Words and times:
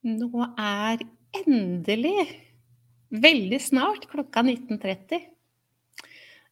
Nå 0.00 0.46
er 0.56 1.02
endelig, 1.42 2.24
veldig 3.12 3.58
snart, 3.60 4.06
klokka 4.08 4.40
19.30. 4.46 5.26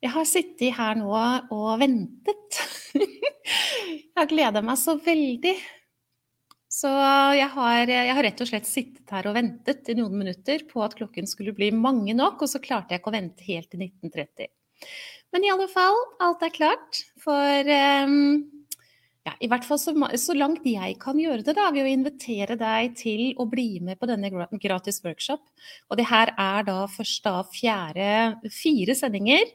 Jeg 0.05 0.13
har 0.15 0.27
sittet 0.29 0.77
her 0.77 0.99
nå 1.01 1.15
og 1.55 1.71
ventet. 1.81 2.61
Jeg 3.89 4.19
har 4.19 4.29
gleda 4.31 4.61
meg 4.67 4.77
så 4.81 4.97
veldig. 5.01 5.55
Så 6.69 6.91
jeg 7.39 7.49
har, 7.55 7.91
jeg 7.91 8.13
har, 8.13 8.23
rett 8.27 8.43
og 8.45 8.49
slett 8.51 8.69
sittet 8.69 9.15
her 9.15 9.29
og 9.31 9.37
ventet 9.39 9.89
i 9.89 9.97
noen 9.97 10.19
minutter 10.21 10.67
på 10.69 10.83
at 10.85 10.97
klokken 10.99 11.27
skulle 11.31 11.55
bli 11.57 11.71
mange 11.73 12.15
nok, 12.19 12.43
og 12.45 12.51
så 12.51 12.61
klarte 12.63 12.93
jeg 12.93 13.01
ikke 13.01 13.13
å 13.13 13.17
vente 13.17 13.47
helt 13.47 13.71
til 13.73 13.87
1930. 13.87 14.51
Men 15.33 15.47
i 15.47 15.53
alle 15.55 15.69
fall, 15.73 15.97
alt 16.25 16.45
er 16.45 16.55
klart 16.55 17.01
for 17.23 17.73
um, 18.11 18.19
ja, 19.29 19.35
i 19.45 19.49
hvert 19.51 19.67
fall 19.67 19.79
så, 19.81 19.93
så, 20.21 20.35
langt 20.37 20.65
jeg 20.67 20.97
kan 21.03 21.19
gjøre 21.21 21.45
det, 21.45 21.55
da, 21.59 21.69
ved 21.75 21.85
å 21.85 21.91
invitere 21.91 22.57
deg 22.59 22.95
til 22.97 23.35
å 23.37 23.45
bli 23.51 23.83
med 23.85 23.99
på 24.01 24.09
denne 24.09 24.31
gratis 24.63 25.03
workshop. 25.05 25.43
Og 25.91 26.01
det 26.01 26.09
her 26.09 26.33
er 26.33 26.67
da 26.69 26.81
først 26.89 27.29
av 27.29 27.51
fjerde 27.53 28.51
fire 28.55 28.97
sendinger. 28.97 29.53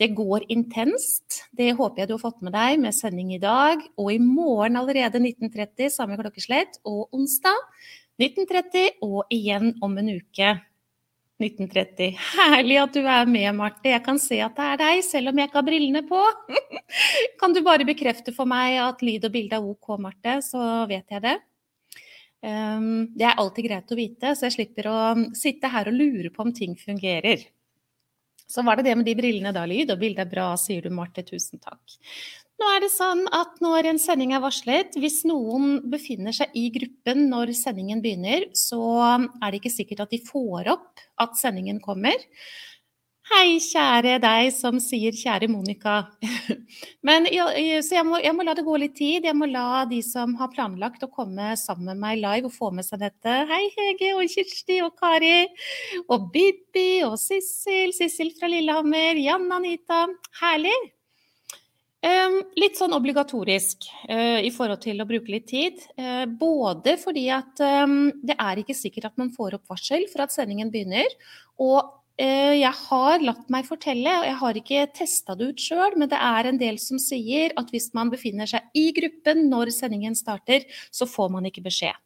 Det 0.00 0.12
går 0.16 0.46
intenst. 0.54 1.42
Det 1.52 1.74
håper 1.76 2.02
jeg 2.02 2.10
du 2.10 2.16
har 2.16 2.22
fått 2.22 2.40
med 2.46 2.56
deg 2.56 2.80
med 2.80 2.96
sending 2.96 3.34
i 3.36 3.42
dag 3.42 3.82
og 4.00 4.08
i 4.14 4.20
morgen 4.22 4.80
allerede 4.80 5.20
19.30, 5.20 5.92
samme 5.92 6.16
klokkeslett, 6.20 6.80
og 6.88 7.12
onsdag 7.12 7.58
19.30 8.20 9.04
og 9.04 9.28
igjen 9.32 9.74
om 9.84 10.00
en 10.00 10.14
uke. 10.16 10.56
1930. 11.40 12.16
Herlig 12.36 12.78
at 12.82 12.96
du 12.96 13.00
er 13.02 13.28
med, 13.28 13.48
Marte. 13.56 13.90
Jeg 13.92 14.02
kan 14.04 14.18
se 14.20 14.40
at 14.44 14.56
det 14.56 14.66
er 14.66 14.80
deg, 14.82 15.04
selv 15.06 15.32
om 15.32 15.40
jeg 15.40 15.50
ikke 15.50 15.60
har 15.60 15.68
brillene 15.68 16.02
på. 16.08 16.24
kan 17.40 17.56
du 17.56 17.62
bare 17.66 17.88
bekrefte 17.88 18.34
for 18.36 18.48
meg 18.50 18.78
at 18.84 19.04
lyd 19.04 19.24
og 19.28 19.32
bilde 19.34 19.58
er 19.58 19.70
OK, 19.70 19.94
Marte, 20.02 20.40
så 20.46 20.84
vet 20.90 21.16
jeg 21.16 21.24
det. 21.26 21.38
Um, 22.40 23.08
det 23.12 23.26
er 23.28 23.40
alltid 23.40 23.66
greit 23.68 23.90
å 23.92 23.98
vite, 23.98 24.32
så 24.32 24.46
jeg 24.48 24.56
slipper 24.56 24.88
å 24.88 25.00
sitte 25.36 25.68
her 25.68 25.90
og 25.90 25.96
lure 25.96 26.30
på 26.32 26.46
om 26.46 26.52
ting 26.56 26.76
fungerer. 26.80 27.42
Så 28.50 28.64
var 28.66 28.78
det 28.78 28.88
det 28.88 28.96
med 28.98 29.06
de 29.06 29.14
brillene 29.14 29.52
da, 29.54 29.62
lyd 29.68 29.92
og 29.92 30.00
bilde 30.00 30.24
er 30.24 30.30
bra, 30.30 30.48
sier 30.58 30.82
du, 30.82 30.90
Marte. 30.94 31.22
Tusen 31.26 31.60
takk. 31.62 31.98
Nå 32.60 32.68
er 32.68 32.82
det 32.84 32.90
sånn 32.92 33.22
at 33.32 33.54
når 33.64 33.86
en 33.88 33.98
sending 34.00 34.34
er 34.36 34.42
varslet, 34.44 34.96
hvis 35.00 35.22
noen 35.24 35.78
befinner 35.88 36.34
seg 36.36 36.52
i 36.52 36.66
gruppen 36.74 37.30
når 37.30 37.54
sendingen 37.56 38.02
begynner, 38.04 38.50
så 38.52 38.80
er 39.16 39.46
det 39.48 39.62
ikke 39.62 39.72
sikkert 39.72 40.04
at 40.04 40.12
de 40.12 40.20
får 40.26 40.68
opp 40.74 41.00
at 41.24 41.40
sendingen 41.40 41.80
kommer. 41.80 42.20
Hei, 43.30 43.60
kjære 43.62 44.16
deg 44.18 44.48
som 44.50 44.80
sier 44.82 45.14
'kjære 45.14 45.46
Monica'. 45.48 46.10
Men, 47.06 47.28
så 47.30 47.94
jeg 47.94 48.04
må, 48.08 48.18
jeg 48.18 48.34
må, 48.34 48.44
la 48.44 48.56
det 48.58 48.66
gå 48.66 48.76
litt 48.82 48.96
tid. 48.98 49.24
Jeg 49.24 49.38
må 49.38 49.46
la 49.46 49.84
de 49.88 50.02
som 50.02 50.34
har 50.40 50.50
planlagt 50.52 51.06
å 51.06 51.12
komme 51.14 51.54
sammen 51.56 51.92
med 51.94 52.02
meg 52.04 52.20
live 52.20 52.50
og 52.50 52.56
få 52.58 52.72
med 52.74 52.84
seg 52.84 53.06
dette. 53.06 53.38
Hei, 53.48 53.62
Hege 53.78 54.12
og 54.18 54.26
Kirsti 54.34 54.82
og 54.82 54.98
Kari. 55.00 55.46
Og 56.10 56.28
Bibi 56.34 57.04
og 57.06 57.20
Sissel. 57.22 57.94
Sissel 57.96 58.34
fra 58.36 58.50
Lillehammer. 58.50 59.22
Jan 59.22 59.46
Anita. 59.54 60.08
Herlig. 60.42 60.99
Litt 62.00 62.78
sånn 62.78 62.94
obligatorisk 62.96 63.84
uh, 64.08 64.40
i 64.40 64.48
forhold 64.54 64.80
til 64.80 65.02
å 65.02 65.06
bruke 65.08 65.32
litt 65.32 65.46
tid. 65.50 65.82
Uh, 66.00 66.24
både 66.24 66.96
fordi 67.00 67.26
at 67.34 67.60
det 67.60 68.36
er 68.36 68.60
ikke 68.62 68.76
sikkert 68.76 69.10
at 69.10 69.20
man 69.20 69.32
får 69.34 69.58
opp 69.58 69.72
varsel 69.72 70.06
for 70.12 70.24
at 70.24 70.32
sendingen 70.32 70.72
begynner. 70.72 71.12
Og 71.60 71.78
uh, 71.84 72.54
jeg 72.56 72.72
har 72.86 73.24
latt 73.24 73.48
meg 73.52 73.68
fortelle, 73.68 74.16
og 74.22 74.28
jeg 74.28 74.38
har 74.42 74.60
ikke 74.62 74.86
testa 74.96 75.36
det 75.36 75.52
ut 75.52 75.64
sjøl, 75.68 75.98
men 76.00 76.08
det 76.12 76.20
er 76.20 76.48
en 76.48 76.60
del 76.60 76.80
som 76.80 77.00
sier 77.00 77.52
at 77.60 77.72
hvis 77.74 77.90
man 77.96 78.12
befinner 78.12 78.48
seg 78.48 78.72
i 78.72 78.90
gruppen 78.96 79.48
når 79.52 79.74
sendingen 79.76 80.16
starter, 80.16 80.64
så 80.88 81.08
får 81.08 81.36
man 81.36 81.52
ikke 81.52 81.68
beskjed. 81.68 81.96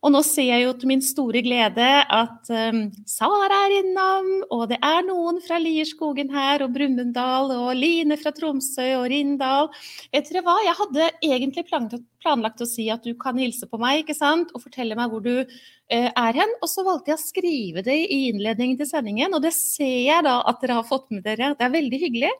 Og 0.00 0.12
nå 0.14 0.22
ser 0.24 0.46
jeg 0.48 0.64
jo 0.64 0.72
til 0.80 0.88
min 0.88 1.02
store 1.04 1.42
glede 1.44 1.88
at 2.00 2.50
um, 2.72 2.80
Sara 3.08 3.48
er 3.66 3.74
innom, 3.82 4.28
og 4.48 4.62
det 4.70 4.78
er 4.86 5.02
noen 5.04 5.40
fra 5.44 5.58
Lierskogen 5.60 6.32
her, 6.32 6.64
og 6.64 6.72
Brumunddal, 6.76 7.52
og 7.52 7.74
Line 7.76 8.16
fra 8.20 8.32
Tromsø 8.36 8.86
og 8.96 9.10
Rindal. 9.12 9.68
Vet 10.14 10.30
dere 10.30 10.44
hva, 10.46 10.56
jeg 10.64 10.78
hadde 10.78 11.10
egentlig 11.28 11.66
planlagt, 11.68 12.64
å 12.64 12.68
si 12.68 12.88
at 12.92 13.04
du 13.04 13.12
kan 13.20 13.36
hilse 13.40 13.68
på 13.68 13.80
meg, 13.82 14.02
ikke 14.02 14.16
sant, 14.16 14.54
og 14.54 14.64
fortelle 14.64 14.96
meg 14.96 15.12
hvor 15.12 15.24
du 15.24 15.34
uh, 15.44 15.46
er 15.92 16.40
hen. 16.40 16.56
Og 16.64 16.72
så 16.72 16.86
valgte 16.86 17.12
jeg 17.12 17.20
å 17.20 17.26
skrive 17.26 17.84
det 17.84 17.98
i 18.06 18.22
innledningen 18.30 18.80
til 18.80 18.88
sendingen, 18.88 19.36
og 19.36 19.44
det 19.44 19.52
ser 19.58 20.00
jeg 20.06 20.24
da 20.24 20.40
at 20.48 20.64
dere 20.64 20.80
har 20.80 20.88
fått 20.88 21.10
med 21.12 21.26
dere. 21.28 21.52
Det 21.58 21.68
er 21.68 21.76
veldig 21.76 22.02
hyggelig. 22.06 22.32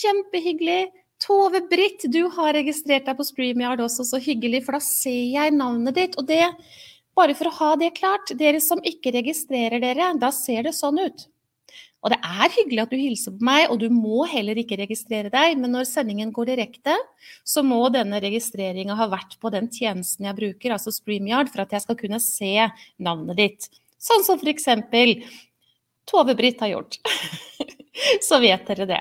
Kjempehyggelig. 0.00 0.82
Tove 1.22 1.60
Britt, 1.70 2.04
du 2.10 2.24
har 2.34 2.54
registrert 2.56 3.06
deg 3.06 3.18
på 3.18 3.26
StreamYard 3.26 3.82
også, 3.84 4.06
så 4.06 4.18
hyggelig, 4.22 4.64
for 4.66 4.76
da 4.76 4.82
ser 4.82 5.20
jeg 5.30 5.54
navnet 5.54 5.94
ditt. 5.98 6.16
Og 6.18 6.26
det, 6.26 6.48
bare 7.18 7.36
for 7.38 7.50
å 7.50 7.56
ha 7.60 7.74
det 7.78 7.92
klart, 7.98 8.32
dere 8.38 8.62
som 8.62 8.82
ikke 8.82 9.14
registrerer 9.14 9.82
dere, 9.82 10.10
da 10.18 10.32
ser 10.34 10.66
det 10.66 10.74
sånn 10.74 10.98
ut. 10.98 11.28
Og 12.02 12.10
det 12.10 12.18
er 12.26 12.54
hyggelig 12.56 12.82
at 12.82 12.90
du 12.90 12.98
hilser 12.98 13.34
på 13.36 13.46
meg, 13.46 13.68
og 13.70 13.78
du 13.78 13.86
må 13.94 14.24
heller 14.26 14.58
ikke 14.58 14.80
registrere 14.80 15.30
deg, 15.30 15.54
men 15.60 15.70
når 15.70 15.86
sendingen 15.86 16.32
går 16.34 16.50
direkte, 16.50 16.96
så 17.46 17.62
må 17.62 17.78
denne 17.94 18.18
registreringa 18.24 18.96
ha 18.98 19.06
vært 19.12 19.38
på 19.38 19.52
den 19.54 19.70
tjenesten 19.70 20.26
jeg 20.26 20.38
bruker, 20.40 20.74
altså 20.74 20.90
StreamYard, 20.90 21.52
for 21.52 21.62
at 21.62 21.76
jeg 21.76 21.86
skal 21.86 22.00
kunne 22.00 22.18
se 22.24 22.66
navnet 22.98 23.38
ditt. 23.38 23.70
Sånn 24.02 24.26
som 24.26 24.42
for 24.42 24.50
eksempel 24.50 25.20
Tove-Britt 26.10 26.66
har 26.66 26.74
gjort. 26.74 26.98
så 28.28 28.38
vet 28.42 28.66
dere 28.68 28.86
det. 28.88 29.00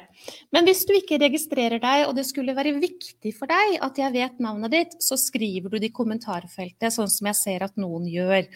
Men 0.52 0.68
hvis 0.68 0.84
du 0.88 0.94
ikke 0.96 1.20
registrerer 1.22 1.82
deg, 1.82 2.06
og 2.08 2.16
det 2.18 2.26
skulle 2.28 2.56
være 2.58 2.76
viktig 2.80 3.34
for 3.38 3.52
deg 3.52 3.78
at 3.84 4.00
jeg 4.02 4.16
vet 4.16 4.42
navnet 4.44 4.74
ditt, 4.76 4.98
så 5.04 5.18
skriver 5.20 5.72
du 5.72 5.80
det 5.80 5.92
i 5.92 5.96
kommentarfeltet, 5.96 6.92
sånn 6.94 7.12
som 7.12 7.30
jeg 7.32 7.40
ser 7.40 7.68
at 7.68 7.78
noen 7.80 8.08
gjør. 8.12 8.48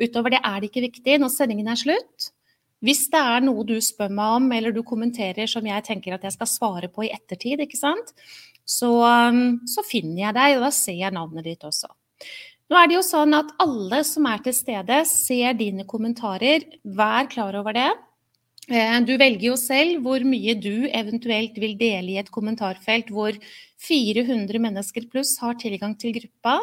Utover 0.00 0.36
det 0.36 0.42
er 0.42 0.60
det 0.60 0.70
ikke 0.70 0.86
viktig 0.88 1.18
når 1.20 1.34
sendingen 1.34 1.70
er 1.70 1.80
slutt. 1.80 2.30
Hvis 2.80 3.10
det 3.12 3.20
er 3.20 3.42
noe 3.44 3.64
du 3.68 3.74
spør 3.84 4.12
meg 4.16 4.36
om, 4.38 4.46
eller 4.56 4.72
du 4.72 4.80
kommenterer 4.86 5.50
som 5.50 5.66
jeg 5.68 5.84
tenker 5.84 6.16
at 6.16 6.22
jeg 6.24 6.38
skal 6.38 6.48
svare 6.48 6.88
på 6.88 7.04
i 7.04 7.12
ettertid, 7.12 7.60
ikke 7.60 7.76
sant? 7.76 8.14
Så, 8.64 8.88
um, 8.88 9.58
så 9.68 9.84
finner 9.84 10.22
jeg 10.28 10.36
deg, 10.38 10.56
og 10.56 10.64
da 10.64 10.70
ser 10.72 10.96
jeg 10.96 11.12
navnet 11.12 11.44
ditt 11.44 11.66
også. 11.66 11.90
Nå 12.70 12.78
er 12.78 12.86
det 12.88 12.96
jo 12.96 13.02
sånn 13.04 13.34
at 13.34 13.50
alle 13.60 14.00
som 14.06 14.28
er 14.30 14.40
til 14.44 14.54
stede, 14.54 15.02
ser 15.10 15.58
dine 15.58 15.84
kommentarer. 15.90 16.64
Vær 16.86 17.28
klar 17.32 17.58
over 17.58 17.76
det. 17.76 17.90
Eh, 18.70 18.96
du 19.02 19.16
velger 19.18 19.48
jo 19.48 19.56
selv 19.58 20.04
hvor 20.04 20.22
mye 20.22 20.54
du 20.54 20.86
eventuelt 20.94 21.56
vil 21.58 21.74
dele 21.78 22.12
i 22.14 22.20
et 22.20 22.30
kommentarfelt 22.30 23.08
hvor 23.10 23.34
400 23.82 24.60
mennesker 24.62 25.08
pluss 25.10 25.32
har 25.42 25.56
tilgang 25.58 25.96
til 25.98 26.14
gruppa. 26.14 26.60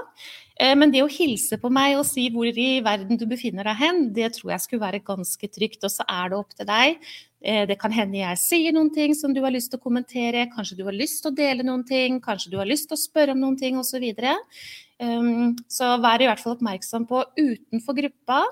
Eh, 0.56 0.72
men 0.80 0.94
det 0.94 1.04
å 1.04 1.10
hilse 1.12 1.60
på 1.60 1.72
meg 1.74 1.98
og 1.98 2.06
si 2.08 2.30
hvor 2.32 2.48
i 2.48 2.70
verden 2.86 3.20
du 3.20 3.26
befinner 3.28 3.68
deg 3.68 3.82
hen, 3.82 4.00
det 4.16 4.32
tror 4.38 4.54
jeg 4.54 4.64
skulle 4.64 4.86
være 4.86 5.04
ganske 5.04 5.50
trygt. 5.52 5.84
Og 5.84 5.92
så 5.92 6.06
er 6.08 6.32
det 6.32 6.40
opp 6.40 6.56
til 6.56 6.70
deg. 6.70 7.10
Eh, 7.44 7.66
det 7.68 7.78
kan 7.82 7.92
hende 7.92 8.22
jeg 8.22 8.40
sier 8.46 8.78
noen 8.78 8.94
ting 8.96 9.12
som 9.18 9.36
du 9.36 9.42
har 9.44 9.52
lyst 9.52 9.74
til 9.74 9.82
å 9.82 9.84
kommentere. 9.84 10.48
Kanskje 10.56 10.80
du 10.80 10.86
har 10.88 10.96
lyst 10.96 11.26
til 11.26 11.34
å 11.34 11.38
dele 11.42 11.68
noen 11.68 11.84
ting, 11.88 12.22
kanskje 12.24 12.56
du 12.56 12.58
har 12.62 12.72
lyst 12.72 12.88
til 12.88 12.96
å 12.96 13.04
spørre 13.04 13.36
om 13.36 13.44
noen 13.44 13.60
ting 13.60 13.76
osv. 13.82 14.08
Så, 14.16 14.38
um, 15.04 15.54
så 15.68 15.92
vær 16.00 16.24
i 16.24 16.32
hvert 16.32 16.40
fall 16.40 16.56
oppmerksom 16.56 17.10
på 17.12 17.26
utenfor 17.36 18.00
gruppa 18.00 18.46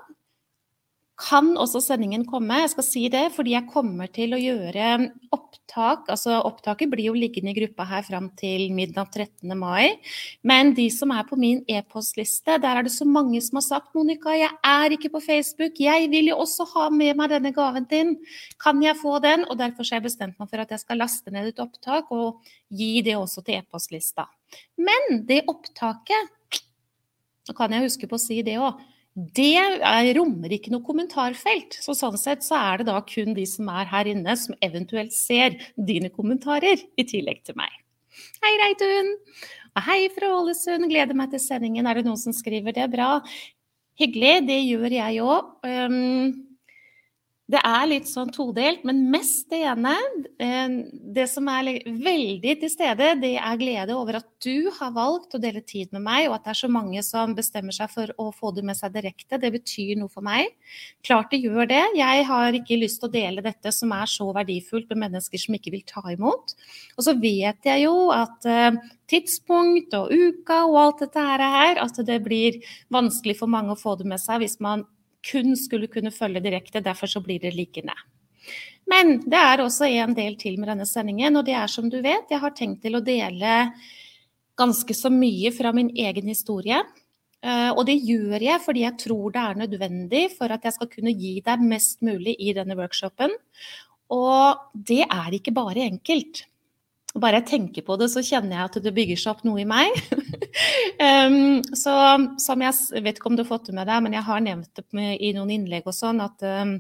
kan 1.15 1.53
også 1.55 1.79
sendingen 1.79 2.25
komme. 2.27 2.57
Jeg 2.59 2.73
skal 2.73 2.83
si 2.83 3.01
det, 3.11 3.29
fordi 3.35 3.53
jeg 3.53 3.69
kommer 3.71 4.09
til 4.11 4.35
å 4.35 4.39
gjøre 4.39 5.11
opptak. 5.35 6.09
altså 6.11 6.41
Opptaket 6.43 6.89
blir 6.91 7.07
jo 7.07 7.15
liggende 7.15 7.53
i 7.53 7.55
gruppa 7.55 7.85
her 7.87 8.03
fram 8.03 8.27
til 8.35 8.67
midnatt 8.75 9.15
13. 9.15 9.53
mai. 9.55 9.95
Men 10.43 10.73
de 10.75 10.89
som 10.91 11.13
er 11.15 11.23
på 11.27 11.37
min 11.39 11.61
e-postliste, 11.71 12.57
der 12.59 12.81
er 12.81 12.83
det 12.83 12.91
så 12.91 13.07
mange 13.07 13.39
som 13.43 13.61
har 13.61 13.63
sagt 13.67 13.95
Monica, 13.95 14.33
jeg 14.35 14.51
er 14.59 14.95
ikke 14.97 15.13
på 15.13 15.21
Facebook. 15.23 15.79
Jeg 15.79 16.09
vil 16.11 16.33
jo 16.33 16.41
også 16.43 16.67
ha 16.73 16.89
med 16.91 17.15
meg 17.15 17.31
denne 17.31 17.53
gaven 17.55 17.87
din. 17.87 18.17
Kan 18.59 18.83
jeg 18.83 18.99
få 18.99 19.15
den? 19.23 19.47
Og 19.47 19.55
derfor 19.61 19.87
har 19.87 20.01
jeg 20.01 20.09
bestemt 20.09 20.39
meg 20.39 20.51
for 20.51 20.65
at 20.65 20.73
jeg 20.75 20.83
skal 20.83 20.99
laste 20.99 21.31
ned 21.31 21.53
et 21.53 21.63
opptak 21.63 22.11
og 22.11 22.43
gi 22.67 22.99
det 23.05 23.15
også 23.15 23.45
til 23.45 23.61
e-postlista. 23.61 24.27
Men 24.75 25.23
det 25.27 25.45
opptaket 25.47 26.33
Så 27.45 27.53
kan 27.53 27.69
jeg 27.69 27.85
huske 27.85 28.07
på 28.09 28.17
å 28.17 28.21
si 28.21 28.39
det 28.41 28.55
òg 28.57 28.79
det 29.15 29.53
er, 29.55 30.09
rommer 30.17 30.51
ikke 30.51 30.73
noe 30.73 30.83
kommentarfelt. 30.83 31.77
Så 31.79 31.95
sånn 31.95 32.17
sett 32.19 32.43
så 32.43 32.57
er 32.59 32.81
det 32.81 32.89
da 32.89 32.97
kun 33.07 33.35
de 33.37 33.45
som 33.47 33.69
er 33.71 33.87
her 33.87 34.09
inne, 34.11 34.35
som 34.35 34.57
eventuelt 34.65 35.15
ser 35.15 35.55
dine 35.79 36.11
kommentarer, 36.11 36.83
i 36.99 37.05
tillegg 37.07 37.45
til 37.47 37.55
meg. 37.59 37.71
Hei, 38.43 38.51
Reitun! 38.59 39.13
Og 39.75 39.83
hei 39.87 40.01
fra 40.15 40.31
Ålesund, 40.35 40.87
gleder 40.91 41.15
meg 41.15 41.31
til 41.31 41.41
sendingen. 41.43 41.87
Er 41.87 41.99
det 41.99 42.05
noen 42.07 42.19
som 42.19 42.35
skriver 42.35 42.75
det? 42.75 42.89
Bra. 42.91 43.21
Hyggelig, 43.99 44.35
det 44.49 44.59
gjør 44.65 44.97
jeg 44.97 45.23
òg. 45.23 45.55
Det 47.45 47.59
er 47.61 47.83
litt 47.85 48.07
sånn 48.09 48.31
todelt, 48.33 48.81
men 48.89 49.03
mest 49.13 49.51
det 49.53 49.59
ene. 49.69 49.91
Eh, 50.41 50.77
det 51.13 51.27
som 51.29 51.45
er 51.53 51.67
veldig 51.85 52.55
til 52.63 52.71
stede, 52.73 53.11
det 53.21 53.35
er 53.37 53.59
glede 53.61 53.93
over 53.93 54.17
at 54.17 54.25
du 54.41 54.71
har 54.73 54.95
valgt 54.95 55.37
å 55.37 55.41
dele 55.41 55.61
tid 55.61 55.93
med 55.93 56.01
meg, 56.07 56.25
og 56.25 56.39
at 56.39 56.47
det 56.47 56.53
er 56.55 56.59
så 56.63 56.69
mange 56.73 57.03
som 57.05 57.35
bestemmer 57.37 57.75
seg 57.75 57.91
for 57.93 58.09
å 58.17 58.31
få 58.33 58.49
det 58.55 58.63
med 58.65 58.79
seg 58.79 58.95
direkte. 58.95 59.37
Det 59.37 59.51
betyr 59.53 59.93
noe 59.99 60.09
for 60.09 60.25
meg. 60.25 60.55
Klart 61.05 61.35
det 61.35 61.43
gjør 61.43 61.69
det. 61.69 61.83
Jeg 61.99 62.25
har 62.31 62.57
ikke 62.57 62.79
lyst 62.81 63.03
til 63.03 63.11
å 63.11 63.13
dele 63.13 63.45
dette 63.45 63.75
som 63.77 63.93
er 63.93 64.09
så 64.09 64.31
verdifullt 64.33 64.89
med 64.95 65.03
mennesker 65.05 65.45
som 65.45 65.59
ikke 65.59 65.75
vil 65.75 65.85
ta 65.85 66.01
imot. 66.15 66.57
Og 66.97 67.05
så 67.05 67.13
vet 67.13 67.69
jeg 67.69 67.85
jo 67.85 68.09
at 68.15 68.49
eh, 68.49 68.81
tidspunkt 69.05 69.93
og 69.93 70.09
uka 70.09 70.63
og 70.65 70.81
alt 70.81 71.05
dette 71.05 71.29
her, 71.29 71.77
at 71.77 72.03
det 72.09 72.19
blir 72.25 72.57
vanskelig 72.89 73.37
for 73.37 73.53
mange 73.53 73.77
å 73.77 73.79
få 73.79 73.99
det 74.01 74.09
med 74.09 74.25
seg 74.25 74.41
hvis 74.41 74.57
man 74.65 74.87
kun 75.25 75.55
skulle 75.57 75.89
kunne 75.91 76.13
følge 76.13 76.43
direkte. 76.43 76.83
Derfor 76.83 77.11
så 77.11 77.21
blir 77.23 77.41
det 77.41 77.55
liggende. 77.55 77.95
Men 78.89 79.17
det 79.25 79.39
er 79.41 79.63
også 79.63 79.87
en 79.89 80.13
del 80.17 80.35
til 80.37 80.59
med 80.61 80.69
denne 80.69 80.85
sendingen, 80.85 81.37
og 81.39 81.47
det 81.47 81.55
er 81.57 81.71
som 81.71 81.89
du 81.89 81.97
vet, 82.03 82.29
jeg 82.29 82.41
har 82.41 82.53
tenkt 82.53 82.83
til 82.85 82.97
å 82.97 83.03
dele 83.05 83.55
ganske 84.59 84.95
så 84.95 85.09
mye 85.11 85.51
fra 85.55 85.73
min 85.75 85.89
egen 85.97 86.29
historie. 86.29 86.77
Eh, 87.45 87.71
og 87.73 87.83
det 87.89 87.97
gjør 88.05 88.41
jeg 88.41 88.61
fordi 88.63 88.85
jeg 88.85 88.99
tror 89.01 89.33
det 89.33 89.41
er 89.41 89.61
nødvendig 89.63 90.23
for 90.37 90.53
at 90.53 90.65
jeg 90.65 90.77
skal 90.77 90.89
kunne 90.91 91.13
gi 91.17 91.39
deg 91.45 91.65
mest 91.65 92.05
mulig 92.05 92.37
i 92.39 92.53
denne 92.57 92.77
workshopen. 92.77 93.33
Og 94.13 94.61
det 94.73 95.03
er 95.05 95.33
ikke 95.33 95.53
bare 95.55 95.87
enkelt. 95.89 96.45
Bare 97.15 97.39
jeg 97.39 97.47
tenker 97.47 97.85
på 97.87 97.95
det, 97.95 98.09
så 98.11 98.19
kjenner 98.25 98.57
jeg 98.57 98.67
at 98.67 98.77
det 98.83 98.91
bygger 98.95 99.19
seg 99.19 99.31
opp 99.31 99.45
noe 99.47 99.61
i 99.63 99.67
meg. 99.67 99.93
um, 101.07 101.61
så 101.71 101.93
som 102.43 102.63
jeg 102.65 103.03
vet 103.05 103.19
ikke 103.21 103.29
om 103.31 103.37
du 103.37 103.45
har 103.45 103.51
fått 103.53 103.69
det 103.69 103.75
med 103.77 103.87
deg, 103.87 104.01
men 104.03 104.17
jeg 104.17 104.27
har 104.27 104.43
nevnt 104.43 104.81
det 104.81 105.05
i 105.23 105.31
noen 105.37 105.53
innlegg 105.55 105.87
og 105.87 105.95
sånn, 105.95 106.19
at 106.25 106.43
um, 106.43 106.75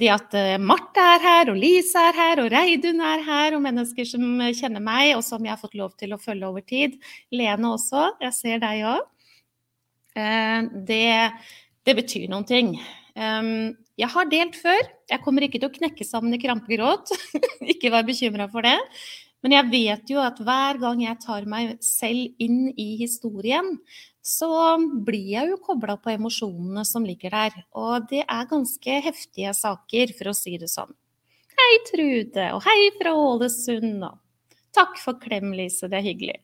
det 0.00 0.08
at 0.10 0.36
uh, 0.40 0.54
Marte 0.62 1.04
er 1.04 1.26
her, 1.26 1.52
og 1.52 1.60
Lise 1.60 2.00
er 2.00 2.16
her, 2.16 2.40
og 2.40 2.48
Reidun 2.54 3.02
er 3.04 3.26
her, 3.26 3.58
og 3.58 3.64
mennesker 3.66 4.08
som 4.08 4.24
kjenner 4.56 4.82
meg, 4.84 5.12
og 5.18 5.24
som 5.26 5.44
jeg 5.44 5.52
har 5.52 5.60
fått 5.60 5.76
lov 5.76 5.92
til 6.00 6.16
å 6.16 6.20
følge 6.22 6.48
over 6.48 6.64
tid. 6.64 6.96
Lene 7.34 7.74
også, 7.76 8.14
jeg 8.24 8.36
ser 8.38 8.64
deg 8.64 8.86
òg. 8.88 9.04
Uh, 10.16 10.70
det, 10.88 11.04
det, 11.84 11.96
betyr 12.00 12.30
noen 12.32 12.48
ting. 12.48 12.72
Um, 13.20 13.74
jeg 14.00 14.08
har 14.16 14.32
delt 14.32 14.56
før. 14.58 14.80
Jeg 15.12 15.22
kommer 15.22 15.44
ikke 15.44 15.60
til 15.60 15.68
å 15.68 15.76
knekke 15.76 16.08
sammen 16.08 16.32
i 16.34 16.40
krampegråt. 16.40 17.12
ikke 17.74 17.92
vær 17.92 18.08
bekymra 18.08 18.48
for 18.48 18.64
det. 18.64 18.78
Men 19.44 19.58
jeg 19.58 19.68
vet 19.68 20.10
jo 20.14 20.22
at 20.24 20.38
hver 20.40 20.78
gang 20.80 21.02
jeg 21.04 21.20
tar 21.20 21.44
meg 21.44 21.74
selv 21.84 22.32
inn 22.40 22.70
i 22.80 22.94
historien, 22.96 23.74
så 24.24 24.48
blir 25.04 25.26
jeg 25.34 25.50
jo 25.50 25.58
kobla 25.66 25.98
på 26.00 26.14
emosjonene 26.14 26.84
som 26.88 27.04
ligger 27.04 27.34
der. 27.36 27.58
Og 27.76 28.06
det 28.08 28.22
er 28.24 28.48
ganske 28.48 29.00
heftige 29.04 29.52
saker, 29.52 30.14
for 30.16 30.32
å 30.32 30.36
si 30.38 30.56
det 30.60 30.70
sånn. 30.72 30.94
Hei, 31.54 31.72
Trude, 31.90 32.46
og 32.56 32.64
hei 32.64 32.78
fra 32.96 33.12
Ålesund, 33.14 34.00
og 34.02 34.56
takk 34.74 34.96
for 35.02 35.20
klem, 35.20 35.52
Lise, 35.54 35.92
det 35.92 36.00
er 36.00 36.08
hyggelig. 36.08 36.38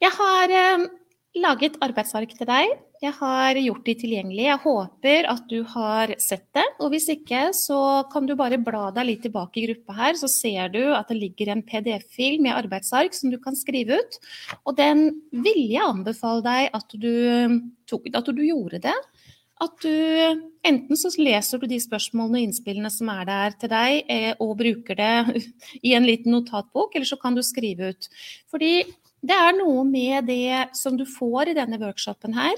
Jeg 0.00 0.14
har 0.16 0.54
eh, 0.56 0.88
laget 1.36 1.76
arbeidsark 1.84 2.32
til 2.36 2.48
deg. 2.48 2.74
Jeg 2.98 3.14
har 3.14 3.58
gjort 3.60 3.84
de 3.86 3.94
tilgjengelig. 4.00 4.44
Jeg 4.48 4.60
håper 4.64 5.28
at 5.30 5.44
du 5.50 5.60
har 5.74 6.12
sett 6.22 6.46
det. 6.56 6.64
Og 6.82 6.90
hvis 6.92 7.06
ikke, 7.12 7.48
så 7.54 8.02
kan 8.12 8.26
du 8.26 8.34
bare 8.38 8.58
bla 8.58 8.88
deg 8.94 9.06
litt 9.06 9.22
tilbake 9.26 9.60
i 9.60 9.66
gruppa 9.68 9.94
her, 10.00 10.18
så 10.18 10.30
ser 10.30 10.72
du 10.74 10.80
at 10.96 11.10
det 11.12 11.20
ligger 11.20 11.52
en 11.52 11.62
PDF-fil 11.62 12.40
med 12.42 12.56
arbeidsark 12.56 13.14
som 13.14 13.30
du 13.30 13.38
kan 13.42 13.56
skrive 13.58 14.00
ut. 14.00 14.20
Og 14.64 14.76
den 14.80 15.08
vil 15.30 15.62
jeg 15.68 15.86
anbefale 15.86 16.42
deg 16.46 16.78
at 16.80 16.98
du, 16.98 17.12
tok, 17.86 18.10
at 18.10 18.34
du 18.34 18.44
gjorde 18.48 18.82
det. 18.88 18.98
At 19.62 19.74
du 19.82 19.94
enten 20.66 20.98
så 20.98 21.10
leser 21.18 21.58
du 21.58 21.66
de 21.70 21.80
spørsmålene 21.82 22.38
og 22.38 22.46
innspillene 22.46 22.90
som 22.94 23.10
er 23.10 23.24
der 23.26 23.56
til 23.58 23.70
deg, 23.72 24.04
eh, 24.10 24.30
og 24.42 24.58
bruker 24.58 24.98
det 24.98 25.42
i 25.86 25.94
en 25.98 26.06
liten 26.06 26.34
notatbok, 26.34 26.94
eller 26.94 27.06
så 27.06 27.18
kan 27.18 27.38
du 27.38 27.42
skrive 27.46 27.94
ut. 27.94 28.10
Fordi 28.50 28.82
det 29.26 29.34
er 29.34 29.56
noe 29.56 29.82
med 29.86 30.28
det 30.30 30.68
som 30.78 30.96
du 30.98 31.04
får 31.08 31.50
i 31.50 31.56
denne 31.58 31.78
workshopen 31.80 32.36
her. 32.36 32.54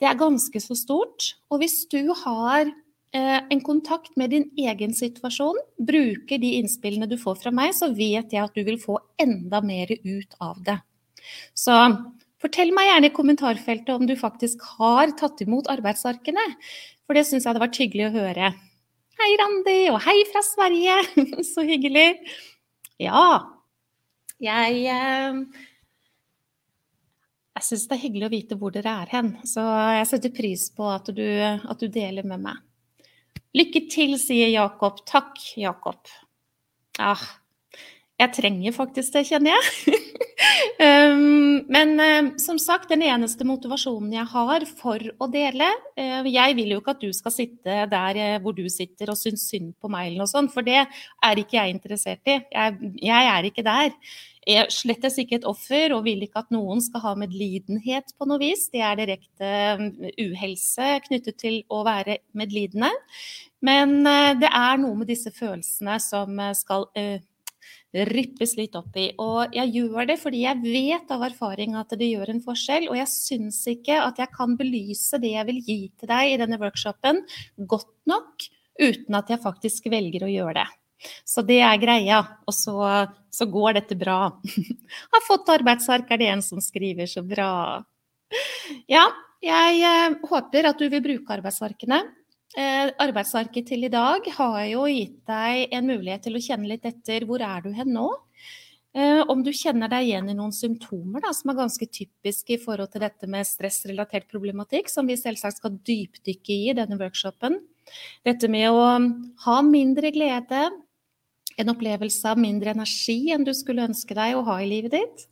Det 0.00 0.08
er 0.08 0.18
ganske 0.20 0.60
så 0.60 0.76
stort. 0.76 1.30
Og 1.48 1.62
hvis 1.62 1.84
du 1.88 2.12
har 2.24 2.68
eh, 2.68 3.40
en 3.40 3.62
kontakt 3.64 4.12
med 4.20 4.34
din 4.34 4.50
egen 4.60 4.92
situasjon, 4.96 5.56
bruker 5.80 6.42
de 6.42 6.56
innspillene 6.58 7.08
du 7.08 7.16
får 7.20 7.40
fra 7.40 7.54
meg, 7.54 7.72
så 7.76 7.88
vet 7.96 8.34
jeg 8.36 8.42
at 8.42 8.56
du 8.56 8.64
vil 8.66 8.80
få 8.82 8.98
enda 9.22 9.62
mer 9.64 9.94
ut 10.04 10.36
av 10.44 10.60
det. 10.66 10.76
Så 11.56 11.72
fortell 12.42 12.74
meg 12.76 12.90
gjerne 12.90 13.08
i 13.08 13.16
kommentarfeltet 13.16 13.96
om 13.96 14.04
du 14.04 14.16
faktisk 14.20 14.60
har 14.76 15.14
tatt 15.16 15.40
imot 15.46 15.72
arbeidsarkene. 15.72 16.44
For 17.08 17.16
det 17.16 17.24
syns 17.28 17.44
jeg 17.44 17.52
hadde 17.52 17.64
vært 17.64 17.80
hyggelig 17.80 18.10
å 18.10 18.16
høre. 18.18 18.54
Hei, 19.14 19.34
Randi, 19.40 19.78
og 19.94 20.02
hei 20.04 20.18
fra 20.28 20.42
Sverige! 20.44 21.00
så 21.54 21.64
hyggelig. 21.64 22.10
Ja, 23.00 23.54
jeg 24.42 24.84
eh, 24.90 25.38
jeg 27.54 27.66
syns 27.68 27.86
det 27.88 27.96
er 27.96 28.02
hyggelig 28.02 28.26
å 28.26 28.32
vite 28.32 28.58
hvor 28.58 28.74
dere 28.74 28.96
er 29.04 29.12
hen, 29.14 29.34
så 29.46 29.62
jeg 30.00 30.08
setter 30.10 30.34
pris 30.34 30.66
på 30.74 30.88
at 30.90 31.10
du, 31.14 31.26
at 31.42 31.80
du 31.80 31.86
deler 31.92 32.26
med 32.26 32.42
meg. 32.48 32.62
Lykke 33.54 33.84
til, 33.92 34.16
sier 34.18 34.50
Jakob. 34.50 34.98
Takk, 35.06 35.38
Jakob. 35.60 36.10
Ah, 36.98 37.22
jeg 38.18 38.30
trenger 38.34 38.74
faktisk 38.74 39.14
det, 39.14 39.24
kjenner 39.26 39.54
jeg. 39.54 40.00
um, 40.86 41.62
men 41.70 41.94
um, 41.98 42.28
som 42.42 42.58
sagt, 42.62 42.90
den 42.90 43.02
eneste 43.06 43.46
motivasjonen 43.46 44.12
jeg 44.14 44.26
har 44.30 44.66
for 44.78 45.02
å 45.18 45.28
dele 45.30 45.66
uh, 45.98 46.26
Jeg 46.26 46.54
vil 46.58 46.74
jo 46.74 46.80
ikke 46.82 46.94
at 46.94 47.02
du 47.02 47.10
skal 47.14 47.34
sitte 47.34 47.78
der 47.90 48.20
uh, 48.20 48.36
hvor 48.42 48.54
du 48.54 48.62
sitter 48.70 49.10
og 49.10 49.18
synes 49.18 49.48
synd 49.50 49.72
på 49.82 49.90
meg, 49.90 50.08
eller 50.08 50.22
noe 50.22 50.30
sånt, 50.30 50.54
for 50.54 50.66
det 50.66 50.80
er 50.84 51.42
ikke 51.42 51.58
jeg 51.58 51.74
interessert 51.74 52.30
i. 52.30 52.38
Jeg, 52.54 52.94
jeg 53.02 53.32
er 53.34 53.50
ikke 53.50 53.66
der 53.66 53.90
er 54.50 54.70
slettes 54.72 55.18
ikke 55.20 55.38
et 55.40 55.46
offer 55.48 55.94
og 55.96 56.04
vil 56.06 56.24
ikke 56.26 56.42
at 56.44 56.52
noen 56.54 56.82
skal 56.84 57.02
ha 57.04 57.12
medlidenhet 57.18 58.14
på 58.18 58.28
noe 58.28 58.40
vis. 58.42 58.66
Det 58.72 58.82
er 58.84 58.98
direkte 59.00 59.50
um, 59.78 59.90
uhelse 60.20 60.88
knyttet 61.06 61.38
til 61.40 61.60
å 61.72 61.82
være 61.86 62.20
medlidende. 62.36 62.90
Men 63.64 64.00
uh, 64.04 64.32
det 64.38 64.50
er 64.50 64.82
noe 64.82 65.00
med 65.00 65.10
disse 65.12 65.32
følelsene 65.34 65.98
som 66.02 66.36
uh, 66.40 66.52
skal 66.56 66.88
rippes 67.94 68.56
litt 68.58 68.74
opp 68.78 68.96
i. 68.98 69.08
Og 69.22 69.54
jeg 69.54 69.70
gjør 69.76 70.08
det 70.10 70.18
fordi 70.20 70.44
jeg 70.44 70.62
vet 70.64 71.12
av 71.14 71.24
erfaring 71.28 71.76
at 71.78 71.94
det 71.98 72.10
gjør 72.10 72.34
en 72.34 72.44
forskjell. 72.44 72.88
Og 72.90 72.98
jeg 72.98 73.12
syns 73.12 73.62
ikke 73.70 74.00
at 74.02 74.18
jeg 74.20 74.34
kan 74.34 74.56
belyse 74.60 75.20
det 75.22 75.36
jeg 75.36 75.48
vil 75.50 75.60
gi 75.62 75.80
til 75.94 76.10
deg 76.10 76.34
i 76.34 76.38
denne 76.42 76.60
workshopen 76.62 77.22
godt 77.70 77.92
nok 78.10 78.48
uten 78.80 79.14
at 79.14 79.30
jeg 79.30 79.42
faktisk 79.44 79.86
velger 79.92 80.26
å 80.26 80.32
gjøre 80.32 80.58
det. 80.64 80.70
Så 81.24 81.44
det 81.46 81.60
er 81.64 81.80
greia. 81.82 82.20
Og 82.48 82.56
så, 82.56 82.76
så 83.32 83.48
går 83.50 83.78
dette 83.80 83.98
bra. 83.98 84.18
Har 85.14 85.26
fått 85.26 85.52
arbeidsark, 85.54 86.10
er 86.10 86.22
det 86.22 86.32
en 86.32 86.44
som 86.44 86.62
skriver. 86.64 87.10
Så 87.10 87.24
bra. 87.26 87.50
Ja, 88.90 89.06
jeg 89.44 89.80
eh, 89.84 90.18
håper 90.28 90.70
at 90.70 90.80
du 90.80 90.88
vil 90.88 91.04
bruke 91.04 91.36
arbeidsarkene. 91.36 92.02
Eh, 92.54 92.90
arbeidsarket 93.02 93.66
til 93.66 93.88
i 93.88 93.90
dag 93.90 94.26
har 94.36 94.60
jo 94.70 94.84
gitt 94.86 95.24
deg 95.26 95.72
en 95.74 95.88
mulighet 95.90 96.22
til 96.28 96.38
å 96.38 96.42
kjenne 96.42 96.70
litt 96.70 96.84
etter 96.86 97.26
hvor 97.26 97.42
er 97.42 97.64
du 97.64 97.72
hen 97.74 97.90
nå. 97.96 98.06
Eh, 98.94 99.20
om 99.26 99.40
du 99.42 99.50
kjenner 99.50 99.90
deg 99.90 100.06
igjen 100.06 100.30
i 100.30 100.36
noen 100.38 100.54
symptomer 100.54 101.24
da, 101.24 101.32
som 101.34 101.50
er 101.50 101.58
ganske 101.58 101.88
typiske 101.90 102.54
i 102.54 102.60
forhold 102.62 102.92
til 102.92 103.02
dette 103.02 103.26
med 103.30 103.48
stressrelatert 103.48 104.28
problematikk, 104.30 104.86
som 104.92 105.10
vi 105.10 105.18
selvsagt 105.18 105.58
skal 105.58 105.80
dypdykke 105.82 106.54
i 106.54 106.68
i 106.70 106.76
denne 106.78 106.98
workshopen. 107.00 107.58
Dette 108.24 108.46
med 108.48 108.70
å 108.70 108.84
ha 109.48 109.56
mindre 109.66 110.14
glede, 110.14 110.68
en 111.60 111.72
opplevelse 111.72 112.30
av 112.30 112.40
mindre 112.40 112.74
energi 112.74 113.32
enn 113.34 113.46
du 113.46 113.52
skulle 113.56 113.86
ønske 113.86 114.16
deg 114.16 114.36
å 114.36 114.44
ha 114.48 114.58
i 114.62 114.68
livet 114.70 114.96
ditt. 114.96 115.26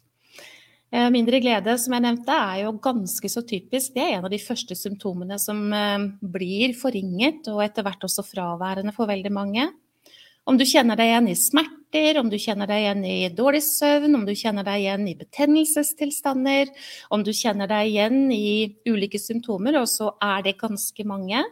Eh, 0.93 1.09
mindre 1.09 1.41
glede, 1.41 1.73
som 1.81 1.95
jeg 1.97 2.05
nevnte, 2.05 2.35
er 2.37 2.67
jo 2.67 2.75
ganske 2.85 3.29
så 3.33 3.41
typisk. 3.49 3.95
Det 3.95 4.03
er 4.03 4.19
en 4.19 4.27
av 4.29 4.33
de 4.33 4.41
første 4.43 4.77
symptomene 4.77 5.39
som 5.41 5.63
eh, 5.73 6.09
blir 6.35 6.75
forringet, 6.77 7.49
og 7.49 7.63
etter 7.65 7.87
hvert 7.87 8.05
også 8.05 8.27
fraværende 8.29 8.93
for 8.93 9.09
veldig 9.09 9.33
mange. 9.33 9.71
Om 10.45 10.59
du 10.59 10.67
kjenner 10.67 10.99
deg 10.99 11.09
igjen 11.09 11.31
i 11.31 11.39
smerter, 11.39 12.19
om 12.19 12.29
du 12.29 12.35
kjenner 12.41 12.67
deg 12.67 12.83
igjen 12.83 13.05
i 13.07 13.17
dårlig 13.33 13.63
søvn, 13.63 14.17
om 14.19 14.25
du 14.27 14.33
kjenner 14.35 14.67
deg 14.67 14.83
igjen 14.83 15.05
i 15.07 15.15
betennelsestilstander, 15.21 16.73
om 17.15 17.23
du 17.23 17.31
kjenner 17.31 17.71
deg 17.71 17.93
igjen 17.93 18.25
i 18.35 18.49
ulike 18.91 19.21
symptomer, 19.23 19.79
og 19.79 19.87
så 19.89 20.11
er 20.19 20.43
det 20.49 20.59
ganske 20.61 21.07
mange. 21.07 21.45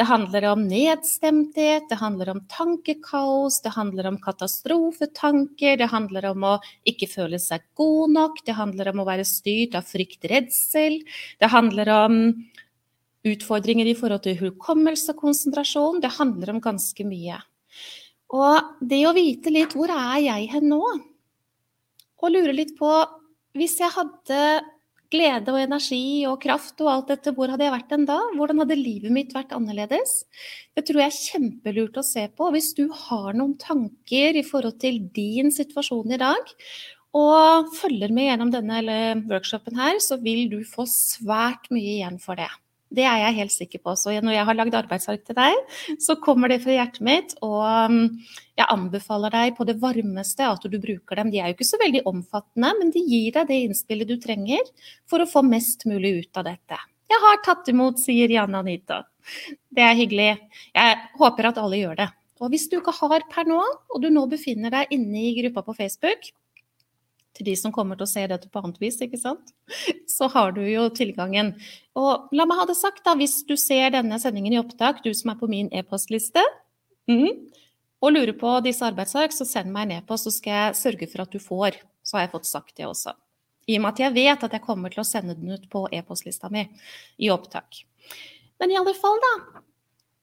Det 0.00 0.06
handler 0.08 0.46
om 0.48 0.62
nedstemthet, 0.64 1.84
det 1.90 1.98
handler 2.00 2.30
om 2.32 2.40
tankekaos, 2.48 3.60
det 3.62 3.74
handler 3.74 4.08
om 4.08 4.16
katastrofetanker, 4.22 5.76
det 5.76 5.88
handler 5.92 6.30
om 6.30 6.46
å 6.48 6.52
ikke 6.88 7.10
føle 7.12 7.40
seg 7.42 7.66
god 7.76 8.14
nok, 8.14 8.40
det 8.46 8.56
handler 8.56 8.88
om 8.92 9.02
å 9.02 9.06
være 9.10 9.26
styrt 9.28 9.76
av 9.76 9.84
frykt, 9.84 10.24
redsel, 10.32 11.02
det 11.42 11.52
handler 11.52 11.92
om 11.92 12.18
utfordringer 13.28 13.86
i 13.86 13.96
forhold 13.98 14.24
til 14.24 14.38
hukommelse 14.40 15.12
og 15.14 15.22
konsentrasjon. 15.22 16.00
Det 16.02 16.16
handler 16.16 16.54
om 16.54 16.62
ganske 16.64 17.06
mye. 17.06 17.38
Og 18.32 18.78
det 18.80 19.02
å 19.06 19.14
vite 19.16 19.52
litt 19.52 19.76
hvor 19.76 19.92
er 19.92 20.18
jeg 20.24 20.48
hen 20.54 20.70
nå, 20.72 20.82
og 22.22 22.30
lure 22.30 22.54
litt 22.54 22.76
på 22.78 22.90
Hvis 23.52 23.74
jeg 23.82 23.92
hadde 23.92 24.62
glede 25.12 25.52
og 25.52 25.60
energi 25.60 26.24
og 26.28 26.38
kraft 26.42 26.80
og 26.82 26.90
alt 26.92 27.12
dette, 27.12 27.34
hvor 27.36 27.52
hadde 27.52 27.66
jeg 27.66 27.74
vært 27.74 27.92
den 27.92 28.06
da? 28.08 28.18
Hvordan 28.38 28.62
hadde 28.64 28.78
livet 28.80 29.12
mitt 29.14 29.36
vært 29.36 29.52
annerledes? 29.56 30.22
Det 30.76 30.86
tror 30.88 31.02
jeg 31.02 31.12
er 31.12 31.20
kjempelurt 31.28 32.00
å 32.00 32.06
se 32.06 32.26
på. 32.32 32.48
Hvis 32.54 32.72
du 32.78 32.86
har 33.04 33.36
noen 33.36 33.54
tanker 33.60 34.40
i 34.40 34.46
forhold 34.46 34.80
til 34.82 35.02
din 35.14 35.52
situasjon 35.54 36.16
i 36.16 36.20
dag, 36.22 36.52
og 37.12 37.68
følger 37.76 38.12
med 38.14 38.30
gjennom 38.30 38.50
denne 38.52 39.00
workshopen 39.28 39.76
her, 39.76 40.00
så 40.00 40.16
vil 40.22 40.46
du 40.48 40.62
få 40.64 40.86
svært 40.88 41.68
mye 41.74 41.98
igjen 41.98 42.16
for 42.22 42.40
det. 42.40 42.48
Det 42.92 43.04
er 43.08 43.22
jeg 43.22 43.38
helt 43.38 43.54
sikker 43.54 43.80
på. 43.82 43.94
Så 43.96 44.12
når 44.20 44.36
jeg 44.36 44.46
har 44.48 44.58
lagd 44.58 44.76
arbeidsark 44.76 45.24
til 45.26 45.36
deg, 45.38 45.76
så 46.02 46.16
kommer 46.20 46.52
det 46.52 46.60
fra 46.64 46.74
hjertet 46.76 47.04
mitt. 47.06 47.34
Og 47.44 47.60
um, 47.64 48.00
jeg 48.58 48.68
anbefaler 48.68 49.32
deg 49.32 49.56
på 49.56 49.66
det 49.68 49.78
varmeste 49.82 50.46
at 50.48 50.66
du 50.68 50.78
bruker 50.82 51.20
dem. 51.20 51.32
De 51.32 51.40
er 51.40 51.50
jo 51.50 51.56
ikke 51.56 51.70
så 51.72 51.80
veldig 51.80 52.04
omfattende, 52.10 52.74
men 52.80 52.92
de 52.94 53.04
gir 53.06 53.30
deg 53.38 53.48
det 53.48 53.60
innspillet 53.66 54.10
du 54.10 54.18
trenger 54.20 54.72
for 55.10 55.24
å 55.24 55.28
få 55.28 55.44
mest 55.46 55.86
mulig 55.88 56.18
ut 56.20 56.42
av 56.42 56.50
dette. 56.50 56.80
Jeg 57.12 57.20
har 57.24 57.40
tatt 57.44 57.68
imot, 57.68 58.00
sier 58.00 58.30
Janne 58.32 58.60
Anita. 58.62 59.02
Det 59.72 59.84
er 59.84 59.96
hyggelig. 59.96 60.30
Jeg 60.74 61.00
håper 61.20 61.50
at 61.50 61.60
alle 61.60 61.80
gjør 61.80 61.98
det. 62.00 62.08
Og 62.42 62.50
hvis 62.50 62.66
du 62.70 62.78
ikke 62.80 62.94
har 62.96 63.24
per 63.30 63.46
nå, 63.46 63.60
og 63.62 64.02
du 64.02 64.08
nå 64.10 64.24
befinner 64.30 64.72
deg 64.74 64.94
inne 64.96 65.28
i 65.28 65.34
gruppa 65.38 65.62
på 65.68 65.76
Facebook, 65.78 66.32
til 67.36 67.48
de 67.48 67.54
som 67.58 67.72
kommer 67.74 67.98
til 67.98 68.06
å 68.06 68.10
se 68.10 68.24
dette 68.28 68.50
på 68.52 68.60
annet 68.60 68.80
vis, 68.82 68.98
ikke 69.04 69.20
sant? 69.20 69.54
så 70.10 70.28
har 70.32 70.52
du 70.56 70.62
jo 70.66 70.88
tilgangen. 70.94 71.54
Og 71.98 72.32
la 72.36 72.46
meg 72.48 72.60
ha 72.60 72.66
det 72.68 72.76
sagt, 72.78 73.02
da, 73.06 73.16
hvis 73.18 73.40
du 73.48 73.54
ser 73.60 73.94
denne 73.94 74.18
sendingen 74.22 74.56
i 74.56 74.60
opptak, 74.60 75.02
du 75.04 75.12
som 75.16 75.32
er 75.32 75.40
på 75.40 75.48
min 75.50 75.70
e-postliste, 75.74 76.44
mm, 77.10 77.30
og 78.02 78.14
lurer 78.14 78.34
på 78.38 78.52
disse 78.66 78.84
arbeidsark, 78.86 79.34
så 79.34 79.46
send 79.48 79.72
meg 79.72 79.88
en 79.88 80.00
e-post, 80.00 80.26
så 80.26 80.34
skal 80.34 80.58
jeg 80.58 80.78
sørge 80.80 81.10
for 81.12 81.24
at 81.24 81.34
du 81.34 81.40
får. 81.42 81.78
Så 82.02 82.18
har 82.18 82.26
jeg 82.26 82.34
fått 82.34 82.50
sagt 82.50 82.76
det 82.78 82.88
også. 82.88 83.14
I 83.70 83.78
og 83.78 83.84
med 83.84 83.92
at 83.92 84.00
jeg 84.02 84.14
vet 84.16 84.44
at 84.44 84.56
jeg 84.56 84.64
kommer 84.64 84.90
til 84.90 85.04
å 85.04 85.06
sende 85.06 85.36
den 85.38 85.54
ut 85.54 85.68
på 85.70 85.84
e-postlista 85.94 86.50
mi 86.50 86.64
i 87.22 87.30
opptak. 87.30 87.84
Men 88.58 88.74
i 88.74 88.78
alle 88.80 88.94
fall, 88.98 89.20
da. 89.22 89.62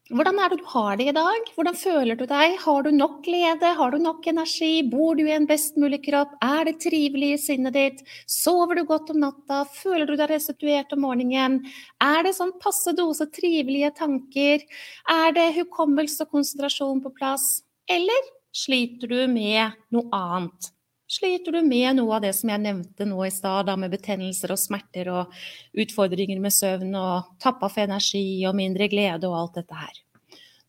Hvordan 0.09 0.39
er 0.41 0.49
det 0.49 0.63
du 0.63 0.69
har 0.71 0.95
det 0.97 1.05
i 1.05 1.13
dag? 1.13 1.49
Hvordan 1.53 1.75
føler 1.77 2.17
du 2.17 2.23
deg? 2.25 2.55
Har 2.63 2.81
du 2.81 2.89
nok 2.89 3.19
glede? 3.27 3.73
Har 3.77 3.91
du 3.93 3.99
nok 4.01 4.25
energi? 4.31 4.81
Bor 4.89 5.13
du 5.13 5.21
i 5.27 5.35
en 5.35 5.45
best 5.45 5.77
mulig 5.77 5.99
kropp? 6.07 6.31
Er 6.41 6.65
det 6.65 6.79
trivelig 6.81 7.29
i 7.35 7.41
sinnet 7.43 7.75
ditt? 7.77 8.01
Sover 8.25 8.79
du 8.79 8.87
godt 8.89 9.11
om 9.13 9.19
natta? 9.21 9.59
Føler 9.69 10.09
du 10.09 10.15
deg 10.17 10.31
restituert 10.31 10.95
om 10.97 11.03
morgenen? 11.05 11.59
Er 12.01 12.25
det 12.25 12.33
sånn 12.39 12.55
passe 12.57 12.95
dose 12.97 13.29
trivelige 13.37 13.93
tanker? 14.01 14.65
Er 15.13 15.37
det 15.37 15.45
hukommelse 15.59 16.25
og 16.25 16.33
konsentrasjon 16.39 17.05
på 17.05 17.13
plass? 17.13 17.59
Eller 17.85 18.33
sliter 18.49 19.13
du 19.13 19.21
med 19.29 19.77
noe 19.93 20.09
annet? 20.09 20.73
Sliter 21.09 21.55
du 21.55 21.63
med 21.65 21.95
noe 21.97 22.19
av 22.19 22.21
det 22.21 22.35
som 22.37 22.51
jeg 22.51 22.61
nevnte 22.61 23.05
nå 23.09 23.23
i 23.25 23.31
stad, 23.33 23.71
med 23.81 23.89
betennelser 23.89 24.53
og 24.53 24.59
smerter 24.61 25.09
og 25.09 25.33
utfordringer 25.73 26.37
med 26.41 26.53
søvn 26.53 26.93
og 26.99 27.31
tappa 27.41 27.71
energi 27.81 28.45
og 28.45 28.53
mindre 28.59 28.85
glede 28.91 29.25
og 29.25 29.39
alt 29.39 29.57
dette 29.57 29.79
her? 29.79 29.97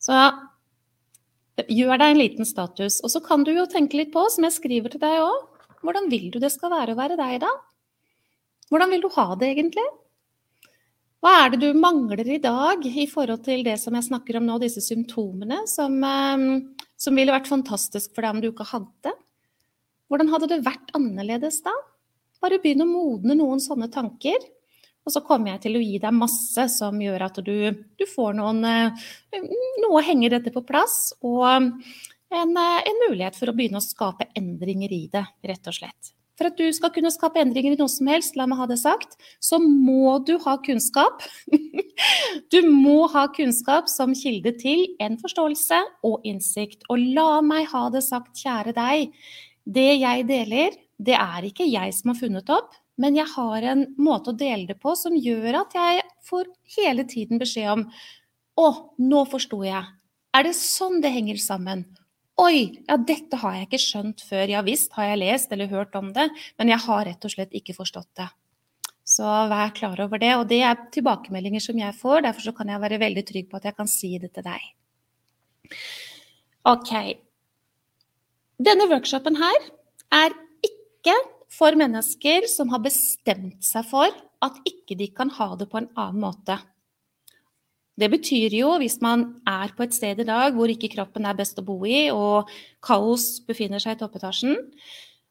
Så 0.01 0.17
gjør 1.69 2.01
deg 2.01 2.07
en 2.09 2.23
liten 2.23 2.49
status. 2.49 3.03
Og 3.05 3.13
så 3.13 3.21
kan 3.21 3.45
du 3.45 3.53
jo 3.53 3.69
tenke 3.69 4.01
litt 4.01 4.15
på, 4.15 4.25
som 4.33 4.49
jeg 4.49 4.57
skriver 4.57 4.89
til 4.89 5.03
deg 5.03 5.21
òg, 5.21 5.45
hvordan 5.85 6.09
vil 6.13 6.31
du 6.33 6.41
det 6.41 6.53
skal 6.55 6.73
være 6.73 6.95
å 6.95 7.01
være 7.01 7.21
deg 7.21 7.41
da? 7.45 7.51
Hvordan 8.73 8.93
vil 8.95 9.05
du 9.05 9.11
ha 9.17 9.27
det 9.37 9.53
egentlig? 9.53 9.89
Hva 11.21 11.37
er 11.43 11.53
det 11.53 11.61
du 11.67 11.77
mangler 11.77 12.25
i 12.25 12.41
dag 12.41 12.85
i 12.87 13.05
forhold 13.11 13.43
til 13.45 13.65
det 13.67 13.77
som 13.83 13.93
jeg 13.93 14.09
snakker 14.09 14.39
om 14.39 14.47
nå, 14.49 14.57
disse 14.63 14.81
symptomene, 14.81 15.67
som, 15.69 15.99
eh, 16.01 16.87
som 16.97 17.17
ville 17.19 17.35
vært 17.35 17.51
fantastisk 17.51 18.15
for 18.15 18.25
deg 18.25 18.39
om 18.39 18.41
du 18.41 18.55
ikke 18.55 18.73
hadde? 18.73 19.13
Hvordan 20.11 20.33
hadde 20.33 20.51
det 20.51 20.65
vært 20.67 20.91
annerledes 20.99 21.61
da? 21.63 21.73
Bare 22.43 22.59
begynn 22.59 22.83
å 22.83 22.89
modne 22.89 23.37
noen 23.39 23.63
sånne 23.63 23.87
tanker. 23.93 24.43
Og 25.07 25.15
så 25.15 25.23
kommer 25.25 25.55
jeg 25.55 25.63
til 25.65 25.79
å 25.79 25.83
gi 25.85 25.99
deg 26.03 26.17
masse 26.17 26.67
som 26.75 26.99
gjør 27.01 27.25
at 27.29 27.39
du, 27.45 27.55
du 27.73 28.07
får 28.11 28.35
noen 28.37 28.65
eh, 28.69 29.05
Noe 29.81 30.03
henger 30.05 30.37
dette 30.37 30.53
på 30.53 30.63
plass, 30.67 31.15
og 31.25 31.47
en, 31.49 31.71
eh, 32.31 32.81
en, 32.85 33.05
mulighet 33.07 33.39
for 33.39 33.51
å 33.51 33.55
begynne 33.57 33.81
å 33.81 33.85
skape 33.85 34.29
endringer 34.39 34.93
i 34.93 35.07
det, 35.13 35.25
rett 35.49 35.71
og 35.71 35.79
slett. 35.79 36.13
For 36.39 36.49
at 36.49 36.57
du 36.57 36.69
skal 36.73 36.93
kunne 36.95 37.13
skape 37.13 37.41
endringer 37.41 37.75
i 37.75 37.79
noe 37.81 37.91
som 37.93 38.09
helst, 38.09 38.37
la 38.39 38.47
meg 38.49 38.61
ha 38.61 38.69
det 38.69 38.79
sagt, 38.81 39.19
så 39.45 39.59
må 39.61 40.19
du 40.25 40.37
ha 40.45 40.57
kunnskap. 40.65 41.25
du 42.53 42.61
må 42.69 43.03
ha 43.13 43.27
kunnskap 43.37 43.91
som 43.93 44.15
kilde 44.17 44.55
til 44.61 44.87
en 45.05 45.19
forståelse 45.21 45.81
og 46.09 46.25
innsikt. 46.29 46.87
Og 46.89 47.03
la 47.19 47.43
meg 47.45 47.69
ha 47.75 47.89
det 47.93 48.05
sagt, 48.07 48.41
kjære 48.41 48.77
deg, 48.77 49.13
det 49.65 49.91
jeg 50.01 50.27
deler, 50.29 50.77
det 51.01 51.17
er 51.17 51.47
ikke 51.49 51.69
jeg 51.69 51.95
som 51.97 52.13
har 52.13 52.21
funnet 52.21 52.53
opp, 52.53 52.75
men 53.01 53.17
jeg 53.17 53.29
har 53.33 53.65
en 53.71 53.87
måte 54.01 54.33
å 54.33 54.37
dele 54.37 54.69
det 54.69 54.77
på 54.81 54.93
som 54.99 55.17
gjør 55.17 55.63
at 55.63 55.77
jeg 55.77 56.03
får 56.29 56.51
hele 56.77 57.07
tiden 57.09 57.41
beskjed 57.41 57.71
om 57.79 57.87
Å, 58.61 58.67
nå 59.01 59.21
forsto 59.31 59.63
jeg. 59.65 59.87
Er 60.37 60.45
det 60.45 60.53
sånn 60.59 60.99
det 61.01 61.15
henger 61.15 61.39
sammen? 61.41 61.87
Oi, 62.41 62.83
ja 62.89 62.97
dette 62.97 63.39
har 63.41 63.55
jeg 63.57 63.69
ikke 63.69 63.81
skjønt 63.81 64.25
før. 64.27 64.51
Ja 64.53 64.61
visst 64.67 64.93
har 64.99 65.09
jeg 65.09 65.21
lest 65.23 65.55
eller 65.55 65.71
hørt 65.71 65.97
om 65.97 66.11
det, 66.17 66.27
men 66.61 66.73
jeg 66.73 66.85
har 66.85 67.07
rett 67.09 67.25
og 67.25 67.33
slett 67.33 67.57
ikke 67.57 67.77
forstått 67.79 68.11
det. 68.21 68.29
Så 69.11 69.27
vær 69.51 69.73
klar 69.77 70.01
over 70.05 70.21
det. 70.23 70.35
Og 70.39 70.45
det 70.51 70.61
er 70.67 70.85
tilbakemeldinger 70.95 71.65
som 71.65 71.79
jeg 71.81 71.97
får, 71.99 72.27
derfor 72.27 72.55
kan 72.59 72.71
jeg 72.73 72.85
være 72.85 73.01
veldig 73.03 73.25
trygg 73.31 73.49
på 73.51 73.59
at 73.59 73.71
jeg 73.71 73.79
kan 73.79 73.91
si 73.91 74.13
det 74.23 74.33
til 74.37 74.47
deg. 74.47 74.69
Ok, 76.71 76.93
denne 78.61 78.89
workshopen 78.91 79.39
her 79.41 79.69
er 80.13 80.35
ikke 80.67 81.15
for 81.51 81.77
mennesker 81.79 82.47
som 82.51 82.71
har 82.75 82.83
bestemt 82.85 83.65
seg 83.65 83.87
for 83.89 84.13
at 84.45 84.61
ikke 84.69 84.97
de 85.01 85.09
kan 85.17 85.33
ha 85.37 85.55
det 85.59 85.69
på 85.71 85.81
en 85.81 85.91
annen 85.99 86.21
måte. 86.23 86.59
Det 88.01 88.09
betyr 88.13 88.55
jo, 88.57 88.75
hvis 88.81 88.99
man 89.05 89.27
er 89.49 89.73
på 89.77 89.85
et 89.85 89.97
sted 89.97 90.23
i 90.23 90.29
dag 90.29 90.55
hvor 90.57 90.71
ikke 90.73 90.93
kroppen 90.95 91.27
er 91.29 91.37
best 91.37 91.59
å 91.61 91.65
bo 91.67 91.77
i, 91.85 92.09
og 92.13 92.49
kaos 92.85 93.43
befinner 93.49 93.83
seg 93.83 93.97
i 93.97 94.01
toppetasjen, 94.01 94.57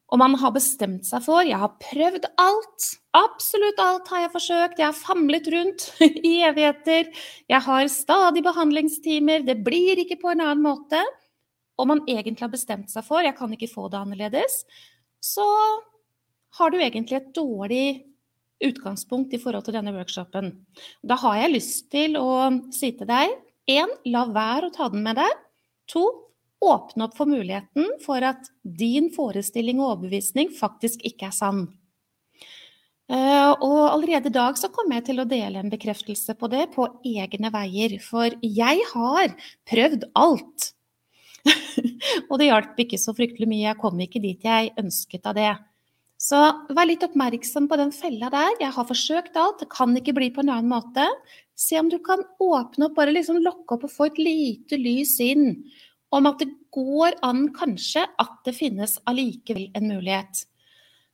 og 0.09 0.17
man 0.21 0.35
har 0.41 0.53
bestemt 0.55 1.05
seg 1.05 1.21
for 1.21 1.45
Jeg 1.45 1.57
har 1.61 1.75
prøvd 1.81 2.23
alt. 2.41 2.85
Absolutt 3.13 3.81
alt 3.83 4.07
har 4.09 4.23
jeg 4.23 4.31
forsøkt. 4.33 4.79
Jeg 4.81 4.87
har 4.87 4.97
famlet 4.97 5.49
rundt 5.53 5.85
i 6.31 6.39
evigheter. 6.47 7.11
Jeg 7.45 7.61
har 7.67 7.91
stadig 7.93 8.41
behandlingstimer. 8.45 9.45
Det 9.45 9.59
blir 9.61 10.01
ikke 10.01 10.17
på 10.23 10.31
en 10.33 10.41
annen 10.47 10.65
måte 10.65 11.03
og 11.79 11.89
man 11.89 12.03
egentlig 12.07 12.43
har 12.43 12.53
bestemt 12.53 12.91
seg 12.91 13.05
for 13.07 13.23
jeg 13.25 13.37
kan 13.37 13.53
ikke 13.55 13.71
få 13.71 13.87
det 13.91 14.01
annerledes, 14.01 14.61
så 15.23 15.47
har 16.59 16.71
du 16.71 16.79
egentlig 16.79 17.19
et 17.19 17.33
dårlig 17.35 18.05
utgangspunkt 18.65 19.33
i 19.33 19.39
forhold 19.39 19.67
til 19.67 19.77
denne 19.77 19.93
workshopen. 19.95 20.51
Da 21.07 21.15
har 21.21 21.39
jeg 21.39 21.53
lyst 21.53 21.85
til 21.93 22.17
å 22.19 22.49
si 22.75 22.91
til 22.97 23.07
deg 23.09 23.35
1. 23.69 23.99
la 24.11 24.25
være 24.27 24.69
å 24.69 24.73
ta 24.75 24.89
den 24.91 25.05
med 25.05 25.19
deg. 25.19 25.35
2. 25.93 26.03
åpne 26.69 27.05
opp 27.07 27.15
for 27.17 27.29
muligheten 27.29 27.87
for 28.03 28.23
at 28.25 28.49
din 28.63 29.09
forestilling 29.13 29.79
og 29.79 29.93
overbevisning 29.93 30.51
faktisk 30.53 31.05
ikke 31.07 31.29
er 31.29 31.35
sann. 31.35 31.61
Eh, 33.09 33.51
og 33.65 33.79
allerede 33.89 34.29
i 34.29 34.35
dag 34.35 34.57
så 34.59 34.69
kommer 34.73 34.99
jeg 34.99 35.07
til 35.07 35.23
å 35.23 35.29
dele 35.29 35.63
en 35.63 35.71
bekreftelse 35.71 36.35
på 36.37 36.49
det 36.51 36.67
på 36.75 36.85
egne 37.07 37.49
veier. 37.53 37.95
For 38.05 38.35
jeg 38.43 38.83
har 38.91 39.33
prøvd 39.69 40.11
alt 40.19 40.73
og 42.29 42.37
det 42.39 42.49
hjalp 42.49 42.79
ikke 42.83 42.99
så 43.01 43.15
fryktelig 43.17 43.49
mye. 43.49 43.65
Jeg 43.69 43.79
kom 43.81 43.99
ikke 44.03 44.21
dit 44.23 44.45
jeg 44.45 44.73
ønsket 44.79 45.27
av 45.29 45.37
det. 45.37 45.51
Så 46.19 46.39
vær 46.75 46.89
litt 46.89 47.03
oppmerksom 47.05 47.69
på 47.71 47.77
den 47.79 47.93
fella 47.95 48.27
der. 48.33 48.57
Jeg 48.59 48.75
har 48.75 48.87
forsøkt 48.87 49.37
alt, 49.39 49.61
det 49.61 49.69
kan 49.71 49.95
ikke 49.95 50.17
bli 50.17 50.27
på 50.35 50.43
en 50.43 50.51
annen 50.51 50.71
måte. 50.71 51.05
Se 51.55 51.79
om 51.79 51.87
du 51.91 51.97
kan 52.03 52.25
åpne 52.43 52.89
opp, 52.89 52.97
bare 52.97 53.15
liksom 53.15 53.39
lokke 53.43 53.77
opp 53.77 53.85
og 53.87 53.93
få 53.93 54.09
et 54.09 54.19
lite 54.19 54.79
lys 54.79 55.15
inn 55.23 55.53
om 56.15 56.27
at 56.27 56.41
det 56.41 56.49
går 56.75 57.19
an 57.25 57.47
kanskje 57.55 58.03
at 58.19 58.39
det 58.45 58.55
finnes 58.57 58.97
allikevel 59.07 59.69
en 59.77 59.91
mulighet. 59.93 60.43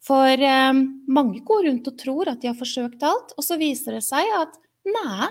For 0.05 0.41
eh, 0.49 0.81
mange 1.09 1.41
går 1.45 1.67
rundt 1.67 1.89
og 1.91 1.97
tror 2.01 2.31
at 2.31 2.41
de 2.41 2.49
har 2.49 2.57
forsøkt 2.57 3.05
alt, 3.05 3.33
og 3.37 3.45
så 3.45 3.59
viser 3.61 3.97
det 3.97 4.03
seg 4.05 4.29
at 4.39 4.57
nei, 4.85 5.29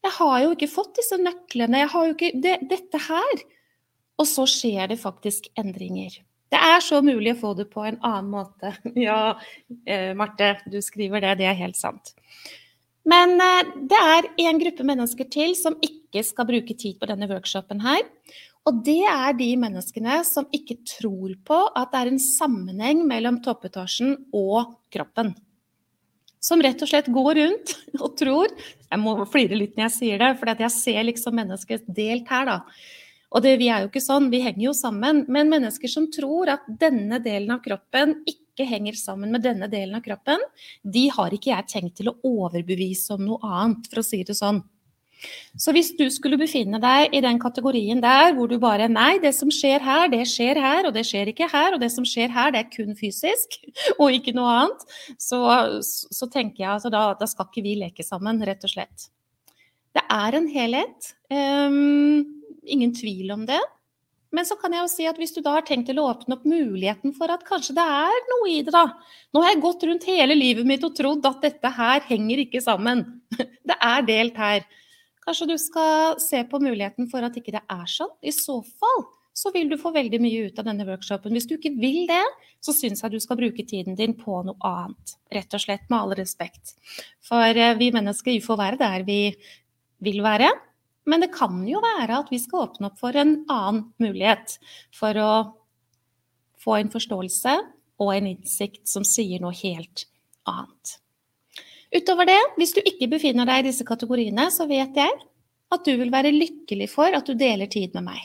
jeg 0.00 0.16
har 0.16 0.36
jo 0.44 0.52
ikke 0.54 0.70
fått 0.72 0.94
disse 0.98 1.18
nøklene, 1.20 1.84
ikke 1.86 2.32
det, 2.40 2.56
Dette 2.70 3.00
her 3.06 3.42
og 4.20 4.28
så 4.28 4.44
skjer 4.48 4.92
det 4.92 5.00
faktisk 5.00 5.48
endringer. 5.58 6.20
Det 6.50 6.58
er 6.58 6.82
så 6.82 6.98
mulig 7.04 7.36
å 7.36 7.40
få 7.40 7.52
det 7.58 7.68
på 7.70 7.84
en 7.86 8.00
annen 8.04 8.30
måte. 8.32 8.74
Ja, 9.08 9.38
eh, 9.86 10.10
Marte, 10.18 10.56
du 10.68 10.80
skriver 10.84 11.22
det. 11.24 11.38
Det 11.40 11.48
er 11.48 11.58
helt 11.60 11.78
sant. 11.78 12.14
Men 13.08 13.36
eh, 13.40 13.74
det 13.90 14.00
er 14.14 14.30
en 14.48 14.60
gruppe 14.60 14.86
mennesker 14.86 15.30
til 15.30 15.54
som 15.58 15.78
ikke 15.84 16.24
skal 16.26 16.48
bruke 16.48 16.74
tid 16.74 16.98
på 17.00 17.08
denne 17.08 17.30
workshopen 17.30 17.82
her. 17.84 18.02
Og 18.68 18.82
det 18.84 19.02
er 19.08 19.36
de 19.38 19.52
menneskene 19.56 20.18
som 20.26 20.48
ikke 20.52 20.82
tror 20.98 21.32
på 21.46 21.60
at 21.78 21.94
det 21.94 22.00
er 22.00 22.10
en 22.10 22.20
sammenheng 22.20 23.06
mellom 23.08 23.40
toppetasjen 23.44 24.18
og 24.36 24.74
kroppen. 24.92 25.32
Som 26.40 26.62
rett 26.64 26.82
og 26.82 26.88
slett 26.88 27.08
går 27.12 27.34
rundt 27.36 27.72
og 28.00 28.14
tror 28.16 28.48
Jeg 28.48 29.00
må 29.00 29.12
flire 29.28 29.58
litt 29.58 29.74
når 29.76 29.86
jeg 29.86 29.96
sier 29.96 30.22
det, 30.22 30.30
for 30.40 30.50
jeg 30.50 30.72
ser 30.74 31.04
liksom 31.06 31.36
mennesket 31.36 31.84
delt 31.86 32.28
her, 32.32 32.48
da. 32.48 32.58
Og 33.30 33.44
det, 33.44 33.54
vi 33.60 33.68
er 33.70 33.84
jo 33.84 33.90
ikke 33.90 34.02
sånn, 34.02 34.30
vi 34.32 34.42
henger 34.42 34.64
jo 34.64 34.74
sammen. 34.76 35.24
Men 35.30 35.52
mennesker 35.52 35.90
som 35.90 36.08
tror 36.12 36.50
at 36.56 36.66
denne 36.80 37.20
delen 37.22 37.54
av 37.54 37.62
kroppen 37.64 38.18
ikke 38.28 38.66
henger 38.66 38.98
sammen 38.98 39.30
med 39.32 39.44
denne 39.46 39.70
delen 39.70 39.96
av 39.96 40.04
kroppen, 40.04 40.42
de 40.82 41.06
har 41.14 41.32
ikke 41.32 41.52
jeg 41.52 41.70
tenkt 41.70 41.96
til 42.00 42.10
å 42.10 42.18
overbevise 42.26 43.14
om 43.14 43.24
noe 43.28 43.40
annet, 43.46 43.86
for 43.90 44.02
å 44.02 44.06
si 44.06 44.24
det 44.26 44.36
sånn. 44.38 44.60
Så 45.60 45.74
hvis 45.76 45.90
du 45.98 46.06
skulle 46.12 46.38
befinne 46.40 46.80
deg 46.80 47.14
i 47.16 47.20
den 47.20 47.38
kategorien 47.42 48.00
der 48.00 48.32
hvor 48.36 48.48
du 48.48 48.56
bare 48.60 48.88
Nei, 48.88 49.18
det 49.20 49.34
som 49.36 49.50
skjer 49.52 49.82
her, 49.84 50.08
det 50.12 50.22
skjer 50.30 50.60
her, 50.60 50.88
og 50.88 50.94
det 50.96 51.04
skjer 51.08 51.28
ikke 51.32 51.50
her. 51.52 51.76
Og 51.76 51.82
det 51.82 51.90
som 51.92 52.06
skjer 52.08 52.32
her, 52.32 52.54
det 52.54 52.64
er 52.64 52.72
kun 52.72 52.96
fysisk, 52.98 53.58
og 54.00 54.16
ikke 54.16 54.34
noe 54.36 54.56
annet. 54.62 54.84
Så, 55.20 55.40
så 55.84 56.30
tenker 56.32 56.64
jeg 56.64 56.72
altså 56.78 56.92
da, 56.92 57.10
da 57.20 57.28
skal 57.30 57.50
ikke 57.50 57.66
vi 57.68 57.78
leke 57.82 58.06
sammen, 58.06 58.40
rett 58.48 58.64
og 58.66 58.74
slett. 58.74 59.10
Det 59.96 60.06
er 60.06 60.36
en 60.38 60.46
helhet. 60.50 61.14
Um, 61.34 62.39
ingen 62.64 62.94
tvil 62.96 63.30
om 63.34 63.44
det. 63.48 63.60
Men 64.30 64.46
så 64.46 64.54
kan 64.58 64.74
jeg 64.74 64.84
jo 64.84 64.90
si 64.92 65.06
at 65.10 65.18
hvis 65.18 65.32
du 65.34 65.40
da 65.42 65.56
har 65.56 65.64
tenkt 65.66 65.88
til 65.90 65.98
å 65.98 66.06
åpne 66.12 66.36
opp 66.36 66.44
muligheten 66.46 67.14
for 67.16 67.32
at 67.34 67.42
kanskje 67.46 67.74
det 67.74 67.82
er 67.82 68.26
noe 68.30 68.50
i 68.50 68.60
det, 68.62 68.74
da. 68.74 68.84
Nå 69.34 69.42
har 69.42 69.54
jeg 69.54 69.62
gått 69.64 69.86
rundt 69.88 70.06
hele 70.06 70.36
livet 70.38 70.68
mitt 70.68 70.84
og 70.86 70.94
trodd 70.94 71.26
at 71.26 71.42
dette 71.42 71.72
her 71.74 72.04
henger 72.06 72.44
ikke 72.44 72.62
sammen. 72.62 73.06
Det 73.70 73.76
er 73.86 74.06
delt 74.06 74.38
her. 74.38 74.64
Kanskje 75.22 75.50
du 75.50 75.56
skal 75.60 76.16
se 76.22 76.40
på 76.48 76.58
muligheten 76.62 77.06
for 77.10 77.22
at 77.22 77.36
ikke 77.38 77.52
det 77.54 77.60
er 77.70 77.90
sånn. 77.90 78.10
I 78.24 78.32
så 78.34 78.56
fall 78.66 79.04
så 79.36 79.52
vil 79.54 79.68
du 79.70 79.76
få 79.78 79.92
veldig 79.94 80.18
mye 80.22 80.48
ut 80.48 80.58
av 80.58 80.66
denne 80.66 80.86
workshopen. 80.88 81.34
Hvis 81.36 81.46
du 81.48 81.54
ikke 81.56 81.72
vil 81.78 82.02
det, 82.10 82.22
så 82.64 82.74
syns 82.74 83.04
jeg 83.04 83.14
du 83.14 83.20
skal 83.22 83.38
bruke 83.38 83.64
tiden 83.68 83.96
din 83.98 84.16
på 84.18 84.40
noe 84.46 84.58
annet. 84.66 85.14
Rett 85.32 85.54
og 85.56 85.62
slett, 85.62 85.86
med 85.88 85.98
all 86.00 86.16
respekt. 86.18 86.74
For 87.24 87.46
eh, 87.46 87.76
vi 87.78 87.92
mennesker 87.94 88.34
vi 88.34 88.42
får 88.44 88.60
være 88.60 88.80
der 88.80 89.06
vi 89.06 89.20
vil 90.04 90.20
være. 90.24 90.50
Men 91.08 91.24
det 91.24 91.32
kan 91.34 91.62
jo 91.68 91.80
være 91.82 92.20
at 92.20 92.30
vi 92.32 92.38
skal 92.42 92.66
åpne 92.66 92.90
opp 92.90 92.98
for 93.00 93.16
en 93.16 93.40
annen 93.50 93.86
mulighet 94.02 94.58
for 94.96 95.16
å 95.16 95.32
få 96.60 96.76
en 96.76 96.92
forståelse 96.92 97.54
og 98.00 98.10
en 98.14 98.32
innsikt 98.34 98.88
som 98.88 99.04
sier 99.06 99.40
noe 99.42 99.56
helt 99.62 100.04
annet. 100.48 100.96
Utover 101.90 102.28
det, 102.28 102.40
hvis 102.60 102.74
du 102.76 102.82
ikke 102.84 103.10
befinner 103.16 103.48
deg 103.48 103.62
i 103.62 103.70
disse 103.70 103.86
kategoriene, 103.86 104.46
så 104.54 104.68
vet 104.70 104.94
jeg 104.96 105.16
at 105.70 105.86
du 105.86 105.94
vil 105.98 106.12
være 106.12 106.34
lykkelig 106.34 106.90
for 106.92 107.16
at 107.16 107.26
du 107.26 107.34
deler 107.38 107.70
tid 107.70 107.96
med 107.96 108.10
meg. 108.12 108.20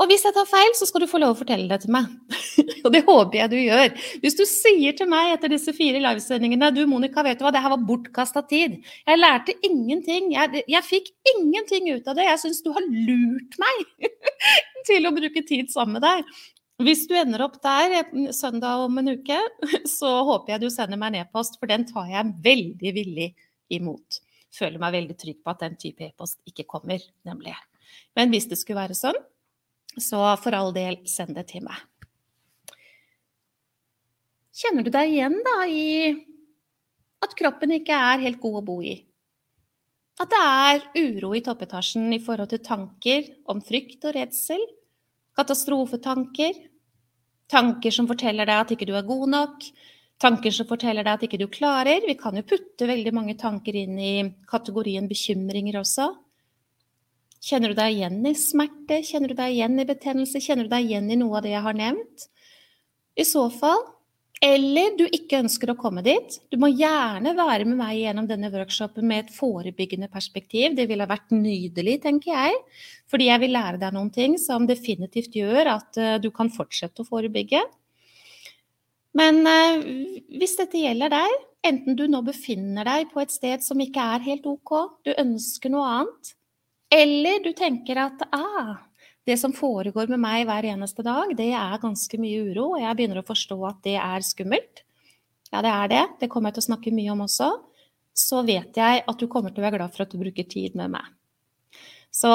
Og 0.00 0.08
hvis 0.08 0.24
jeg 0.24 0.34
tar 0.34 0.48
feil, 0.48 0.70
så 0.74 0.86
skal 0.88 1.04
du 1.04 1.08
få 1.10 1.20
lov 1.20 1.34
å 1.34 1.38
fortelle 1.38 1.68
det 1.68 1.82
til 1.84 1.92
meg. 1.94 2.08
og 2.84 2.88
det 2.94 3.02
håper 3.06 3.38
jeg 3.38 3.52
du 3.52 3.58
gjør. 3.58 3.92
Hvis 4.22 4.38
du 4.38 4.42
sier 4.48 4.96
til 4.98 5.10
meg 5.10 5.34
etter 5.34 5.52
disse 5.52 5.74
fire 5.76 6.00
livesendingene 6.02 6.70
du 6.74 6.80
Monica, 6.90 7.22
vet 7.26 7.38
du 7.38 7.44
hva, 7.44 7.52
det 7.54 7.60
her 7.62 7.74
var 7.74 7.84
bortkasta 7.90 8.42
tid. 8.48 8.78
Jeg 9.06 9.20
lærte 9.20 9.54
ingenting. 9.68 10.32
Jeg, 10.32 10.64
jeg 10.72 10.88
fikk 10.88 11.12
ingenting 11.34 11.92
ut 11.92 12.08
av 12.08 12.18
det. 12.18 12.26
Jeg 12.30 12.40
syns 12.46 12.64
du 12.64 12.72
har 12.74 12.88
lurt 12.88 13.60
meg 13.62 14.10
til 14.88 15.06
å 15.06 15.14
bruke 15.14 15.44
tid 15.46 15.70
sammen 15.74 16.00
med 16.00 16.06
deg. 16.08 16.34
Hvis 16.82 17.04
du 17.06 17.14
ender 17.18 17.44
opp 17.44 17.58
der 17.62 17.98
eh, 18.00 18.30
søndag 18.34 18.86
om 18.86 18.96
en 18.98 19.12
uke, 19.14 19.38
så 19.98 20.12
håper 20.26 20.56
jeg 20.56 20.64
du 20.64 20.70
sender 20.72 20.98
meg 20.98 21.12
en 21.12 21.26
e-post, 21.26 21.60
for 21.60 21.70
den 21.70 21.84
tar 21.88 22.08
jeg 22.10 22.32
veldig 22.42 22.94
villig 22.96 23.28
imot. 23.72 24.22
Føler 24.52 24.80
meg 24.80 24.96
veldig 24.96 25.18
trygg 25.20 25.38
på 25.44 25.52
at 25.52 25.62
den 25.62 25.76
type 25.80 26.08
e-post 26.08 26.40
ikke 26.48 26.66
kommer, 26.68 27.04
nemlig. 27.28 27.54
Men 28.16 28.32
hvis 28.32 28.48
det 28.50 28.58
skulle 28.60 28.82
være 28.82 28.96
sånn, 28.96 29.20
så 30.00 30.20
for 30.40 30.56
all 30.56 30.72
del, 30.74 31.00
send 31.08 31.36
det 31.36 31.48
til 31.52 31.64
meg. 31.66 31.78
Kjenner 34.52 34.84
du 34.84 34.92
deg 34.92 35.10
igjen 35.10 35.38
da 35.44 35.56
i 35.64 35.86
at 37.22 37.34
kroppen 37.38 37.72
ikke 37.78 37.96
er 37.96 38.22
helt 38.26 38.40
god 38.42 38.60
å 38.60 38.66
bo 38.66 38.80
i? 38.84 38.98
At 40.20 40.28
det 40.30 40.40
er 40.42 40.82
uro 41.00 41.32
i 41.34 41.42
toppetasjen 41.44 42.12
i 42.12 42.20
forhold 42.22 42.52
til 42.52 42.60
tanker 42.64 43.30
om 43.50 43.62
frykt 43.64 44.04
og 44.06 44.16
redsel? 44.18 44.60
Katastrofetanker? 45.38 46.58
Tanker 47.52 47.94
som 47.94 48.08
forteller 48.08 48.48
deg 48.48 48.60
at 48.60 48.74
ikke 48.74 48.88
du 48.88 48.92
er 48.98 49.08
god 49.08 49.32
nok? 49.32 49.64
Tanker 50.22 50.54
som 50.54 50.68
forteller 50.68 51.06
deg 51.06 51.16
at 51.16 51.24
ikke 51.26 51.40
du 51.40 51.48
klarer? 51.50 52.04
Vi 52.06 52.14
kan 52.20 52.36
jo 52.36 52.44
putte 52.46 52.86
veldig 52.86 53.14
mange 53.16 53.34
tanker 53.40 53.76
inn 53.80 53.96
i 53.98 54.12
kategorien 54.48 55.08
bekymringer 55.10 55.80
også. 55.80 56.10
Kjenner 57.42 57.72
du 57.72 57.78
deg 57.78 57.96
igjen 57.96 58.20
i 58.28 58.34
smerte? 58.38 59.00
Kjenner 59.02 59.32
du 59.32 59.38
deg 59.38 59.56
igjen 59.56 59.80
i 59.82 59.88
betennelse? 59.88 60.42
Kjenner 60.42 60.68
du 60.68 60.74
deg 60.74 60.86
igjen 60.86 61.10
i 61.10 61.18
noe 61.18 61.40
av 61.40 61.46
det 61.46 61.56
jeg 61.56 61.64
har 61.64 61.78
nevnt? 61.78 62.28
I 63.18 63.26
så 63.28 63.48
fall 63.52 63.82
eller 64.42 64.96
du 64.98 65.04
ikke 65.06 65.38
ønsker 65.38 65.70
å 65.70 65.78
komme 65.78 66.02
dit, 66.02 66.34
du 66.50 66.56
må 66.58 66.72
gjerne 66.72 67.30
være 67.38 67.66
med 67.68 67.78
meg 67.78 68.00
gjennom 68.00 68.26
denne 68.26 68.48
workshopen 68.50 69.06
med 69.06 69.20
et 69.20 69.36
forebyggende 69.36 70.08
perspektiv. 70.10 70.74
Det 70.74 70.88
ville 70.90 71.06
vært 71.06 71.30
nydelig, 71.30 72.00
tenker 72.02 72.32
jeg. 72.32 72.56
Fordi 73.12 73.28
jeg 73.28 73.42
vil 73.44 73.54
lære 73.54 73.78
deg 73.78 73.94
noen 73.94 74.10
ting 74.10 74.34
som 74.42 74.66
definitivt 74.66 75.38
gjør 75.38 75.70
at 75.76 76.00
eh, 76.00 76.16
du 76.18 76.32
kan 76.34 76.50
fortsette 76.50 77.04
å 77.04 77.06
forebygge. 77.06 77.62
Men 79.14 79.38
eh, 79.46 79.86
hvis 80.40 80.58
dette 80.58 80.82
gjelder 80.82 81.14
deg, 81.14 81.38
enten 81.70 81.94
du 81.94 82.08
nå 82.10 82.24
befinner 82.26 82.88
deg 82.88 83.12
på 83.14 83.22
et 83.22 83.30
sted 83.30 83.62
som 83.62 83.78
ikke 83.84 84.10
er 84.16 84.26
helt 84.26 84.48
ok, 84.50 84.74
du 85.06 85.14
ønsker 85.14 85.70
noe 85.70 85.86
annet, 86.00 86.34
eller 86.92 87.42
du 87.44 87.52
tenker 87.56 88.00
at 88.02 88.24
ah, 88.36 88.76
det 89.24 89.38
som 89.40 89.54
foregår 89.54 90.10
med 90.10 90.20
meg 90.20 90.46
hver 90.48 90.66
eneste 90.72 91.04
dag, 91.06 91.30
det 91.38 91.52
er 91.54 91.82
ganske 91.82 92.18
mye 92.20 92.42
uro, 92.50 92.72
og 92.74 92.82
jeg 92.82 92.98
begynner 92.98 93.22
å 93.22 93.26
forstå 93.26 93.58
at 93.68 93.82
det 93.86 93.96
er 94.02 94.26
skummelt. 94.26 94.82
Ja, 95.52 95.62
det 95.62 95.72
er 95.72 95.92
det. 95.92 96.04
Det 96.22 96.30
kommer 96.32 96.50
jeg 96.50 96.58
til 96.58 96.64
å 96.64 96.68
snakke 96.70 96.94
mye 96.94 97.12
om 97.14 97.24
også. 97.26 97.50
Så 98.12 98.42
vet 98.44 98.76
jeg 98.76 99.04
at 99.08 99.20
du 99.20 99.28
kommer 99.30 99.52
til 99.52 99.62
å 99.62 99.66
være 99.66 99.78
glad 99.78 99.94
for 99.94 100.04
at 100.04 100.12
du 100.12 100.18
bruker 100.20 100.48
tid 100.48 100.76
med 100.76 100.92
meg. 100.96 101.06
Så 102.12 102.30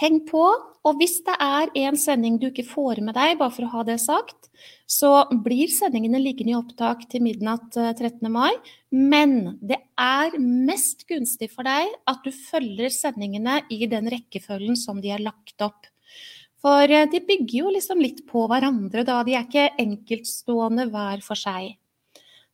heng 0.00 0.20
på. 0.28 0.44
Og 0.86 1.00
hvis 1.00 1.18
det 1.26 1.34
er 1.42 1.72
en 1.82 1.96
sending 1.98 2.36
du 2.38 2.46
ikke 2.48 2.66
får 2.68 3.00
med 3.02 3.16
deg, 3.18 3.38
bare 3.40 3.50
for 3.50 3.66
å 3.66 3.72
ha 3.72 3.80
det 3.88 3.98
sagt, 3.98 4.46
så 4.86 5.24
blir 5.42 5.72
sendingene 5.72 6.20
liggende 6.22 6.54
i 6.54 6.58
opptak 6.58 7.08
til 7.10 7.24
midnatt 7.26 7.74
13. 7.74 8.20
Eh, 8.22 8.30
mai. 8.30 8.52
Men 8.94 9.56
det 9.58 9.80
er 9.98 10.36
mest 10.38 11.02
gunstig 11.10 11.50
for 11.50 11.66
deg 11.66 11.90
at 12.06 12.22
du 12.22 12.30
følger 12.30 12.92
sendingene 12.94 13.64
i 13.74 13.82
den 13.90 14.06
rekkefølgen 14.14 14.78
som 14.78 15.02
de 15.02 15.10
er 15.16 15.24
lagt 15.26 15.58
opp. 15.66 15.90
For 16.62 16.86
eh, 16.86 17.08
de 17.10 17.24
bygger 17.26 17.58
jo 17.64 17.74
liksom 17.74 18.04
litt 18.04 18.22
på 18.30 18.46
hverandre, 18.46 19.02
da. 19.02 19.24
De 19.26 19.34
er 19.34 19.48
ikke 19.48 19.72
enkeltstående 19.82 20.86
hver 20.94 21.26
for 21.26 21.38
seg. 21.40 21.74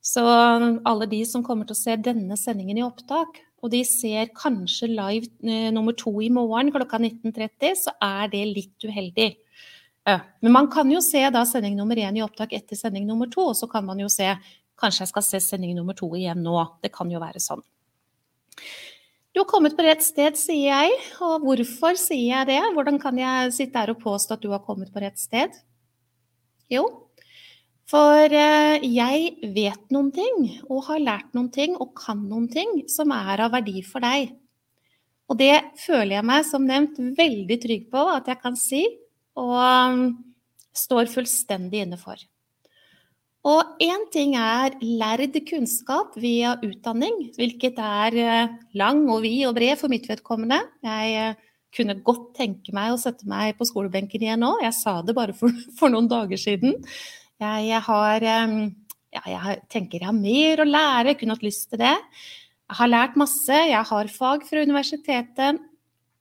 Så 0.02 0.24
alle 0.24 1.06
de 1.06 1.20
som 1.28 1.44
kommer 1.46 1.68
til 1.68 1.76
å 1.76 1.82
se 1.84 2.00
denne 2.00 2.34
sendingen 2.40 2.80
i 2.80 2.82
opptak, 2.82 3.36
og 3.62 3.70
de 3.70 3.82
ser 3.86 4.32
kanskje 4.34 4.90
live 4.90 5.30
eh, 5.46 5.70
nummer 5.74 5.94
to 5.98 6.16
i 6.22 6.30
morgen 6.34 6.72
klokka 6.74 6.98
19.30, 6.98 7.76
så 7.84 7.94
er 8.02 8.32
det 8.32 8.42
litt 8.50 8.86
uheldig. 8.86 9.30
Ja. 10.08 10.18
Men 10.42 10.56
man 10.56 10.70
kan 10.70 10.90
jo 10.90 10.98
se 11.04 11.22
da 11.30 11.44
sending 11.46 11.76
nummer 11.78 11.98
én 11.98 12.18
i 12.18 12.24
opptak 12.24 12.56
etter 12.58 12.78
sending 12.78 13.06
nummer 13.06 13.30
to, 13.30 13.52
og 13.52 13.58
så 13.58 13.70
kan 13.70 13.86
man 13.86 14.02
jo 14.02 14.10
se 14.12 14.34
Kanskje 14.82 15.04
jeg 15.04 15.10
skal 15.12 15.22
se 15.22 15.38
sending 15.44 15.76
nummer 15.76 15.94
to 15.94 16.08
igjen 16.16 16.40
nå. 16.42 16.56
Det 16.82 16.90
kan 16.90 17.10
jo 17.12 17.20
være 17.22 17.38
sånn. 17.38 17.60
Du 19.32 19.38
har 19.40 19.46
kommet 19.46 19.76
på 19.76 19.84
rett 19.84 20.02
sted, 20.02 20.34
sier 20.40 20.72
jeg. 20.72 20.96
Og 21.22 21.44
hvorfor 21.44 21.94
sier 22.00 22.32
jeg 22.32 22.48
det? 22.48 22.58
Hvordan 22.74 22.98
kan 22.98 23.20
jeg 23.20 23.52
sitte 23.54 23.78
her 23.78 23.92
og 23.92 24.00
påstå 24.02 24.34
at 24.34 24.42
du 24.42 24.48
har 24.50 24.64
kommet 24.64 24.90
på 24.90 25.04
rett 25.04 25.20
sted? 25.20 25.54
Jo, 26.72 26.82
for 27.90 28.34
eh, 28.36 28.84
jeg 28.86 29.52
vet 29.54 29.82
noen 29.94 30.10
ting, 30.14 30.44
og 30.68 30.86
har 30.88 31.02
lært 31.02 31.32
noen 31.36 31.50
ting, 31.54 31.76
og 31.76 31.94
kan 31.98 32.22
noen 32.28 32.48
ting 32.52 32.82
som 32.90 33.12
er 33.14 33.44
av 33.44 33.54
verdi 33.56 33.82
for 33.86 34.04
deg. 34.04 34.32
Og 35.30 35.38
det 35.40 35.54
føler 35.80 36.18
jeg 36.18 36.28
meg, 36.28 36.44
som 36.48 36.66
nevnt, 36.68 36.98
veldig 37.18 37.58
trygg 37.62 37.88
på 37.92 38.04
at 38.16 38.28
jeg 38.28 38.40
kan 38.42 38.58
si, 38.58 38.82
og 39.38 39.56
um, 39.56 40.04
står 40.76 41.08
fullstendig 41.12 41.86
inne 41.86 41.98
for. 42.00 42.20
Og 43.48 43.80
én 43.82 44.04
ting 44.14 44.36
er 44.38 44.76
lærd 44.78 45.34
kunnskap 45.48 46.14
via 46.20 46.54
utdanning, 46.62 47.32
hvilket 47.34 47.80
er 47.82 48.18
eh, 48.22 48.52
lang 48.78 49.02
og 49.10 49.24
vid 49.24 49.48
og 49.48 49.56
bred 49.56 49.80
for 49.80 49.90
mitt 49.90 50.06
vedkommende. 50.06 50.60
Jeg 50.86 51.16
eh, 51.18 51.40
kunne 51.74 51.96
godt 52.06 52.36
tenke 52.38 52.74
meg 52.76 52.92
å 52.92 53.00
sette 53.00 53.26
meg 53.26 53.56
på 53.58 53.66
skolebenken 53.66 54.22
igjen 54.22 54.44
nå. 54.44 54.52
Jeg 54.62 54.76
sa 54.78 55.00
det 55.02 55.16
bare 55.18 55.34
for, 55.34 55.50
for 55.78 55.90
noen 55.90 56.06
dager 56.12 56.38
siden. 56.38 56.78
Jeg, 57.42 57.66
jeg 57.68 57.82
har 57.88 58.24
ja, 59.12 59.22
jeg 59.26 59.58
tenker 59.72 60.00
jeg 60.00 60.08
har 60.08 60.16
mer 60.16 60.62
å 60.62 60.68
lære, 60.68 61.16
kunne 61.18 61.36
hatt 61.36 61.44
lyst 61.44 61.68
til 61.72 61.82
det. 61.82 61.96
Jeg 62.72 62.78
har 62.78 62.88
lært 62.88 63.18
masse, 63.20 63.58
jeg 63.68 63.84
har 63.90 64.08
fag 64.08 64.46
fra 64.48 64.64
universitetet. 64.64 65.60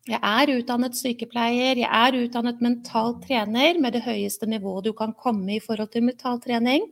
Jeg 0.09 0.17
er 0.17 0.49
utdannet 0.49 0.97
sykepleier, 0.97 1.77
jeg 1.77 1.85
er 1.85 2.15
utdannet 2.23 2.61
mental 2.65 3.13
trener 3.21 3.77
med 3.79 3.93
det 3.93 4.01
høyeste 4.01 4.47
nivået 4.49 4.87
du 4.87 4.95
kan 4.97 5.13
komme 5.13 5.53
i 5.53 5.61
forhold 5.61 5.91
til 5.93 6.07
mentaltrening. 6.07 6.87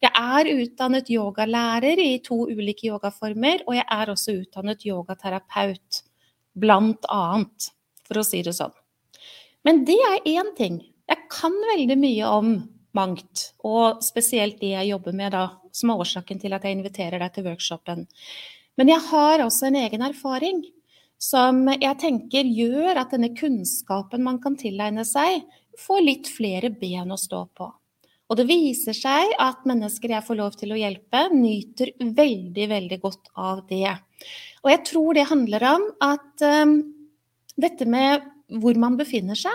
Jeg 0.00 0.10
er 0.16 0.48
utdannet 0.54 1.10
yogalærer 1.12 2.00
i 2.00 2.14
to 2.24 2.46
ulike 2.48 2.88
yogaformer, 2.88 3.60
og 3.68 3.76
jeg 3.76 3.84
er 3.98 4.12
også 4.14 4.38
utdannet 4.40 4.86
yogaterapeut, 4.88 6.00
blant 6.56 7.04
annet, 7.12 7.68
for 8.08 8.22
å 8.22 8.24
si 8.24 8.40
det 8.46 8.56
sånn. 8.56 8.72
Men 9.68 9.84
det 9.84 9.98
er 10.08 10.24
én 10.32 10.54
ting. 10.56 10.80
Jeg 11.06 11.28
kan 11.28 11.54
veldig 11.76 12.00
mye 12.00 12.32
om 12.40 12.56
mangt. 12.96 13.50
Og 13.66 14.02
spesielt 14.04 14.60
de 14.62 14.72
jeg 14.72 14.90
jobber 14.92 15.16
med, 15.16 15.34
da, 15.36 15.46
som 15.76 15.92
er 15.92 16.02
årsaken 16.04 16.40
til 16.42 16.56
at 16.56 16.64
jeg 16.64 16.78
inviterer 16.78 17.22
deg 17.22 17.34
til 17.34 17.46
workshopen. 17.48 18.06
Men 18.76 18.92
jeg 18.92 19.04
har 19.10 19.44
også 19.44 19.68
en 19.68 19.78
egen 19.84 20.04
erfaring 20.04 20.64
som 21.22 21.64
jeg 21.72 21.96
tenker 22.00 22.44
gjør 22.44 23.00
at 23.00 23.14
denne 23.14 23.32
kunnskapen 23.36 24.24
man 24.24 24.40
kan 24.42 24.56
tilegne 24.60 25.04
seg, 25.08 25.46
får 25.80 26.04
litt 26.04 26.28
flere 26.32 26.70
ben 26.72 27.12
å 27.12 27.20
stå 27.20 27.46
på. 27.56 27.68
Og 28.26 28.38
det 28.40 28.48
viser 28.48 28.96
seg 28.96 29.32
at 29.40 29.66
mennesker 29.68 30.16
jeg 30.16 30.26
får 30.26 30.38
lov 30.40 30.56
til 30.58 30.74
å 30.74 30.80
hjelpe, 30.80 31.28
nyter 31.32 31.92
veldig, 32.00 32.66
veldig 32.72 32.98
godt 33.02 33.30
av 33.38 33.62
det. 33.70 33.92
Og 34.64 34.72
jeg 34.72 34.82
tror 34.88 35.14
det 35.14 35.28
handler 35.30 35.66
om 35.70 35.84
at 36.02 36.46
um, 36.66 36.80
dette 37.56 37.86
med 37.88 38.26
hvor 38.60 38.78
man 38.78 38.98
befinner 38.98 39.38
seg, 39.38 39.54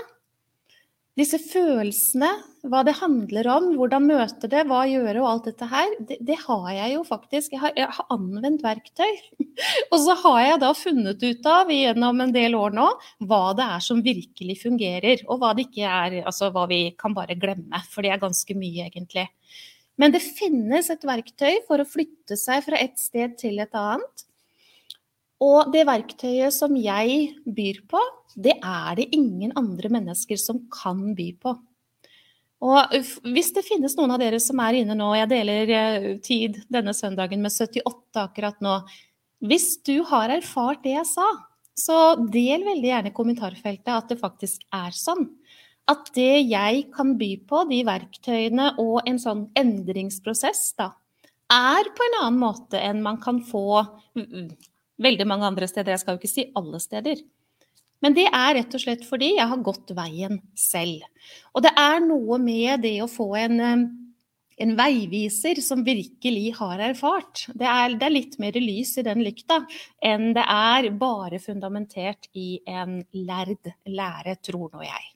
disse 1.20 1.38
følelsene, 1.44 2.30
hva 2.62 2.84
det 2.86 2.94
handler 3.00 3.48
om, 3.50 3.68
hvordan 3.78 4.06
møte 4.06 4.50
det, 4.52 4.66
hva 4.70 4.84
gjøre 4.86 5.22
og 5.24 5.28
alt 5.30 5.48
dette 5.50 5.68
her, 5.72 5.94
det, 5.98 6.18
det 6.22 6.38
har 6.44 6.68
jeg 6.76 6.94
jo 6.94 7.04
faktisk. 7.08 7.56
Jeg 7.56 7.62
har, 7.64 7.74
jeg 7.78 7.90
har, 7.98 8.08
anvendt 8.14 8.62
verktøy. 8.66 9.16
og 9.92 9.98
så 10.04 10.16
har 10.24 10.40
jeg 10.46 10.60
da 10.62 10.72
funnet 10.78 11.26
ut 11.26 11.50
av 11.50 11.72
gjennom 11.74 12.22
en 12.22 12.34
del 12.36 12.58
år 12.58 12.76
nå 12.78 12.88
hva 13.30 13.42
det 13.58 13.66
er 13.78 13.86
som 13.86 14.04
virkelig 14.06 14.60
fungerer, 14.62 15.24
og 15.28 15.42
hva 15.42 15.56
det 15.58 15.68
ikke 15.70 15.88
er, 15.90 16.20
altså 16.22 16.52
hva 16.54 16.68
vi 16.70 16.84
kan 17.00 17.18
bare 17.18 17.40
glemme. 17.40 17.82
For 17.90 18.06
det 18.06 18.14
er 18.14 18.22
ganske 18.22 18.58
mye, 18.58 18.92
egentlig. 18.92 19.26
Men 20.02 20.14
det 20.14 20.22
finnes 20.24 20.90
et 20.94 21.08
verktøy 21.08 21.64
for 21.68 21.82
å 21.82 21.88
flytte 21.88 22.38
seg 22.40 22.62
fra 22.68 22.78
et 22.82 22.98
sted 23.02 23.36
til 23.42 23.58
et 23.64 23.74
annet. 23.78 24.28
Og 25.42 25.74
det 25.74 25.88
verktøyet 25.90 26.54
som 26.54 26.78
jeg 26.78 27.34
byr 27.50 27.82
på, 27.90 28.02
det 28.38 28.60
er 28.62 28.96
det 29.00 29.10
ingen 29.18 29.54
andre 29.58 29.90
mennesker 29.98 30.38
som 30.38 30.62
kan 30.72 31.16
by 31.18 31.32
på. 31.42 31.58
Og 32.62 32.94
hvis 33.34 33.50
det 33.56 33.64
finnes 33.66 33.96
noen 33.98 34.14
av 34.14 34.22
dere 34.22 34.38
som 34.42 34.60
er 34.62 34.82
inne 34.82 34.96
nå, 34.98 35.10
jeg 35.18 35.30
deler 35.32 35.72
eh, 35.74 36.10
tid 36.22 36.60
denne 36.70 36.94
søndagen 36.94 37.42
med 37.42 37.54
78 37.54 38.22
akkurat 38.22 38.60
nå. 38.62 38.76
Hvis 39.42 39.80
du 39.82 40.04
har 40.06 40.30
erfart 40.30 40.84
det 40.86 40.94
jeg 40.94 41.08
sa, 41.10 41.26
så 41.78 41.98
del 42.22 42.66
veldig 42.68 42.92
gjerne 42.92 43.10
i 43.10 43.16
kommentarfeltet 43.18 43.94
at 43.96 44.12
det 44.12 44.20
faktisk 44.22 44.62
er 44.78 44.94
sånn. 44.94 45.26
At 45.90 46.12
det 46.14 46.44
jeg 46.46 46.86
kan 46.94 47.16
by 47.18 47.32
på, 47.50 47.64
de 47.72 47.82
verktøyene 47.88 48.76
og 48.82 49.02
en 49.10 49.18
sånn 49.20 49.48
endringsprosess, 49.58 50.76
da, 50.78 50.92
er 51.52 51.90
på 51.98 52.06
en 52.06 52.20
annen 52.22 52.40
måte 52.40 52.80
enn 52.80 53.02
man 53.04 53.18
kan 53.24 53.42
få 53.44 53.82
veldig 55.02 55.28
mange 55.28 55.50
andre 55.50 55.68
steder. 55.68 55.96
Jeg 55.96 56.04
skal 56.04 56.16
jo 56.16 56.22
ikke 56.22 56.36
si 56.36 56.46
alle 56.56 56.80
steder. 56.84 57.26
Men 58.02 58.18
det 58.18 58.28
er 58.28 58.56
rett 58.58 58.76
og 58.76 58.82
slett 58.84 59.04
fordi 59.08 59.36
jeg 59.38 59.48
har 59.52 59.66
gått 59.66 59.94
veien 59.98 60.40
selv. 60.58 61.04
Og 61.54 61.66
det 61.66 61.74
er 61.78 62.00
noe 62.04 62.40
med 62.42 62.82
det 62.86 62.98
å 63.04 63.10
få 63.12 63.30
en, 63.40 63.60
eh, 63.62 63.84
en 64.66 64.76
veiviser 64.78 65.62
som 65.62 65.86
virkelig 65.86 66.56
har 66.58 66.82
erfart. 66.92 67.46
Det 67.54 67.68
er, 67.68 67.96
det 67.96 68.08
er, 68.08 68.16
litt 68.18 68.38
mer 68.42 68.58
lys 68.58 68.98
i 68.98 69.06
den 69.06 69.24
lykta 69.26 69.62
enn 70.02 70.34
det 70.38 70.46
er 70.46 70.90
bare 70.98 71.40
fundamentert 71.42 72.30
i 72.34 72.60
en 72.66 73.02
lærd 73.14 73.74
lære, 73.86 74.38
tror 74.42 74.70
nå 74.74 74.86
jeg. 74.86 75.10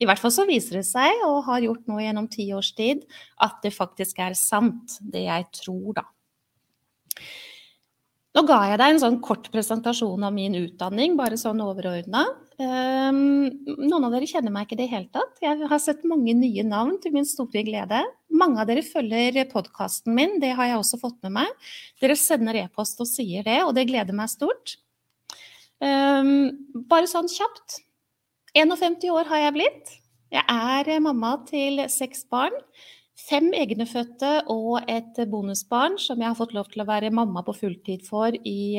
I 0.00 0.08
hvert 0.08 0.20
fall 0.20 0.32
så 0.32 0.44
viser 0.48 0.80
det 0.80 0.86
seg, 0.88 1.22
og 1.24 1.44
har 1.48 1.64
gjort 1.64 1.86
nå 1.88 2.00
gjennom 2.02 2.28
ti 2.28 2.50
års 2.52 2.74
tid, 2.76 3.04
at 3.40 3.62
det 3.64 3.72
faktisk 3.72 4.20
er 4.20 4.36
sant, 4.36 4.98
det 5.00 5.24
jeg 5.24 5.46
tror, 5.62 5.96
da. 5.96 6.04
Nå 8.36 8.42
ga 8.44 8.56
jeg 8.68 8.76
deg 8.76 8.92
en 8.92 8.98
sånn 9.00 9.14
kort 9.24 9.46
presentasjon 9.48 10.24
av 10.26 10.34
min 10.36 10.52
utdanning, 10.58 11.14
bare 11.16 11.38
sånn 11.40 11.62
overordna. 11.64 12.26
Um, 12.60 13.48
noen 13.64 14.04
av 14.04 14.12
dere 14.12 14.28
kjenner 14.28 14.52
meg 14.52 14.66
ikke 14.66 14.76
i 14.76 14.80
det 14.82 14.88
hele 14.90 15.08
tatt. 15.12 15.38
Jeg 15.40 15.70
har 15.70 15.80
sett 15.80 16.04
mange 16.08 16.34
nye 16.36 16.64
navn 16.68 16.98
til 17.00 17.14
min 17.14 17.24
store 17.24 17.62
glede. 17.64 18.02
Mange 18.36 18.60
av 18.60 18.68
dere 18.68 18.84
følger 18.84 19.40
podkasten 19.48 20.12
min, 20.16 20.36
det 20.42 20.52
har 20.58 20.68
jeg 20.68 20.82
også 20.82 21.00
fått 21.00 21.16
med 21.24 21.32
meg. 21.38 21.70
Dere 22.04 22.18
sender 22.20 22.60
e-post 22.60 23.00
og 23.00 23.08
sier 23.08 23.46
det, 23.46 23.62
og 23.64 23.72
det 23.78 23.86
gleder 23.88 24.16
meg 24.16 24.28
stort. 24.28 24.76
Um, 25.80 26.52
bare 26.92 27.08
sånn 27.08 27.32
kjapt. 27.32 27.80
51 28.52 29.08
år 29.16 29.32
har 29.32 29.46
jeg 29.46 29.56
blitt. 29.56 29.96
Jeg 30.36 30.44
er 30.92 31.00
mamma 31.00 31.38
til 31.48 31.86
seks 31.92 32.26
barn. 32.28 32.52
Fem 33.16 33.48
egnefødte 33.56 34.42
og 34.52 34.84
et 34.92 35.16
bonusbarn 35.30 35.94
som 36.00 36.20
jeg 36.20 36.28
har 36.28 36.36
fått 36.36 36.52
lov 36.52 36.68
til 36.68 36.82
å 36.84 36.88
være 36.88 37.12
mamma 37.14 37.40
på 37.46 37.54
fulltid 37.56 38.04
for 38.04 38.36
i 38.36 38.76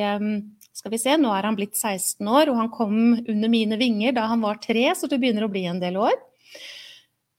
Skal 0.78 0.93
vi 0.93 1.00
se, 1.02 1.15
nå 1.17 1.32
er 1.34 1.47
han 1.47 1.58
blitt 1.58 1.73
16 1.73 2.21
år, 2.21 2.52
og 2.52 2.60
han 2.60 2.69
kom 2.69 2.97
under 3.17 3.50
mine 3.50 3.80
vinger 3.82 4.13
da 4.13 4.28
han 4.30 4.43
var 4.45 4.60
tre, 4.62 4.86
så 4.93 5.10
det 5.10 5.17
begynner 5.23 5.47
å 5.47 5.50
bli 5.50 5.63
en 5.65 5.82
del 5.82 5.97
år. 5.97 6.13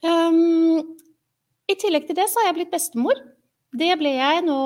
Um, 0.03 0.83
I 1.71 1.77
tillegg 1.79 2.09
til 2.09 2.19
det 2.19 2.27
så 2.33 2.43
har 2.43 2.51
jeg 2.51 2.59
blitt 2.59 2.75
bestemor. 2.75 3.23
Det 3.79 3.93
ble 4.01 4.17
jeg 4.17 4.43
nå 4.47 4.59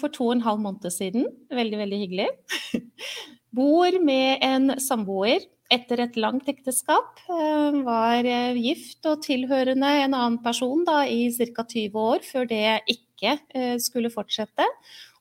for 0.00 0.10
to 0.10 0.32
og 0.32 0.38
en 0.38 0.44
halv 0.48 0.64
måned 0.64 0.90
siden. 0.90 1.28
Veldig, 1.54 1.78
veldig 1.84 2.02
hyggelig. 2.02 2.28
Bor 3.58 4.00
med 4.02 4.42
en 4.44 4.74
samboer 4.82 5.46
etter 5.72 6.00
et 6.02 6.16
langt 6.20 6.48
ekteskap. 6.48 7.20
Eh, 7.28 7.80
var 7.84 8.24
eh, 8.24 8.56
gift 8.56 9.06
og 9.08 9.22
tilhørende 9.24 9.90
en 10.04 10.16
annen 10.16 10.38
person 10.44 10.84
da, 10.86 11.02
i 11.04 11.28
ca. 11.36 11.64
20 11.64 11.98
år 12.00 12.24
før 12.24 12.48
det 12.48 12.62
ikke 12.88 13.36
eh, 13.52 13.76
skulle 13.82 14.12
fortsette. 14.12 14.64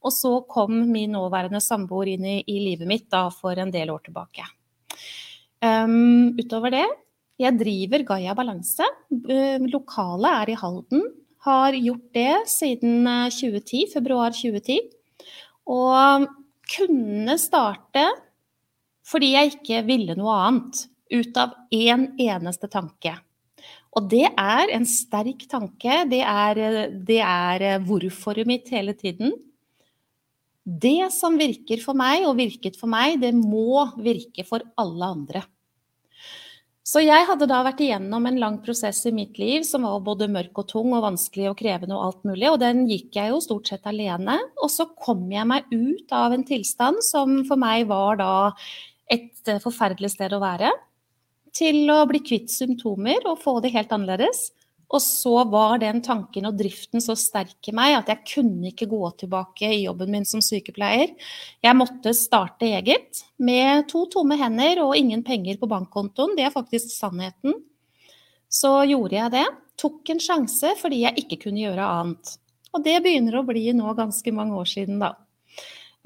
Og 0.07 0.13
så 0.13 0.31
kom 0.47 0.85
min 0.91 1.15
nåværende 1.17 1.61
samboer 1.63 2.13
inn 2.13 2.27
i, 2.27 2.37
i, 2.47 2.61
livet 2.63 2.87
mitt 2.87 3.09
da, 3.11 3.27
for 3.33 3.59
en 3.59 3.73
del 3.73 3.91
år 3.91 4.05
tilbake. 4.07 4.45
Um, 5.57 6.37
utover 6.37 6.71
det, 6.71 6.85
jeg 7.41 7.57
driver 7.57 8.03
Gaia 8.05 8.35
Balanse. 8.37 8.85
Lokalet 9.09 10.29
er 10.43 10.51
i 10.53 10.57
Halden. 10.61 11.01
Har 11.47 11.75
gjort 11.75 12.13
det 12.13 12.35
siden 12.51 13.09
2010, 13.33 13.87
februar 13.95 14.37
2010. 14.37 14.77
Og 15.73 16.29
kunne 16.77 17.35
starte 17.41 18.05
fordi 19.07 19.33
jeg 19.33 19.55
ikke 19.55 19.85
ville 19.87 20.17
noe 20.19 20.35
annet 20.47 20.83
ut 21.13 21.39
av 21.39 21.55
én 21.73 22.09
eneste 22.19 22.67
tanke. 22.71 23.15
Og 23.97 24.09
det 24.11 24.27
er 24.27 24.71
en 24.75 24.85
sterk 24.85 25.47
tanke. 25.49 26.03
Det 26.11 26.21
er, 26.21 26.61
det 26.91 27.21
er 27.23 27.67
hvorforet 27.87 28.49
mitt 28.49 28.69
hele 28.73 28.93
tiden. 28.97 29.33
Det 30.67 31.07
som 31.15 31.37
virker 31.39 31.79
for 31.79 31.97
meg, 31.97 32.25
og 32.27 32.35
virket 32.37 32.75
for 32.77 32.91
meg, 32.91 33.21
det 33.23 33.31
må 33.33 33.87
virke 34.03 34.43
for 34.45 34.65
alle 34.77 35.13
andre. 35.15 35.43
Så 36.87 37.01
jeg 37.03 37.25
hadde 37.27 37.49
da 37.51 37.57
vært 37.65 37.81
igjennom 37.83 38.27
en 38.29 38.37
lang 38.39 38.57
prosess 38.63 39.01
i 39.09 39.11
mitt 39.11 39.35
liv 39.41 39.65
som 39.67 39.83
var 39.83 40.03
både 40.05 40.29
mørk 40.31 40.61
og 40.61 40.69
tung 40.69 40.93
og 40.95 41.03
vanskelig 41.03 41.49
og 41.49 41.57
krevende 41.59 41.97
og 41.97 42.03
alt 42.05 42.21
mulig, 42.29 42.45
og 42.47 42.61
den 42.61 42.85
gikk 42.87 43.17
jeg 43.17 43.33
jo 43.33 43.41
stort 43.43 43.71
sett 43.71 43.89
alene. 43.91 44.37
Og 44.61 44.71
så 44.71 44.85
kom 44.95 45.25
jeg 45.31 45.49
meg 45.49 45.67
ut 45.73 46.13
av 46.15 46.35
en 46.35 46.45
tilstand 46.47 47.03
som 47.03 47.41
for 47.49 47.59
meg 47.59 47.89
var 47.89 48.21
da 48.21 48.31
et 49.11 49.49
eh, 49.49 49.61
forferdelig 49.63 50.13
sted 50.15 50.35
å 50.35 50.43
være, 50.43 50.71
til 51.57 51.89
å 51.89 52.03
bli 52.09 52.21
kvitt 52.21 52.51
symptomer 52.53 53.25
og 53.25 53.41
få 53.41 53.57
det 53.63 53.73
helt 53.73 53.93
annerledes. 53.95 54.49
Og 54.87 55.01
så 55.03 55.41
var 55.51 55.81
den 55.81 55.99
tanken 56.03 56.47
og 56.47 56.55
driften 56.59 57.03
så 57.03 57.11
sterk 57.19 57.67
i 57.67 57.73
meg 57.75 57.97
at 57.97 58.11
jeg 58.11 58.23
kunne 58.29 58.69
ikke 58.69 58.87
gå 58.87 59.01
tilbake 59.19 59.67
i 59.75 59.81
jobben 59.83 60.13
min 60.13 60.27
som 60.27 60.39
sykepleier. 60.43 61.11
Jeg 61.63 61.75
måtte 61.75 62.13
starte 62.15 62.69
eget 62.69 63.25
med 63.35 63.89
to 63.91 64.05
tomme 64.13 64.37
hender 64.39 64.85
og 64.85 64.95
ingen 64.95 65.25
penger 65.27 65.59
på 65.59 65.67
bankkontoen. 65.67 66.37
Det 66.37 66.47
er 66.47 66.55
faktisk 66.55 66.93
sannheten. 66.93 67.57
Så 68.47 68.71
gjorde 68.87 69.19
jeg 69.19 69.35
det. 69.35 69.45
Tok 69.77 70.13
en 70.13 70.23
sjanse 70.23 70.71
fordi 70.79 71.03
jeg 71.03 71.25
ikke 71.25 71.41
kunne 71.47 71.65
gjøre 71.65 71.91
annet. 71.99 72.37
Og 72.71 72.83
det 72.85 73.01
begynner 73.03 73.39
å 73.39 73.45
bli 73.47 73.67
nå 73.75 73.91
ganske 73.97 74.31
mange 74.35 74.55
år 74.55 74.71
siden, 74.71 75.01
da. 75.03 75.17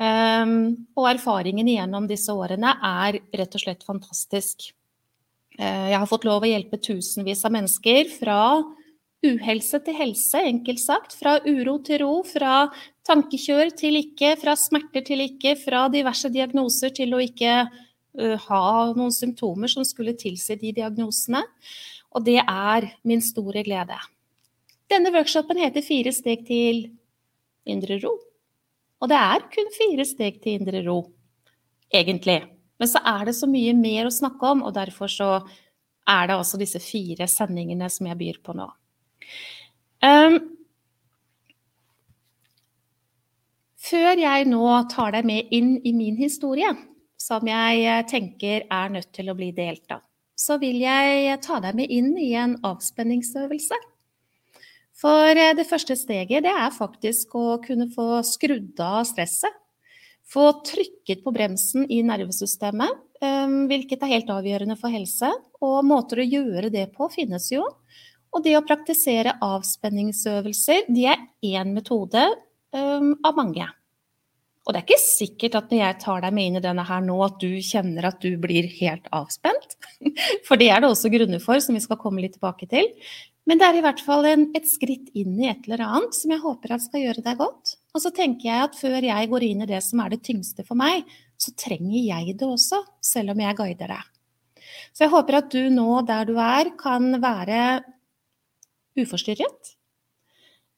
Um, 0.02 0.88
og 0.98 1.12
erfaringen 1.12 1.68
gjennom 1.70 2.08
disse 2.10 2.34
årene 2.34 2.72
er 2.82 3.20
rett 3.38 3.58
og 3.58 3.62
slett 3.62 3.84
fantastisk. 3.86 4.72
Uh, 5.60 5.92
jeg 5.92 6.00
har 6.00 6.10
fått 6.10 6.26
lov 6.26 6.42
å 6.42 6.50
hjelpe 6.50 6.80
tusenvis 6.82 7.44
av 7.46 7.54
mennesker 7.54 8.10
fra 8.10 8.40
uhelse 9.22 9.78
til 9.86 9.98
helse, 10.00 10.42
enkelt 10.42 10.82
sagt. 10.82 11.14
Fra 11.20 11.36
uro 11.46 11.76
til 11.86 12.02
ro, 12.02 12.16
fra 12.26 12.64
tankekjør 13.06 13.76
til 13.78 14.00
ikke, 14.00 14.34
fra 14.42 14.56
smerter 14.58 15.06
til 15.06 15.22
ikke, 15.28 15.54
fra 15.62 15.86
diverse 15.94 16.34
diagnoser 16.34 16.96
til 16.98 17.14
å 17.14 17.22
ikke 17.22 17.60
uh, 17.68 18.38
ha 18.48 18.64
noen 18.98 19.14
symptomer 19.14 19.70
som 19.70 19.86
skulle 19.86 20.18
tilsi 20.18 20.58
de 20.58 20.74
diagnosene. 20.82 21.44
Og 22.18 22.26
det 22.26 22.40
er 22.42 22.90
min 23.06 23.22
store 23.22 23.62
glede. 23.70 24.02
Denne 24.90 25.14
workshopen 25.14 25.62
heter 25.62 25.86
Fire 25.86 26.12
steg 26.16 26.42
til 26.50 26.88
indre 27.70 28.02
ro. 28.02 28.18
Og 29.02 29.10
det 29.10 29.18
er 29.18 29.48
kun 29.54 29.72
fire 29.74 30.06
steg 30.06 30.38
til 30.44 30.60
indre 30.60 30.84
ro, 30.86 31.00
egentlig. 31.94 32.40
Men 32.82 32.90
så 32.90 33.02
er 33.06 33.28
det 33.28 33.36
så 33.38 33.50
mye 33.50 33.74
mer 33.78 34.08
å 34.08 34.14
snakke 34.14 34.54
om, 34.56 34.64
og 34.66 34.76
derfor 34.78 35.10
så 35.10 35.32
er 36.10 36.30
det 36.30 36.38
også 36.38 36.60
disse 36.62 36.82
fire 36.82 37.28
sendingene 37.30 37.90
som 37.94 38.10
jeg 38.10 38.20
byr 38.20 38.40
på 38.46 38.56
nå. 38.58 38.68
Um, 40.02 40.38
før 43.82 44.22
jeg 44.22 44.48
nå 44.50 44.64
tar 44.90 45.14
deg 45.18 45.30
med 45.30 45.54
inn 45.54 45.76
i 45.86 45.94
min 45.98 46.18
historie, 46.18 46.72
som 47.22 47.46
jeg 47.46 48.06
tenker 48.10 48.66
er 48.66 48.94
nødt 48.94 49.12
til 49.14 49.30
å 49.30 49.38
bli 49.38 49.52
delt 49.54 49.86
av, 49.94 50.02
så 50.34 50.58
vil 50.62 50.82
jeg 50.82 51.38
ta 51.46 51.60
deg 51.62 51.78
med 51.78 51.94
inn 51.94 52.16
i 52.18 52.32
en 52.38 52.58
avspenningsøvelse. 52.66 53.78
For 55.02 55.34
eh, 55.34 55.56
det 55.58 55.68
første 55.70 55.98
steget 55.98 56.46
det 56.46 56.54
er 56.54 56.76
faktisk 56.76 57.36
å 57.40 57.58
kunne 57.64 57.90
få 57.94 58.22
skrudd 58.28 58.80
av 58.84 59.04
stresset. 59.10 59.58
Få 60.32 60.52
trykket 60.64 61.26
på 61.26 61.34
bremsen 61.36 61.88
i 61.92 62.00
nervesystemet, 62.08 63.02
eh, 63.26 63.58
hvilket 63.72 64.06
er 64.06 64.14
helt 64.14 64.32
avgjørende 64.32 64.78
for 64.80 64.94
helse. 64.94 65.32
Og 65.62 65.82
måter 65.88 66.22
å 66.22 66.30
gjøre 66.30 66.72
det 66.74 66.88
på 66.96 67.10
finnes 67.14 67.50
jo. 67.52 67.66
Og 68.32 68.46
det 68.46 68.56
å 68.56 68.64
praktisere 68.64 69.36
avspenningsøvelser, 69.44 70.88
de 70.88 71.10
er 71.12 71.24
én 71.44 71.74
metode 71.76 72.24
um, 72.72 73.12
av 73.28 73.36
mange. 73.36 73.66
Og 74.62 74.72
det 74.72 74.80
er 74.80 74.86
ikke 74.86 75.02
sikkert 75.02 75.58
at 75.58 75.72
når 75.74 75.80
jeg 75.82 75.98
tar 76.04 76.22
deg 76.24 76.36
med 76.38 76.48
inn 76.48 76.60
i 76.60 76.64
denne 76.64 76.86
her 76.86 77.02
nå, 77.04 77.16
at 77.26 77.42
du 77.42 77.50
kjenner 77.66 78.08
at 78.12 78.22
du 78.24 78.36
blir 78.40 78.70
helt 78.78 79.10
avspent. 79.12 79.76
For 80.48 80.62
det 80.62 80.70
er 80.72 80.84
det 80.84 80.92
også 80.92 81.12
grunner 81.12 81.42
for, 81.44 81.60
som 81.60 81.76
vi 81.76 81.82
skal 81.84 82.00
komme 82.00 82.22
litt 82.24 82.38
tilbake 82.38 82.70
til. 82.72 82.88
Men 83.50 83.58
det 83.58 83.68
er 83.68 83.80
i 83.80 83.84
hvert 83.84 84.02
fall 84.06 84.28
en, 84.30 84.46
et 84.58 84.68
skritt 84.70 85.10
inn 85.18 85.34
i 85.42 85.50
et 85.50 85.66
eller 85.66 85.82
annet 85.88 86.16
som 86.18 86.34
jeg 86.34 86.44
håper 86.44 86.76
at 86.76 86.84
skal 86.86 87.06
gjøre 87.06 87.26
deg 87.26 87.40
godt. 87.40 87.76
Og 87.96 88.04
så 88.04 88.12
tenker 88.16 88.48
jeg 88.52 88.68
at 88.68 88.78
før 88.78 89.08
jeg 89.08 89.32
går 89.32 89.48
inn 89.48 89.66
i 89.66 89.70
det 89.72 89.82
som 89.86 90.04
er 90.04 90.14
det 90.14 90.22
tyngste 90.28 90.66
for 90.68 90.80
meg, 90.80 91.10
så 91.42 91.54
trenger 91.58 91.98
jeg 91.98 92.38
det 92.38 92.48
også, 92.48 92.84
selv 93.02 93.34
om 93.34 93.42
jeg 93.42 93.58
guider 93.58 93.96
deg. 93.96 94.08
Så 94.94 95.08
jeg 95.08 95.14
håper 95.16 95.40
at 95.42 95.52
du 95.52 95.74
nå 95.74 95.90
der 96.06 96.30
du 96.30 96.36
er, 96.38 96.70
kan 96.80 97.16
være 97.24 97.62
uforstyrret 99.02 99.76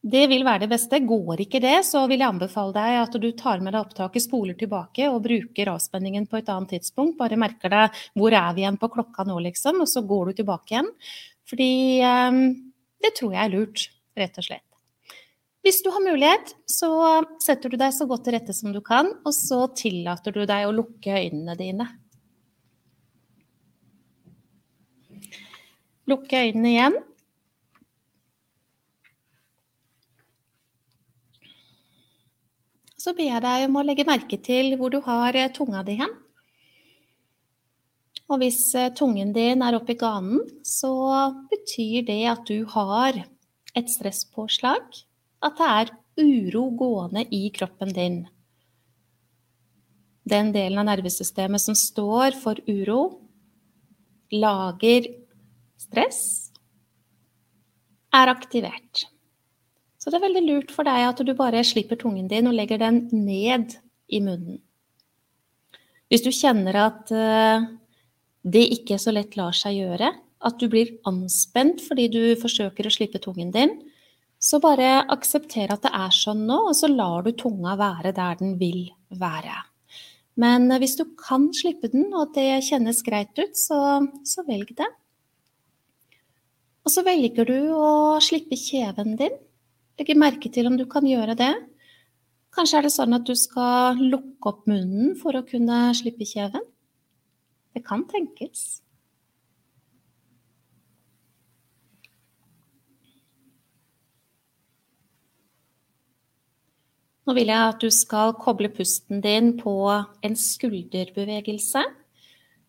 det 0.04 0.26
vil 0.28 0.44
være 0.44 0.66
det 0.66 0.72
beste. 0.74 1.00
Går 1.08 1.46
ikke 1.46 1.62
det, 1.64 1.78
så 1.88 2.04
vil 2.12 2.20
jeg 2.20 2.28
anbefale 2.28 2.76
deg 2.76 2.98
at 3.00 3.14
du 3.24 3.30
tar 3.40 3.62
med 3.64 3.72
deg 3.72 3.86
opptaket, 3.86 4.26
spoler 4.26 4.58
tilbake 4.60 5.08
og 5.08 5.22
bruker 5.24 5.72
avspenningen 5.72 6.26
på 6.28 6.42
et 6.42 6.52
annet 6.52 6.76
tidspunkt. 6.76 7.16
Bare 7.22 7.40
merker 7.40 7.72
deg 7.72 8.02
hvor 8.20 8.36
er 8.36 8.50
vi 8.56 8.66
igjen 8.66 8.80
på 8.82 8.92
klokka 8.92 9.24
nå, 9.28 9.38
liksom, 9.48 9.80
og 9.86 9.88
så 9.88 10.04
går 10.08 10.32
du 10.32 10.42
tilbake 10.42 10.76
igjen. 10.76 10.92
Fordi 11.50 12.02
um, 12.08 12.46
det 13.04 13.14
tror 13.18 13.34
jeg 13.36 13.44
er 13.44 13.54
lurt, 13.54 13.88
rett 14.20 14.38
og 14.40 14.48
slett. 14.48 14.68
Hvis 15.64 15.80
du 15.84 15.90
har 15.96 16.04
mulighet, 16.04 16.54
så 16.68 16.92
setter 17.44 17.72
du 17.72 17.80
deg 17.80 17.94
så 17.96 18.08
godt 18.08 18.26
til 18.28 18.36
rette 18.36 18.56
som 18.56 18.74
du 18.76 18.82
kan, 18.84 19.14
og 19.24 19.36
så 19.36 19.64
tillater 19.80 20.36
du 20.36 20.44
deg 20.44 20.68
å 20.68 20.76
lukke 20.76 21.16
øynene 21.24 21.56
dine. 21.60 21.88
Lukke 26.12 26.44
øynene 26.50 26.74
igjen. 26.74 27.02
så 33.04 33.12
ber 33.18 33.28
jeg 33.28 33.44
deg 33.44 33.66
om 33.68 33.80
å 33.80 33.84
legge 33.84 34.08
merke 34.08 34.38
til 34.40 34.78
hvor 34.80 34.94
du 34.94 35.02
har 35.04 35.36
eh, 35.36 35.52
tunga 35.52 35.84
di 35.84 35.98
hen. 36.00 36.12
Og 38.32 38.40
hvis 38.40 38.60
eh, 38.80 38.92
tungen 38.96 39.34
din 39.36 39.64
er 39.66 39.76
oppi 39.78 39.96
ganen, 40.00 40.42
så 40.64 40.94
betyr 41.52 42.06
det 42.08 42.22
at 42.32 42.46
du 42.48 42.64
har 42.72 43.20
et 43.74 43.90
stresspåslag. 43.92 44.86
At 45.44 45.60
det 45.60 45.70
er 45.70 45.92
uro 46.24 46.70
gående 46.78 47.26
i 47.34 47.50
kroppen 47.56 47.92
din. 47.96 48.22
Den 50.24 50.54
delen 50.56 50.80
av 50.80 50.88
nervesystemet 50.88 51.60
som 51.60 51.76
står 51.76 52.38
for 52.40 52.60
uro, 52.70 53.02
lager 54.32 55.10
stress, 55.78 56.22
er 58.14 58.32
aktivert. 58.32 59.04
Så 60.00 60.12
det 60.12 60.20
er 60.20 60.26
veldig 60.26 60.44
lurt 60.46 60.72
for 60.72 60.88
deg 60.88 61.10
at 61.10 61.22
du 61.26 61.34
bare 61.36 61.64
slipper 61.66 62.00
tungen 62.00 62.30
din 62.32 62.48
og 62.48 62.56
legger 62.56 62.80
den 62.80 63.06
ned 63.12 63.76
i 64.08 64.20
munnen. 64.24 64.62
Hvis 66.12 66.24
du 66.24 66.30
kjenner 66.36 66.78
at 66.78 67.12
eh, 67.16 67.68
det 68.44 68.64
ikke 68.76 69.00
så 69.00 69.14
lett 69.16 69.38
lar 69.40 69.56
seg 69.56 69.80
gjøre, 69.80 70.12
at 70.44 70.60
du 70.60 70.68
blir 70.72 70.98
anspent 71.08 71.82
fordi 71.86 72.10
du 72.12 72.22
forsøker 72.40 72.88
å 72.88 72.94
slippe 72.94 73.22
tungen 73.24 73.54
din, 73.56 73.78
så 74.44 74.60
bare 74.60 75.06
aksepter 75.14 75.72
at 75.72 75.86
det 75.86 75.94
er 75.96 76.12
sånn 76.12 76.44
nå, 76.50 76.58
og 76.68 76.76
så 76.76 76.90
lar 76.92 77.24
du 77.24 77.32
tunga 77.40 77.78
være 77.80 78.12
der 78.16 78.42
den 78.42 78.58
vil 78.60 78.90
være. 79.16 79.56
Men 80.36 80.68
hvis 80.82 80.98
du 81.00 81.06
kan 81.20 81.48
slippe 81.56 81.88
den, 81.94 82.10
og 82.12 82.34
det 82.36 82.66
kjennes 82.68 83.00
greit 83.06 83.38
ut, 83.40 83.56
så, 83.56 83.80
så 84.28 84.44
velg 84.48 84.74
det. 84.76 84.90
Og 86.84 86.92
så 86.92 87.06
velger 87.06 87.48
du 87.48 87.72
å 87.78 88.20
slippe 88.24 88.58
kjeven 88.60 89.16
din. 89.20 89.38
Legge 90.00 90.18
merke 90.20 90.52
til 90.52 90.68
om 90.68 90.76
du 90.76 90.84
kan 90.90 91.06
gjøre 91.08 91.38
det. 91.40 91.54
Kanskje 92.54 92.82
er 92.82 92.88
det 92.90 92.94
sånn 92.94 93.16
at 93.16 93.24
du 93.30 93.34
skal 93.40 94.02
lukke 94.02 94.52
opp 94.52 94.68
munnen 94.70 95.14
for 95.22 95.38
å 95.38 95.46
kunne 95.48 95.86
slippe 95.96 96.28
kjeven? 96.28 96.66
Det 97.74 97.82
kan 97.86 98.06
tenkes. 98.10 98.84
Nå 107.24 107.36
vil 107.38 107.48
jeg 107.48 107.72
at 107.72 107.80
du 107.80 107.88
skal 107.94 108.34
koble 108.36 108.68
pusten 108.74 109.22
din 109.24 109.54
på 109.60 109.74
en 109.88 110.36
skulderbevegelse. 110.36 111.84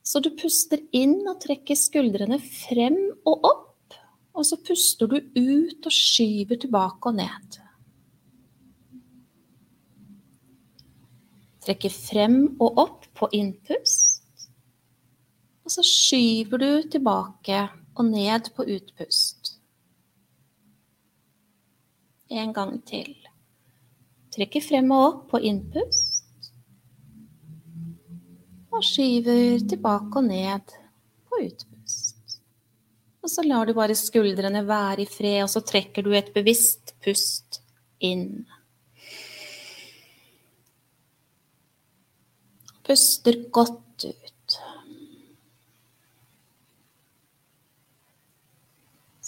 Så 0.04 0.20
du 0.22 0.30
puster 0.38 0.82
inn 0.94 1.16
og 1.26 1.40
trekker 1.42 1.78
skuldrene 1.78 2.38
frem 2.38 2.98
og 3.26 3.48
opp. 3.50 3.98
Og 4.34 4.46
så 4.46 4.58
puster 4.62 5.10
du 5.10 5.16
ut 5.18 5.86
og 5.86 5.94
skyver 5.94 6.60
tilbake 6.60 7.10
og 7.10 7.18
ned. 7.18 7.58
Trekker 11.64 11.94
frem 11.94 12.38
og 12.60 12.82
opp 12.84 13.06
på 13.16 13.30
innpust. 13.34 14.13
Så 15.74 15.82
skyver 15.82 16.60
du 16.62 16.82
tilbake 16.86 17.64
og 17.98 18.06
ned 18.06 18.50
på 18.54 18.62
utpust. 18.76 19.56
En 22.30 22.52
gang 22.54 22.76
til. 22.86 23.16
Trekker 24.36 24.62
frem 24.62 24.92
og 24.94 25.06
opp 25.08 25.24
på 25.32 25.40
innpust. 25.48 26.52
Og 28.70 28.86
skyver 28.86 29.64
tilbake 29.72 30.20
og 30.20 30.28
ned 30.28 30.76
på 31.26 31.40
utpust. 31.42 32.38
Og 33.24 33.32
så 33.32 33.42
lar 33.42 33.66
du 33.66 33.74
bare 33.74 33.96
skuldrene 33.98 34.62
være 34.68 35.02
i 35.02 35.08
fred, 35.10 35.40
og 35.42 35.50
så 35.50 35.62
trekker 35.64 36.06
du 36.06 36.12
et 36.14 36.30
bevisst 36.36 36.94
pust 37.02 37.58
inn. 37.98 38.44
Puster 42.86 43.42
godt 43.50 44.06
ut. 44.06 44.24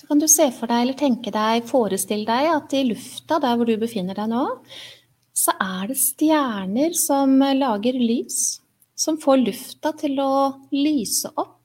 Kan 0.06 0.22
du 0.22 0.28
se 0.30 0.46
for 0.54 0.70
deg 0.70 0.84
eller 0.84 0.98
tenke 0.98 1.32
deg, 1.34 1.66
forestille 1.66 2.28
deg 2.28 2.52
at 2.52 2.76
i 2.78 2.84
lufta 2.86 3.40
der 3.42 3.58
hvor 3.58 3.66
du 3.66 3.74
befinner 3.80 4.14
deg 4.18 4.30
nå, 4.30 4.44
så 5.36 5.52
er 5.60 5.90
det 5.90 5.98
stjerner 6.00 6.94
som 6.96 7.34
lager 7.58 7.98
lys, 7.98 8.60
som 8.96 9.18
får 9.20 9.42
lufta 9.42 9.92
til 9.98 10.20
å 10.22 10.32
lyse 10.72 11.32
opp 11.34 11.56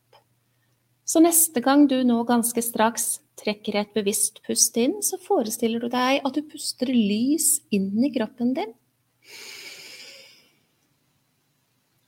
så 1.11 1.19
neste 1.19 1.59
gang 1.59 1.89
du 1.91 1.97
nå 2.07 2.21
ganske 2.23 2.61
straks 2.63 3.17
trekker 3.41 3.75
et 3.81 3.89
bevisst 3.97 4.37
pust 4.45 4.77
inn, 4.79 4.99
så 5.03 5.17
forestiller 5.19 5.83
du 5.83 5.89
deg 5.91 6.21
at 6.23 6.37
du 6.37 6.45
puster 6.47 6.87
lys 6.87 7.57
inn 7.75 7.97
i 8.05 8.11
kroppen 8.13 8.53
din. 8.55 8.71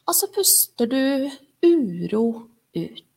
Og 0.08 0.16
så 0.16 0.30
puster 0.32 0.88
du 0.88 1.28
uro 1.66 2.24
ut. 2.78 3.13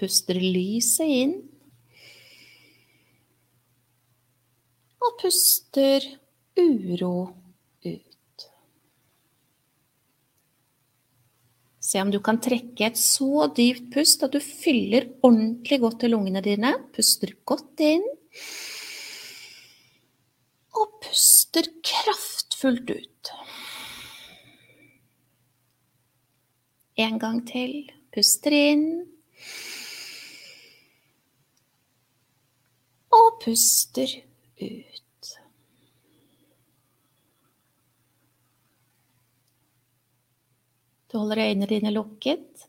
Puster 0.00 0.38
lyset 0.40 1.06
inn. 1.06 1.34
Og 5.04 5.16
puster 5.20 6.06
uro 6.58 7.14
ut. 7.84 8.46
Se 11.84 12.00
om 12.00 12.10
du 12.10 12.18
kan 12.24 12.40
trekke 12.42 12.88
et 12.88 12.98
så 12.98 13.46
dypt 13.54 13.90
pust 13.94 14.24
at 14.24 14.32
du 14.34 14.40
fyller 14.42 15.10
ordentlig 15.22 15.78
godt 15.82 16.00
til 16.02 16.14
lungene 16.16 16.42
dine. 16.42 16.72
Puster 16.96 17.34
godt 17.46 17.84
inn. 17.84 18.06
Og 20.74 20.98
puster 21.04 21.68
kraftfullt 21.84 22.90
ut. 22.96 23.34
En 26.96 27.18
gang 27.18 27.42
til. 27.46 27.84
Puster 28.14 28.54
inn. 28.54 29.13
Og 33.34 33.40
puster 33.42 34.10
ut. 34.62 35.00
Du 41.10 41.18
holder 41.18 41.42
øynene 41.42 41.66
dine 41.66 41.90
lukket. 41.94 42.66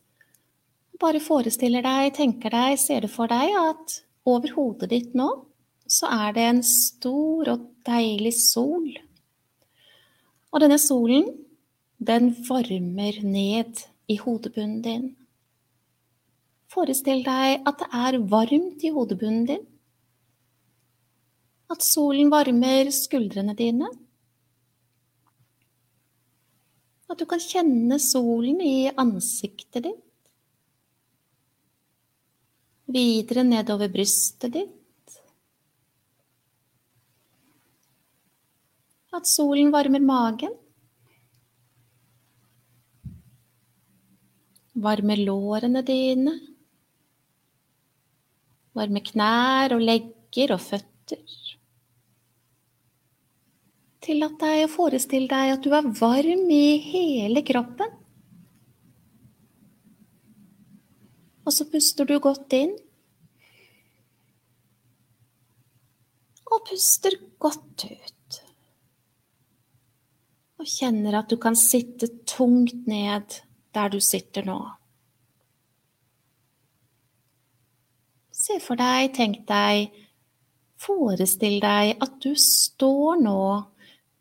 Bare 1.00 1.20
forestiller 1.20 1.82
deg, 1.82 2.12
tenker 2.16 2.50
deg, 2.50 2.78
ser 2.78 3.06
du 3.06 3.10
for 3.10 3.30
deg 3.30 3.54
at 3.58 4.00
over 4.26 4.54
hodet 4.56 4.90
ditt 4.90 5.14
nå 5.14 5.28
så 5.86 6.08
er 6.10 6.32
det 6.34 6.46
en 6.50 6.62
stor 6.66 7.50
og 7.52 7.66
deilig 7.86 8.32
sol. 8.40 8.88
Og 10.50 10.62
denne 10.62 10.78
solen, 10.82 11.28
den 12.02 12.32
varmer 12.48 13.20
ned 13.22 13.84
i 14.10 14.18
hodebunnen 14.18 14.82
din. 14.82 15.06
Forestill 16.72 17.22
deg 17.22 17.62
at 17.62 17.78
det 17.82 17.88
er 17.94 18.18
varmt 18.30 18.82
i 18.82 18.90
hodebunnen 18.90 19.46
din. 19.46 19.64
At 21.72 21.82
solen 21.82 22.30
varmer 22.30 22.92
skuldrene 22.94 23.56
dine 23.58 23.88
at 27.16 27.22
du 27.22 27.26
kan 27.30 27.40
kjenne 27.40 27.96
solen 28.02 28.58
i 28.60 28.90
ansiktet 28.90 29.86
ditt. 29.86 30.02
Videre 32.92 33.44
nedover 33.46 33.88
brystet 33.90 34.52
ditt. 34.52 35.16
At 39.16 39.30
solen 39.30 39.72
varmer 39.72 40.02
magen. 40.04 40.52
Varmer 44.76 45.22
lårene 45.24 45.80
dine. 45.86 46.36
Varmer 48.76 49.06
knær 49.08 49.78
og 49.78 49.86
legger 49.88 50.52
og 50.58 50.60
føtter. 50.60 51.22
Tillat 54.06 54.36
deg 54.38 54.60
å 54.62 54.70
forestille 54.70 55.26
deg 55.26 55.56
at 55.56 55.64
du 55.64 55.72
er 55.74 55.86
varm 55.98 56.50
i 56.54 56.78
hele 56.78 57.42
kroppen. 57.46 57.90
Og 61.42 61.54
så 61.54 61.66
puster 61.70 62.06
du 62.06 62.14
godt 62.22 62.54
inn. 62.54 62.76
Og 66.46 66.62
puster 66.70 67.18
godt 67.42 67.88
ut. 67.90 68.40
Og 70.62 70.70
kjenner 70.70 71.18
at 71.18 71.30
du 71.30 71.40
kan 71.42 71.58
sitte 71.58 72.12
tungt 72.30 72.86
ned 72.86 73.40
der 73.74 73.90
du 73.90 73.98
sitter 73.98 74.46
nå. 74.46 74.60
Se 78.30 78.60
for 78.62 78.78
deg, 78.78 79.10
tenk 79.18 79.42
deg, 79.50 79.90
forestill 80.78 81.58
deg 81.58 81.96
at 82.06 82.20
du 82.22 82.36
står 82.38 83.18
nå 83.26 83.40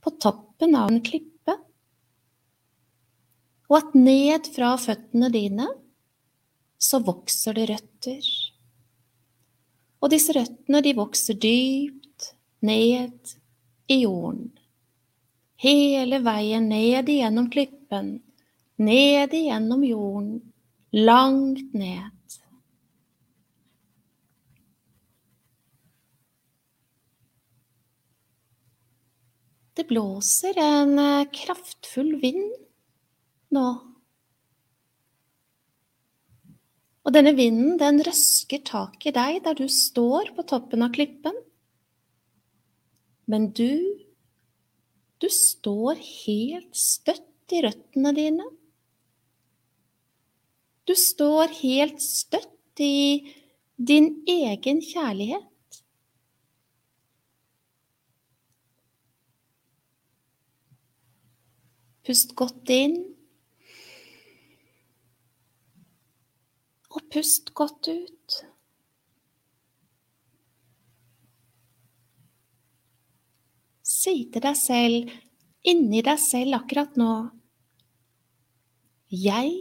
på 0.05 0.13
toppen 0.21 0.75
av 0.77 0.91
en 0.91 1.01
klippe, 1.01 1.55
og 3.65 3.77
at 3.79 3.95
ned 3.97 4.45
fra 4.53 4.75
føttene 4.77 5.31
dine 5.33 5.65
så 6.77 6.99
vokser 7.01 7.57
det 7.57 7.65
røtter. 7.71 8.27
Og 10.05 10.11
disse 10.13 10.35
røttene, 10.37 10.83
de 10.85 10.93
vokser 10.93 11.39
dypt 11.41 12.29
ned 12.65 13.33
i 13.89 14.03
jorden. 14.03 14.51
Hele 15.65 16.19
veien 16.21 16.69
ned 16.69 17.09
igjennom 17.09 17.49
klippen, 17.49 18.19
ned 18.77 19.33
igjennom 19.33 19.81
jorden, 19.87 20.43
langt 20.93 21.73
ned. 21.73 22.14
Det 29.75 29.87
blåser 29.89 30.57
en 30.61 30.99
eh, 30.99 31.27
kraftfull 31.35 32.15
vind 32.21 32.53
nå 33.55 33.67
Og 37.05 37.13
denne 37.13 37.35
vinden, 37.37 37.75
den 37.77 38.01
røsker 38.01 38.63
tak 38.65 39.03
i 39.05 39.13
deg 39.13 39.43
der 39.45 39.57
du 39.59 39.67
står 39.69 40.31
på 40.33 40.45
toppen 40.49 40.81
av 40.81 40.89
klippen. 40.95 41.35
Men 43.29 43.51
du, 43.53 44.01
du 45.21 45.27
står 45.29 46.01
helt 46.01 46.73
støtt 46.73 47.53
i 47.53 47.61
røttene 47.61 48.13
dine. 48.17 48.47
Du 50.89 50.95
står 50.97 51.53
helt 51.61 52.01
støtt 52.01 52.81
i 52.81 53.21
din 53.77 54.11
egen 54.25 54.81
kjærlighet. 54.81 55.45
Pust 62.05 62.35
godt 62.37 62.69
inn. 62.69 62.97
og 66.95 67.03
pust 67.11 67.51
godt 67.57 67.89
ut. 67.91 68.35
Si 73.85 74.13
til 74.31 74.43
deg 74.43 74.57
selv, 74.59 75.11
inni 75.67 76.03
deg 76.05 76.21
selv 76.21 76.59
akkurat 76.61 76.95
nå 76.99 77.11
Jeg 79.15 79.51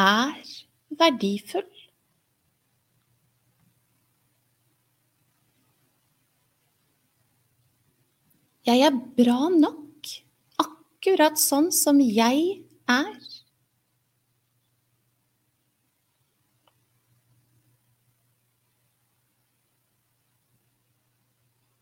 er 0.00 0.38
verdifull. 0.98 1.68
Jeg 8.66 8.82
er 8.82 8.96
bra 9.18 9.46
nok, 9.52 9.85
akkurat 11.06 11.38
sånn 11.38 11.68
som 11.70 12.00
jeg 12.02 12.64
er. 12.90 13.10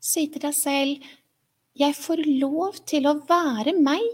Si 0.04 0.26
til 0.28 0.42
deg 0.44 0.52
selv 0.52 1.06
jeg 1.74 1.96
får 1.96 2.20
lov 2.42 2.76
til 2.84 3.08
å 3.08 3.14
være 3.24 3.72
meg. 3.80 4.04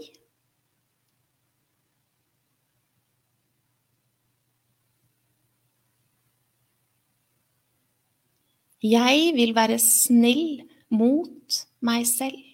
Jeg 8.81 9.35
vil 9.35 9.51
være 9.59 9.75
snill 9.77 10.63
mot 10.89 11.59
meg 11.83 12.07
selv. 12.07 12.50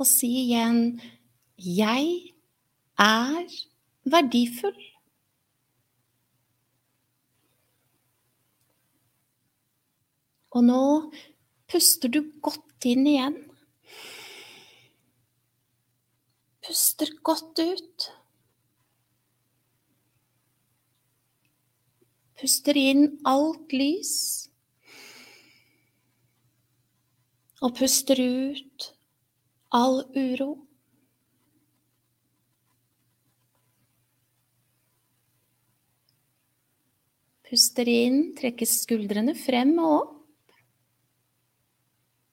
Og 0.00 0.06
si 0.08 0.30
igjen 0.46 0.78
jeg 1.60 2.06
er 3.04 3.56
verdifull. 4.08 4.78
Og 10.56 10.64
nå 10.64 10.84
puster 11.70 12.08
du 12.08 12.22
godt 12.42 12.86
inn 12.88 13.04
igjen. 13.10 13.36
Puster 16.64 17.12
godt 17.28 17.60
ut. 17.60 18.06
Puster 22.40 22.80
inn 22.80 23.04
alt 23.28 23.76
lys. 23.76 24.14
Og 27.60 27.76
puster 27.76 28.24
ut 28.24 28.88
all 29.70 30.02
uro. 30.14 30.50
Puster 37.50 37.88
inn, 37.90 38.30
trekker 38.38 38.68
skuldrene 38.68 39.34
frem 39.34 39.74
og 39.82 39.92
opp 39.98 40.16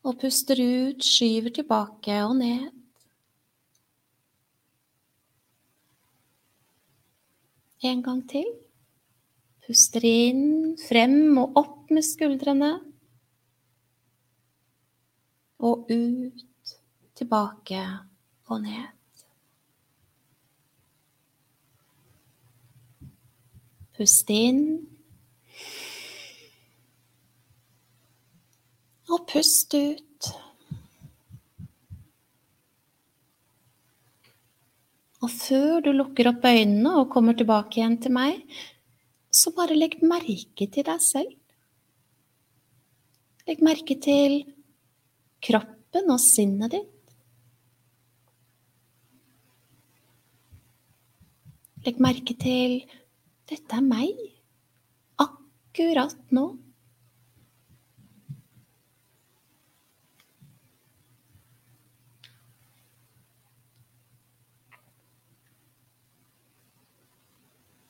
og 0.08 0.16
puster 0.22 0.60
ut, 0.62 1.04
skyver 1.04 1.52
tilbake 1.58 2.16
og 2.24 2.38
ned. 2.40 2.70
En 7.84 8.04
gang 8.06 8.22
til. 8.30 8.48
Puster 9.68 10.06
inn, 10.08 10.78
frem 10.80 11.36
og 11.42 11.60
opp 11.60 11.92
med 11.92 12.06
skuldrene. 12.08 12.72
Og 15.60 15.92
ut, 15.92 16.46
tilbake 17.18 17.82
og 18.48 18.62
ned. 18.64 18.94
Pust 23.98 24.30
inn. 24.30 24.66
Og 29.08 29.24
pust 29.32 29.74
ut. 29.74 30.30
Og 35.18 35.32
før 35.34 35.82
du 35.82 35.90
lukker 35.96 36.30
opp 36.30 36.46
øynene 36.46 36.92
og 37.02 37.10
kommer 37.10 37.34
tilbake 37.34 37.80
igjen 37.80 37.98
til 38.04 38.14
meg, 38.14 38.44
så 39.34 39.50
bare 39.56 39.76
legg 39.78 39.98
merke 40.06 40.68
til 40.70 40.86
deg 40.86 41.02
selv. 41.02 41.34
Legg 43.48 43.64
merke 43.66 43.98
til 44.04 44.44
kroppen 45.42 46.14
og 46.14 46.22
sinnet 46.22 46.76
ditt. 46.76 46.97
Legg 51.88 52.02
merke 52.04 52.34
til 52.36 52.82
dette 53.48 53.78
er 53.78 53.84
meg, 53.86 54.18
akkurat 55.24 56.34
nå. 56.36 56.50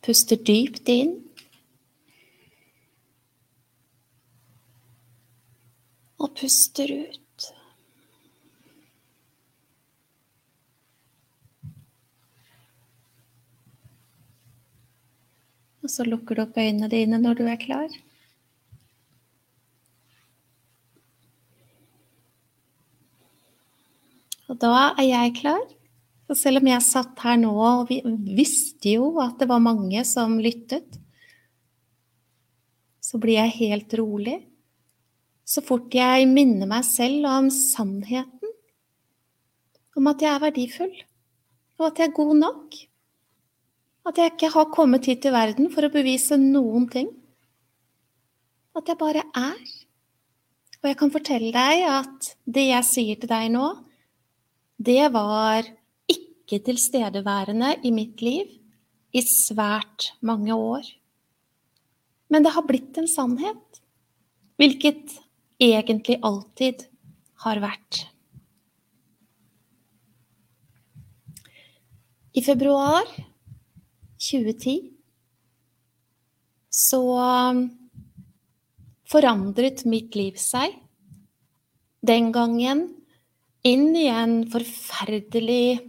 Puster 0.05 0.37
dypt 0.45 0.93
inn. 0.93 1.17
Og 6.21 6.37
puster 6.37 6.99
ut. 7.01 7.26
Og 15.87 15.93
så 15.93 16.03
lukker 16.03 16.35
du 16.35 16.43
opp 16.43 16.57
øynene 16.59 16.89
dine 16.91 17.15
når 17.21 17.39
du 17.39 17.45
er 17.47 17.59
klar. 17.61 17.87
Og 24.51 24.59
da 24.59 24.73
er 24.97 25.07
jeg 25.07 25.37
klar. 25.39 25.63
Og 26.27 26.35
selv 26.35 26.59
om 26.59 26.67
jeg 26.67 26.83
satt 26.83 27.23
her 27.23 27.39
nå 27.39 27.53
og 27.55 27.87
vi 27.87 28.01
visste 28.35 28.97
jo 28.97 29.13
at 29.23 29.39
det 29.39 29.47
var 29.47 29.63
mange 29.63 30.03
som 30.03 30.35
lyttet, 30.43 30.99
så 32.99 33.15
blir 33.23 33.39
jeg 33.39 33.55
helt 33.61 33.95
rolig 33.95 34.41
så 35.47 35.63
fort 35.63 35.93
jeg 35.95 36.27
minner 36.27 36.67
meg 36.67 36.83
selv 36.83 37.23
om 37.31 37.47
sannheten, 37.53 38.51
om 39.95 40.09
at 40.11 40.21
jeg 40.21 40.33
er 40.33 40.43
verdifull, 40.43 40.95
og 41.79 41.85
at 41.87 42.01
jeg 42.01 42.09
er 42.09 42.17
god 42.17 42.33
nok, 42.41 42.75
at 44.07 44.19
jeg 44.19 44.33
ikke 44.33 44.51
har 44.53 44.69
kommet 44.71 45.07
hit 45.09 45.25
til 45.25 45.35
verden 45.35 45.67
for 45.73 45.83
å 45.83 45.91
bevise 45.91 46.37
noen 46.39 46.87
ting, 46.91 47.09
at 48.77 48.87
jeg 48.87 48.99
bare 48.99 49.25
er. 49.35 49.57
Og 50.77 50.87
jeg 50.87 50.97
kan 50.99 51.11
fortelle 51.11 51.51
deg 51.51 51.83
at 51.89 52.29
det 52.45 52.67
jeg 52.69 52.87
sier 52.87 53.19
til 53.19 53.31
deg 53.31 53.49
nå, 53.51 53.65
det 54.77 55.09
var 55.11 55.65
ikke 56.07 56.61
tilstedeværende 56.67 57.73
i 57.83 57.91
mitt 57.91 58.21
liv 58.23 58.51
i 59.17 59.23
svært 59.25 60.11
mange 60.21 60.53
år. 60.53 60.85
Men 62.31 62.45
det 62.45 62.53
har 62.53 62.67
blitt 62.67 62.99
en 63.01 63.09
sannhet, 63.09 63.81
hvilket 64.59 65.17
egentlig 65.63 66.19
alltid 66.21 66.85
har 67.43 67.59
vært. 67.63 68.05
I 72.37 72.43
februar 72.45 73.09
2010 74.17 74.93
så 76.73 77.01
forandret 79.07 79.85
mitt 79.89 80.17
liv 80.19 80.37
seg. 80.41 80.75
Den 82.05 82.31
gangen 82.35 82.83
inn 83.65 83.89
i 83.97 84.07
en 84.11 84.39
forferdelig 84.51 85.79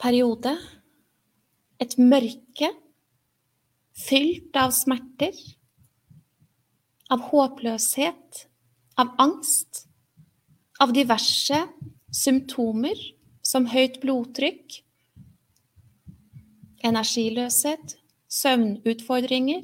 periode. 0.00 0.56
Et 1.80 1.96
mørke 2.00 2.72
fylt 3.96 4.56
av 4.60 4.74
smerter 4.76 5.36
av 7.12 7.22
håpløshet, 7.30 8.46
av 8.98 9.12
angst, 9.22 9.84
av 10.82 10.92
diverse 10.96 11.60
symptomer 12.14 12.98
som 13.46 13.68
høyt 13.70 14.00
blodtrykk, 14.02 14.80
energiløshet, 16.86 17.96
søvnutfordringer. 18.28 19.62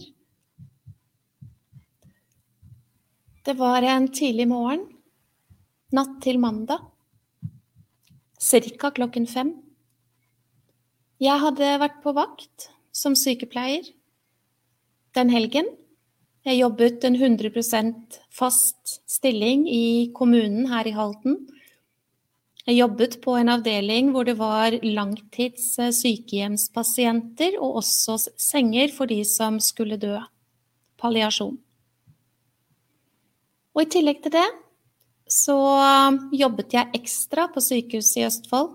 Det 3.43 3.55
var 3.59 3.83
en 3.83 4.09
tidlig 4.15 4.47
morgen, 4.51 4.87
natt 5.93 6.21
til 6.23 6.39
mandag, 6.43 6.85
ca. 8.39 8.91
klokken 8.91 9.27
fem. 9.27 9.55
Jeg 11.23 11.39
hadde 11.39 11.77
vært 11.79 12.03
på 12.03 12.15
vakt 12.17 12.71
som 12.93 13.15
sykepleier 13.19 13.87
den 15.15 15.31
helgen 15.31 15.69
jeg 16.43 16.59
jobbet 16.59 17.05
en 17.07 17.15
100% 17.15 18.17
fast 18.35 18.97
stilling 19.07 19.69
i 19.71 20.11
kommunen 20.15 20.67
her 20.73 20.89
i 20.91 20.95
Halden. 20.97 21.37
Jeg 22.63 22.79
jobbet 22.79 23.17
på 23.25 23.35
en 23.41 23.51
avdeling 23.51 24.13
hvor 24.15 24.27
det 24.29 24.37
var 24.39 24.77
langtids 24.87 25.73
eh, 25.83 25.91
sykehjemspasienter 25.91 27.57
og 27.59 27.81
også 27.83 28.21
senger 28.39 28.93
for 28.95 29.11
de 29.11 29.23
som 29.27 29.59
skulle 29.63 29.99
dø. 29.99 30.15
Palliasjon. 31.03 31.57
Og 33.75 33.83
i 33.83 33.89
tillegg 33.91 34.21
til 34.23 34.37
det 34.37 34.47
så 35.33 35.57
jobbet 36.37 36.75
jeg 36.77 36.93
ekstra 36.99 37.49
på 37.51 37.63
sykehuset 37.65 38.21
i 38.21 38.27
Østfold 38.29 38.71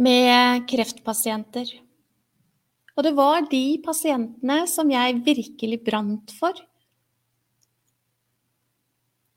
med 0.00 0.64
kreftpasienter. 0.70 1.68
Og 2.96 3.04
det 3.04 3.12
var 3.16 3.44
de 3.50 3.64
pasientene 3.84 4.64
som 4.68 4.90
jeg 4.90 5.20
virkelig 5.26 5.80
brant 5.84 6.32
for. 6.38 6.56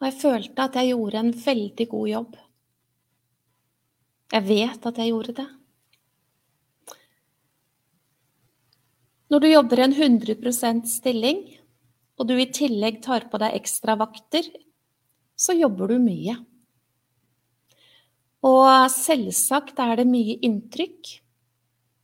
Og 0.04 0.10
jeg 0.10 0.20
følte 0.20 0.64
at 0.66 0.74
jeg 0.76 0.90
gjorde 0.92 1.20
en 1.24 1.30
veldig 1.32 1.86
god 1.88 2.08
jobb. 2.12 2.34
Jeg 4.34 4.44
vet 4.50 4.88
at 4.90 4.98
jeg 5.00 5.14
gjorde 5.14 5.36
det. 5.38 5.46
Når 9.32 9.40
du 9.40 9.48
jobber 9.48 9.80
i 9.80 9.86
en 9.86 9.96
100% 9.96 10.84
stilling, 10.92 11.40
og 12.20 12.28
du 12.28 12.36
i 12.36 12.50
tillegg 12.52 13.00
tar 13.06 13.30
på 13.32 13.40
deg 13.40 13.56
ekstra 13.62 13.96
vakter, 14.04 14.52
så 15.40 15.56
jobber 15.56 15.96
du 15.96 16.04
mye. 16.04 16.36
Og 18.44 18.68
selvsagt 18.92 19.80
er 19.80 19.96
det 20.04 20.10
mye 20.12 20.36
inntrykk. 20.44 21.16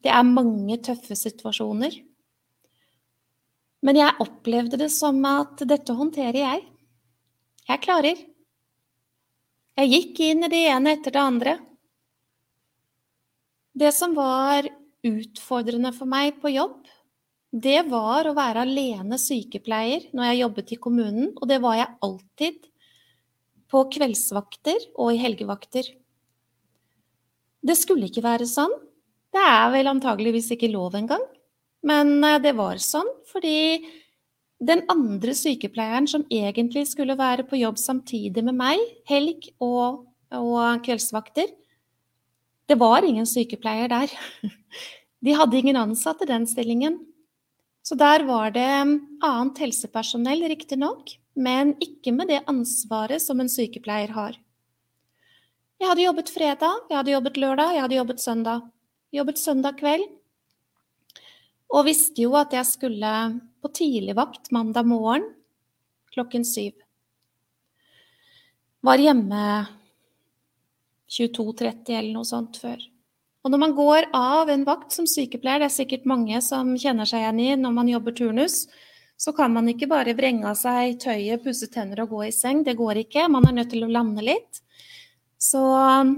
Det 0.08 0.16
er 0.16 0.24
mange 0.24 0.80
tøffe 0.88 1.20
situasjoner. 1.20 2.00
Men 3.84 4.00
jeg 4.00 4.20
opplevde 4.24 4.80
det 4.80 4.94
som 4.96 5.20
at 5.28 5.68
dette 5.68 6.00
håndterer 6.00 6.46
jeg. 6.46 6.68
Jeg 7.70 7.82
klarer. 7.86 8.22
Jeg 9.78 9.90
gikk 9.94 10.22
inn 10.26 10.46
i 10.48 10.50
det 10.52 10.62
ene 10.72 10.96
etter 10.96 11.14
det 11.14 11.22
andre. 11.22 11.54
Det 13.78 13.92
som 13.94 14.16
var 14.18 14.66
utfordrende 15.06 15.92
for 15.96 16.10
meg 16.10 16.40
på 16.42 16.52
jobb, 16.52 16.82
det 17.50 17.84
var 17.90 18.28
å 18.28 18.34
være 18.38 18.66
alene 18.66 19.18
sykepleier 19.22 20.10
når 20.14 20.28
jeg 20.28 20.42
jobbet 20.42 20.74
i 20.74 20.80
kommunen, 20.82 21.30
og 21.38 21.46
det 21.50 21.62
var 21.62 21.78
jeg 21.78 21.96
alltid 22.06 22.68
på 23.70 23.86
kveldsvakter 23.94 24.90
og 24.98 25.14
i 25.14 25.22
helgevakter. 25.22 25.86
Det 27.62 27.78
skulle 27.78 28.10
ikke 28.10 28.26
være 28.26 28.50
sånn. 28.50 28.74
Det 29.30 29.46
er 29.46 29.70
vel 29.74 29.92
antageligvis 29.92 30.50
ikke 30.56 30.72
lov 30.74 30.98
engang. 30.98 31.22
Men 31.86 32.18
eh, 32.26 32.42
det 32.42 32.56
var 32.58 32.82
sånn 32.82 33.10
fordi 33.30 33.86
den 34.60 34.84
andre 34.92 35.34
sykepleieren 35.38 36.08
som 36.10 36.26
egentlig 36.28 36.86
skulle 36.92 37.16
være 37.20 37.46
på 37.48 37.60
jobb 37.62 37.80
samtidig 37.80 38.44
med 38.44 38.58
meg, 38.60 38.82
helg 39.08 39.48
og, 39.64 40.04
og 40.36 40.82
kveldsvakter, 40.84 41.48
det 42.70 42.78
var 42.78 43.06
ingen 43.08 43.26
sykepleier 43.26 43.90
der. 43.90 44.12
De 45.26 45.34
hadde 45.36 45.58
ingen 45.58 45.80
ansatte 45.80 46.28
i 46.28 46.30
den 46.30 46.46
stillingen. 46.48 47.00
Så 47.84 47.96
der 47.98 48.24
var 48.28 48.52
det 48.54 48.68
annet 48.68 49.62
helsepersonell, 49.64 50.44
riktignok, 50.52 51.16
men 51.34 51.74
ikke 51.82 52.14
med 52.14 52.30
det 52.30 52.44
ansvaret 52.52 53.24
som 53.24 53.40
en 53.42 53.50
sykepleier 53.50 54.14
har. 54.14 54.38
Jeg 55.80 55.88
hadde 55.88 56.04
jobbet 56.04 56.30
fredag, 56.30 56.86
jeg 56.92 57.00
hadde 57.00 57.16
jobbet 57.16 57.40
lørdag, 57.40 57.74
jeg 57.74 57.84
hadde 57.86 57.98
jobbet 57.98 58.22
søndag. 58.22 58.64
Jobbet 59.16 59.40
søndag 59.42 59.80
kveld. 59.80 60.06
Og 61.70 61.86
visste 61.86 62.24
jo 62.24 62.34
at 62.40 62.54
jeg 62.56 62.66
skulle 62.66 63.14
på 63.62 63.72
tidligvakt 63.76 64.50
mandag 64.56 64.88
morgen 64.90 65.28
klokken 66.14 66.46
syv. 66.48 66.74
Var 68.82 69.04
hjemme 69.04 69.44
22.30 71.10 71.94
eller 71.98 72.14
noe 72.16 72.28
sånt 72.28 72.58
før. 72.62 72.80
Og 73.44 73.54
når 73.54 73.62
man 73.62 73.76
går 73.76 74.08
av 74.16 74.50
en 74.52 74.66
vakt 74.68 74.96
som 74.96 75.08
sykepleier, 75.08 75.62
det 75.62 75.70
er 75.70 75.76
sikkert 75.76 76.08
mange 76.10 76.40
som 76.44 76.74
kjenner 76.80 77.08
seg 77.08 77.24
igjen 77.24 77.42
i 77.44 77.50
når 77.60 77.76
man 77.76 77.92
jobber 77.92 78.16
turnus, 78.18 78.64
så 79.20 79.34
kan 79.36 79.52
man 79.52 79.68
ikke 79.72 79.90
bare 79.92 80.16
vrenge 80.16 80.48
av 80.48 80.58
seg 80.60 80.98
tøyet, 81.04 81.44
pusse 81.44 81.68
tenner 81.72 82.06
og 82.06 82.14
gå 82.16 82.24
i 82.30 82.36
seng. 82.36 82.64
Det 82.64 82.78
går 82.80 83.04
ikke. 83.04 83.28
Man 83.32 83.48
er 83.50 83.58
nødt 83.58 83.72
til 83.74 83.84
å 83.84 83.92
lande 83.92 84.24
litt. 84.24 84.62
Så 85.40 85.60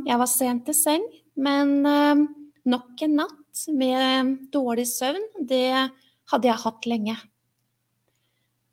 jeg 0.06 0.18
var 0.22 0.30
sent 0.30 0.68
til 0.70 0.78
seng, 0.78 1.08
men 1.38 1.82
eh, 1.86 2.30
Nok 2.62 3.02
en 3.02 3.16
natt 3.18 3.41
med 3.76 4.38
dårlig 4.54 4.88
søvn, 4.90 5.24
det 5.48 5.92
hadde 6.32 6.50
jeg 6.50 6.64
hatt 6.64 6.88
lenge. 6.90 7.18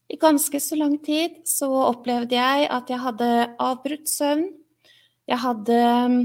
I 0.08 0.16
ganske 0.16 0.60
så 0.60 0.76
lang 0.80 0.96
tid 1.04 1.42
så 1.48 1.68
opplevde 1.90 2.38
jeg 2.38 2.68
at 2.72 2.88
jeg 2.88 3.02
hadde 3.02 3.30
avbrutt 3.60 4.08
søvn. 4.08 4.46
Jeg 5.28 5.40
hadde 5.42 5.80
mm, 6.08 6.22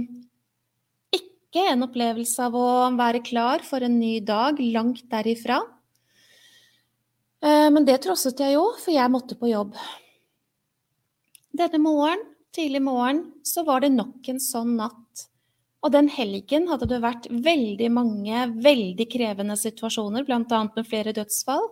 ikke 1.18 1.66
en 1.74 1.86
opplevelse 1.90 2.48
av 2.48 2.56
å 2.56 2.68
være 2.96 3.24
klar 3.26 3.66
for 3.68 3.84
en 3.84 3.98
ny 4.00 4.16
dag 4.24 4.62
langt 4.64 5.04
derifra. 5.12 5.60
Eh, 7.44 7.68
men 7.76 7.84
det 7.84 8.00
trosset 8.06 8.40
jeg 8.40 8.56
jo, 8.56 8.70
for 8.80 8.96
jeg 8.96 9.12
måtte 9.12 9.36
på 9.40 9.52
jobb. 9.52 9.76
Denne 11.54 11.82
morgen, 11.84 12.24
tidlig 12.56 12.82
morgen, 12.82 13.26
så 13.46 13.66
var 13.68 13.84
det 13.84 13.92
nok 13.94 14.32
en 14.32 14.40
sånn 14.42 14.78
natt 14.80 15.03
og 15.84 15.92
den 15.92 16.08
helgen 16.12 16.70
hadde 16.72 16.88
det 16.88 17.02
vært 17.04 17.28
veldig 17.28 17.90
mange 17.92 18.48
veldig 18.64 19.08
krevende 19.12 19.58
situasjoner, 19.60 20.24
bl.a. 20.24 20.64
med 20.64 20.88
flere 20.88 21.14
dødsfall. 21.16 21.68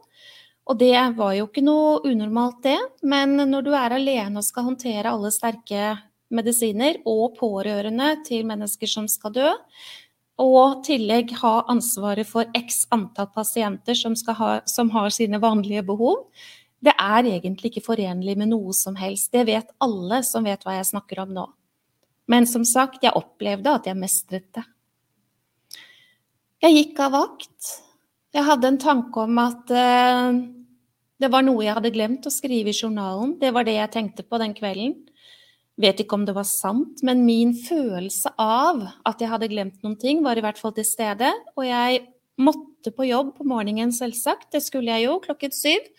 Og 0.70 0.78
det 0.78 0.94
var 1.18 1.34
jo 1.38 1.48
ikke 1.48 1.64
noe 1.64 2.02
unormalt, 2.06 2.62
det. 2.68 2.78
Men 3.08 3.40
når 3.50 3.66
du 3.66 3.72
er 3.76 3.96
alene 3.96 4.42
og 4.42 4.46
skal 4.46 4.68
håndtere 4.68 5.10
alle 5.10 5.32
sterke 5.34 5.96
medisiner 6.32 7.00
og 7.08 7.38
pårørende 7.40 8.14
til 8.28 8.46
mennesker 8.48 8.90
som 8.92 9.08
skal 9.12 9.36
dø, 9.36 9.50
og 10.42 10.82
tillegg 10.86 11.36
ha 11.42 11.62
ansvaret 11.70 12.28
for 12.28 12.50
x 12.58 12.86
antall 12.92 13.30
pasienter 13.36 13.98
som, 13.98 14.16
ha, 14.40 14.52
som 14.66 14.90
har 14.94 15.12
sine 15.14 15.40
vanlige 15.42 15.84
behov, 15.86 16.28
det 16.82 16.94
er 16.98 17.28
egentlig 17.30 17.72
ikke 17.72 17.86
forenlig 17.92 18.36
med 18.40 18.50
noe 18.52 18.74
som 18.74 18.96
helst. 18.98 19.30
Det 19.34 19.46
vet 19.48 19.70
alle 19.84 20.24
som 20.26 20.48
vet 20.48 20.64
hva 20.66 20.80
jeg 20.80 20.90
snakker 20.94 21.22
om 21.24 21.36
nå. 21.36 21.46
Men 22.32 22.48
som 22.48 22.64
sagt, 22.68 23.04
jeg 23.04 23.16
opplevde 23.18 23.74
at 23.76 23.90
jeg 23.90 24.00
mestret 24.00 24.48
det. 24.56 24.64
Jeg 26.62 26.78
gikk 26.78 27.00
av 27.04 27.16
vakt. 27.18 27.72
Jeg 28.32 28.48
hadde 28.48 28.70
en 28.70 28.80
tanke 28.80 29.24
om 29.26 29.40
at 29.42 29.72
uh, 29.74 30.38
det 31.22 31.30
var 31.34 31.44
noe 31.46 31.66
jeg 31.66 31.76
hadde 31.78 31.94
glemt 31.94 32.28
å 32.30 32.34
skrive 32.34 32.72
i 32.72 32.78
journalen. 32.78 33.36
Det 33.42 33.52
var 33.54 33.68
det 33.68 33.76
jeg 33.80 33.94
tenkte 33.94 34.26
på 34.26 34.40
den 34.42 34.56
kvelden. 34.58 34.96
Vet 35.82 36.04
ikke 36.04 36.18
om 36.20 36.26
det 36.28 36.36
var 36.38 36.46
sant, 36.46 37.02
men 37.08 37.24
min 37.26 37.56
følelse 37.58 38.34
av 38.40 38.84
at 39.08 39.22
jeg 39.22 39.32
hadde 39.32 39.50
glemt 39.50 39.80
noen 39.82 39.98
ting, 40.00 40.22
var 40.26 40.38
i 40.38 40.44
hvert 40.46 40.60
fall 40.62 40.76
til 40.78 40.86
stede. 40.86 41.32
Og 41.58 41.66
jeg 41.66 42.04
måtte 42.42 42.94
på 42.94 43.08
jobb 43.10 43.36
på 43.38 43.48
morgenen, 43.48 43.94
selvsagt. 43.96 44.52
Det 44.54 44.62
skulle 44.66 44.94
jeg 44.94 45.08
jo 45.10 45.18
klokken 45.24 45.54
syv. 45.56 45.90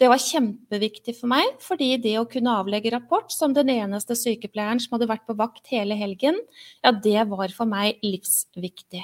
Det 0.00 0.08
var 0.08 0.20
kjempeviktig 0.22 1.12
for 1.18 1.28
meg, 1.28 1.58
fordi 1.60 1.90
det 2.00 2.14
å 2.16 2.28
kunne 2.28 2.54
avlegge 2.56 2.92
rapport 2.94 3.28
som 3.34 3.52
den 3.52 3.68
eneste 3.68 4.16
sykepleieren 4.16 4.80
som 4.80 4.96
hadde 4.96 5.10
vært 5.10 5.26
på 5.28 5.36
vakt 5.36 5.68
hele 5.68 5.98
helgen, 5.98 6.38
ja, 6.80 6.92
det 6.92 7.26
var 7.28 7.52
for 7.52 7.68
meg 7.68 8.00
livsviktig. 8.00 9.02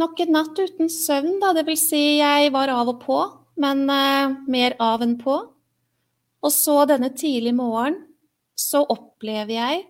Nok 0.00 0.22
en 0.24 0.32
natt 0.34 0.56
uten 0.58 0.88
søvn, 0.90 1.36
da. 1.42 1.52
Det 1.54 1.66
vil 1.68 1.78
si, 1.78 2.02
jeg 2.18 2.48
var 2.54 2.72
av 2.72 2.94
og 2.94 3.02
på, 3.04 3.18
men 3.60 3.84
uh, 3.92 4.32
mer 4.50 4.74
av 4.82 5.04
enn 5.04 5.18
på. 5.20 5.36
Og 6.44 6.52
så 6.52 6.80
denne 6.88 7.12
tidlige 7.14 7.56
morgenen 7.60 8.00
så 8.58 8.82
opplever 8.88 9.52
jeg 9.52 9.84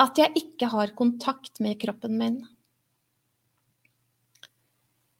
at 0.00 0.18
jeg 0.18 0.42
ikke 0.42 0.70
har 0.72 0.92
kontakt 0.96 1.60
med 1.62 1.78
kroppen 1.80 2.18
min. 2.18 2.38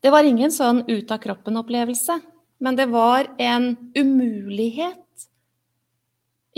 Det 0.01 0.11
var 0.13 0.25
ingen 0.25 0.53
sånn 0.53 0.83
ut 0.89 1.11
av 1.13 1.21
kroppen-opplevelse. 1.21 2.19
Men 2.61 2.77
det 2.77 2.91
var 2.93 3.31
en 3.41 3.73
umulighet 3.97 5.29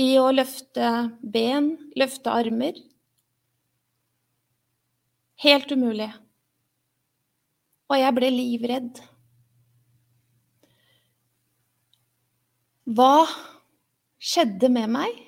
i 0.03 0.09
å 0.19 0.31
løfte 0.35 0.89
ben, 1.23 1.77
løfte 1.99 2.33
armer. 2.33 2.79
Helt 5.43 5.71
umulig. 5.71 6.11
Og 7.91 7.99
jeg 8.01 8.17
ble 8.17 8.31
livredd. 8.35 9.03
Hva 12.93 13.27
skjedde 14.23 14.71
med 14.73 14.91
meg? 14.97 15.19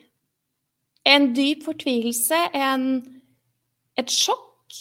En 1.07 1.31
dyp 1.37 1.63
fortvilelse, 1.67 2.39
en, 2.57 2.89
et 4.01 4.11
sjokk. 4.11 4.79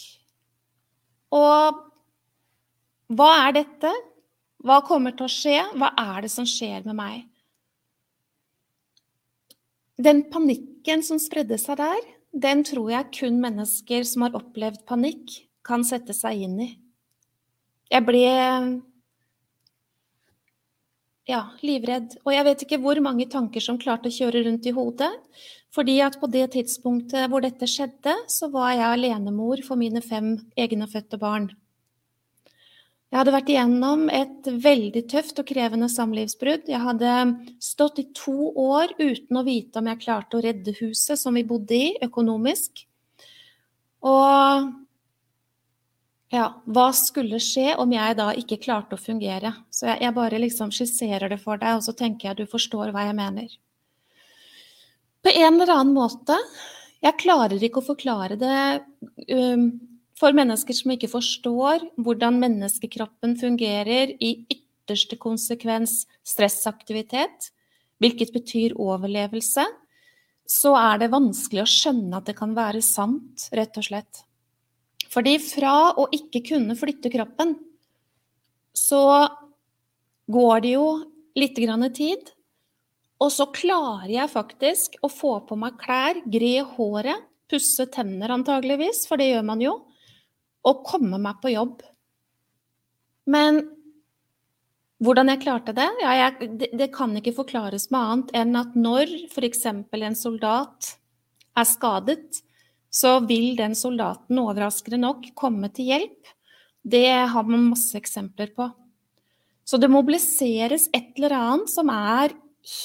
Og 1.33 1.83
hva 3.13 3.29
er 3.43 3.55
dette? 3.59 3.91
Hva 4.63 4.79
kommer 4.87 5.15
til 5.15 5.27
å 5.27 5.31
skje? 5.31 5.57
Hva 5.75 5.91
er 5.99 6.23
det 6.23 6.31
som 6.31 6.47
skjer 6.47 6.85
med 6.87 6.95
meg? 6.95 7.23
Den 9.99 10.23
panikken 10.31 11.03
som 11.05 11.19
spredde 11.21 11.59
seg 11.61 11.77
der, 11.81 11.99
den 12.33 12.63
tror 12.65 12.89
jeg 12.93 13.11
kun 13.19 13.41
mennesker 13.43 14.07
som 14.07 14.25
har 14.25 14.39
opplevd 14.39 14.85
panikk, 14.89 15.35
kan 15.63 15.83
sette 15.87 16.15
seg 16.15 16.47
inn 16.47 16.57
i. 16.63 16.71
Jeg 17.93 18.03
ble 18.07 18.23
ja, 21.29 21.41
livredd. 21.63 22.17
Og 22.25 22.33
jeg 22.35 22.45
vet 22.47 22.63
ikke 22.65 22.79
hvor 22.83 22.99
mange 23.03 23.27
tanker 23.31 23.63
som 23.63 23.79
klarte 23.79 24.09
å 24.11 24.15
kjøre 24.15 24.43
rundt 24.47 24.67
i 24.67 24.73
hodet. 24.75 25.11
Fordi 25.73 25.97
at 26.05 26.19
på 26.21 26.29
det 26.31 26.49
tidspunktet 26.55 27.29
hvor 27.31 27.43
dette 27.43 27.69
skjedde, 27.69 28.15
så 28.29 28.49
var 28.53 28.73
jeg 28.75 28.89
alenemor 28.89 29.63
for 29.65 29.79
mine 29.79 30.03
fem 30.03 30.35
egenfødte 30.59 31.19
barn. 31.21 31.47
Jeg 33.13 33.19
hadde 33.19 33.33
vært 33.35 33.49
igjennom 33.53 34.07
et 34.09 34.47
veldig 34.63 35.01
tøft 35.05 35.37
og 35.37 35.45
krevende 35.45 35.85
samlivsbrudd. 35.93 36.63
Jeg 36.65 36.81
hadde 36.81 37.11
stått 37.61 37.99
i 38.01 38.07
to 38.17 38.47
år 38.57 38.95
uten 38.97 39.37
å 39.37 39.43
vite 39.45 39.77
om 39.77 39.89
jeg 39.91 39.99
klarte 40.01 40.39
å 40.39 40.41
redde 40.41 40.73
huset 40.79 41.21
som 41.21 41.37
vi 41.37 41.43
bodde 41.45 41.77
i, 41.77 41.91
økonomisk. 42.01 42.81
Og 44.09 44.73
ja, 46.33 46.47
hva 46.65 46.87
skulle 46.97 47.37
skje 47.37 47.75
om 47.85 47.93
jeg 47.93 48.17
da 48.17 48.31
ikke 48.33 48.57
klarte 48.65 48.97
å 48.97 49.03
fungere? 49.05 49.53
Så 49.69 49.91
jeg, 49.91 50.01
jeg 50.07 50.17
bare 50.17 50.41
liksom 50.41 50.73
skisserer 50.73 51.29
det 51.29 51.37
for 51.45 51.61
deg, 51.61 51.77
og 51.77 51.85
så 51.85 51.93
tenker 51.93 52.31
jeg 52.31 52.41
du 52.41 52.49
forstår 52.49 52.97
hva 52.97 53.05
jeg 53.11 53.19
mener. 53.21 53.57
På 55.21 55.37
en 55.37 55.53
eller 55.53 55.69
annen 55.77 55.93
måte 55.93 56.41
Jeg 57.03 57.21
klarer 57.21 57.61
ikke 57.61 57.83
å 57.83 57.91
forklare 57.93 58.41
det 58.41 58.57
um, 59.37 59.69
for 60.19 60.35
mennesker 60.35 60.75
som 60.77 60.93
ikke 60.93 61.09
forstår 61.11 61.87
hvordan 62.01 62.37
menneskekroppen 62.41 63.35
fungerer 63.39 64.13
i 64.21 64.35
ytterste 64.51 65.17
konsekvens 65.21 66.03
stressaktivitet, 66.27 67.49
hvilket 68.03 68.33
betyr 68.35 68.75
overlevelse, 68.79 69.65
så 70.49 70.73
er 70.77 71.01
det 71.01 71.13
vanskelig 71.13 71.63
å 71.63 71.69
skjønne 71.69 72.19
at 72.19 72.27
det 72.27 72.35
kan 72.37 72.53
være 72.55 72.83
sant, 72.83 73.47
rett 73.55 73.79
og 73.79 73.87
slett. 73.87 74.23
Fordi 75.13 75.37
fra 75.41 75.93
å 75.99 76.07
ikke 76.13 76.43
kunne 76.49 76.75
flytte 76.77 77.11
kroppen, 77.13 77.55
så 78.73 79.27
går 80.33 80.63
det 80.63 80.75
jo 80.75 80.87
litt 81.37 81.57
tid. 81.95 82.31
Og 83.21 83.31
så 83.31 83.47
klarer 83.53 84.11
jeg 84.11 84.33
faktisk 84.33 84.97
å 85.01 85.09
få 85.09 85.39
på 85.47 85.55
meg 85.55 85.77
klær, 85.79 86.19
gre 86.25 86.55
håret, 86.75 87.29
pusse 87.49 87.85
tenner 87.93 88.33
antageligvis, 88.33 89.05
for 89.07 89.17
det 89.17 89.29
gjør 89.29 89.45
man 89.45 89.61
jo 89.61 89.77
å 90.63 90.75
komme 90.85 91.19
meg 91.21 91.39
på 91.43 91.53
jobb. 91.53 91.81
Men 93.29 93.61
hvordan 95.03 95.31
jeg 95.33 95.41
klarte 95.43 95.75
det? 95.75 95.89
Ja, 96.03 96.13
jeg, 96.15 96.49
det, 96.59 96.69
det, 96.79 96.89
kan 96.95 97.15
ikke 97.19 97.35
forklares 97.35 97.89
med 97.91 97.99
annet 97.99 98.35
enn 98.39 98.59
at 98.59 98.75
når 98.79 99.11
f.eks. 99.31 99.65
en 99.67 100.15
soldat 100.15 100.93
er 101.59 101.67
skadet, 101.67 102.43
så 102.93 103.17
vil 103.27 103.55
den 103.57 103.75
soldaten 103.75 104.39
overraskende 104.39 105.01
nok 105.01 105.27
komme 105.35 105.69
til 105.75 105.91
hjelp. 105.91 106.31
Det 106.83 107.09
har 107.33 107.47
man 107.47 107.71
masse 107.71 107.97
eksempler 107.97 108.53
på. 108.55 108.69
Så 109.63 109.79
det 109.79 109.91
mobiliseres 109.91 110.89
et 110.93 111.15
eller 111.17 111.35
annet 111.35 111.71
som 111.71 111.89
er 111.91 112.35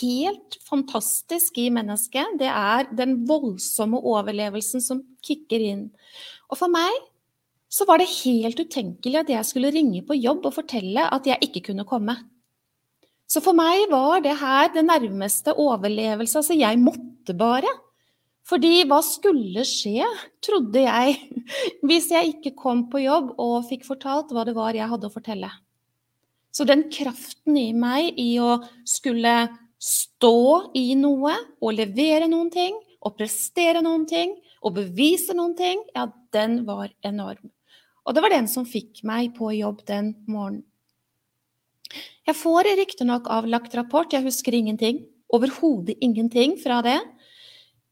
helt 0.01 0.59
fantastisk 0.67 1.59
i 1.59 1.69
mennesket. 1.75 2.39
Det 2.41 2.51
er 2.51 2.89
den 2.99 3.21
voldsomme 3.29 4.01
overlevelsen 4.01 4.83
som 4.83 5.03
kicker 5.23 5.63
inn. 5.63 5.85
Og 6.51 6.59
for 6.59 6.73
meg 6.73 6.95
så 7.69 7.85
var 7.89 8.01
det 8.01 8.09
helt 8.25 8.61
utenkelig 8.61 9.21
at 9.21 9.31
jeg 9.33 9.45
skulle 9.45 9.73
ringe 9.75 10.01
på 10.07 10.17
jobb 10.17 10.47
og 10.49 10.57
fortelle 10.57 11.05
at 11.13 11.27
jeg 11.29 11.41
ikke 11.45 11.67
kunne 11.69 11.87
komme. 11.89 12.17
Så 13.29 13.43
for 13.45 13.57
meg 13.57 13.91
var 13.93 14.23
det 14.25 14.39
her 14.41 14.71
det 14.73 14.87
nærmeste 14.89 15.53
overlevelse. 15.53 16.41
Altså, 16.41 16.57
jeg 16.57 16.81
måtte 16.81 17.37
bare. 17.37 17.69
Fordi 18.49 18.87
hva 18.89 19.03
skulle 19.05 19.67
skje, 19.69 20.07
trodde 20.41 20.81
jeg, 20.81 21.19
hvis 21.89 22.09
jeg 22.15 22.33
ikke 22.33 22.57
kom 22.57 22.87
på 22.89 23.03
jobb 23.05 23.35
og 23.37 23.67
fikk 23.69 23.85
fortalt 23.85 24.33
hva 24.33 24.47
det 24.49 24.57
var 24.57 24.77
jeg 24.77 24.89
hadde 24.89 25.11
å 25.11 25.13
fortelle. 25.13 25.51
Så 26.49 26.65
den 26.65 26.87
kraften 26.89 27.59
i 27.61 27.71
meg 27.77 28.17
i 28.17 28.31
å 28.41 28.57
skulle 28.89 29.35
stå 29.79 30.73
i 30.81 30.97
noe 30.99 31.37
og 31.61 31.77
levere 31.77 32.27
noen 32.33 32.49
ting 32.51 32.81
og 33.05 33.15
prestere 33.21 33.85
noen 33.85 34.09
ting 34.09 34.33
og 34.65 34.75
bevise 34.81 35.37
noen 35.37 35.55
ting, 35.55 35.85
ja, 35.95 36.09
den 36.35 36.63
var 36.67 36.89
enorm. 37.07 37.53
Og 38.09 38.17
det 38.17 38.25
var 38.25 38.33
den 38.33 38.49
som 38.49 38.65
fikk 38.65 39.03
meg 39.07 39.35
på 39.37 39.53
jobb 39.53 39.85
den 39.89 40.15
morgenen. 40.27 40.65
Jeg 42.29 42.37
får 42.37 42.69
riktignok 42.77 43.29
avlagt 43.33 43.75
rapport, 43.77 44.13
jeg 44.13 44.25
husker 44.27 44.53
ingenting. 44.57 45.01
Overhodet 45.33 45.97
ingenting 46.05 46.57
fra 46.61 46.83
det. 46.85 46.99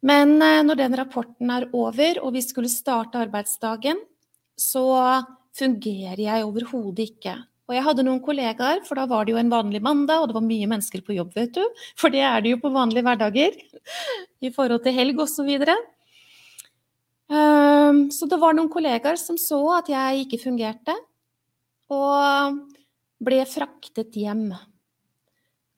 Men 0.04 0.36
eh, 0.44 0.62
når 0.64 0.80
den 0.80 0.96
rapporten 1.00 1.52
er 1.52 1.68
over, 1.72 2.20
og 2.20 2.34
vi 2.36 2.42
skulle 2.44 2.68
starte 2.68 3.20
arbeidsdagen, 3.24 4.00
så 4.56 4.84
fungerer 5.56 6.20
jeg 6.20 6.44
overhodet 6.44 7.08
ikke. 7.10 7.36
Og 7.66 7.74
jeg 7.74 7.82
hadde 7.82 8.04
noen 8.06 8.20
kollegaer, 8.22 8.84
for 8.86 8.98
da 8.98 9.08
var 9.10 9.26
det 9.26 9.34
jo 9.34 9.40
en 9.40 9.50
vanlig 9.50 9.80
mandag, 9.82 10.20
og 10.22 10.30
det 10.30 10.36
var 10.36 10.44
mye 10.46 10.68
mennesker 10.70 11.02
på 11.02 11.16
jobb, 11.16 11.32
vet 11.34 11.56
du. 11.56 11.64
For 11.98 12.12
det 12.14 12.22
er 12.22 12.44
det 12.44 12.52
jo 12.54 12.60
på 12.62 12.70
vanlige 12.74 13.02
hverdager 13.08 13.56
i 14.44 14.52
forhold 14.54 14.84
til 14.84 14.94
helg 14.94 15.24
osv. 15.24 15.50
Ehm, 15.56 15.86
så 17.26 18.28
det 18.30 18.38
var 18.38 18.54
noen 18.54 18.70
kollegaer 18.70 19.18
som 19.18 19.38
så 19.40 19.58
at 19.80 19.90
jeg 19.90 20.24
ikke 20.24 20.42
fungerte, 20.44 20.94
og 21.90 22.60
ble 23.22 23.40
fraktet 23.48 24.14
hjem. 24.18 24.48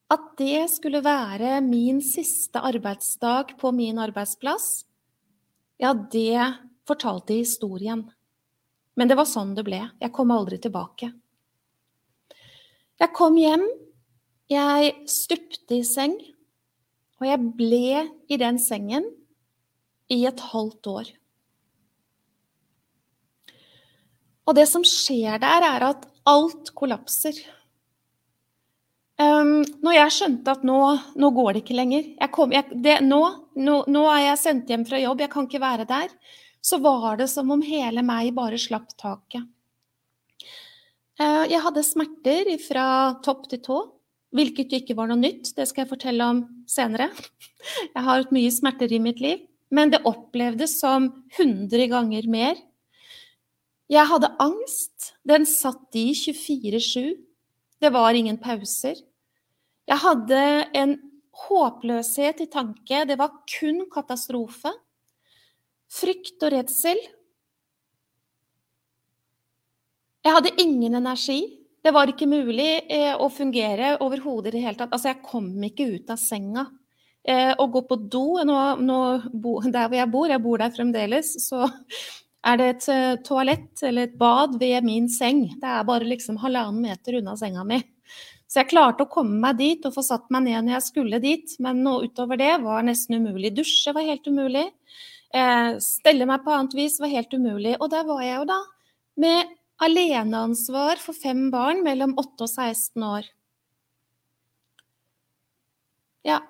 At 0.08 0.30
det 0.40 0.68
skulle 0.72 1.02
være 1.04 1.58
min 1.64 2.00
siste 2.04 2.60
arbeidsdag 2.64 3.56
på 3.60 3.72
min 3.76 4.00
arbeidsplass, 4.00 4.86
ja, 5.78 5.92
det 5.94 6.40
fortalte 6.88 7.36
historien. 7.36 8.06
Men 8.98 9.10
det 9.10 9.18
var 9.18 9.28
sånn 9.30 9.52
det 9.54 9.62
ble. 9.68 9.78
Jeg 10.00 10.14
kom 10.14 10.32
aldri 10.34 10.58
tilbake. 10.58 11.12
Jeg 12.98 13.14
kom 13.14 13.36
hjem, 13.38 13.62
jeg 14.50 14.94
stupte 15.06 15.76
i 15.76 15.84
seng, 15.86 16.16
og 17.20 17.28
jeg 17.28 17.38
ble 17.58 18.08
i 18.26 18.38
den 18.40 18.58
sengen 18.58 19.06
i 20.10 20.24
et 20.26 20.42
halvt 20.50 20.90
år. 20.90 21.12
Og 24.48 24.56
det 24.56 24.64
som 24.70 24.84
skjer 24.86 25.36
der, 25.42 25.64
er 25.66 25.84
at 25.90 26.06
alt 26.28 26.72
kollapser. 26.76 27.36
Um, 29.18 29.64
når 29.82 29.96
jeg 29.96 30.14
skjønte 30.14 30.52
at 30.54 30.64
nå, 30.66 30.78
nå, 31.18 31.30
går 31.34 31.56
det 31.56 31.62
ikke 31.64 31.74
lenger 31.74 32.28
kom, 32.30 32.52
jeg, 32.54 32.68
det, 32.84 33.00
nå, 33.02 33.18
nå, 33.58 33.80
nå, 33.90 34.02
er 34.12 34.28
jeg 34.28 34.40
sendt 34.44 34.68
hjem 34.70 34.84
fra 34.86 35.00
jobb, 35.02 35.24
jeg 35.24 35.32
kan 35.32 35.48
ikke 35.48 35.62
være 35.64 35.86
der. 35.90 36.12
Så 36.62 36.78
var 36.82 37.18
det 37.18 37.26
som 37.32 37.50
om 37.50 37.64
hele 37.64 38.04
meg 38.06 38.30
bare 38.36 38.60
slapp 38.60 38.94
taket. 38.98 39.42
Uh, 41.18 41.44
jeg 41.50 41.60
hadde 41.64 41.82
smerter 41.82 42.52
fra 42.62 42.86
topp 43.26 43.48
til 43.50 43.62
tå, 43.64 43.80
hvilket 44.38 44.78
ikke 44.80 44.96
var 44.96 45.10
noe 45.10 45.18
nytt. 45.18 45.50
Det 45.56 45.66
skal 45.66 45.84
jeg 45.84 45.92
fortelle 45.96 46.30
om 46.36 46.44
senere. 46.70 47.10
Jeg 47.90 47.98
har 47.98 48.22
hatt 48.22 48.32
mye 48.34 48.54
smerter 48.54 48.92
i 48.94 49.02
mitt 49.02 49.18
liv, 49.24 49.42
men 49.74 49.90
det 49.90 50.04
opplevdes 50.06 50.78
som 50.78 51.10
100 51.34 51.90
ganger 51.90 52.30
mer. 52.30 52.67
Jeg 53.88 54.04
hadde 54.10 54.34
angst. 54.42 55.14
Den 55.24 55.46
satt 55.48 55.96
i 55.96 56.10
24-7. 56.12 57.16
Det 57.80 57.90
var 57.94 58.16
ingen 58.16 58.36
pauser. 58.40 58.98
Jeg 59.88 60.02
hadde 60.02 60.40
en 60.76 60.96
håpløshet 61.46 62.42
i 62.44 62.48
tanke. 62.52 63.04
Det 63.08 63.16
var 63.18 63.38
kun 63.48 63.86
katastrofe. 63.92 64.74
Frykt 65.88 66.44
og 66.44 66.52
redsel. 66.52 67.00
Jeg 70.26 70.36
hadde 70.36 70.56
ingen 70.60 70.98
energi. 70.98 71.40
Det 71.80 71.94
var 71.94 72.10
ikke 72.10 72.28
mulig 72.28 72.70
eh, 72.92 73.14
å 73.16 73.30
fungere 73.32 73.94
overhodet 74.04 74.50
i 74.50 74.58
det 74.58 74.64
hele 74.66 74.76
tatt. 74.76 74.92
Altså, 74.92 75.14
jeg 75.14 75.24
kom 75.24 75.48
ikke 75.64 75.86
ut 75.94 76.10
av 76.12 76.20
senga. 76.20 76.66
Eh, 77.24 77.54
å 77.56 77.64
gå 77.72 77.86
på 77.88 77.96
do 78.12 78.42
nå, 78.44 78.58
nå, 78.84 78.98
Der 79.72 79.86
hvor 79.86 79.96
jeg 79.96 80.12
bor, 80.12 80.28
jeg 80.28 80.44
bor 80.44 80.60
der 80.60 80.74
fremdeles, 80.74 81.32
så 81.46 81.64
er 82.46 82.58
det 82.58 82.66
et 82.70 82.88
eh, 82.92 83.14
toalett 83.26 83.82
eller 83.82 84.08
et 84.08 84.18
bad 84.18 84.58
ved 84.60 84.86
min 84.86 85.08
seng. 85.10 85.46
Det 85.58 85.68
er 85.68 85.86
bare 85.88 86.06
liksom 86.06 86.38
halvannen 86.42 86.82
meter 86.84 87.18
unna 87.18 87.36
senga 87.38 87.64
mi. 87.66 87.80
Så 88.48 88.62
jeg 88.62 88.70
klarte 88.70 89.04
å 89.04 89.12
komme 89.12 89.36
meg 89.42 89.58
dit 89.58 89.84
og 89.84 89.92
få 89.92 90.02
satt 90.06 90.30
meg 90.32 90.46
ned 90.46 90.64
når 90.64 90.78
jeg 90.78 90.86
skulle 90.86 91.20
dit, 91.20 91.56
men 91.60 91.82
nå 91.84 91.98
utover 92.06 92.40
det 92.40 92.54
var 92.62 92.86
nesten 92.86 93.18
umulig. 93.20 93.52
Dusje 93.58 93.92
var 93.92 94.06
helt 94.06 94.24
umulig. 94.24 94.64
Eh, 95.36 95.76
stelle 95.84 96.28
meg 96.28 96.44
på 96.46 96.54
annet 96.54 96.76
vis 96.78 96.96
var 97.02 97.12
helt 97.12 97.34
umulig. 97.34 97.74
Og 97.76 97.90
der 97.92 98.06
var 98.08 98.22
jeg 98.24 98.38
jo 98.38 98.46
da, 98.48 98.58
med 99.20 99.56
aleneansvar 99.84 101.02
for 101.02 101.14
fem 101.14 101.50
barn 101.52 101.84
mellom 101.84 102.16
8 102.18 102.46
og 102.46 102.48
16 102.48 103.04
år. 103.10 103.28
Ja. 106.26 106.40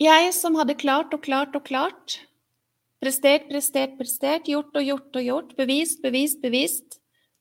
Jeg 0.00 0.30
som 0.32 0.56
hadde 0.56 0.78
klart 0.80 1.12
og 1.12 1.26
klart 1.26 1.56
og 1.58 1.66
klart, 1.66 2.20
prestert, 3.00 3.48
prestert, 3.48 3.98
prestert, 3.98 4.48
gjort 4.48 4.76
og 4.76 4.86
gjort 4.86 5.20
og 5.20 5.28
gjort, 5.28 5.52
bevist, 5.58 6.02
bevist, 6.04 6.40
bevist, 6.44 7.00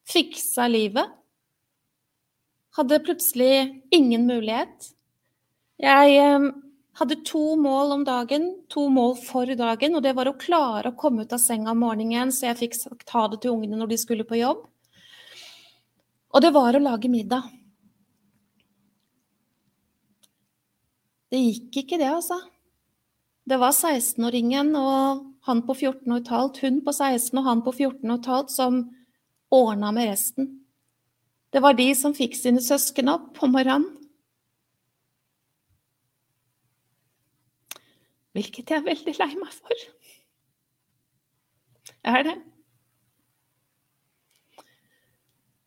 fiksa 0.09 0.67
livet 0.71 1.15
hadde 2.77 2.99
plutselig 3.03 3.83
ingen 3.91 4.25
mulighet. 4.27 4.91
Jeg 5.79 6.15
eh, 6.19 6.49
hadde 6.99 7.21
to 7.27 7.43
mål 7.59 7.95
om 7.97 8.03
dagen, 8.07 8.49
to 8.71 8.87
mål 8.93 9.15
for 9.23 9.49
dagen, 9.59 9.95
og 9.95 10.03
det 10.05 10.15
var 10.17 10.29
å 10.29 10.37
klare 10.39 10.91
å 10.91 10.99
komme 10.99 11.25
ut 11.25 11.35
av 11.35 11.41
senga 11.43 11.73
om 11.73 11.83
morgenen 11.83 12.33
så 12.35 12.49
jeg 12.49 12.61
fikk 12.63 12.77
sagt 12.77 13.15
ha 13.15 13.27
det 13.31 13.41
til 13.43 13.55
ungene 13.55 13.79
når 13.79 13.93
de 13.93 14.01
skulle 14.01 14.27
på 14.27 14.39
jobb. 14.39 14.65
Og 16.29 16.45
det 16.45 16.53
var 16.53 16.77
å 16.77 16.83
lage 16.83 17.09
middag. 17.09 17.47
Det 21.29 21.39
gikk 21.41 21.83
ikke, 21.83 21.97
det, 22.01 22.09
altså. 22.09 22.37
Det 23.49 23.57
var 23.57 23.73
16-åringen 23.73 24.71
og 24.77 25.25
han 25.49 25.65
på 25.67 25.75
14 25.75 26.05
15, 26.05 26.61
hun 26.63 26.79
på 26.85 26.93
16 26.93 27.37
og 27.41 27.45
han 27.45 27.61
på 27.65 27.73
14 27.75 28.05
15 28.05 28.49
som 28.53 28.81
ordna 29.51 29.91
med 29.91 30.09
resten. 30.11 30.49
Det 31.49 31.61
var 31.65 31.73
de 31.73 31.87
som 31.97 32.13
fikk 32.13 32.37
sine 32.37 32.61
søsken 32.61 33.09
opp 33.09 33.41
om 33.43 33.55
morgenen. 33.57 33.95
Hvilket 38.37 38.69
jeg 38.69 38.77
er 38.77 38.85
veldig 38.85 39.15
lei 39.17 39.31
meg 39.39 39.55
for. 39.55 39.87
Jeg 42.05 42.19
er 42.19 42.27
det. 42.27 42.35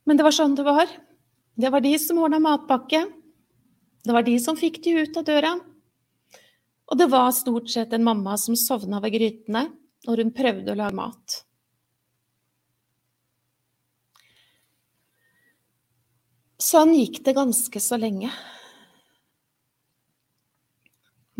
Men 0.06 0.18
det 0.18 0.26
var 0.26 0.34
sånn 0.34 0.54
det 0.58 0.64
var. 0.66 0.86
Det 1.58 1.70
var 1.74 1.82
de 1.84 1.92
som 2.00 2.22
ordna 2.22 2.38
matpakke. 2.42 3.02
Det 4.02 4.14
var 4.14 4.24
de 4.26 4.38
som 4.42 4.56
fikk 4.58 4.80
de 4.86 4.94
ut 5.02 5.18
av 5.18 5.26
døra. 5.26 5.52
Og 6.92 6.98
det 7.00 7.08
var 7.08 7.30
stort 7.32 7.70
sett 7.72 7.94
en 7.96 8.04
mamma 8.04 8.36
som 8.36 8.56
sovna 8.58 8.98
ved 9.00 9.14
grytene 9.14 9.64
når 10.04 10.20
hun 10.20 10.32
prøvde 10.36 10.74
å 10.74 10.76
lage 10.76 10.98
mat. 10.98 11.36
Sånn 16.60 16.92
gikk 16.94 17.22
det 17.24 17.32
ganske 17.38 17.80
så 17.80 17.96
lenge. 17.96 18.28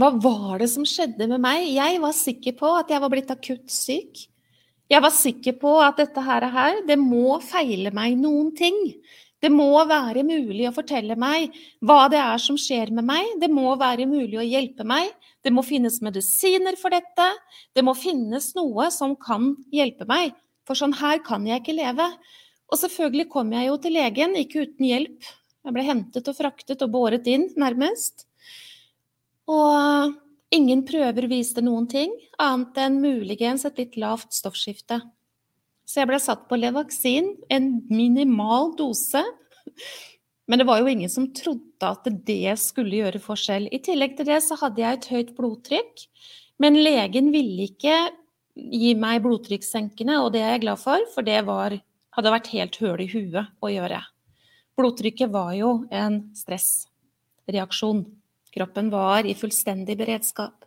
Hva 0.00 0.09
var 0.24 0.62
det 0.62 0.70
som 0.72 0.86
skjedde 0.88 1.28
med 1.28 1.44
meg? 1.44 1.68
Jeg 1.68 2.00
var 2.00 2.16
sikker 2.16 2.57
på 2.57 2.70
at 2.78 2.88
jeg 2.90 3.05
var 3.05 3.12
blitt 3.12 3.30
akutt 3.30 3.68
syk. 3.70 4.24
Jeg 4.88 5.05
var 5.05 5.12
sikker 5.14 5.59
på 5.61 5.76
at 5.84 6.00
dette 6.00 6.24
her, 6.24 6.80
det 6.88 6.96
må 7.00 7.36
feile 7.44 7.92
meg 7.94 8.16
noen 8.18 8.50
ting. 8.57 8.80
Det 9.43 9.51
må 9.51 9.72
være 9.90 10.22
mulig 10.22 10.68
å 10.68 10.74
fortelle 10.74 11.16
meg 11.18 11.51
hva 11.82 12.07
det 12.12 12.20
er 12.22 12.38
som 12.38 12.59
skjer 12.61 12.93
med 12.95 13.09
meg. 13.09 13.26
Det 13.43 13.49
må 13.51 13.72
være 13.78 14.07
mulig 14.07 14.38
å 14.38 14.47
hjelpe 14.47 14.86
meg. 14.86 15.11
Det 15.43 15.51
må 15.51 15.64
finnes 15.66 15.99
medisiner 16.05 16.78
for 16.78 16.95
dette. 16.95 17.26
Det 17.74 17.82
må 17.82 17.97
finnes 17.99 18.53
noe 18.55 18.86
som 18.95 19.16
kan 19.18 19.57
hjelpe 19.74 20.07
meg. 20.07 20.36
For 20.68 20.78
sånn 20.78 20.95
her 20.95 21.18
kan 21.26 21.43
jeg 21.49 21.64
ikke 21.64 21.74
leve. 21.74 22.07
Og 22.70 22.78
selvfølgelig 22.78 23.26
kom 23.32 23.51
jeg 23.53 23.66
jo 23.66 23.78
til 23.82 23.97
legen, 23.99 24.36
ikke 24.38 24.62
uten 24.62 24.86
hjelp. 24.88 25.32
Jeg 25.62 25.74
ble 25.74 25.86
hentet 25.86 26.30
og 26.30 26.38
fraktet 26.38 26.84
og 26.86 26.93
båret 26.95 27.26
inn, 27.30 27.49
nærmest. 27.59 28.24
Og 29.51 30.14
ingen 30.55 30.84
prøver 30.86 31.26
viste 31.30 31.64
noen 31.66 31.90
ting, 31.90 32.14
annet 32.38 32.78
enn 32.78 33.03
muligens 33.03 33.66
et 33.66 33.82
litt 33.82 33.99
lavt 33.99 34.30
stoffskifte. 34.38 35.03
Så 35.93 36.01
jeg 36.01 36.09
ble 36.09 36.16
satt 36.24 36.47
på 36.49 36.57
Levaksin, 36.57 37.34
en 37.53 37.66
minimal 37.93 38.70
dose. 38.78 39.20
Men 40.49 40.62
det 40.62 40.64
var 40.64 40.80
jo 40.80 40.88
ingen 40.88 41.11
som 41.12 41.26
trodde 41.36 41.84
at 41.84 42.09
det 42.24 42.55
skulle 42.62 43.03
gjøre 43.03 43.20
forskjell. 43.20 43.68
I 43.68 43.80
tillegg 43.84 44.16
til 44.16 44.30
det 44.30 44.38
så 44.40 44.57
hadde 44.62 44.80
jeg 44.80 44.99
et 44.99 45.09
høyt 45.12 45.34
blodtrykk, 45.36 46.07
men 46.64 46.80
legen 46.80 47.28
ville 47.34 47.68
ikke 47.68 47.99
gi 48.57 48.95
meg 48.97 49.20
blodtrykkssenkende, 49.26 50.16
og 50.24 50.32
det 50.32 50.40
er 50.40 50.55
jeg 50.55 50.64
glad 50.64 50.80
for, 50.80 51.05
for 51.12 51.28
det 51.28 51.43
var 51.45 51.76
hadde 52.16 52.32
vært 52.34 52.51
helt 52.53 52.80
høl 52.80 53.05
i 53.05 53.11
huet 53.12 53.53
å 53.61 53.70
gjøre. 53.72 54.01
Blodtrykket 54.80 55.32
var 55.32 55.53
jo 55.57 55.74
en 55.93 56.22
stressreaksjon. 56.36 58.05
Kroppen 58.53 58.88
var 58.93 59.28
i 59.28 59.36
fullstendig 59.36 59.99
beredskap. 60.01 60.61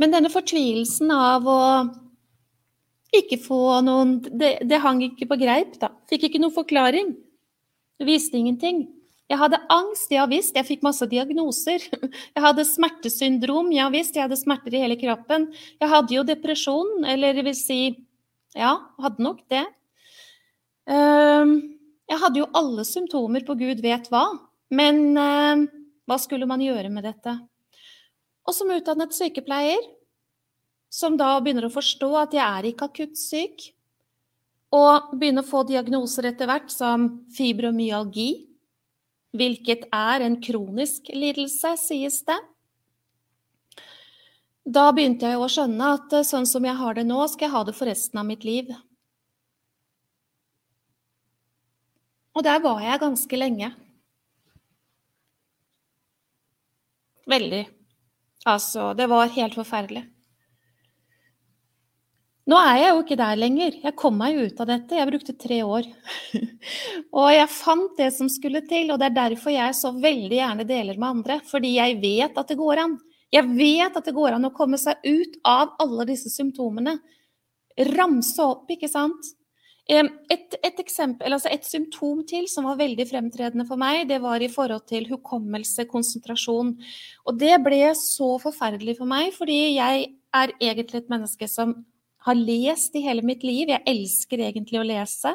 Men 0.00 0.14
denne 0.14 0.30
fortvilelsen 0.32 1.12
av 1.14 1.46
å 1.48 1.60
ikke 3.12 3.36
få 3.42 3.82
noen 3.84 4.16
Det, 4.24 4.54
det 4.64 4.80
hang 4.80 5.02
ikke 5.04 5.28
på 5.28 5.36
greip, 5.40 5.76
da. 5.80 5.92
Fikk 6.08 6.28
ikke 6.28 6.40
noen 6.40 6.54
forklaring. 6.54 7.12
Det 8.00 8.08
viste 8.08 8.38
ingenting. 8.38 8.86
Jeg 9.30 9.40
hadde 9.40 9.60
angst, 9.72 10.10
ja 10.12 10.24
visst, 10.28 10.56
jeg 10.58 10.68
fikk 10.68 10.82
masse 10.84 11.06
diagnoser. 11.08 11.84
Jeg 12.34 12.42
hadde 12.44 12.66
smertesyndrom, 12.68 13.70
ja 13.72 13.86
visst, 13.92 14.16
jeg 14.16 14.26
hadde 14.26 14.36
smerter 14.36 14.74
i 14.74 14.82
hele 14.82 14.96
kroppen. 15.00 15.46
Jeg 15.80 15.88
hadde 15.88 16.16
jo 16.16 16.24
depresjon, 16.26 16.90
eller 17.08 17.38
det 17.38 17.46
vil 17.46 17.56
si 17.56 17.78
Ja, 18.52 18.74
hadde 19.00 19.24
nok 19.24 19.38
det. 19.48 19.62
Ehm, 20.90 21.54
jeg 22.10 22.20
hadde 22.20 22.42
jo 22.42 22.50
alle 22.58 22.84
symptomer 22.84 23.46
på 23.46 23.56
gud 23.56 23.80
vet 23.80 24.10
hva. 24.12 24.26
Men 24.74 25.16
ehm, 25.16 25.64
hva 26.04 26.18
skulle 26.20 26.48
man 26.50 26.60
gjøre 26.60 26.90
med 26.92 27.06
dette? 27.08 27.38
Og 28.48 28.56
som 28.56 28.70
utdannet 28.74 29.14
sykepleier, 29.14 29.82
som 30.92 31.16
da 31.16 31.36
begynner 31.40 31.68
å 31.68 31.72
forstå 31.72 32.10
at 32.20 32.34
jeg 32.36 32.44
er 32.44 32.68
ikke 32.68 32.88
akutt 32.90 33.18
syk, 33.18 33.70
og 34.72 35.12
begynner 35.16 35.44
å 35.44 35.48
få 35.48 35.62
diagnoser 35.68 36.30
etter 36.30 36.48
hvert 36.48 36.72
som 36.72 37.08
fibromyalgi, 37.36 38.30
hvilket 39.36 39.86
er 39.92 40.24
en 40.26 40.38
kronisk 40.44 41.08
lidelse, 41.12 41.74
sies 41.80 42.20
det. 42.28 42.38
Da 44.62 44.90
begynte 44.94 45.26
jeg 45.26 45.40
å 45.40 45.50
skjønne 45.50 45.92
at 45.96 46.12
eh, 46.14 46.26
sånn 46.26 46.46
som 46.46 46.64
jeg 46.64 46.78
har 46.78 46.94
det 46.94 47.04
nå, 47.08 47.18
skal 47.28 47.48
jeg 47.48 47.54
ha 47.56 47.62
det 47.66 47.74
for 47.74 47.90
resten 47.90 48.20
av 48.20 48.28
mitt 48.28 48.44
liv. 48.46 48.70
Og 52.32 52.44
der 52.46 52.62
var 52.64 52.80
jeg 52.84 53.02
ganske 53.02 53.40
lenge. 53.40 53.72
Veldig. 57.28 57.64
Altså, 58.48 58.90
det 58.98 59.06
var 59.10 59.30
helt 59.36 59.54
forferdelig. 59.54 60.02
Nå 62.50 62.58
er 62.58 62.80
jeg 62.80 62.90
jo 62.90 63.02
ikke 63.04 63.18
der 63.20 63.38
lenger. 63.38 63.76
Jeg 63.84 63.94
kom 63.98 64.16
meg 64.18 64.34
ut 64.40 64.60
av 64.64 64.66
dette. 64.66 64.96
Jeg 64.98 65.08
brukte 65.12 65.34
tre 65.38 65.60
år. 65.62 65.86
og 67.20 67.28
jeg 67.30 67.52
fant 67.54 67.94
det 68.00 68.08
som 68.16 68.30
skulle 68.32 68.64
til, 68.66 68.90
og 68.90 68.98
det 68.98 69.12
er 69.12 69.18
derfor 69.20 69.54
jeg 69.54 69.76
så 69.78 69.92
veldig 69.94 70.40
gjerne 70.40 70.66
deler 70.66 70.98
med 70.98 71.08
andre. 71.08 71.38
Fordi 71.46 71.76
jeg 71.76 72.00
vet 72.02 72.40
at 72.42 72.50
det 72.50 72.58
går 72.58 72.82
an. 72.82 72.96
Jeg 73.32 73.46
vet 73.54 73.94
at 73.96 74.10
det 74.10 74.16
går 74.16 74.36
an 74.36 74.50
å 74.50 74.54
komme 74.56 74.80
seg 74.80 74.98
ut 75.06 75.38
av 75.48 75.76
alle 75.80 76.08
disse 76.10 76.32
symptomene 76.34 76.98
ramse 77.94 78.42
opp, 78.44 78.66
ikke 78.74 78.90
sant. 78.90 79.30
Et, 79.90 80.54
et, 80.62 80.78
eksempel, 80.78 81.34
altså 81.34 81.50
et 81.50 81.64
symptom 81.66 82.20
til 82.28 82.46
som 82.48 82.68
var 82.68 82.78
veldig 82.78 83.06
fremtredende 83.10 83.66
for 83.66 83.80
meg, 83.80 84.04
det 84.08 84.20
var 84.22 84.40
i 84.40 84.50
forhold 84.50 84.84
til 84.86 85.08
hukommelse, 85.10 85.88
konsentrasjon. 85.90 86.76
Og 87.26 87.38
det 87.40 87.56
ble 87.64 87.88
så 87.98 88.36
forferdelig 88.42 88.96
for 89.00 89.10
meg, 89.10 89.32
fordi 89.34 89.74
jeg 89.74 90.04
er 90.32 90.54
egentlig 90.62 91.02
et 91.02 91.10
menneske 91.12 91.48
som 91.50 91.74
har 92.22 92.38
lest 92.38 92.94
i 92.94 93.02
hele 93.02 93.24
mitt 93.26 93.42
liv. 93.42 93.72
Jeg 93.72 93.82
elsker 93.90 94.46
egentlig 94.46 94.78
å 94.80 94.86
lese. 94.86 95.34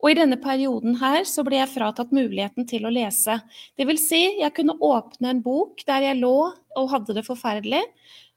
Og 0.00 0.10
i 0.12 0.16
denne 0.18 0.36
perioden 0.40 0.98
her 1.00 1.22
så 1.28 1.44
ble 1.44 1.60
jeg 1.60 1.72
fratatt 1.72 2.10
muligheten 2.12 2.66
til 2.68 2.84
å 2.84 2.92
lese. 2.92 3.38
Det 3.76 3.86
vil 3.88 4.00
si, 4.00 4.22
jeg 4.40 4.52
kunne 4.56 4.76
åpne 4.80 5.30
en 5.32 5.44
bok 5.44 5.84
der 5.88 6.08
jeg 6.10 6.20
lå 6.20 6.36
og 6.52 6.90
hadde 6.92 7.16
det 7.16 7.24
forferdelig, 7.28 7.84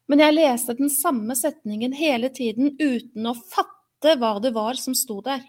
men 0.08 0.22
jeg 0.22 0.36
leste 0.36 0.78
den 0.78 0.88
samme 0.92 1.36
setningen 1.36 1.92
hele 1.96 2.30
tiden 2.32 2.72
uten 2.80 3.28
å 3.28 3.36
fatte 3.36 3.77
hva 4.02 4.38
det 4.42 4.54
var 4.54 4.78
som 4.78 4.94
sto 4.94 5.20
der. 5.24 5.42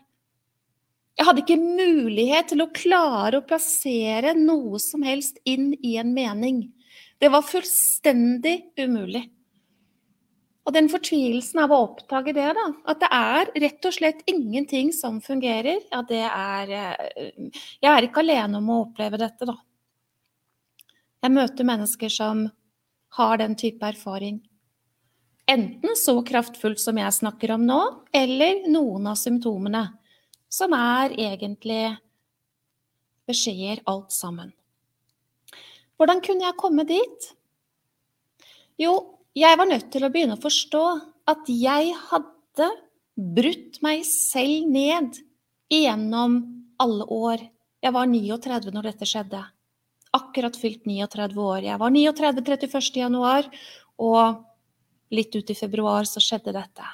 Jeg 1.20 1.28
hadde 1.28 1.42
ikke 1.44 1.60
mulighet 1.60 2.54
til 2.54 2.64
å 2.64 2.72
klare 2.72 3.42
å 3.42 3.46
plassere 3.46 4.32
noe 4.38 4.80
som 4.80 5.04
helst 5.04 5.42
inn 5.44 5.74
i 5.84 5.98
en 6.00 6.14
mening. 6.16 6.62
Det 7.20 7.28
var 7.34 7.44
fullstendig 7.44 8.72
umulig. 8.80 9.26
Og 10.64 10.76
den 10.76 10.88
fortvilelsen 10.92 11.60
av 11.64 11.74
å 11.74 11.80
oppdage 11.88 12.32
det, 12.38 12.48
da, 12.56 12.66
at 12.92 13.02
det 13.02 13.10
er 13.16 13.52
rett 13.66 13.88
og 13.90 13.96
slett 13.96 14.22
ingenting 14.30 14.94
som 14.94 15.18
fungerer, 15.24 15.82
ja, 15.90 16.04
det 16.06 16.22
er 16.30 16.74
eh, 16.78 17.50
Jeg 17.82 17.90
er 17.90 18.06
ikke 18.06 18.22
alene 18.24 18.62
om 18.62 18.70
å 18.70 18.84
oppleve 18.86 19.20
dette, 19.20 19.50
da. 19.50 19.58
Jeg 21.20 21.36
møter 21.36 21.68
mennesker 21.68 22.14
som 22.14 22.46
har 23.18 23.42
den 23.42 23.58
type 23.60 23.84
erfaring. 23.84 24.40
Enten 25.50 25.96
så 25.98 26.14
kraftfullt 26.22 26.82
som 26.82 26.98
jeg 27.02 27.16
snakker 27.16 27.56
om 27.56 27.64
nå, 27.66 27.80
eller 28.14 28.68
noen 28.70 29.08
av 29.10 29.18
symptomene, 29.18 29.82
som 30.46 30.76
er 30.78 31.16
egentlig 31.18 31.96
beskjeder 33.30 33.82
alt 33.90 34.14
sammen. 34.14 34.52
Hvordan 35.98 36.22
kunne 36.26 36.46
jeg 36.46 36.58
komme 36.60 36.86
dit? 36.88 37.30
Jo, 38.80 38.94
jeg 39.36 39.58
var 39.58 39.70
nødt 39.70 39.90
til 39.94 40.06
å 40.06 40.12
begynne 40.14 40.38
å 40.38 40.42
forstå 40.42 40.84
at 41.30 41.50
jeg 41.50 41.96
hadde 42.12 42.70
brutt 43.20 43.80
meg 43.86 44.06
selv 44.08 44.70
ned 44.70 45.18
igjennom 45.74 46.38
alle 46.80 47.08
år. 47.10 47.42
Jeg 47.84 47.96
var 47.96 48.08
39 48.12 48.76
når 48.76 48.92
dette 48.92 49.10
skjedde. 49.10 49.42
Akkurat 50.16 50.56
fylt 50.58 50.86
39 50.86 51.42
år. 51.42 51.66
Jeg 51.68 51.82
var 51.82 51.94
39 51.94 52.46
31. 52.46 53.02
januar, 53.02 53.50
og 54.00 54.46
litt 55.14 55.36
ut 55.36 55.50
i 55.50 55.58
februar 55.58 56.08
så 56.10 56.22
skjedde 56.24 56.54
dette. 56.56 56.90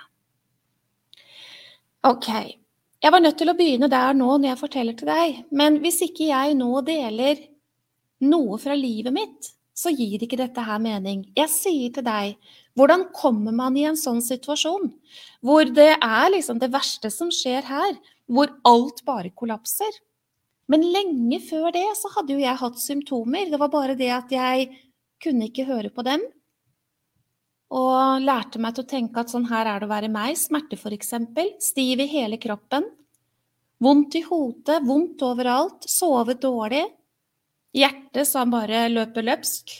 Ok. 2.06 2.30
Jeg 3.02 3.14
var 3.14 3.22
nødt 3.22 3.38
til 3.38 3.52
å 3.52 3.58
begynne 3.58 3.90
der 3.92 4.16
nå 4.18 4.38
når 4.38 4.52
jeg 4.52 4.62
forteller 4.62 4.98
til 4.98 5.10
deg. 5.10 5.44
Men 5.52 5.80
hvis 5.84 6.02
ikke 6.06 6.30
jeg 6.30 6.56
nå 6.58 6.72
deler 6.86 7.42
noe 8.26 8.58
fra 8.62 8.78
livet 8.78 9.14
mitt, 9.14 9.52
så 9.76 9.92
gir 9.92 10.22
ikke 10.24 10.40
dette 10.40 10.64
her 10.64 10.80
mening. 10.80 11.26
Jeg 11.36 11.52
sier 11.52 11.92
til 11.94 12.06
deg, 12.06 12.38
hvordan 12.80 13.10
kommer 13.16 13.56
man 13.56 13.76
i 13.78 13.84
en 13.90 14.00
sånn 14.00 14.22
situasjon? 14.24 14.88
Hvor 15.44 15.68
det 15.68 15.92
er 15.98 16.32
liksom 16.32 16.62
det 16.62 16.72
verste 16.74 17.12
som 17.12 17.32
skjer 17.34 17.68
her. 17.68 17.98
Hvor 18.32 18.54
alt 18.66 19.04
bare 19.06 19.34
kollapser. 19.36 19.92
Men 20.72 20.86
lenge 20.94 21.42
før 21.46 21.70
det 21.76 21.86
så 22.00 22.10
hadde 22.16 22.34
jo 22.34 22.42
jeg 22.42 22.62
hatt 22.62 22.80
symptomer. 22.82 23.52
Det 23.52 23.60
var 23.62 23.74
bare 23.74 23.98
det 24.00 24.10
at 24.16 24.32
jeg 24.34 24.72
kunne 25.22 25.50
ikke 25.50 25.68
høre 25.68 25.92
på 25.94 26.06
dem. 26.08 26.24
Og 27.76 28.24
lærte 28.24 28.62
meg 28.62 28.76
til 28.76 28.86
å 28.86 28.90
tenke 28.90 29.20
at 29.20 29.32
sånn 29.34 29.50
her 29.50 29.68
er 29.68 29.82
det 29.82 29.90
å 29.90 29.92
være 29.92 30.12
meg. 30.12 30.38
Smerte, 30.40 30.78
f.eks. 30.80 31.16
Stiv 31.64 32.04
i 32.04 32.12
hele 32.12 32.40
kroppen. 32.42 32.88
Vondt 33.84 34.16
i 34.16 34.24
hodet, 34.24 34.80
vondt 34.88 35.26
overalt. 35.28 35.84
Sove 35.90 36.38
dårlig. 36.40 36.86
Hjertet 37.76 38.30
som 38.30 38.54
bare 38.54 38.86
løper 38.94 39.28
løpsk. 39.28 39.74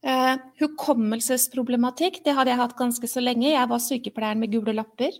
Eh, 0.00 0.36
hukommelsesproblematikk, 0.62 2.22
det 2.24 2.32
hadde 2.32 2.54
jeg 2.54 2.60
hatt 2.62 2.78
ganske 2.78 3.10
så 3.10 3.20
lenge. 3.20 3.50
Jeg 3.50 3.68
var 3.68 3.82
sykepleieren 3.84 4.40
med 4.40 4.54
gule 4.54 4.72
lapper. 4.78 5.12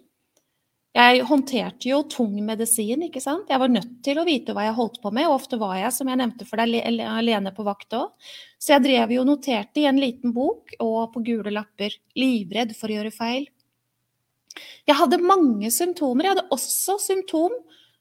Jeg 0.91 1.23
håndterte 1.23 1.87
jo 1.87 2.01
tung 2.11 2.33
medisin, 2.43 3.05
ikke 3.07 3.21
sant. 3.23 3.51
Jeg 3.53 3.63
var 3.63 3.71
nødt 3.71 4.01
til 4.03 4.19
å 4.19 4.25
vite 4.27 4.57
hva 4.57 4.65
jeg 4.67 4.75
holdt 4.75 4.99
på 5.03 5.13
med, 5.15 5.29
og 5.29 5.37
ofte 5.37 5.59
var 5.61 5.77
jeg, 5.79 5.93
som 5.95 6.11
jeg 6.11 6.19
nevnte 6.19 6.47
for 6.49 6.59
deg, 6.59 6.99
alene 7.07 7.53
på 7.55 7.67
vakt 7.67 7.95
òg. 7.95 8.33
Så 8.59 8.75
jeg 8.75 8.85
drev 8.89 9.15
jo 9.15 9.23
og 9.23 9.29
noterte 9.31 9.85
i 9.85 9.87
en 9.87 10.01
liten 10.03 10.35
bok 10.35 10.75
og 10.83 11.13
på 11.15 11.23
gule 11.29 11.55
lapper, 11.55 11.95
livredd 12.19 12.75
for 12.75 12.91
å 12.91 12.99
gjøre 12.99 13.15
feil. 13.15 13.47
Jeg 14.91 14.99
hadde 14.99 15.23
mange 15.23 15.71
symptomer. 15.71 16.27
Jeg 16.27 16.35
hadde 16.35 16.59
også 16.59 16.99
symptom 16.99 17.55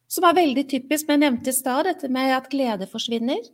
som 0.09 0.25
er 0.25 0.39
veldig 0.39 0.65
typisk, 0.71 1.05
men 1.05 1.19
jeg 1.19 1.25
nevnte 1.27 1.53
i 1.53 1.59
stad, 1.59 1.85
dette 1.85 2.09
med 2.09 2.33
at 2.33 2.49
glede 2.49 2.89
forsvinner. 2.89 3.45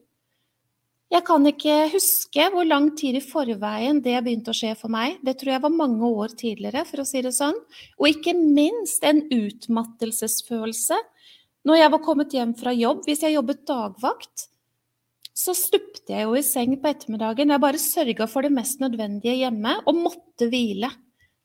Jeg 1.16 1.24
kan 1.24 1.46
ikke 1.48 1.76
huske 1.94 2.46
hvor 2.52 2.66
lang 2.68 2.90
tid 3.00 3.16
i 3.16 3.24
forveien 3.24 4.02
det 4.04 4.18
begynte 4.26 4.52
å 4.52 4.58
skje 4.58 4.74
for 4.76 4.92
meg. 4.92 5.22
Det 5.24 5.38
tror 5.40 5.54
jeg 5.54 5.64
var 5.64 5.72
mange 5.72 6.08
år 6.10 6.34
tidligere, 6.36 6.82
for 6.90 7.00
å 7.00 7.06
si 7.08 7.22
det 7.24 7.32
sånn. 7.38 7.56
Og 8.02 8.10
ikke 8.10 8.34
minst 8.36 9.06
en 9.08 9.22
utmattelsesfølelse. 9.32 10.98
Når 11.70 11.80
jeg 11.80 11.94
var 11.94 12.02
kommet 12.04 12.36
hjem 12.36 12.52
fra 12.60 12.74
jobb, 12.76 13.06
hvis 13.08 13.24
jeg 13.24 13.38
jobbet 13.38 13.64
dagvakt, 13.70 14.50
så 15.32 15.56
stupte 15.56 16.12
jeg 16.12 16.28
jo 16.28 16.36
i 16.36 16.44
seng 16.44 16.76
på 16.82 16.92
ettermiddagen. 16.92 17.54
Jeg 17.54 17.64
bare 17.64 17.80
sørga 17.80 18.28
for 18.32 18.44
det 18.44 18.52
mest 18.58 18.84
nødvendige 18.84 19.38
hjemme 19.40 19.78
og 19.86 20.02
måtte 20.02 20.50
hvile. 20.52 20.92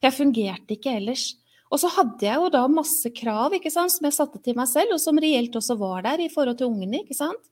Jeg 0.03 0.17
fungerte 0.17 0.75
ikke 0.75 0.97
ellers. 0.99 1.29
Og 1.71 1.79
så 1.79 1.93
hadde 1.95 2.27
jeg 2.27 2.43
jo 2.43 2.51
da 2.51 2.65
masse 2.67 3.15
krav 3.15 3.55
ikke 3.55 3.71
sant, 3.71 3.95
som 3.95 4.09
jeg 4.09 4.19
satte 4.19 4.43
til 4.43 4.59
meg 4.59 4.67
selv, 4.73 4.97
og 4.97 5.05
som 5.05 5.23
reelt 5.23 5.55
også 5.55 5.79
var 5.79 6.03
der 6.09 6.27
i 6.27 6.31
forhold 6.33 6.59
til 6.59 6.73
ungene. 6.73 7.05
ikke 7.05 7.21
sant? 7.23 7.47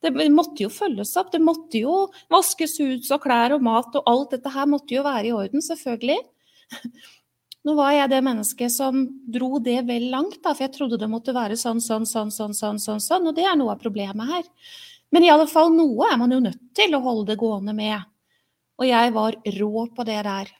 Det 0.00 0.12
måtte 0.32 0.64
jo 0.64 0.70
følges 0.72 1.12
opp. 1.20 1.30
Det 1.32 1.42
måtte 1.44 1.82
jo 1.82 1.94
vaskes 2.32 2.78
hus 2.80 3.10
og 3.12 3.24
klær 3.24 3.56
og 3.56 3.64
mat 3.64 3.96
og 3.98 4.06
alt 4.08 4.36
dette 4.36 4.52
her 4.54 4.68
måtte 4.70 4.94
jo 4.96 5.04
være 5.04 5.28
i 5.28 5.34
orden, 5.36 5.64
selvfølgelig. 5.64 6.20
Nå 7.68 7.74
var 7.76 7.92
jeg 7.92 8.08
det 8.08 8.22
mennesket 8.24 8.72
som 8.72 9.02
dro 9.28 9.58
det 9.60 9.82
vel 9.88 10.06
langt, 10.12 10.38
da, 10.40 10.54
for 10.54 10.64
jeg 10.64 10.72
trodde 10.78 10.96
det 11.00 11.10
måtte 11.12 11.34
være 11.36 11.58
sånn, 11.60 11.82
sånn, 11.84 12.06
sånn, 12.08 12.32
sånn, 12.32 12.54
sånn, 12.56 12.78
sånn, 12.80 13.02
sånn, 13.04 13.26
og 13.28 13.36
det 13.36 13.44
er 13.44 13.58
noe 13.60 13.74
av 13.74 13.82
problemet 13.82 14.32
her. 14.32 14.46
Men 15.12 15.26
i 15.26 15.32
alle 15.32 15.44
fall 15.50 15.68
noe 15.74 16.08
er 16.08 16.16
man 16.16 16.32
jo 16.32 16.38
nødt 16.40 16.62
til 16.78 16.96
å 16.96 17.02
holde 17.04 17.34
det 17.34 17.40
gående 17.42 17.74
med. 17.76 18.00
Og 18.80 18.88
jeg 18.88 19.12
var 19.12 19.36
rå 19.58 19.84
på 19.92 20.06
det 20.08 20.16
der. 20.24 20.54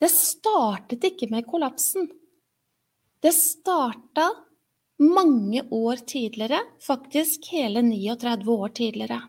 Det 0.00 0.10
startet 0.10 1.04
ikke 1.12 1.28
med 1.30 1.44
kollapsen. 1.46 2.08
Det 3.22 3.34
starta 3.36 4.30
mange 5.02 5.64
år 5.74 6.02
tidligere, 6.06 6.60
faktisk 6.82 7.48
hele 7.52 7.82
39 7.82 8.52
år 8.54 8.74
tidligere. 8.78 9.20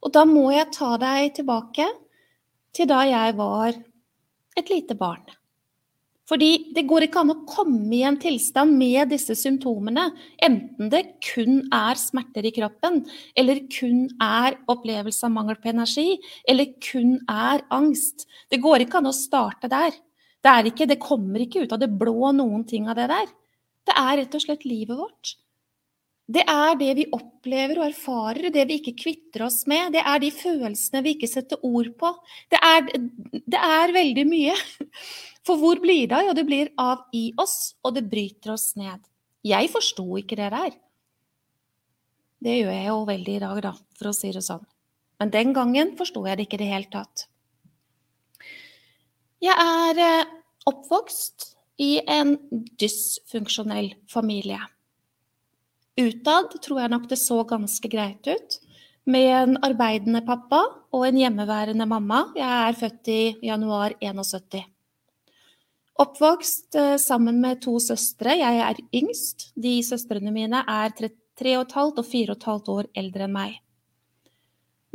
Og 0.00 0.14
da 0.14 0.24
må 0.28 0.48
jeg 0.54 0.72
ta 0.74 0.94
deg 1.00 1.34
tilbake 1.36 1.86
til 2.76 2.88
da 2.88 3.02
jeg 3.08 3.36
var 3.38 3.76
et 4.56 4.72
lite 4.72 4.96
barn. 4.98 5.26
Fordi 6.30 6.70
det 6.76 6.84
går 6.86 7.08
ikke 7.08 7.24
an 7.24 7.32
å 7.32 7.40
komme 7.48 7.90
i 7.96 8.04
en 8.06 8.18
tilstand 8.22 8.76
med 8.78 9.10
disse 9.10 9.34
symptomene, 9.34 10.04
enten 10.38 10.90
det 10.92 11.02
kun 11.26 11.64
er 11.74 11.98
smerter 11.98 12.46
i 12.46 12.52
kroppen, 12.54 13.00
eller 13.34 13.64
kun 13.72 14.04
er 14.22 14.60
opplevelse 14.70 15.26
av 15.26 15.34
mangel 15.34 15.58
på 15.58 15.72
energi, 15.72 16.20
eller 16.46 16.70
kun 16.86 17.16
er 17.26 17.64
angst. 17.74 18.28
Det 18.46 18.62
går 18.62 18.86
ikke 18.86 19.00
an 19.00 19.10
å 19.10 19.16
starte 19.16 19.70
der. 19.72 19.90
Det, 20.40 20.54
ikke, 20.70 20.86
det 20.88 21.00
kommer 21.02 21.42
ikke 21.42 21.66
ut 21.66 21.74
av 21.74 21.82
det 21.82 21.90
blå 21.98 22.30
noen 22.32 22.62
ting 22.68 22.86
av 22.88 22.96
det 23.00 23.10
der. 23.10 23.26
Det 23.88 23.96
er 23.96 24.18
rett 24.20 24.36
og 24.36 24.44
slett 24.44 24.66
livet 24.68 24.98
vårt. 24.98 25.36
Det 26.30 26.44
er 26.46 26.76
det 26.78 26.90
vi 26.94 27.08
opplever 27.16 27.80
og 27.80 27.88
erfarer, 27.88 28.52
det 28.54 28.62
vi 28.68 28.76
ikke 28.78 28.94
kvitter 29.00 29.48
oss 29.48 29.64
med. 29.70 29.96
Det 29.96 30.02
er 30.06 30.20
de 30.22 30.30
følelsene 30.30 31.02
vi 31.02 31.16
ikke 31.16 31.30
setter 31.30 31.58
ord 31.66 31.90
på. 31.98 32.12
Det 32.52 32.60
er, 32.62 32.86
det 33.50 33.58
er 33.58 33.94
veldig 33.96 34.26
mye. 34.30 34.54
For 35.46 35.58
hvor 35.58 35.80
blir 35.82 36.04
det 36.06 36.18
av? 36.18 36.28
Jo, 36.28 36.36
det 36.36 36.46
blir 36.46 36.70
av 36.78 37.08
i 37.16 37.30
oss, 37.40 37.74
og 37.82 37.96
det 37.96 38.04
bryter 38.12 38.54
oss 38.54 38.74
ned. 38.78 39.02
Jeg 39.46 39.72
forsto 39.72 40.04
ikke 40.20 40.38
det 40.38 40.50
der. 40.52 40.76
Det 42.40 42.56
gjør 42.60 42.72
jeg 42.76 42.86
jo 42.86 43.00
veldig 43.08 43.34
i 43.36 43.42
dag, 43.42 43.62
da, 43.64 43.72
for 43.98 44.10
å 44.10 44.16
si 44.16 44.30
det 44.36 44.44
sånn. 44.44 44.62
Men 45.20 45.32
den 45.32 45.54
gangen 45.56 45.94
forsto 45.98 46.22
jeg 46.28 46.38
det 46.38 46.46
ikke 46.46 46.60
i 46.60 46.62
det 46.62 46.70
hele 46.70 46.92
tatt. 46.92 47.26
Jeg 49.40 49.56
er 49.56 50.00
eh, 50.04 50.30
oppvokst 50.68 51.50
i 51.80 52.00
en 52.06 52.34
dysfunksjonell 52.80 53.94
familie. 54.10 54.60
Utad 56.00 56.52
tror 56.64 56.82
jeg 56.82 56.92
nok 56.92 57.06
det 57.10 57.18
så 57.20 57.40
ganske 57.48 57.88
greit 57.92 58.28
ut, 58.28 58.58
med 59.10 59.30
en 59.34 59.56
arbeidende 59.64 60.20
pappa 60.26 60.60
og 60.92 61.06
en 61.08 61.18
hjemmeværende 61.18 61.86
mamma. 61.88 62.26
Jeg 62.36 62.50
er 62.68 62.76
født 62.78 63.10
i 63.10 63.22
januar 63.48 63.96
71. 64.00 64.60
Oppvokst 66.00 66.76
eh, 66.78 66.96
sammen 67.00 67.40
med 67.42 67.60
to 67.64 67.78
søstre. 67.82 68.36
Jeg 68.38 68.60
er 68.64 68.78
yngst. 68.96 69.50
De 69.56 69.80
søstrene 69.84 70.32
mine 70.32 70.62
er 70.62 70.94
3,5 70.96 71.80
og 71.90 72.06
4,5 72.06 72.70
år 72.76 72.88
eldre 72.96 73.26
enn 73.26 73.34
meg. 73.34 73.58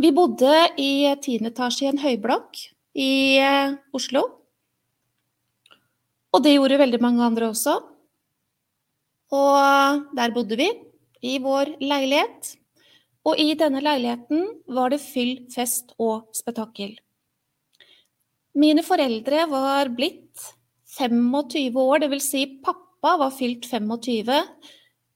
Vi 0.02 0.12
bodde 0.12 0.54
i 0.82 1.08
tiende 1.24 1.54
etasje 1.54 1.86
i 1.86 1.92
en 1.94 2.02
høyblokk 2.02 2.64
i 2.98 3.12
eh, 3.42 3.78
Oslo. 3.96 4.26
Og 6.36 6.44
det 6.44 6.58
gjorde 6.58 6.82
veldig 6.82 7.00
mange 7.04 7.24
andre 7.24 7.50
også. 7.54 7.78
Og 9.36 10.04
der 10.18 10.34
bodde 10.36 10.58
vi, 10.60 10.68
i 11.24 11.40
vår 11.42 11.78
leilighet. 11.82 12.52
Og 13.26 13.40
i 13.42 13.56
denne 13.58 13.82
leiligheten 13.82 14.44
var 14.76 14.92
det 14.94 15.02
fyll, 15.02 15.48
fest 15.50 15.96
og 15.98 16.28
spetakkel. 16.36 16.94
Mine 18.56 18.84
foreldre 18.86 19.48
var 19.52 19.90
blitt 19.96 20.52
25 21.00 21.80
år, 21.82 22.04
dvs. 22.04 22.28
Si 22.30 22.44
pappa 22.64 23.16
var 23.24 23.34
fylt 23.36 23.66
25 23.72 24.44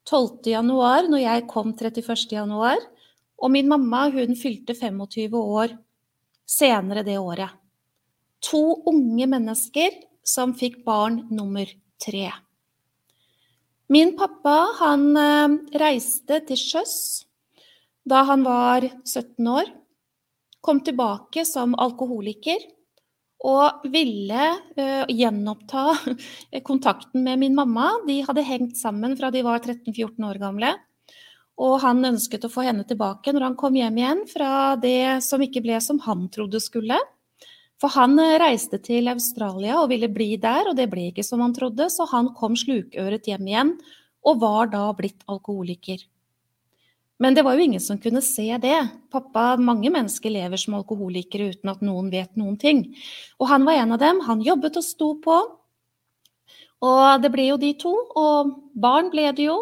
12. 0.09 0.49
januar 0.49 1.05
når 1.09 1.22
jeg 1.22 1.45
kom 1.51 1.74
31. 1.76 2.34
januar. 2.34 2.80
Og 3.39 3.53
min 3.53 3.70
mamma 3.70 4.07
hun 4.11 4.36
fylte 4.36 4.74
25 4.76 5.38
år 5.38 5.76
senere 6.49 7.05
det 7.05 7.20
året. 7.22 7.53
To 8.49 8.82
unge 8.89 9.28
mennesker 9.30 9.93
som 10.30 10.53
fikk 10.57 10.84
barn 10.86 11.23
nummer 11.34 11.69
tre. 12.01 12.30
Min 13.89 14.13
pappa 14.17 14.57
han 14.84 15.05
eh, 15.17 15.57
reiste 15.82 16.43
til 16.45 16.59
sjøs 16.61 16.97
da 18.09 18.23
han 18.30 18.45
var 18.45 18.86
17 19.03 19.47
år. 19.49 19.71
Kom 20.61 20.82
tilbake 20.86 21.45
som 21.47 21.73
alkoholiker 21.80 22.61
og 23.47 23.86
ville 23.93 24.45
uh, 24.75 25.05
gjenoppta 25.07 25.93
kontakten 26.67 27.23
med 27.23 27.39
min 27.39 27.55
mamma. 27.55 27.91
De 28.07 28.19
hadde 28.27 28.43
hengt 28.43 28.77
sammen 28.80 29.15
fra 29.15 29.30
de 29.32 29.43
var 29.45 29.61
13-14 29.63 30.25
år 30.27 30.41
gamle. 30.41 30.73
Og 31.59 31.77
han 31.84 32.03
ønsket 32.07 32.47
å 32.47 32.51
få 32.51 32.65
henne 32.67 32.86
tilbake 32.88 33.32
når 33.36 33.47
han 33.47 33.55
kom 33.59 33.77
hjem 33.80 33.99
igjen 33.99 34.25
fra 34.32 34.75
det 34.80 35.21
som 35.23 35.41
ikke 35.43 35.63
ble 35.63 35.80
som 35.84 35.99
han 36.03 36.27
trodde 36.34 36.59
skulle. 36.63 36.99
For 37.80 37.95
han 37.95 38.19
eh, 38.19 38.38
reiste 38.41 38.80
til 38.84 39.09
Australia 39.11 39.80
og 39.80 39.89
ville 39.93 40.11
bli 40.11 40.34
der, 40.41 40.69
og 40.69 40.77
det 40.80 40.89
ble 40.91 41.09
ikke 41.09 41.25
som 41.25 41.43
han 41.43 41.55
trodde, 41.55 41.88
så 41.93 42.07
han 42.11 42.34
kom 42.38 42.57
slukøret 42.59 43.27
hjem 43.30 43.47
igjen 43.47 43.75
og 44.27 44.41
var 44.41 44.71
da 44.73 44.88
blitt 44.95 45.23
alkoholiker. 45.32 46.01
Men 47.19 47.36
det 47.36 47.43
var 47.43 47.55
jo 47.55 47.65
ingen 47.67 47.84
som 47.84 47.99
kunne 47.99 48.21
se 48.23 48.47
det. 48.63 48.77
Pappa, 49.11 49.57
mange 49.59 49.91
mennesker 49.91 50.32
lever 50.32 50.59
som 50.59 50.77
alkoholikere 50.77 51.49
uten 51.51 51.71
at 51.71 51.82
noen 51.84 52.07
vet 52.11 52.32
noen 52.39 52.55
ting. 52.59 52.86
Og 53.39 53.49
han 53.51 53.65
var 53.67 53.80
en 53.80 53.95
av 53.95 53.99
dem. 53.99 54.21
Han 54.27 54.43
jobbet 54.43 54.80
og 54.80 54.86
sto 54.88 55.09
på. 55.19 55.39
Og 56.88 57.03
det 57.19 57.32
ble 57.34 57.49
jo 57.49 57.57
de 57.59 57.73
to. 57.80 57.91
Og 58.15 58.53
barn 58.71 59.11
ble 59.11 59.27
det 59.36 59.49
jo. 59.49 59.57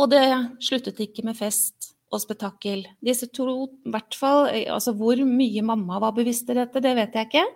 Og 0.00 0.08
det 0.14 0.24
sluttet 0.64 1.00
ikke 1.04 1.26
med 1.28 1.36
fest 1.36 1.81
og 2.12 2.20
spetakkel. 2.22 2.84
Disse 3.04 3.28
to, 3.32 3.46
i 3.86 3.92
hvert 3.92 4.16
fall 4.18 4.50
Altså 4.52 4.92
hvor 4.96 5.18
mye 5.26 5.64
mamma 5.64 6.00
var 6.02 6.14
bevisst 6.16 6.50
i 6.52 6.58
dette, 6.58 6.82
det 6.84 6.94
vet 6.98 7.16
jeg 7.16 7.30
ikke. 7.30 7.46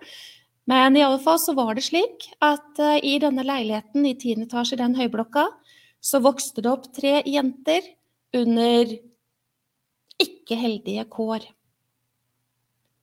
Men 0.67 0.97
i 0.97 1.03
alle 1.05 1.21
fall 1.23 1.39
så 1.39 1.55
var 1.55 1.77
det 1.77 1.85
slik 1.87 2.27
at 2.43 2.81
i 3.05 3.15
denne 3.23 3.45
leiligheten 3.47 4.03
i 4.09 4.17
tiende 4.19 4.49
etasje 4.49 4.75
i 4.75 4.81
den 4.81 4.97
høyblokka, 4.97 5.45
så 6.03 6.19
vokste 6.23 6.63
det 6.63 6.71
opp 6.71 6.89
tre 6.95 7.21
jenter 7.23 7.85
under 8.35 8.91
ikke 10.21 10.57
heldige 10.59 11.05
kår. 11.13 11.45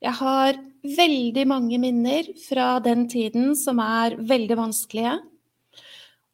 Jeg 0.05 0.17
har 0.21 0.59
veldig 0.85 1.45
mange 1.49 1.79
minner 1.81 2.27
fra 2.45 2.77
den 2.85 3.07
tiden 3.09 3.55
som 3.57 3.81
er 3.81 4.19
veldig 4.21 4.59
vanskelige. 4.59 5.15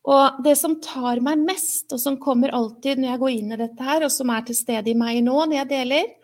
Og 0.09 0.41
det 0.45 0.55
som 0.57 0.79
tar 0.81 1.21
meg 1.25 1.43
mest, 1.45 1.91
og 1.93 2.01
som 2.01 2.17
kommer 2.23 2.55
alltid 2.57 3.01
når 3.01 3.11
jeg 3.11 3.23
går 3.23 3.35
inn 3.37 3.53
i 3.53 3.61
dette 3.61 3.85
her, 3.85 4.07
og 4.07 4.13
som 4.15 4.33
er 4.33 4.47
til 4.47 4.57
stede 4.57 4.93
i 4.93 4.97
meg 4.97 5.21
nå 5.27 5.37
når 5.43 5.59
jeg 5.59 5.71
deler, 5.75 6.15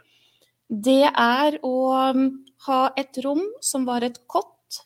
det 0.67 1.05
er 1.11 1.59
å 1.67 1.77
um, 2.17 2.31
ha 2.67 2.81
et 2.99 3.21
rom 3.23 3.45
som 3.63 3.85
var 3.87 4.07
et 4.07 4.17
kott. 4.27 4.81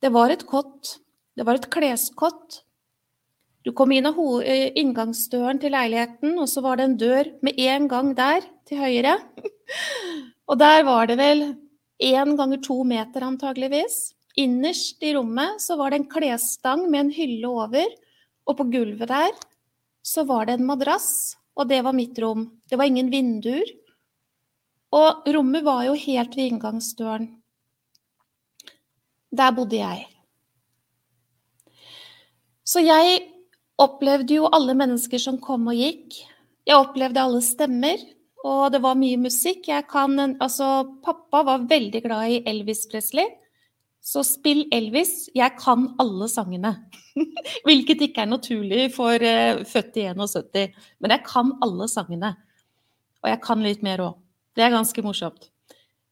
Det 0.00 0.12
var 0.14 0.32
et 0.32 0.46
kott. 0.46 0.98
Det 1.34 1.44
var 1.44 1.58
et 1.58 1.68
kleskott 1.72 2.64
du 3.64 3.72
kom 3.72 3.92
inn 3.96 4.04
av 4.04 4.18
eh, 4.44 4.74
inngangsdøren 4.76 5.58
til 5.60 5.72
leiligheten, 5.72 6.34
og 6.36 6.48
så 6.52 6.60
var 6.64 6.76
det 6.76 6.84
en 6.84 6.96
dør 7.00 7.30
med 7.46 7.60
en 7.64 7.86
gang 7.88 8.10
der, 8.16 8.44
til 8.68 8.82
høyre. 8.82 9.14
Og 10.52 10.58
der 10.60 10.82
var 10.84 11.08
det 11.08 11.16
vel 11.16 11.40
én 12.04 12.34
ganger 12.36 12.60
to 12.60 12.82
meter, 12.84 13.24
antageligvis. 13.24 14.12
Innerst 14.34 15.02
i 15.02 15.12
rommet 15.14 15.62
så 15.62 15.76
var 15.78 15.92
det 15.92 16.00
en 16.02 16.10
klesstang 16.10 16.88
med 16.90 17.06
en 17.06 17.12
hylle 17.14 17.50
over, 17.50 17.92
og 18.44 18.58
på 18.58 18.66
gulvet 18.72 19.08
der 19.08 19.34
så 20.04 20.24
var 20.28 20.48
det 20.48 20.58
en 20.58 20.66
madrass, 20.68 21.36
og 21.56 21.68
det 21.70 21.80
var 21.86 21.96
mitt 21.96 22.18
rom. 22.20 22.48
Det 22.68 22.76
var 22.76 22.90
ingen 22.90 23.08
vinduer. 23.12 23.68
Og 24.94 25.26
rommet 25.34 25.64
var 25.66 25.84
jo 25.86 25.94
helt 25.98 26.34
ved 26.36 26.52
inngangsdøren. 26.52 27.30
Der 29.34 29.54
bodde 29.54 29.78
jeg. 29.80 30.04
Så 32.64 32.82
jeg 32.84 33.22
opplevde 33.80 34.36
jo 34.36 34.50
alle 34.54 34.76
mennesker 34.78 35.18
som 35.18 35.40
kom 35.42 35.66
og 35.70 35.78
gikk. 35.78 36.20
Jeg 36.64 36.78
opplevde 36.78 37.22
alle 37.22 37.42
stemmer, 37.44 38.02
og 38.44 38.70
det 38.72 38.80
var 38.84 38.98
mye 38.98 39.18
musikk. 39.20 39.66
Kan, 39.90 40.18
altså, 40.38 40.84
pappa 41.04 41.42
var 41.48 41.66
veldig 41.70 42.04
glad 42.04 42.36
i 42.36 42.42
Elvis 42.50 42.86
Presley. 42.90 43.26
Så 44.04 44.20
spill 44.26 44.66
Elvis. 44.74 45.30
Jeg 45.34 45.56
kan 45.56 45.88
alle 46.02 46.28
sangene. 46.28 46.74
Hvilket 47.66 48.04
ikke 48.08 48.24
er 48.26 48.30
naturlig 48.30 48.90
for 48.92 49.16
uh, 49.16 49.62
født 49.64 49.96
i 50.02 50.08
71. 50.12 50.74
Men 51.00 51.16
jeg 51.16 51.24
kan 51.24 51.54
alle 51.64 51.88
sangene. 51.88 52.34
Og 53.24 53.30
jeg 53.32 53.40
kan 53.46 53.64
litt 53.64 53.84
mer 53.86 54.04
òg. 54.04 54.20
Det 54.54 54.66
er 54.66 54.74
ganske 54.74 55.02
morsomt. 55.02 55.48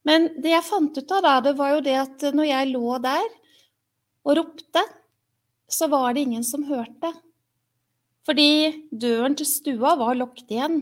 Men 0.03 0.31
det 0.41 0.51
jeg 0.51 0.67
fant 0.67 0.97
ut 0.97 1.13
av 1.15 1.21
da, 1.23 1.35
det 1.45 1.53
var 1.59 1.75
jo 1.75 1.83
det 1.85 1.93
at 2.01 2.25
når 2.35 2.49
jeg 2.49 2.71
lå 2.73 2.97
der 3.03 3.29
og 4.23 4.35
ropte, 4.39 4.83
så 5.71 5.87
var 5.91 6.13
det 6.13 6.25
ingen 6.25 6.43
som 6.43 6.65
hørte. 6.67 7.13
Fordi 8.27 8.87
døren 8.91 9.35
til 9.37 9.47
stua 9.47 9.95
var 9.99 10.17
lukket 10.17 10.51
igjen. 10.51 10.81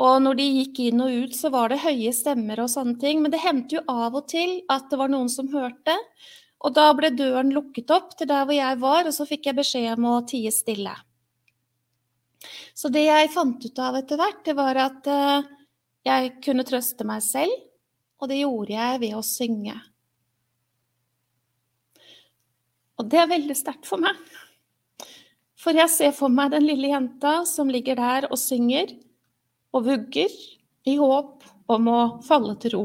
Og 0.00 0.22
når 0.24 0.38
de 0.38 0.46
gikk 0.48 0.78
inn 0.86 1.02
og 1.04 1.12
ut, 1.26 1.34
så 1.36 1.50
var 1.52 1.68
det 1.68 1.82
høye 1.82 2.12
stemmer 2.16 2.62
og 2.62 2.70
sånne 2.72 2.96
ting. 3.02 3.20
Men 3.20 3.34
det 3.34 3.42
hendte 3.42 3.76
jo 3.76 3.84
av 3.90 4.16
og 4.16 4.30
til 4.32 4.62
at 4.72 4.88
det 4.88 4.98
var 5.00 5.12
noen 5.12 5.28
som 5.32 5.50
hørte. 5.52 5.96
Og 6.64 6.72
da 6.76 6.88
ble 6.96 7.12
døren 7.16 7.52
lukket 7.52 7.92
opp 7.92 8.14
til 8.16 8.28
der 8.30 8.46
hvor 8.48 8.56
jeg 8.56 8.80
var, 8.80 9.08
og 9.08 9.16
så 9.16 9.26
fikk 9.28 9.50
jeg 9.50 9.58
beskjed 9.60 9.92
om 9.98 10.08
å 10.08 10.20
tie 10.28 10.52
stille. 10.54 10.94
Så 12.76 12.88
det 12.92 13.04
jeg 13.04 13.32
fant 13.34 13.60
ut 13.60 13.80
av 13.84 13.98
etter 14.00 14.20
hvert, 14.20 14.40
det 14.46 14.56
var 14.56 14.80
at 14.80 15.08
uh, 15.08 15.48
jeg 16.08 16.32
kunne 16.44 16.64
trøste 16.68 17.04
meg 17.08 17.24
selv, 17.24 17.52
og 18.20 18.28
det 18.32 18.40
gjorde 18.40 18.76
jeg 18.76 19.00
ved 19.04 19.16
å 19.16 19.24
synge. 19.24 19.76
Og 23.00 23.08
det 23.08 23.20
er 23.20 23.32
veldig 23.32 23.56
sterkt 23.56 23.88
for 23.88 24.00
meg. 24.00 24.16
For 25.60 25.76
jeg 25.76 25.92
ser 25.92 26.12
for 26.16 26.32
meg 26.32 26.52
den 26.54 26.64
lille 26.68 26.92
jenta 26.92 27.42
som 27.48 27.68
ligger 27.72 28.00
der 28.00 28.28
og 28.30 28.40
synger 28.40 28.92
og 29.76 29.86
vugger 29.86 30.32
i 30.88 30.96
håp 30.98 31.46
om 31.70 31.90
å 31.90 32.00
falle 32.26 32.56
til 32.62 32.74
ro. 32.74 32.84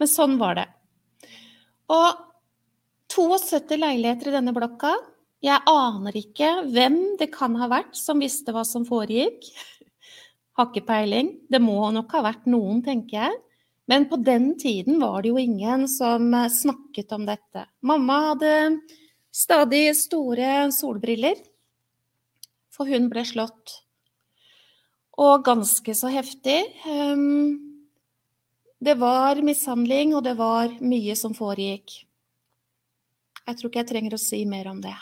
Men 0.00 0.10
sånn 0.10 0.38
var 0.40 0.58
det. 0.58 0.66
Og 1.92 2.22
72 3.14 3.78
leiligheter 3.78 4.30
i 4.30 4.34
denne 4.34 4.54
blokka. 4.56 4.94
Jeg 5.44 5.60
aner 5.68 6.16
ikke 6.18 6.50
hvem 6.72 6.98
det 7.20 7.28
kan 7.34 7.54
ha 7.60 7.68
vært 7.70 7.94
som 7.98 8.22
visste 8.22 8.54
hva 8.54 8.64
som 8.66 8.86
foregikk. 8.88 9.46
Har 10.58 10.70
ikke 10.70 10.86
peiling. 10.88 11.34
Det 11.50 11.60
må 11.62 11.78
nok 11.94 12.14
ha 12.16 12.24
vært 12.30 12.48
noen, 12.50 12.82
tenker 12.82 13.20
jeg. 13.20 13.38
Men 13.90 14.08
på 14.08 14.16
den 14.24 14.54
tiden 14.58 14.98
var 15.02 15.22
det 15.22 15.34
jo 15.34 15.40
ingen 15.42 15.84
som 15.90 16.30
snakket 16.50 17.12
om 17.12 17.26
dette. 17.28 17.66
Mamma 17.84 18.20
hadde 18.30 18.54
Stadig 19.34 19.96
store 19.98 20.68
solbriller, 20.70 21.34
for 22.70 22.86
hun 22.86 23.08
ble 23.10 23.24
slått. 23.26 23.80
Og 25.20 25.44
ganske 25.46 25.94
så 25.94 26.10
heftig. 26.10 26.58
Ehm, 26.90 27.60
det 28.82 28.96
var 28.98 29.40
mishandling, 29.42 30.14
og 30.14 30.24
det 30.26 30.34
var 30.38 30.74
mye 30.82 31.14
som 31.16 31.34
foregikk. 31.36 32.00
Jeg 33.44 33.58
tror 33.58 33.70
ikke 33.70 33.82
jeg 33.84 33.90
trenger 33.92 34.16
å 34.16 34.20
si 34.20 34.44
mer 34.48 34.70
om 34.72 34.80
det. 34.82 34.96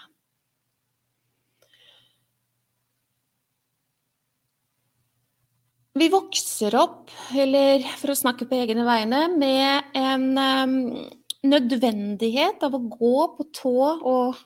Vi 5.94 6.08
vokser 6.08 6.74
opp, 6.80 7.10
eller 7.36 7.84
for 8.00 8.12
å 8.12 8.16
snakke 8.16 8.46
på 8.48 8.56
egne 8.56 8.84
vegne, 8.86 9.26
med 9.36 9.92
en 9.96 10.24
ehm, 10.40 10.78
nødvendighet 11.44 12.62
av 12.64 12.76
å 12.76 12.84
gå 12.94 13.18
på 13.36 13.46
tå 13.52 13.76
og 14.00 14.40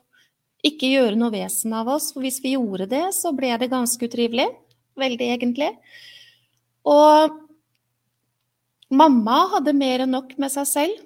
ikke 0.66 0.90
gjøre 0.90 1.18
noe 1.18 1.34
vesen 1.34 1.74
av 1.76 1.90
oss. 1.94 2.10
For 2.14 2.24
hvis 2.26 2.40
vi 2.42 2.56
gjorde 2.56 2.88
det, 2.90 3.04
så 3.14 3.30
ble 3.36 3.52
det 3.62 3.70
ganske 3.70 4.08
utrivelig. 4.08 4.48
Veldig, 4.96 5.28
egentlig. 5.36 5.72
Og 6.86 7.34
mamma 8.94 9.42
hadde 9.56 9.74
mer 9.76 10.04
enn 10.04 10.14
nok 10.16 10.36
med 10.40 10.52
seg 10.54 10.70
selv. 10.70 11.02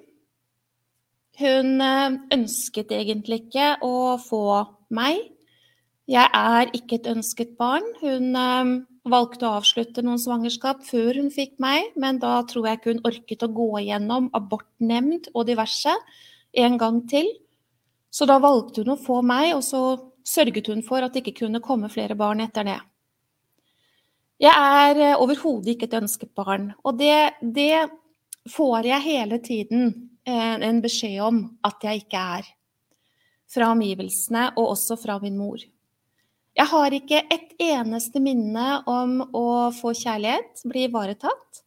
Hun 1.41 1.81
eh, 1.81 2.17
ønsket 2.35 2.91
egentlig 2.93 3.45
ikke 3.45 3.75
å 3.87 4.17
få 4.21 4.45
meg. 4.93 5.19
Jeg 6.11 6.27
er 6.27 6.71
ikke 6.75 6.99
et 6.99 7.09
ønsket 7.11 7.55
barn. 7.59 7.85
Hun 8.01 8.35
eh, 8.37 8.73
valgte 9.11 9.47
å 9.47 9.57
avslutte 9.59 10.03
noen 10.05 10.21
svangerskap 10.21 10.83
før 10.85 11.17
hun 11.21 11.31
fikk 11.33 11.57
meg, 11.63 11.93
men 11.99 12.19
da 12.21 12.39
tror 12.47 12.67
jeg 12.67 12.79
ikke 12.79 12.93
hun 12.93 13.05
orket 13.09 13.45
å 13.47 13.53
gå 13.55 13.69
igjennom 13.81 14.29
abortnemnd 14.37 15.31
og 15.33 15.47
diverse 15.49 15.95
en 16.61 16.77
gang 16.77 17.01
til. 17.09 17.29
Så 18.11 18.27
da 18.27 18.37
valgte 18.43 18.83
hun 18.83 18.93
å 18.93 18.99
få 18.99 19.21
meg, 19.25 19.55
og 19.55 19.63
så 19.65 19.81
sørget 20.27 20.69
hun 20.69 20.83
for 20.85 21.01
at 21.01 21.15
det 21.15 21.23
ikke 21.23 21.45
kunne 21.45 21.63
komme 21.63 21.89
flere 21.89 22.17
barn 22.19 22.43
etter 22.43 22.67
det. 22.67 22.79
Jeg 24.41 24.53
er 24.57 25.01
eh, 25.01 25.19
overhodet 25.21 25.75
ikke 25.75 25.89
et 25.89 25.99
ønsket 25.99 26.31
barn, 26.37 26.71
og 26.81 26.97
det, 26.97 27.37
det 27.41 27.85
får 28.49 28.87
jeg 28.89 29.05
hele 29.05 29.37
tiden 29.43 29.91
eh, 30.25 30.55
en 30.65 30.81
beskjed 30.81 31.19
om 31.27 31.43
at 31.67 31.85
jeg 31.85 32.05
ikke 32.05 32.23
er. 32.39 32.49
Fra 33.51 33.67
omgivelsene, 33.73 34.47
og 34.55 34.73
også 34.73 34.95
fra 34.97 35.19
min 35.21 35.37
mor. 35.37 35.61
Jeg 36.57 36.67
har 36.67 36.93
ikke 36.95 37.19
et 37.31 37.53
eneste 37.63 38.19
minne 38.23 38.81
om 38.89 39.19
å 39.35 39.47
få 39.75 39.93
kjærlighet, 39.95 40.63
bli 40.67 40.85
ivaretatt, 40.87 41.61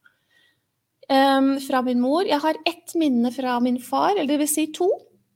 um, 1.09 1.55
fra 1.65 1.81
min 1.85 2.01
mor. 2.01 2.25
Jeg 2.29 2.41
har 2.41 2.59
ett 2.69 2.97
minne 3.01 3.33
fra 3.33 3.59
min 3.65 3.79
far, 3.81 4.17
eller 4.21 4.41
vil 4.41 4.51
si 4.51 4.67
to. 4.77 4.91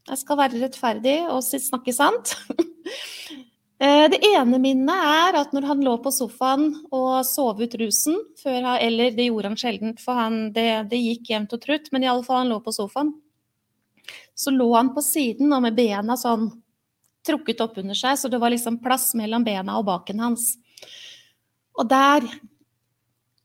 Jeg 0.08 0.20
skal 0.20 0.40
være 0.40 0.60
rettferdig 0.64 1.18
og 1.28 1.44
snakke 1.44 1.94
sant. 1.96 2.34
Eh, 3.78 4.10
det 4.10 4.18
ene 4.26 4.58
minnet 4.58 5.04
er 5.06 5.36
at 5.38 5.52
når 5.54 5.66
han 5.68 5.82
lå 5.86 5.92
på 6.02 6.10
sofaen 6.10 6.72
og 6.90 7.22
sov 7.26 7.60
ut 7.62 7.74
rusen 7.78 8.16
før, 8.40 8.74
Eller 8.82 9.12
det 9.14 9.28
gjorde 9.28 9.52
han 9.52 9.60
sjelden, 9.60 9.96
for 10.02 10.18
han, 10.18 10.52
det, 10.52 10.90
det, 10.90 10.98
gikk 10.98 11.30
jevnt 11.30 11.54
og 11.54 11.62
trutt, 11.62 11.92
men 11.92 12.02
iallfall 12.02 12.42
han 12.42 12.50
lå 12.50 12.58
på 12.64 12.74
sofaen. 12.74 13.12
Så 14.34 14.50
lå 14.50 14.72
han 14.74 14.90
på 14.94 15.02
siden 15.02 15.52
og 15.52 15.62
med 15.62 15.78
bena 15.78 16.16
sånn 16.18 16.50
trukket 17.26 17.60
opp 17.60 17.78
under 17.78 17.94
seg, 17.94 18.18
så 18.18 18.30
det 18.30 18.40
var 18.42 18.50
liksom 18.50 18.80
plass 18.82 19.12
mellom 19.18 19.44
bena 19.46 19.78
og 19.78 19.86
baken 19.86 20.26
hans. 20.26 20.56
Og 21.78 21.86
der 21.86 22.26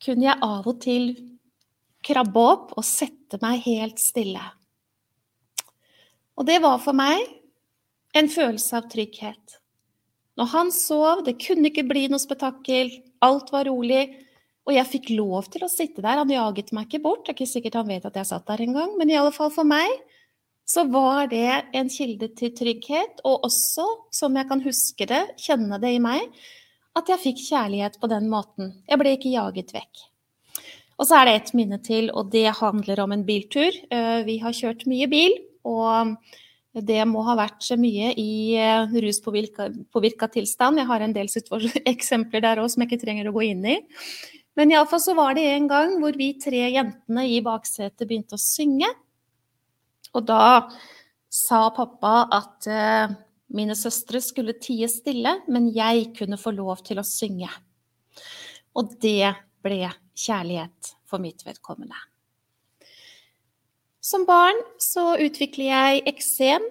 kunne 0.03 0.25
jeg 0.31 0.41
av 0.41 0.65
og 0.65 0.79
til 0.81 1.11
krabbe 2.03 2.41
opp 2.41 2.73
og 2.77 2.85
sette 2.87 3.37
meg 3.41 3.61
helt 3.67 4.01
stille. 4.01 4.41
Og 6.33 6.47
det 6.47 6.57
var 6.63 6.79
for 6.81 6.97
meg 6.97 7.21
en 8.17 8.29
følelse 8.29 8.79
av 8.79 8.89
trygghet. 8.89 9.59
Når 10.39 10.49
han 10.53 10.71
sov, 10.73 11.23
det 11.27 11.37
kunne 11.41 11.69
ikke 11.69 11.85
bli 11.85 12.07
noe 12.09 12.21
spetakkel, 12.21 12.89
alt 13.23 13.51
var 13.53 13.67
rolig, 13.69 14.07
og 14.63 14.73
jeg 14.73 14.89
fikk 14.89 15.11
lov 15.17 15.49
til 15.53 15.65
å 15.65 15.71
sitte 15.71 16.01
der. 16.01 16.21
Han 16.21 16.31
jaget 16.31 16.71
meg 16.73 16.87
ikke 16.87 17.03
bort, 17.03 17.25
det 17.25 17.33
er 17.33 17.37
ikke 17.37 17.51
sikkert 17.51 17.77
han 17.81 17.91
vet 17.91 18.07
at 18.07 18.17
jeg 18.17 18.29
satt 18.31 18.47
der 18.47 18.63
engang, 18.65 18.95
men 18.97 19.11
i 19.11 19.17
alle 19.19 19.33
fall 19.35 19.51
for 19.53 19.67
meg 19.67 19.91
så 20.69 20.85
var 20.87 21.27
det 21.27 21.73
en 21.75 21.89
kilde 21.91 22.29
til 22.39 22.53
trygghet, 22.55 23.19
og 23.27 23.43
også, 23.49 23.85
som 24.15 24.35
jeg 24.39 24.47
kan 24.49 24.63
huske 24.63 25.07
det, 25.09 25.21
kjenne 25.43 25.79
det 25.83 25.91
i 25.97 26.01
meg, 26.01 26.23
at 26.95 27.09
jeg 27.11 27.21
fikk 27.23 27.43
kjærlighet 27.49 27.99
på 27.99 28.09
den 28.11 28.29
måten. 28.31 28.71
Jeg 28.87 29.01
ble 29.01 29.13
ikke 29.17 29.33
jaget 29.33 29.73
vekk. 29.75 30.05
Og 31.01 31.09
så 31.09 31.19
er 31.19 31.27
det 31.27 31.33
et 31.35 31.53
minne 31.57 31.79
til, 31.83 32.07
og 32.13 32.31
det 32.31 32.45
handler 32.61 33.01
om 33.03 33.11
en 33.15 33.25
biltur. 33.27 33.75
Eh, 33.91 34.21
vi 34.27 34.37
har 34.39 34.55
kjørt 34.55 34.85
mye 34.87 35.09
bil, 35.11 35.35
og 35.67 36.15
det 36.73 37.03
må 37.05 37.21
ha 37.27 37.35
vært 37.37 37.67
mye 37.77 38.13
i 38.17 38.55
eh, 38.57 38.95
ruspåvirka 39.05 40.29
tilstand. 40.33 40.81
Jeg 40.81 40.89
har 40.89 41.05
en 41.05 41.13
del 41.13 41.29
eksempler 41.93 42.41
der 42.41 42.61
òg 42.63 42.71
som 42.73 42.81
jeg 42.81 42.91
ikke 42.91 43.03
trenger 43.05 43.29
å 43.29 43.35
gå 43.35 43.45
inn 43.51 43.65
i. 43.75 43.75
Men 44.57 44.73
iallfall 44.73 45.01
så 45.01 45.15
var 45.17 45.37
det 45.37 45.45
en 45.51 45.67
gang 45.69 45.97
hvor 46.01 46.17
vi 46.17 46.33
tre 46.41 46.65
jentene 46.73 47.25
i 47.29 47.39
baksetet 47.45 48.07
begynte 48.07 48.37
å 48.37 48.41
synge. 48.41 48.89
Og 50.13 50.25
da 50.29 50.69
sa 51.33 51.65
pappa 51.73 52.27
at 52.37 52.69
uh, 52.69 53.13
mine 53.57 53.73
søstre 53.77 54.21
skulle 54.21 54.53
tie 54.61 54.85
stille, 54.89 55.39
men 55.49 55.71
jeg 55.73 56.11
kunne 56.19 56.37
få 56.37 56.53
lov 56.53 56.85
til 56.85 57.01
å 57.01 57.07
synge. 57.07 57.49
Og 58.77 58.93
det 59.01 59.33
ble 59.65 59.89
kjærlighet 60.13 60.93
for 61.09 61.21
mitt 61.23 61.41
vedkommende. 61.45 61.97
Som 64.03 64.25
barn 64.27 64.57
så 64.83 65.13
utvikler 65.23 65.69
jeg 65.69 66.01
eksem. 66.11 66.63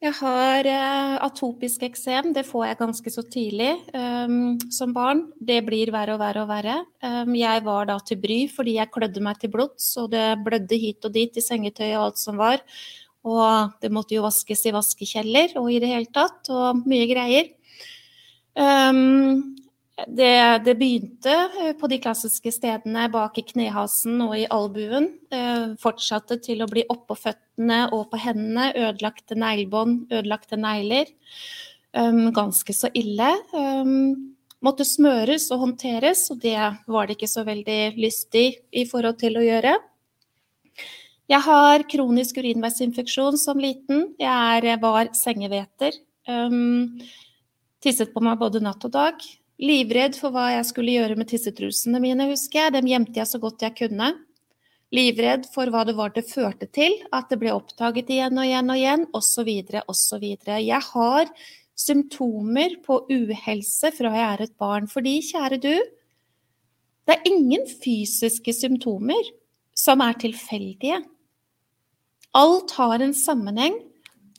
Jeg 0.00 0.16
har 0.16 0.66
uh, 0.66 1.16
atopisk 1.26 1.84
eksem, 1.84 2.30
det 2.32 2.46
får 2.48 2.64
jeg 2.66 2.78
ganske 2.78 3.10
så 3.12 3.22
tidlig 3.28 3.74
um, 3.92 4.56
som 4.72 4.94
barn. 4.96 5.26
Det 5.36 5.60
blir 5.66 5.92
verre 5.92 6.16
og 6.16 6.22
verre 6.22 6.42
og 6.42 6.48
verre. 6.48 6.78
Um, 7.04 7.34
jeg 7.36 7.62
var 7.66 7.90
da 7.90 7.98
til 8.02 8.18
bry 8.22 8.40
fordi 8.50 8.78
jeg 8.78 8.90
klødde 8.96 9.22
meg 9.22 9.38
til 9.38 9.52
blods, 9.52 9.92
og 10.00 10.08
det 10.16 10.24
blødde 10.46 10.80
hit 10.80 11.06
og 11.06 11.14
dit 11.14 11.36
i 11.36 11.44
sengetøy 11.44 11.92
og 11.92 12.08
alt 12.08 12.22
som 12.22 12.40
var. 12.40 12.64
Og 13.28 13.76
det 13.84 13.92
måtte 13.92 14.16
jo 14.16 14.24
vaskes 14.24 14.64
i 14.66 14.74
vaskekjeller 14.74 15.54
og 15.60 15.68
i 15.70 15.78
det 15.84 15.92
hele 15.92 16.10
tatt, 16.10 16.48
og 16.48 16.80
mye 16.88 17.06
greier. 17.12 17.52
Um, 18.56 19.60
det, 20.08 20.58
det, 20.64 20.74
begynte 20.78 21.32
eh, 21.60 21.72
på 21.78 21.88
de 21.90 21.98
klassiske 22.02 22.52
stedene 22.54 23.06
bak 23.12 23.38
i 23.40 23.44
knehasen 23.46 24.20
og 24.24 24.36
i 24.38 24.46
albuen. 24.50 25.08
Eh, 25.32 25.72
fortsatte 25.80 26.38
til 26.44 26.62
å 26.62 26.68
bli 26.70 26.84
oppå 26.92 27.16
føttene 27.18 27.86
og 27.96 28.08
på 28.12 28.20
hendene. 28.22 28.70
Ødelagte 28.76 29.38
neglebånd, 29.38 30.06
ødelagte 30.12 30.58
negler. 30.60 31.10
Um, 31.90 32.28
ganske 32.30 32.74
så 32.76 32.86
ille. 32.94 33.32
Um, 33.50 34.34
måtte 34.62 34.86
smøres 34.86 35.48
og 35.50 35.64
håndteres, 35.64 36.28
og 36.30 36.38
det 36.44 36.58
var 36.86 37.08
det 37.08 37.16
ikke 37.16 37.30
så 37.32 37.42
veldig 37.48 37.80
lystig 37.98 38.60
i 38.70 38.84
forhold 38.86 39.18
til 39.18 39.40
å 39.40 39.42
gjøre. 39.42 39.74
Jeg 41.30 41.46
har 41.46 41.86
kronisk 41.90 42.38
urinveisinfeksjon 42.42 43.38
som 43.38 43.58
liten. 43.62 44.12
Jeg 44.18 44.62
er, 44.62 44.78
var 44.82 45.10
sengeveter. 45.18 45.98
Um, 46.30 46.98
tisset 47.82 48.14
på 48.14 48.22
meg 48.22 48.38
både 48.38 48.62
natt 48.62 48.86
og 48.86 48.94
dag. 48.94 49.30
Livredd 49.60 50.16
for 50.16 50.32
hva 50.32 50.46
jeg 50.54 50.66
skulle 50.70 50.94
gjøre 50.96 51.18
med 51.20 51.28
tissetrusene 51.28 52.00
mine, 52.00 52.30
husker 52.30 52.64
jeg. 52.64 52.74
Dem 52.78 52.88
gjemte 52.88 53.20
jeg 53.20 53.28
så 53.28 53.40
godt 53.42 53.64
jeg 53.66 53.76
kunne. 53.82 54.08
Livredd 54.90 55.44
for 55.52 55.70
hva 55.70 55.84
det 55.86 55.94
var 55.98 56.14
det 56.14 56.24
førte 56.26 56.66
til, 56.72 56.96
at 57.14 57.28
det 57.30 57.38
ble 57.42 57.52
oppdaget 57.54 58.08
igjen 58.10 58.40
og 58.40 58.48
igjen 58.48 58.72
og 58.72 58.80
igjen, 58.80 59.04
osv., 59.14 59.50
osv. 59.84 60.24
Jeg 60.48 60.80
har 60.88 61.30
symptomer 61.78 62.78
på 62.84 63.02
uhelse 63.12 63.92
fra 63.96 64.14
jeg 64.16 64.26
er 64.30 64.44
et 64.46 64.56
barn. 64.60 64.88
Fordi, 64.90 65.18
kjære 65.28 65.60
du, 65.60 65.74
det 67.06 67.18
er 67.18 67.28
ingen 67.28 67.68
fysiske 67.68 68.56
symptomer 68.56 69.30
som 69.76 70.00
er 70.04 70.16
tilfeldige. 70.24 71.02
Alt 72.36 72.72
har 72.78 73.02
en 73.02 73.16
sammenheng 73.16 73.76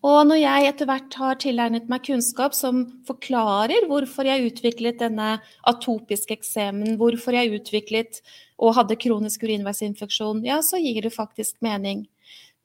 og 0.02 0.22
når 0.26 0.40
jeg 0.42 0.68
etter 0.72 0.88
hvert 0.90 1.18
har 1.22 1.36
tilegnet 1.42 1.90
meg 1.92 2.06
kunnskap 2.08 2.56
som 2.58 2.86
forklarer 3.06 3.86
hvorfor 3.90 4.26
jeg 4.26 4.48
utviklet 4.50 5.02
denne 5.02 5.36
atopiske 5.70 6.40
eksemen, 6.40 6.96
hvorfor 6.98 7.38
jeg 7.38 7.54
utviklet 7.60 8.22
og 8.62 8.76
hadde 8.80 8.98
kronisk 8.98 9.46
urinveisinfeksjon, 9.46 10.42
ja, 10.46 10.58
så 10.66 10.82
gir 10.82 11.06
det 11.06 11.14
faktisk 11.14 11.60
mening. 11.62 12.08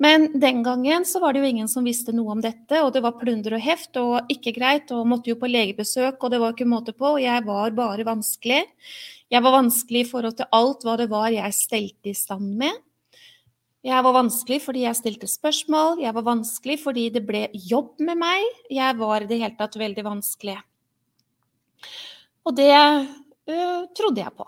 Men 0.01 0.29
den 0.41 0.63
gangen 0.65 1.05
så 1.09 1.21
var 1.21 1.33
det 1.33 1.41
jo 1.41 1.51
ingen 1.51 1.69
som 1.73 1.85
visste 1.89 2.13
noe 2.13 2.35
om 2.35 2.41
dette, 2.45 2.81
og 2.85 2.91
det 2.93 3.01
var 3.05 3.17
plunder 3.21 3.57
og 3.57 3.65
heft 3.65 3.97
og 4.01 4.33
ikke 4.33 4.53
greit, 4.57 4.93
og 4.93 5.09
måtte 5.09 5.33
jo 5.33 5.39
på 5.41 5.49
legebesøk, 5.49 6.21
og 6.21 6.33
det 6.33 6.41
var 6.43 6.53
ikke 6.53 6.69
måte 6.69 6.93
på, 6.97 7.15
og 7.17 7.23
jeg 7.23 7.45
var 7.47 7.73
bare 7.77 8.05
vanskelig. 8.05 8.65
Jeg 9.33 9.43
var 9.43 9.57
vanskelig 9.57 10.05
i 10.05 10.09
forhold 10.09 10.37
til 10.39 10.53
alt 10.57 10.85
hva 10.85 10.99
det 11.01 11.09
var 11.13 11.33
jeg 11.33 11.57
stelte 11.57 12.13
i 12.13 12.17
stand 12.17 12.53
med. 12.61 12.77
Jeg 13.87 14.03
var 14.03 14.17
vanskelig 14.17 14.59
fordi 14.65 14.83
jeg 14.83 14.99
stilte 14.99 15.29
spørsmål, 15.31 16.01
jeg 16.03 16.15
var 16.17 16.25
vanskelig 16.27 16.81
fordi 16.83 17.07
det 17.15 17.23
ble 17.29 17.45
jobb 17.55 18.01
med 18.03 18.19
meg. 18.19 18.47
Jeg 18.73 18.99
var 18.99 19.23
i 19.23 19.29
det 19.31 19.39
hele 19.39 19.55
tatt 19.59 19.79
veldig 19.79 20.05
vanskelig. 20.09 20.57
Og 22.47 22.57
det 22.59 22.73
uh, 22.75 23.85
trodde 23.95 24.25
jeg 24.25 24.35
på. 24.35 24.47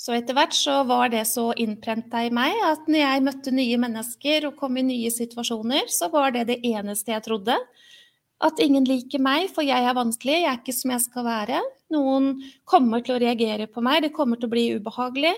Så 0.00 0.14
etter 0.16 0.36
hvert 0.36 0.56
så 0.56 0.78
var 0.88 1.10
det 1.12 1.26
så 1.28 1.50
innprenta 1.60 2.22
i 2.24 2.32
meg 2.32 2.56
at 2.64 2.86
når 2.88 3.02
jeg 3.02 3.24
møtte 3.24 3.52
nye 3.52 3.80
mennesker 3.80 4.48
og 4.48 4.60
kom 4.60 4.76
i 4.80 4.84
nye 4.84 5.12
situasjoner, 5.12 5.88
så 5.92 6.08
var 6.12 6.32
det 6.36 6.46
det 6.48 6.60
eneste 6.64 7.12
jeg 7.12 7.24
trodde. 7.26 7.56
At 8.40 8.60
ingen 8.64 8.86
liker 8.88 9.20
meg, 9.20 9.50
for 9.52 9.64
jeg 9.64 9.84
er 9.84 9.96
vanskelig, 9.96 10.38
jeg 10.40 10.48
er 10.52 10.60
ikke 10.60 10.76
som 10.76 10.94
jeg 10.94 11.04
skal 11.04 11.28
være. 11.28 11.60
Noen 11.90 12.36
kommer 12.70 13.02
til 13.02 13.16
å 13.16 13.20
reagere 13.20 13.66
på 13.66 13.82
meg, 13.82 14.04
det 14.04 14.12
kommer 14.14 14.38
til 14.38 14.46
å 14.46 14.52
bli 14.52 14.64
ubehagelig. 14.78 15.32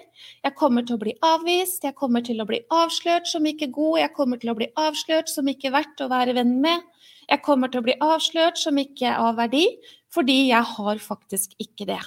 Jeg 0.45 0.57
kommer 0.59 0.85
til 0.85 0.99
å 0.99 1.01
bli 1.01 1.15
avvist, 1.25 1.87
jeg 1.87 1.97
kommer 1.97 2.25
til 2.27 2.43
å 2.45 2.49
bli 2.49 2.61
avslørt 2.73 3.31
som 3.31 3.47
ikke 3.49 3.71
god, 3.73 4.03
jeg 4.03 4.15
kommer 4.19 4.41
til 4.43 4.53
å 4.53 4.57
bli 4.59 4.69
avslørt 4.77 5.33
som 5.33 5.49
ikke 5.49 5.73
verdt 5.73 6.05
å 6.05 6.11
være 6.13 6.37
venn 6.37 6.59
med. 6.65 6.85
Jeg 7.31 7.41
kommer 7.47 7.73
til 7.73 7.81
å 7.81 7.87
bli 7.87 7.97
avslørt 8.05 8.61
som 8.61 8.77
ikke 8.81 9.15
av 9.17 9.39
verdi, 9.41 9.65
fordi 10.13 10.51
jeg 10.51 10.75
har 10.75 11.01
faktisk 11.01 11.57
ikke 11.63 11.89
det. 11.89 12.03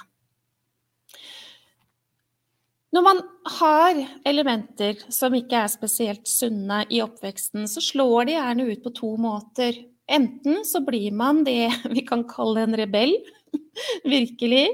Når 2.96 3.04
man 3.04 3.18
har 3.58 3.98
elementer 4.30 5.02
som 5.12 5.34
ikke 5.36 5.66
er 5.66 5.72
spesielt 5.74 6.30
sunne 6.30 6.84
i 6.94 7.02
oppveksten, 7.04 7.66
så 7.68 7.82
slår 7.84 8.30
de 8.30 8.38
gjerne 8.38 8.68
ut 8.70 8.86
på 8.86 8.94
to 8.96 9.10
måter. 9.20 9.82
Enten 10.06 10.62
så 10.66 10.82
blir 10.86 11.12
man 11.12 11.44
det 11.46 11.70
vi 11.96 12.06
kan 12.06 12.26
kalle 12.30 12.66
en 12.66 12.78
rebell, 12.78 13.16
virkelig. 14.16 14.68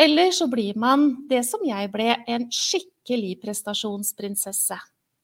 Eller 0.00 0.32
så 0.34 0.48
blir 0.50 0.78
man 0.78 1.28
det 1.30 1.44
som 1.46 1.62
jeg 1.66 1.90
ble, 1.92 2.14
en 2.26 2.48
skikkelig 2.52 3.36
prestasjonsprinsesse. 3.42 4.78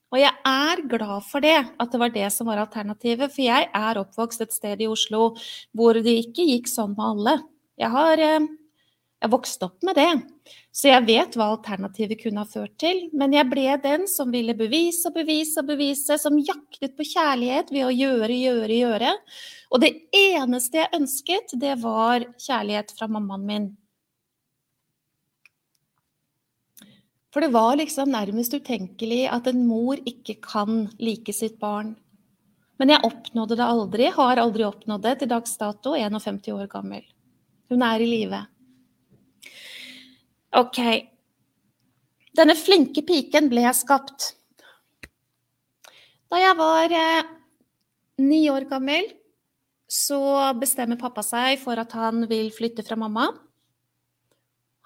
Og 0.09 0.21
jeg 0.23 0.33
er 0.49 0.81
glad 0.89 1.25
for 1.29 1.45
det, 1.45 1.59
at 1.77 1.93
det 1.93 2.01
var 2.01 2.13
det 2.15 2.29
som 2.33 2.49
var 2.49 2.63
alternativet. 2.63 3.33
For 3.33 3.45
jeg 3.45 3.69
er 3.77 4.01
oppvokst 4.01 4.45
et 4.45 4.55
sted 4.57 4.81
i 4.81 4.89
Oslo 4.89 5.35
hvor 5.77 5.99
det 6.01 6.15
ikke 6.23 6.47
gikk 6.49 6.71
sånn 6.71 6.95
med 6.97 7.05
alle. 7.05 7.35
Jeg 7.79 7.93
har 7.93 8.25
eh, 8.25 8.49
Jeg 9.19 9.33
vokst 9.33 9.63
opp 9.67 9.83
med 9.83 9.97
det, 9.99 10.11
så 10.73 10.93
jeg 10.93 11.07
vet 11.09 11.37
hva 11.39 11.49
alternativet 11.55 12.21
kunne 12.21 12.45
ha 12.45 12.49
ført 12.49 12.77
til. 12.81 13.07
Men 13.17 13.35
jeg 13.35 13.49
ble 13.51 13.67
den 13.83 14.07
som 14.11 14.31
ville 14.35 14.55
bevise 14.59 15.11
og 15.11 15.17
bevise 15.17 15.63
og 15.63 15.73
bevise, 15.73 16.19
som 16.21 16.39
jaktet 16.39 16.95
på 16.99 17.07
kjærlighet 17.09 17.73
ved 17.75 17.89
å 17.89 17.95
gjøre, 17.95 18.33
gjøre, 18.37 18.79
gjøre. 18.79 19.13
Og 19.73 19.83
det 19.83 19.93
eneste 20.15 20.83
jeg 20.83 20.95
ønsket, 21.01 21.55
det 21.61 21.77
var 21.83 22.27
kjærlighet 22.39 22.95
fra 22.99 23.11
mammaen 23.11 23.47
min. 23.49 23.69
For 27.35 27.45
det 27.45 27.53
var 27.53 27.77
liksom 27.77 28.11
nærmest 28.15 28.55
utenkelig 28.57 29.27
at 29.31 29.49
en 29.51 29.67
mor 29.69 30.01
ikke 30.09 30.39
kan 30.45 30.87
like 30.99 31.35
sitt 31.37 31.59
barn. 31.61 31.93
Men 32.79 32.95
jeg 32.95 33.05
oppnådde 33.05 33.59
det 33.59 33.67
aldri, 33.67 34.07
har 34.15 34.41
aldri 34.41 34.65
oppnådd 34.65 35.03
det 35.05 35.17
til 35.21 35.31
dags 35.33 35.57
dato, 35.61 35.97
51 35.99 36.47
år 36.55 36.71
gammel. 36.71 37.03
Hun 37.69 37.83
er 37.85 38.01
i 38.01 38.09
live. 38.09 38.41
Ok. 40.57 40.79
Denne 42.39 42.55
flinke 42.57 43.03
piken 43.05 43.51
ble 43.51 43.67
jeg 43.67 43.77
skapt. 43.77 44.33
Da 46.29 46.41
jeg 46.41 46.57
var 46.57 46.93
eh, 46.93 47.29
ni 48.21 48.47
år 48.53 48.69
gammel, 48.69 49.11
så 49.89 50.21
bestemmer 50.61 51.01
pappa 51.01 51.25
seg 51.25 51.57
for 51.61 51.81
at 51.81 51.93
han 51.97 52.27
vil 52.31 52.51
flytte 52.53 52.85
fra 52.85 52.97
mamma. 53.01 53.27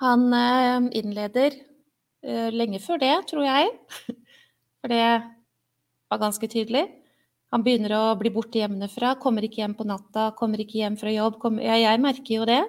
Han 0.03 0.27
eh, 0.35 0.89
innleder 0.99 1.55
eh, 1.55 2.51
lenge 2.55 2.83
før 2.83 3.03
det, 3.03 3.15
tror 3.31 3.47
jeg. 3.47 3.71
For 4.83 4.91
det 4.91 5.05
var 6.11 6.19
ganske 6.19 6.49
tydelig. 6.51 6.89
Han 7.55 7.63
begynner 7.63 7.93
å 7.95 8.17
bli 8.19 8.33
borte 8.35 8.59
hjemmefra, 8.59 9.13
kommer 9.23 9.45
ikke 9.47 9.61
hjem 9.61 9.77
på 9.79 9.87
natta, 9.87 10.33
kommer 10.35 10.59
ikke 10.59 10.81
hjem 10.81 10.97
fra 10.99 11.13
jobb. 11.13 11.37
Kommer, 11.39 11.63
ja, 11.63 11.77
jeg 11.79 12.01
merker 12.03 12.35
jo 12.35 12.47
det. 12.49 12.63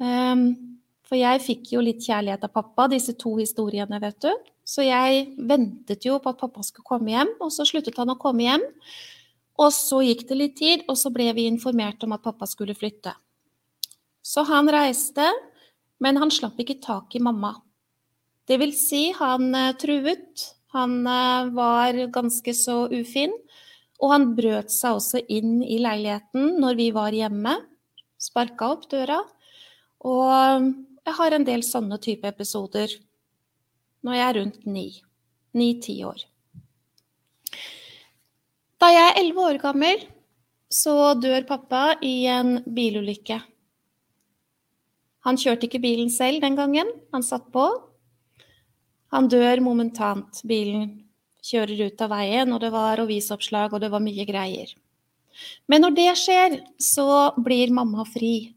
Um, 0.00 0.75
for 1.06 1.18
jeg 1.18 1.42
fikk 1.44 1.72
jo 1.76 1.82
litt 1.84 2.02
kjærlighet 2.02 2.46
av 2.48 2.52
pappa, 2.54 2.88
disse 2.90 3.14
to 3.18 3.36
historiene, 3.38 4.00
vet 4.02 4.18
du. 4.24 4.32
Så 4.66 4.82
jeg 4.82 5.28
ventet 5.38 6.06
jo 6.08 6.16
på 6.18 6.32
at 6.32 6.40
pappa 6.40 6.64
skulle 6.66 6.88
komme 6.88 7.12
hjem, 7.12 7.36
og 7.38 7.52
så 7.54 7.66
sluttet 7.68 7.98
han 8.00 8.10
å 8.10 8.18
komme 8.18 8.42
hjem. 8.48 8.64
Og 9.62 9.70
så 9.72 10.02
gikk 10.02 10.26
det 10.28 10.40
litt 10.40 10.56
tid, 10.58 10.82
og 10.90 10.98
så 10.98 11.12
ble 11.14 11.28
vi 11.36 11.46
informert 11.48 12.02
om 12.04 12.16
at 12.16 12.24
pappa 12.24 12.48
skulle 12.50 12.74
flytte. 12.76 13.14
Så 14.26 14.42
han 14.48 14.66
reiste, 14.72 15.28
men 16.02 16.18
han 16.18 16.34
slapp 16.34 16.58
ikke 16.60 16.80
tak 16.82 17.14
i 17.14 17.22
mamma. 17.22 17.54
Det 18.46 18.58
vil 18.58 18.74
si, 18.74 19.08
han 19.14 19.54
uh, 19.54 19.72
truet. 19.78 20.42
Han 20.74 20.98
uh, 21.06 21.46
var 21.54 21.96
ganske 22.14 22.54
så 22.54 22.84
ufin. 22.90 23.32
Og 24.02 24.12
han 24.12 24.26
brøt 24.36 24.74
seg 24.74 24.98
også 24.98 25.22
inn 25.32 25.62
i 25.64 25.78
leiligheten 25.80 26.58
når 26.60 26.76
vi 26.78 26.90
var 26.94 27.14
hjemme. 27.16 27.54
Sparka 28.20 28.74
opp 28.74 28.84
døra. 28.90 29.22
Og 30.04 30.66
jeg 31.06 31.14
har 31.14 31.34
en 31.36 31.46
del 31.46 31.62
sånne 31.62 31.98
type 32.02 32.26
episoder 32.28 32.92
når 34.06 34.18
jeg 34.18 34.26
er 34.26 34.38
rundt 34.40 34.66
ni. 34.66 34.86
Ni-ti 35.56 36.00
år. 36.04 36.24
Da 38.82 38.90
jeg 38.92 39.04
er 39.08 39.20
elleve 39.22 39.44
år 39.48 39.58
gammel, 39.62 40.02
så 40.68 41.14
dør 41.16 41.46
pappa 41.48 41.96
i 42.04 42.26
en 42.28 42.58
bilulykke. 42.66 43.38
Han 45.26 45.38
kjørte 45.40 45.66
ikke 45.66 45.82
bilen 45.82 46.10
selv 46.12 46.42
den 46.44 46.58
gangen, 46.58 46.90
han 47.14 47.24
satt 47.26 47.48
på. 47.54 47.64
Han 49.14 49.30
dør 49.30 49.62
momentant. 49.64 50.42
Bilen 50.46 50.90
kjører 51.46 51.86
ut 51.88 52.02
av 52.02 52.12
veien, 52.12 52.52
og 52.52 52.60
det 52.62 52.72
var 52.74 53.02
avisoppslag, 53.02 53.72
og 53.72 53.82
det 53.82 53.90
var 53.94 54.02
mye 54.02 54.26
greier. 54.28 54.74
Men 55.70 55.82
når 55.84 55.96
det 55.96 56.12
skjer, 56.20 56.60
så 56.82 57.32
blir 57.42 57.74
mamma 57.74 58.06
fri. 58.08 58.55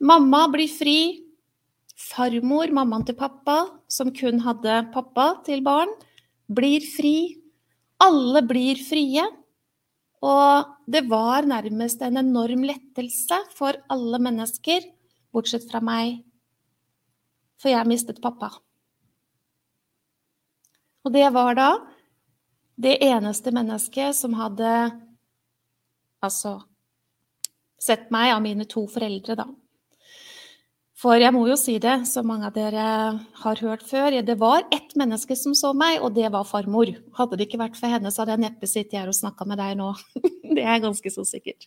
Mamma 0.00 0.46
blir 0.48 0.68
fri. 0.72 1.26
Farmor, 2.00 2.72
mammaen 2.72 3.04
til 3.04 3.16
pappa, 3.18 3.66
som 3.92 4.08
kun 4.16 4.40
hadde 4.40 4.78
pappa 4.94 5.34
til 5.44 5.60
barn, 5.60 5.92
blir 6.48 6.80
fri. 6.80 7.36
Alle 8.00 8.40
blir 8.48 8.80
frie. 8.80 9.26
Og 10.24 10.72
det 10.88 11.04
var 11.08 11.44
nærmest 11.48 12.00
en 12.04 12.16
enorm 12.20 12.64
lettelse 12.64 13.42
for 13.56 13.76
alle 13.92 14.20
mennesker, 14.24 14.88
bortsett 15.32 15.68
fra 15.68 15.84
meg. 15.84 16.22
For 17.60 17.72
jeg 17.72 17.88
mistet 17.88 18.24
pappa. 18.24 18.54
Og 21.04 21.12
det 21.12 21.28
var 21.32 21.54
da 21.56 21.70
det 22.80 22.96
eneste 23.04 23.52
mennesket 23.52 24.16
som 24.16 24.32
hadde 24.36 24.72
altså 26.24 26.62
sett 27.80 28.08
meg 28.12 28.32
av 28.32 28.40
mine 28.44 28.64
to 28.68 28.86
foreldre, 28.88 29.36
da. 29.36 29.48
For 31.00 31.16
jeg 31.16 31.32
må 31.32 31.46
jo 31.48 31.56
si 31.56 31.78
det, 31.80 32.02
som 32.10 32.26
mange 32.28 32.44
av 32.50 32.52
dere 32.52 32.86
har 33.40 33.60
hørt 33.64 33.86
før, 33.88 34.18
det 34.20 34.34
var 34.40 34.66
ett 34.74 34.92
menneske 35.00 35.32
som 35.38 35.54
så 35.56 35.70
meg, 35.72 36.02
og 36.04 36.12
det 36.18 36.28
var 36.34 36.44
farmor. 36.44 36.90
Hadde 37.16 37.38
det 37.40 37.46
ikke 37.46 37.62
vært 37.62 37.78
for 37.78 37.88
henne, 37.88 38.12
så 38.12 38.20
hadde 38.22 38.34
jeg 38.36 38.42
neppe 38.42 38.68
sittet 38.68 38.98
her 38.98 39.08
og 39.08 39.16
snakka 39.16 39.46
med 39.48 39.56
deg 39.62 39.78
nå. 39.80 39.94
det 40.58 40.60
er 40.60 40.82
ganske 40.84 41.12
så 41.14 41.24
sikkert. 41.24 41.64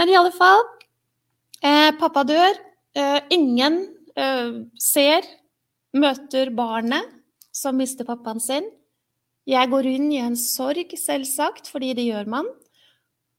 Men 0.00 0.08
i 0.08 0.16
alle 0.16 0.32
fall, 0.32 0.64
eh, 1.60 1.90
pappa 2.00 2.22
dør. 2.24 2.56
Eh, 2.96 3.18
ingen 3.36 3.82
eh, 4.16 4.64
ser, 4.80 5.28
møter 5.92 6.54
barnet 6.56 7.12
som 7.52 7.76
mister 7.76 8.08
pappaen 8.08 8.40
sin. 8.40 8.64
Jeg 9.44 9.68
går 9.68 9.90
inn 9.90 10.08
i 10.08 10.22
en 10.24 10.38
sorg, 10.40 10.96
selvsagt, 10.96 11.68
fordi 11.68 11.92
det 12.00 12.08
gjør 12.08 12.32
man. 12.38 12.48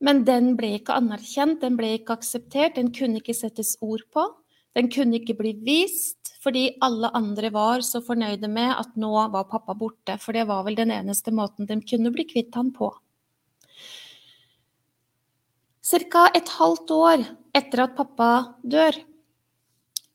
Men 0.05 0.21
den 0.27 0.53
ble 0.59 0.75
ikke 0.77 0.99
anerkjent, 1.01 1.63
den 1.65 1.81
ble 1.81 1.95
ikke 1.97 2.19
akseptert, 2.19 2.77
den 2.77 2.93
kunne 2.93 3.23
ikke 3.23 3.33
settes 3.33 3.73
ord 3.81 4.05
på. 4.13 4.29
Den 4.73 4.89
kunne 4.89 5.19
ikke 5.19 5.35
bli 5.37 5.53
vist, 5.65 6.33
fordi 6.43 6.73
alle 6.83 7.11
andre 7.15 7.51
var 7.53 7.83
så 7.85 8.01
fornøyde 8.03 8.49
med 8.51 8.73
at 8.73 8.97
nå 8.99 9.11
var 9.31 9.47
pappa 9.51 9.75
borte. 9.77 10.17
For 10.19 10.35
det 10.35 10.47
var 10.49 10.65
vel 10.65 10.77
den 10.79 10.91
eneste 10.91 11.31
måten 11.31 11.69
de 11.69 11.79
kunne 11.85 12.11
bli 12.13 12.25
kvitt 12.29 12.55
han 12.57 12.73
på. 12.75 12.89
Ca. 15.83 16.29
et 16.33 16.49
halvt 16.57 16.91
år 16.95 17.25
etter 17.53 17.83
at 17.83 17.95
pappa 17.97 18.29
dør, 18.63 18.95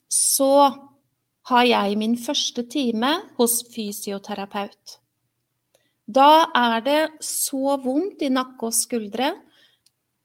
så 0.09 0.53
har 1.49 1.65
jeg 1.65 1.99
min 2.01 2.17
første 2.19 2.65
time 2.69 3.11
hos 3.39 3.61
fysioterapeut. 3.73 4.99
Da 6.09 6.49
er 6.57 6.81
det 6.85 7.03
så 7.25 7.77
vondt 7.85 8.25
i 8.25 8.33
nakke 8.33 8.71
og 8.71 8.75
skuldre 8.75 9.35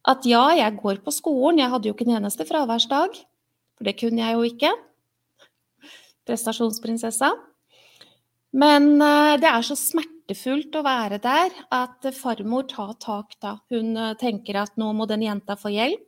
at 0.07 0.25
ja, 0.27 0.49
jeg 0.55 0.79
går 0.79 0.99
på 1.03 1.11
skolen, 1.15 1.59
jeg 1.59 1.71
hadde 1.71 1.87
jo 1.87 1.95
ikke 1.95 2.07
en 2.07 2.17
eneste 2.17 2.47
fraværsdag, 2.47 3.19
for 3.83 3.91
det 3.91 3.99
kunne 3.99 4.23
jeg 4.23 4.37
jo 4.37 4.43
ikke. 4.47 4.69
Prestasjonsprinsessa. 6.23 7.33
Men 8.55 8.93
eh, 9.03 9.35
det 9.41 9.49
er 9.49 9.65
så 9.67 9.75
smertefullt 9.75 10.77
å 10.79 10.85
være 10.85 11.19
der 11.19 11.51
at 11.73 12.07
farmor 12.15 12.69
tar 12.71 12.93
tak 13.03 13.35
da. 13.43 13.57
Hun 13.73 13.97
eh, 13.97 14.13
tenker 14.21 14.61
at 14.61 14.77
nå 14.79 14.93
må 14.95 15.07
den 15.09 15.25
jenta 15.25 15.57
få 15.59 15.73
hjelp. 15.73 16.05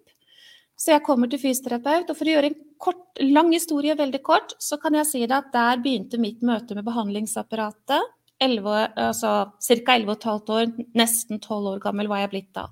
Så 0.80 0.94
jeg 0.94 1.04
kommer 1.04 1.28
til 1.32 1.40
fysioterapeut, 1.40 2.08
og 2.12 2.16
for 2.16 2.28
å 2.28 2.32
gjøre 2.36 2.52
en 2.52 2.56
kort, 2.80 3.04
lang 3.24 3.52
historie 3.52 3.96
veldig 3.96 4.22
kort, 4.24 4.56
så 4.60 4.80
kan 4.80 4.96
jeg 5.00 5.08
si 5.08 5.22
det 5.24 5.36
at 5.36 5.52
der 5.52 5.84
begynte 5.84 6.20
mitt 6.20 6.44
møte 6.44 6.76
med 6.76 6.88
behandlingsapparatet. 6.88 8.12
11, 8.44 8.72
altså 9.00 9.36
ca. 9.64 9.96
11,5 9.96 10.50
år, 10.52 10.74
nesten 11.00 11.40
12 11.40 11.70
år 11.74 11.84
gammel 11.84 12.12
var 12.12 12.24
jeg 12.24 12.34
blitt 12.36 12.52
da. 12.56 12.68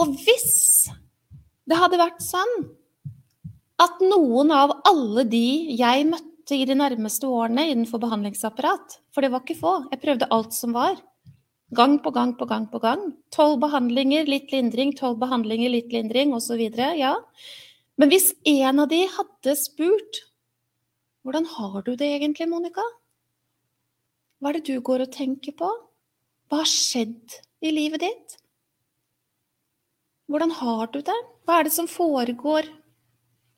Og 0.00 0.12
hvis 0.20 0.88
det 1.70 1.78
hadde 1.78 2.00
vært 2.00 2.22
sånn 2.24 2.56
at 3.80 4.02
noen 4.04 4.50
av 4.52 4.74
alle 4.88 5.24
de 5.28 5.76
jeg 5.78 6.08
møtte 6.08 6.56
i 6.58 6.66
de 6.68 6.76
nærmeste 6.76 7.28
årene 7.30 7.68
innenfor 7.70 8.02
behandlingsapparat, 8.02 8.98
for 9.14 9.24
det 9.24 9.30
var 9.32 9.44
ikke 9.44 9.60
få, 9.60 9.76
jeg 9.92 10.02
prøvde 10.02 10.28
alt 10.34 10.56
som 10.56 10.74
var, 10.76 10.98
Gang 11.70 12.00
på 12.02 12.10
gang 12.10 12.32
på 12.34 12.46
gang 12.50 12.64
på 12.66 12.80
gang. 12.82 13.02
Tolv 13.30 13.60
behandlinger, 13.62 14.26
litt 14.26 14.50
lindring, 14.50 14.90
tolv 14.98 15.20
behandlinger, 15.20 15.70
litt 15.70 15.92
lindring 15.94 16.32
osv. 16.34 16.58
Ja. 16.98 17.12
Men 17.94 18.10
hvis 18.10 18.32
en 18.42 18.82
av 18.82 18.88
de 18.90 19.04
hadde 19.06 19.54
spurt 19.54 20.24
hvordan 21.22 21.44
har 21.52 21.82
du 21.84 21.92
det 22.00 22.08
egentlig, 22.16 22.48
Monica? 22.48 22.82
Hva 24.40 24.50
er 24.50 24.58
det 24.58 24.72
du 24.72 24.80
går 24.80 25.04
og 25.04 25.12
tenker 25.12 25.52
på? 25.52 25.68
Hva 26.48 26.62
har 26.62 26.70
skjedd 26.70 27.36
i 27.60 27.70
livet 27.76 28.02
ditt? 28.02 28.38
Hvordan 30.32 30.54
har 30.56 30.88
du 30.94 31.02
det? 31.04 31.18
Hva 31.50 31.56
er 31.58 31.66
det 31.66 31.74
som 31.74 31.88
foregår? 31.90 32.68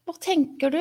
Hva 0.08 0.14
tenker 0.16 0.72
du? 0.72 0.80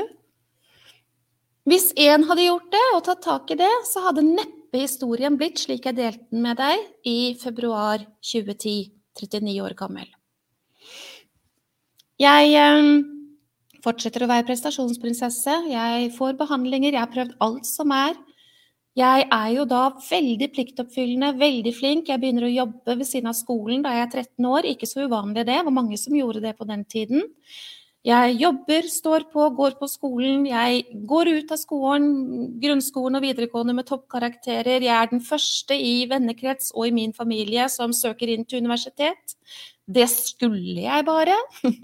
Hvis 1.67 1.89
én 1.99 2.23
hadde 2.23 2.45
gjort 2.45 2.69
det 2.71 2.83
og 2.95 3.01
tatt 3.03 3.19
tak 3.25 3.51
i 3.51 3.57
det, 3.59 3.71
så 3.89 4.05
hadde 4.05 4.23
neppe 4.23 4.79
historien 4.79 5.35
blitt 5.35 5.59
slik 5.59 5.89
jeg 5.89 5.97
delte 5.97 6.23
den 6.31 6.45
med 6.45 6.55
deg 6.61 6.85
i 7.03 7.33
februar 7.41 7.99
2010, 8.23 8.93
39 9.19 9.57
år 9.59 9.75
gammel. 9.81 10.07
Jeg 12.23 12.55
eh, 12.55 12.95
fortsetter 13.83 14.23
å 14.23 14.31
være 14.31 14.47
prestasjonsprinsesse. 14.47 15.57
Jeg 15.67 16.13
får 16.15 16.39
behandlinger, 16.39 16.95
jeg 16.95 17.03
har 17.03 17.11
prøvd 17.11 17.35
alt 17.43 17.67
som 17.67 17.91
er. 17.91 18.15
Jeg 18.97 19.23
er 19.31 19.51
jo 19.55 19.63
da 19.63 19.85
veldig 20.03 20.49
pliktoppfyllende, 20.51 21.35
veldig 21.39 21.71
flink. 21.77 22.09
Jeg 22.11 22.19
begynner 22.19 22.49
å 22.49 22.51
jobbe 22.51 22.97
ved 22.99 23.07
siden 23.07 23.31
av 23.31 23.37
skolen 23.39 23.85
da 23.85 23.93
jeg 23.95 24.07
er 24.07 24.15
13 24.25 24.47
år. 24.49 24.67
Ikke 24.67 24.89
så 24.89 25.05
uvanlig 25.05 25.45
det, 25.45 25.53
det 25.53 25.61
var 25.63 25.75
mange 25.75 25.99
som 25.99 26.17
gjorde 26.17 26.43
det 26.43 26.57
på 26.57 26.67
den 26.67 26.83
tiden. 26.83 27.23
Jeg 28.01 28.33
jobber, 28.41 28.87
står 28.89 29.27
på, 29.29 29.45
går 29.55 29.75
på 29.77 29.87
skolen. 29.87 30.43
Jeg 30.49 30.83
går 31.07 31.29
ut 31.37 31.51
av 31.53 31.59
skolen, 31.61 32.07
grunnskolen 32.59 33.19
og 33.19 33.23
videregående 33.23 33.75
med 33.77 33.87
toppkarakterer. 33.87 34.81
Jeg 34.81 34.95
er 34.95 35.11
den 35.11 35.21
første 35.23 35.77
i 35.77 36.07
vennekrets 36.09 36.73
og 36.73 36.89
i 36.89 36.95
min 36.97 37.13
familie 37.13 37.69
som 37.69 37.93
søker 37.93 38.33
inn 38.33 38.43
til 38.43 38.65
universitet. 38.65 39.37
Det 39.85 40.07
skulle 40.09 40.81
jeg 40.81 41.05
bare. 41.05 41.37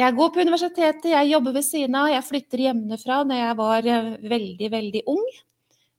Jeg 0.00 0.16
går 0.16 0.30
på 0.34 0.40
universitetet, 0.42 1.12
jeg 1.12 1.30
jobber 1.30 1.52
ved 1.54 1.62
siden 1.66 1.94
av, 1.98 2.08
jeg 2.10 2.24
flytter 2.26 2.62
hjemmefra 2.64 3.18
når 3.28 3.38
jeg 3.38 3.56
var 3.58 3.86
eh, 3.86 4.08
veldig, 4.32 4.70
veldig 4.72 5.02
ung. 5.12 5.26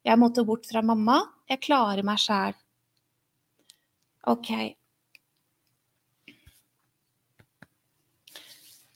Jeg 0.06 0.18
måtte 0.18 0.46
bort 0.46 0.66
fra 0.70 0.82
mamma. 0.86 1.20
Jeg 1.50 1.62
klarer 1.66 2.02
meg 2.06 2.22
sjæl. 2.22 2.56
Ok. 4.30 4.50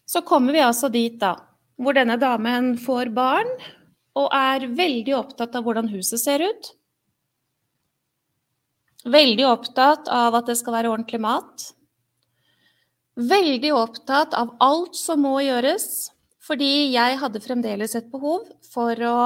Så 0.05 0.21
kommer 0.25 0.53
vi 0.55 0.63
altså 0.63 0.89
dit, 0.89 1.17
da, 1.19 1.35
hvor 1.81 1.97
denne 1.97 2.17
damen 2.21 2.75
får 2.79 3.09
barn 3.13 3.49
og 4.15 4.29
er 4.31 4.67
veldig 4.71 5.15
opptatt 5.17 5.57
av 5.57 5.65
hvordan 5.65 5.89
huset 5.91 6.21
ser 6.21 6.45
ut. 6.45 6.69
Veldig 9.05 9.45
opptatt 9.49 10.07
av 10.09 10.37
at 10.39 10.47
det 10.49 10.55
skal 10.57 10.77
være 10.77 10.93
ordentlig 10.93 11.19
mat. 11.21 11.71
Veldig 13.15 13.73
opptatt 13.75 14.33
av 14.37 14.55
alt 14.63 14.95
som 14.97 15.21
må 15.25 15.37
gjøres, 15.43 16.13
fordi 16.43 16.93
jeg 16.93 17.19
hadde 17.21 17.43
fremdeles 17.43 17.93
et 17.97 18.07
behov 18.13 18.47
for 18.71 19.03
å 19.05 19.17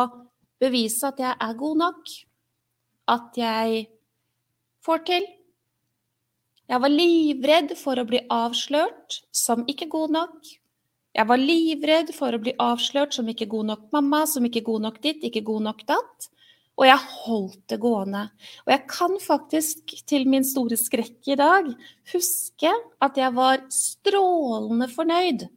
bevise 0.60 1.08
at 1.08 1.20
jeg 1.22 1.36
er 1.36 1.60
god 1.60 1.82
nok, 1.84 2.16
at 3.10 3.38
jeg 3.40 3.86
får 4.86 5.06
til. 5.08 5.28
Jeg 6.70 6.82
var 6.84 6.94
livredd 6.94 7.76
for 7.80 7.98
å 7.98 8.06
bli 8.06 8.22
avslørt 8.30 9.22
som 9.34 9.64
ikke 9.72 9.90
god 9.90 10.14
nok, 10.14 10.52
jeg 11.18 11.26
var 11.26 11.42
livredd 11.42 12.12
for 12.14 12.36
å 12.36 12.42
bli 12.42 12.54
avslørt 12.62 13.16
som 13.18 13.30
ikke 13.32 13.50
god 13.50 13.72
nok 13.72 13.88
mamma, 13.96 14.26
som 14.30 14.46
ikke 14.46 14.62
god 14.68 14.86
nok 14.86 15.00
ditt, 15.02 15.24
ikke 15.26 15.42
god 15.48 15.66
nok 15.66 15.82
datt. 15.90 16.30
Og 16.80 16.86
jeg 16.88 17.02
holdt 17.26 17.64
det 17.74 17.80
gående. 17.84 18.22
Og 18.64 18.72
jeg 18.72 18.84
kan 18.88 19.18
faktisk, 19.20 19.96
til 20.08 20.30
min 20.30 20.46
store 20.48 20.78
skrekk 20.80 21.34
i 21.34 21.38
dag, 21.40 21.68
huske 22.14 22.72
at 23.04 23.20
jeg 23.20 23.36
var 23.36 23.66
strålende 23.74 24.88
fornøyd. 24.94 25.50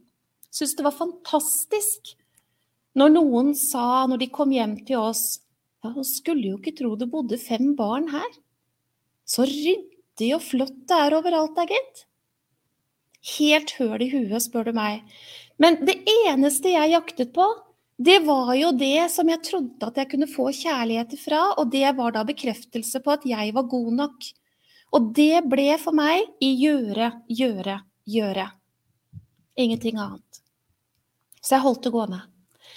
Syns 0.53 0.75
det 0.75 0.85
var 0.85 0.97
fantastisk 0.97 2.15
når 2.99 3.13
noen 3.15 3.53
sa, 3.57 4.05
når 4.09 4.21
de 4.21 4.29
kom 4.33 4.53
hjem 4.53 4.77
til 4.87 5.01
oss 5.01 5.23
Ja, 5.83 5.91
hun 5.91 6.05
skulle 6.07 6.53
jo 6.53 6.57
ikke 6.61 6.75
tro 6.77 6.93
det 6.95 7.09
bodde 7.11 7.35
fem 7.41 7.73
barn 7.75 8.05
her. 8.07 8.29
Så 9.27 9.43
ryddig 9.43 10.29
og 10.31 10.39
flott 10.45 10.77
det 10.87 10.95
er 10.95 11.15
overalt, 11.17 11.57
da, 11.57 11.65
gitt. 11.67 12.05
Helt 13.33 13.73
høl 13.75 14.05
i 14.05 14.07
huet, 14.13 14.45
spør 14.45 14.69
du 14.69 14.77
meg. 14.77 15.03
Men 15.59 15.81
det 15.83 15.97
eneste 16.29 16.71
jeg 16.71 16.93
jaktet 16.93 17.33
på, 17.35 17.49
det 17.99 18.21
var 18.25 18.53
jo 18.57 18.71
det 18.79 19.09
som 19.11 19.27
jeg 19.29 19.43
trodde 19.45 19.91
at 19.91 19.99
jeg 19.99 20.09
kunne 20.13 20.29
få 20.31 20.47
kjærlighet 20.55 21.13
fra, 21.19 21.43
og 21.59 21.69
det 21.75 21.85
var 21.99 22.15
da 22.15 22.23
bekreftelse 22.27 23.03
på 23.03 23.13
at 23.13 23.27
jeg 23.27 23.53
var 23.55 23.69
god 23.75 23.91
nok. 23.99 24.31
Og 24.93 25.13
det 25.19 25.43
ble 25.49 25.71
for 25.81 25.95
meg 25.95 26.25
i 26.43 26.53
gjøre, 26.63 27.11
gjøre, 27.27 27.79
gjøre. 28.07 28.47
Ingenting 29.59 29.99
annet. 29.99 30.43
Så 31.43 31.57
jeg 31.57 31.65
holdt 31.67 31.83
det 31.85 31.93
gående. 31.93 32.23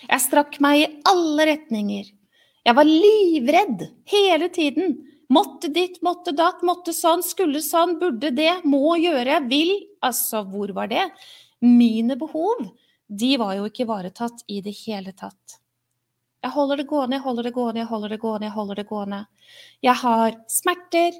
Jeg 0.04 0.22
strakk 0.22 0.60
meg 0.64 0.82
i 0.82 0.88
alle 1.08 1.48
retninger. 1.52 2.08
Jeg 2.66 2.76
var 2.76 2.88
livredd 2.88 3.84
hele 4.10 4.48
tiden. 4.52 4.96
Måtte 5.32 5.70
ditt, 5.74 6.00
måtte 6.06 6.34
datt, 6.36 6.62
måtte 6.66 6.94
sånn, 6.94 7.22
skulle 7.26 7.62
sånn, 7.62 7.96
burde 7.98 8.30
det, 8.34 8.60
må 8.66 8.96
gjøre, 9.00 9.40
vil. 9.50 9.72
Altså, 10.04 10.44
hvor 10.46 10.70
var 10.74 10.90
det? 10.90 11.08
Mine 11.64 12.18
behov, 12.18 12.68
de 13.06 13.36
var 13.40 13.56
jo 13.58 13.66
ikke 13.66 13.86
ivaretatt 13.86 14.44
i 14.50 14.60
det 14.62 14.74
hele 14.84 15.14
tatt. 15.14 15.58
Jeg 16.44 16.54
holder 16.54 16.78
det 16.78 16.86
gående, 16.90 17.16
jeg 17.16 17.24
holder 17.24 17.48
det 17.48 17.54
gående, 17.56 17.80
jeg 17.82 17.90
holder 17.90 18.12
det 18.12 18.20
gående, 18.22 18.46
jeg 18.46 18.54
holder 18.54 18.78
det 18.78 18.86
gående. 18.86 19.22
Jeg 19.82 19.98
har 20.02 20.36
smerter, 20.52 21.16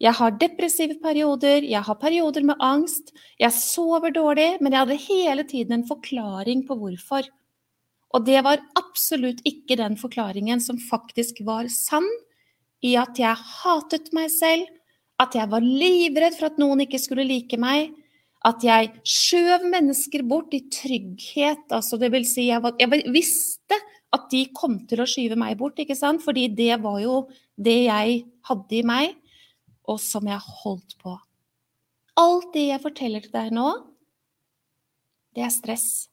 jeg 0.00 0.16
har 0.16 0.38
depressive 0.40 0.96
perioder, 1.02 1.66
jeg 1.68 1.84
har 1.84 1.98
perioder 2.00 2.46
med 2.48 2.62
angst, 2.64 3.12
jeg 3.40 3.52
sover 3.52 4.14
dårlig, 4.16 4.54
men 4.60 4.72
jeg 4.72 4.80
hadde 4.80 5.02
hele 5.04 5.44
tiden 5.44 5.76
en 5.76 5.88
forklaring 5.88 6.64
på 6.68 6.78
hvorfor. 6.80 7.28
Og 8.10 8.26
det 8.26 8.40
var 8.42 8.62
absolutt 8.78 9.42
ikke 9.46 9.78
den 9.78 9.96
forklaringen 10.00 10.62
som 10.62 10.80
faktisk 10.82 11.42
var 11.46 11.70
sann, 11.72 12.08
i 12.80 12.94
at 12.96 13.18
jeg 13.20 13.36
hatet 13.36 14.08
meg 14.16 14.30
selv, 14.32 14.64
at 15.20 15.34
jeg 15.36 15.50
var 15.52 15.64
livredd 15.64 16.36
for 16.38 16.48
at 16.48 16.60
noen 16.60 16.80
ikke 16.86 17.00
skulle 17.00 17.26
like 17.28 17.58
meg, 17.60 17.92
at 18.48 18.64
jeg 18.64 18.88
skjøv 19.04 19.66
mennesker 19.68 20.24
bort 20.24 20.54
i 20.56 20.62
trygghet. 20.72 21.66
Altså, 21.68 21.98
det 22.00 22.08
vil 22.14 22.24
si, 22.24 22.46
jeg, 22.48 22.62
var, 22.64 22.72
jeg, 22.80 23.02
visste 23.12 23.76
at 24.16 24.30
de 24.32 24.46
kom 24.56 24.78
til 24.88 25.02
å 25.04 25.08
skyve 25.08 25.36
meg 25.38 25.58
bort, 25.60 25.78
ikke 25.78 25.98
sant? 25.98 26.24
Fordi 26.24 26.48
det 26.56 26.72
var 26.80 27.02
jo 27.04 27.26
det 27.60 27.82
jeg 27.84 28.22
hadde 28.48 28.78
i 28.80 28.84
meg, 28.86 29.12
og 29.84 30.00
som 30.00 30.24
jeg 30.30 30.40
holdt 30.40 30.96
på. 31.02 31.18
Alt 32.20 32.48
det 32.56 32.70
jeg 32.70 32.82
forteller 32.82 33.24
til 33.26 33.36
deg 33.36 33.52
nå, 33.54 33.68
det 35.36 35.44
er 35.46 35.52
stress. 35.52 36.09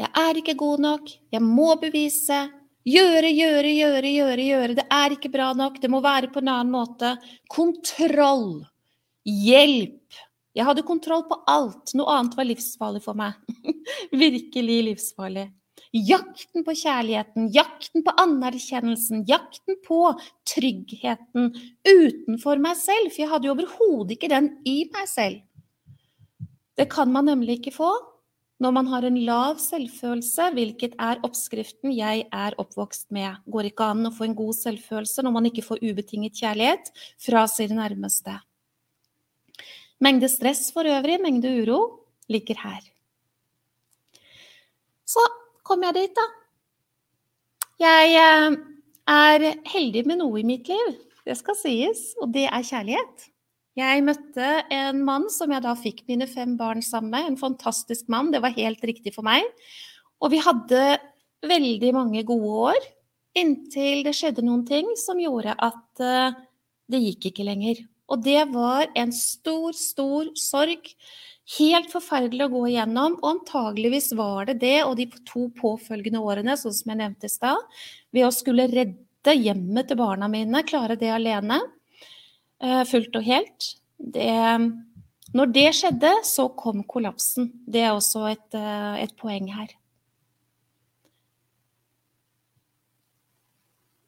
Jeg 0.00 0.10
er 0.18 0.38
ikke 0.40 0.56
god 0.58 0.82
nok, 0.82 1.10
jeg 1.30 1.42
må 1.44 1.74
bevise. 1.78 2.38
Gjøre, 2.84 3.30
gjøre, 3.32 3.70
gjøre, 3.72 4.10
gjøre, 4.10 4.44
gjøre. 4.44 4.76
Det 4.76 4.84
er 4.92 5.14
ikke 5.14 5.30
bra 5.32 5.52
nok, 5.56 5.78
det 5.80 5.90
må 5.92 6.02
være 6.04 6.28
på 6.34 6.42
en 6.42 6.50
annen 6.52 6.72
måte. 6.74 7.14
Kontroll. 7.52 8.64
Hjelp! 9.24 10.18
Jeg 10.54 10.66
hadde 10.68 10.84
kontroll 10.86 11.24
på 11.30 11.38
alt. 11.50 11.94
Noe 11.98 12.12
annet 12.14 12.34
var 12.38 12.46
livsfarlig 12.46 13.02
for 13.06 13.18
meg. 13.18 13.38
Virkelig 14.24 14.80
livsfarlig. 14.90 15.48
Jakten 15.94 16.64
på 16.66 16.74
kjærligheten, 16.74 17.48
jakten 17.54 18.02
på 18.02 18.12
anerkjennelsen, 18.18 19.22
jakten 19.30 19.78
på 19.86 20.00
tryggheten 20.50 21.52
utenfor 21.86 22.62
meg 22.62 22.78
selv. 22.80 23.12
For 23.14 23.22
jeg 23.22 23.30
hadde 23.30 23.48
jo 23.48 23.54
overhodet 23.54 24.16
ikke 24.16 24.30
den 24.32 24.50
i 24.66 24.80
meg 24.94 25.06
selv. 25.10 25.38
Det 26.74 26.88
kan 26.90 27.12
man 27.14 27.30
nemlig 27.30 27.60
ikke 27.60 27.76
få 27.76 27.92
når 28.62 28.72
man 28.76 28.86
har 28.86 29.04
en 29.06 29.16
lav 29.26 29.58
selvfølelse, 29.58 30.50
hvilket 30.54 30.94
er 31.02 31.20
oppskriften 31.26 31.92
jeg 31.94 32.26
er 32.30 32.54
oppvokst 32.60 33.10
med. 33.14 33.42
Går 33.50 33.70
ikke 33.70 33.88
an 33.90 34.08
å 34.08 34.14
få 34.14 34.28
en 34.28 34.36
god 34.38 34.54
selvfølelse 34.60 35.24
når 35.26 35.34
man 35.34 35.48
ikke 35.50 35.64
får 35.66 35.82
ubetinget 35.82 36.38
kjærlighet 36.38 36.92
fra 37.26 37.44
sine 37.50 37.80
nærmeste. 37.80 38.36
Mengde 40.04 40.30
stress 40.30 40.68
for 40.74 40.86
øvrig, 40.86 41.18
mengde 41.22 41.50
uro, 41.62 41.80
ligger 42.30 42.62
her. 42.62 42.80
Så 45.04 45.22
kom 45.66 45.82
jeg 45.84 45.98
dit, 45.98 46.14
da. 46.16 46.26
Jeg 47.84 48.14
eh, 48.20 48.56
er 49.10 49.46
heldig 49.66 50.06
med 50.06 50.20
noe 50.22 50.40
i 50.40 50.46
mitt 50.46 50.70
liv, 50.70 50.94
det 51.26 51.36
skal 51.40 51.56
sies, 51.58 52.12
og 52.22 52.30
det 52.34 52.46
er 52.46 52.66
kjærlighet. 52.66 53.30
Jeg 53.74 54.04
møtte 54.06 54.48
en 54.70 55.00
mann 55.02 55.26
som 55.34 55.50
jeg 55.50 55.64
da 55.64 55.72
fikk 55.74 56.04
mine 56.06 56.28
fem 56.30 56.54
barn 56.58 56.82
sammen 56.84 57.10
med. 57.10 57.32
En 57.32 57.40
fantastisk 57.40 58.06
mann, 58.12 58.30
det 58.30 58.42
var 58.44 58.54
helt 58.54 58.84
riktig 58.86 59.14
for 59.16 59.26
meg. 59.26 59.42
Og 60.22 60.30
vi 60.30 60.38
hadde 60.42 60.82
veldig 61.44 61.90
mange 61.96 62.22
gode 62.26 62.52
år, 62.70 62.86
inntil 63.34 64.04
det 64.06 64.14
skjedde 64.14 64.44
noen 64.46 64.62
ting 64.68 64.92
som 64.96 65.18
gjorde 65.18 65.56
at 65.58 66.02
eh, 66.06 66.38
det 66.86 67.02
gikk 67.02 67.30
ikke 67.32 67.48
lenger. 67.50 67.82
Og 68.14 68.22
det 68.22 68.42
var 68.52 68.86
en 68.94 69.12
stor, 69.16 69.74
stor 69.74 70.30
sorg. 70.38 70.92
Helt 71.58 71.90
forferdelig 71.92 72.46
å 72.46 72.52
gå 72.54 72.62
igjennom, 72.70 73.18
og 73.20 73.30
antageligvis 73.34 74.12
var 74.16 74.46
det 74.48 74.60
det 74.62 74.78
og 74.84 74.94
de 75.00 75.08
to 75.26 75.48
påfølgende 75.58 76.22
årene, 76.22 76.54
sånn 76.56 76.76
som 76.76 76.92
jeg 76.92 77.02
nevnte 77.02 77.28
i 77.28 77.32
stad, 77.32 77.74
ved 78.14 78.28
å 78.28 78.32
skulle 78.32 78.70
redde 78.70 79.34
hjemmet 79.34 79.90
til 79.90 79.98
barna 80.00 80.30
mine, 80.30 80.62
klare 80.68 80.96
det 81.00 81.10
alene, 81.12 81.58
fullt 82.88 83.16
og 83.18 83.26
helt. 83.26 83.70
Det, 83.98 84.30
når 85.34 85.52
det 85.54 85.68
skjedde, 85.74 86.10
så 86.26 86.48
kom 86.54 86.84
kollapsen. 86.86 87.50
Det 87.66 87.82
er 87.82 87.94
også 87.94 88.26
et, 88.30 88.54
eh, 88.54 89.02
et 89.02 89.14
poeng 89.18 89.48
her. 89.50 89.72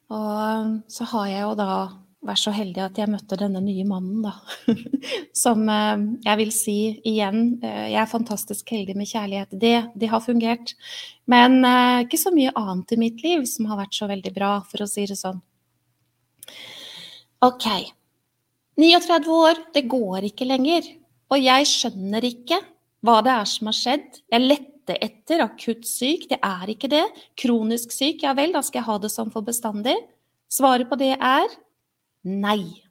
Og 0.07 0.77
så 0.87 1.07
har 1.11 1.25
jeg 1.27 1.41
jo 1.43 1.55
da 1.59 1.71
vært 2.27 2.41
så 2.41 2.51
heldig 2.55 2.81
at 2.83 2.99
jeg 2.99 3.11
møtte 3.11 3.37
denne 3.39 3.59
nye 3.63 3.83
mannen, 3.87 4.23
da. 4.23 4.33
Som 5.43 5.67
eh, 5.71 6.05
jeg 6.23 6.39
vil 6.41 6.53
si 6.55 6.77
igjen, 7.07 7.57
eh, 7.59 7.89
jeg 7.91 7.99
er 8.01 8.11
fantastisk 8.11 8.71
heldig 8.71 8.95
med 8.97 9.11
kjærlighet. 9.11 9.51
Det, 9.51 9.75
det 9.99 10.11
har 10.11 10.23
fungert. 10.23 10.73
Men 11.27 11.59
eh, 11.67 12.05
ikke 12.05 12.21
så 12.23 12.31
mye 12.35 12.55
annet 12.55 12.95
i 12.95 13.01
mitt 13.03 13.23
liv 13.25 13.45
som 13.51 13.67
har 13.71 13.83
vært 13.83 13.99
så 13.99 14.07
veldig 14.09 14.33
bra, 14.35 14.55
for 14.71 14.83
å 14.83 14.89
si 14.89 15.05
det 15.11 15.19
sånn. 15.19 15.43
Ok. 17.43 17.67
39 18.77 19.29
år, 19.33 19.61
det 19.73 19.87
går 19.89 20.29
ikke 20.29 20.47
lenger. 20.47 20.85
Og 21.33 21.41
jeg 21.41 21.67
skjønner 21.67 22.25
ikke 22.27 22.59
hva 23.05 23.19
det 23.25 23.33
er 23.33 23.49
som 23.49 23.69
har 23.71 23.77
skjedd. 23.77 24.19
Jeg 24.31 24.45
lette 24.45 24.97
etter 25.03 25.43
akutt 25.43 25.87
syk, 25.89 26.27
det 26.31 26.39
er 26.45 26.71
ikke 26.71 26.89
det. 26.91 27.03
Kronisk 27.39 27.91
syk, 27.95 28.23
ja 28.23 28.35
vel, 28.37 28.53
da 28.55 28.61
skal 28.65 28.81
jeg 28.81 28.89
ha 28.89 28.97
det 29.03 29.11
sånn 29.13 29.33
for 29.33 29.45
bestandig. 29.45 29.97
Svaret 30.47 30.89
på 30.89 30.99
det 30.99 31.15
er 31.17 31.49
Nei. 32.27 32.83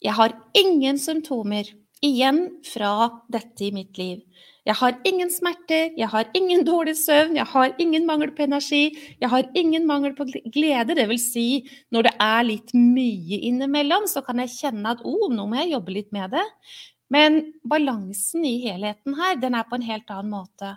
Jeg 0.00 0.16
har 0.16 0.32
ingen 0.56 0.96
symptomer 1.00 1.68
igjen 2.04 2.46
fra 2.64 3.22
dette 3.32 3.66
i 3.66 3.72
mitt 3.74 3.98
liv. 4.00 4.22
Jeg 4.68 4.76
har 4.76 4.96
ingen 5.08 5.30
smerter, 5.32 5.90
jeg 5.96 6.08
har 6.12 6.28
ingen 6.36 6.62
dårlig 6.66 6.94
søvn, 7.00 7.36
jeg 7.38 7.48
har 7.48 7.72
ingen 7.80 8.04
mangel 8.08 8.30
på 8.36 8.44
energi, 8.44 8.82
jeg 9.20 9.30
har 9.32 9.48
ingen 9.56 9.86
mangel 9.88 10.14
på 10.16 10.26
glede. 10.28 10.96
Det 10.96 11.06
vil 11.10 11.20
si, 11.20 11.48
når 11.90 12.08
det 12.08 12.14
er 12.20 12.46
litt 12.46 12.74
mye 12.76 13.40
innimellom, 13.48 14.06
så 14.10 14.22
kan 14.26 14.42
jeg 14.44 14.54
kjenne 14.58 14.94
at 14.94 15.04
oh, 15.04 15.28
nå 15.32 15.48
må 15.48 15.62
jeg 15.62 15.74
jobbe 15.74 15.96
litt 15.96 16.10
med 16.16 16.36
det. 16.36 16.46
Men 17.10 17.40
balansen 17.66 18.44
i 18.46 18.60
helheten 18.62 19.16
her, 19.18 19.40
den 19.40 19.56
er 19.58 19.66
på 19.66 19.80
en 19.80 19.88
helt 19.88 20.12
annen 20.12 20.30
måte. 20.36 20.76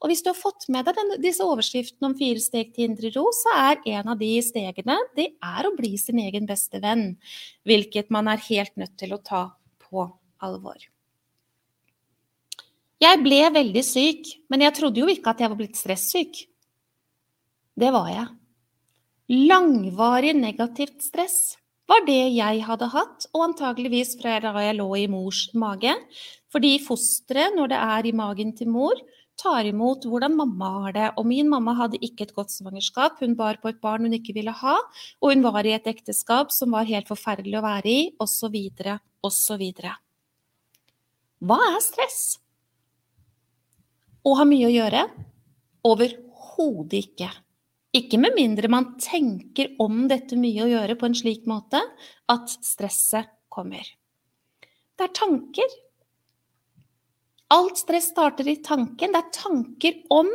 Og 0.00 0.10
hvis 0.10 0.22
du 0.24 0.30
har 0.30 0.38
fått 0.38 0.66
med 0.72 0.86
deg 0.86 0.96
den, 0.98 1.14
disse 1.22 1.44
overskriftene 1.44 2.10
om 2.10 2.16
fire 2.18 2.40
steg 2.42 2.74
til 2.74 2.90
indre 2.90 3.12
ro, 3.14 3.28
så 3.34 3.54
er 3.56 3.84
en 3.98 4.10
av 4.14 4.18
de 4.20 4.32
stegene 4.44 4.98
det 5.18 5.30
er 5.42 5.68
å 5.68 5.76
bli 5.76 5.94
sin 6.00 6.20
egen 6.22 6.48
beste 6.48 6.80
venn. 6.82 7.14
Hvilket 7.68 8.12
man 8.14 8.28
er 8.30 8.42
helt 8.50 8.76
nødt 8.80 8.98
til 9.00 9.16
å 9.16 9.22
ta 9.24 9.46
på 9.80 10.06
alvor. 10.44 10.78
Jeg 13.02 13.20
ble 13.24 13.40
veldig 13.52 13.82
syk, 13.84 14.30
men 14.48 14.64
jeg 14.64 14.76
trodde 14.78 15.02
jo 15.02 15.10
ikke 15.10 15.34
at 15.34 15.42
jeg 15.42 15.52
var 15.52 15.58
blitt 15.58 15.76
stressyk. 15.80 16.44
Det 17.74 17.90
var 17.92 18.08
jeg. 18.12 18.30
Langvarig 19.50 20.34
negativt 20.36 21.02
stress 21.02 21.56
var 21.90 22.04
det 22.06 22.30
jeg 22.36 22.62
hadde 22.64 22.88
hatt, 22.92 23.26
og 23.34 23.48
antageligvis 23.50 24.14
fra 24.20 24.38
da 24.40 24.54
jeg 24.62 24.78
lå 24.78 24.88
i 25.00 25.08
mors 25.10 25.46
mage. 25.58 25.92
Fordi 26.54 26.78
fosteret, 26.80 27.56
når 27.58 27.72
det 27.72 27.80
er 27.80 28.08
i 28.08 28.14
magen 28.16 28.54
til 28.56 28.70
mor, 28.72 29.00
tar 29.40 29.66
imot 29.66 30.06
hvordan 30.06 30.36
mamma 30.38 30.70
har 30.84 30.94
det. 30.96 31.08
Og 31.18 31.26
min 31.28 31.50
mamma 31.50 31.74
hadde 31.76 32.00
ikke 32.00 32.28
et 32.28 32.34
godt 32.36 32.54
svangerskap, 32.54 33.18
hun 33.20 33.34
bar 33.36 33.58
på 33.60 33.72
et 33.72 33.82
barn 33.82 34.06
hun 34.06 34.16
ikke 34.16 34.36
ville 34.36 34.54
ha, 34.54 34.78
og 35.20 35.34
hun 35.34 35.44
var 35.44 35.66
i 35.66 35.74
et 35.74 35.90
ekteskap 35.90 36.54
som 36.54 36.72
var 36.76 36.88
helt 36.88 37.10
forferdelig 37.10 37.58
å 37.58 37.66
være 37.66 37.90
i, 37.90 38.00
osv., 38.22 38.56
osv. 39.24 39.64
Hva 41.44 41.58
er 41.74 41.80
stress? 41.84 42.20
Å 44.24 44.32
ha 44.38 44.44
mye 44.48 44.68
å 44.68 44.72
gjøre? 44.72 45.02
Overhodet 45.84 47.00
ikke. 47.02 47.28
Ikke 47.94 48.18
med 48.18 48.34
mindre 48.38 48.70
man 48.72 48.94
tenker 48.98 49.74
om 49.82 50.06
dette 50.10 50.38
mye 50.40 50.64
å 50.64 50.70
gjøre 50.70 50.96
på 50.98 51.10
en 51.10 51.16
slik 51.18 51.44
måte 51.50 51.82
at 52.32 52.54
stresset 52.64 53.28
kommer. 53.52 53.84
Det 54.96 55.04
er 55.04 55.12
tanker. 55.14 55.76
Alt 57.54 57.82
stress 57.82 58.08
starter 58.14 58.48
i 58.48 58.56
tanken. 58.64 59.12
Det 59.12 59.20
er 59.20 59.36
tanker 59.36 60.00
om 60.14 60.30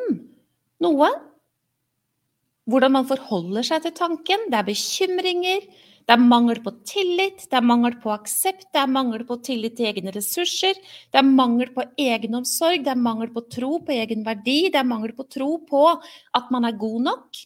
noe. 0.85 1.09
Hvordan 2.69 2.93
man 2.99 3.09
forholder 3.09 3.65
seg 3.65 3.87
til 3.87 3.95
tanken. 3.97 4.45
Det 4.51 4.61
er 4.61 4.67
bekymringer. 4.69 5.65
Det 6.09 6.15
er 6.15 6.23
mangel 6.25 6.57
på 6.65 6.71
tillit, 6.89 7.43
det 7.51 7.57
er 7.59 7.65
mangel 7.69 7.93
på 8.01 8.09
aksept, 8.09 8.63
det 8.73 8.79
er 8.81 8.89
mangel 8.89 9.21
på 9.29 9.35
tillit 9.45 9.75
til 9.77 9.91
egne 9.91 10.09
ressurser, 10.15 10.73
det 11.13 11.19
er 11.21 11.27
mangel 11.27 11.69
på 11.75 11.83
egenomsorg, 12.01 12.81
det 12.81 12.95
er 12.95 12.97
mangel 12.97 13.29
på 13.35 13.43
tro 13.53 13.75
på 13.85 13.93
egen 13.93 14.25
verdi, 14.25 14.71
det 14.73 14.81
er 14.81 14.87
mangel 14.89 15.13
på 15.13 15.27
tro 15.29 15.51
på 15.69 15.83
at 15.93 16.49
man 16.49 16.65
er 16.65 16.79
god 16.81 17.05
nok. 17.11 17.43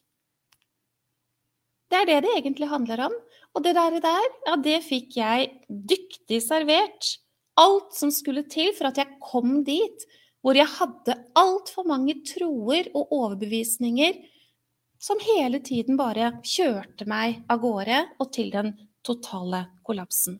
Det 1.91 1.99
er 1.99 2.07
det 2.07 2.21
det 2.23 2.37
egentlig 2.37 2.71
handler 2.71 3.03
om. 3.09 3.19
Og 3.51 3.67
det 3.67 3.75
der, 3.75 3.99
der 3.99 4.31
ja, 4.47 4.55
det 4.55 4.79
fikk 4.87 5.19
jeg 5.19 5.51
dyktig 5.67 6.39
servert. 6.47 7.17
Alt 7.59 7.91
som 7.99 8.15
skulle 8.15 8.47
til 8.47 8.71
for 8.77 8.93
at 8.93 9.03
jeg 9.03 9.19
kom 9.27 9.59
dit 9.67 10.07
hvor 10.43 10.55
jeg 10.55 10.71
hadde 10.71 11.19
altfor 11.39 11.83
mange 11.87 12.15
troer 12.31 12.87
og 12.95 13.11
overbevisninger 13.11 14.23
som 15.03 15.19
hele 15.19 15.59
tiden 15.59 15.97
bare 15.99 16.37
kjørte 16.47 17.03
meg 17.09 17.41
av 17.51 17.59
gårde 17.59 17.99
og 18.23 18.29
til 18.31 18.53
den 18.53 18.71
totale 19.03 19.65
kollapsen. 19.83 20.37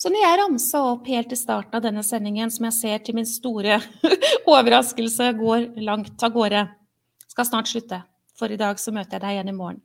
Så 0.00 0.08
når 0.12 0.22
jeg 0.22 0.38
ramsa 0.40 0.80
opp 0.92 1.08
helt 1.08 1.32
i 1.32 1.38
starten 1.40 1.76
av 1.76 1.84
denne 1.84 2.04
sendingen, 2.04 2.52
som 2.52 2.68
jeg 2.68 2.76
ser 2.76 3.04
til 3.04 3.16
min 3.16 3.28
store 3.28 3.78
overraskelse 4.54 5.28
går 5.36 5.70
langt 5.84 6.24
av 6.24 6.32
gårde 6.32 6.66
Skal 7.32 7.48
snart 7.48 7.68
slutte, 7.68 8.00
for 8.36 8.52
i 8.52 8.56
dag 8.60 8.80
så 8.80 8.92
møter 8.96 9.18
jeg 9.18 9.24
deg 9.24 9.36
igjen 9.36 9.52
i 9.52 9.56
morgen. 9.56 9.80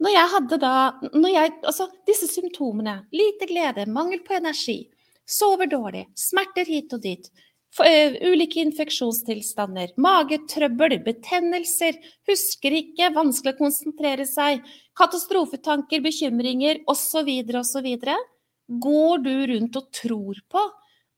Når 0.00 0.14
jeg 0.14 0.32
hadde 0.34 0.58
da 0.62 0.74
jeg, 1.12 1.52
Altså, 1.68 1.88
disse 2.08 2.30
symptomene, 2.32 3.02
lite 3.12 3.48
glede, 3.48 3.84
mangel 3.92 4.22
på 4.24 4.38
energi, 4.38 4.78
sover 5.28 5.68
dårlig, 5.68 6.06
smerter 6.16 6.64
hit 6.64 6.96
og 6.96 7.04
dit, 7.04 7.28
ulike 7.80 8.60
infeksjonstilstander, 8.60 9.94
magetrøbbel, 9.96 10.98
betennelser, 11.04 11.96
husker 12.28 12.76
ikke, 12.76 13.12
vanskelig 13.14 13.54
å 13.54 13.60
konsentrere 13.62 14.26
seg, 14.28 14.60
katastrofetanker, 14.98 16.02
bekymringer 16.04 16.82
osv., 16.90 17.30
osv. 17.62 17.88
Går 18.82 19.24
du 19.24 19.32
rundt 19.54 19.80
og 19.80 19.88
tror 19.94 20.42
på 20.52 20.66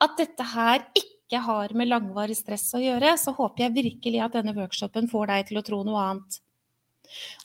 at 0.04 0.16
dette 0.18 0.46
her 0.54 0.86
ikke 0.94 1.40
har 1.42 1.74
med 1.74 1.90
langvarig 1.90 2.36
stress 2.38 2.68
å 2.76 2.82
gjøre, 2.82 3.16
så 3.18 3.34
håper 3.34 3.66
jeg 3.66 3.76
virkelig 3.80 4.22
at 4.22 4.38
denne 4.38 4.54
workshopen 4.54 5.10
får 5.10 5.30
deg 5.32 5.50
til 5.50 5.58
å 5.58 5.66
tro 5.66 5.82
noe 5.86 6.06
annet. 6.06 6.40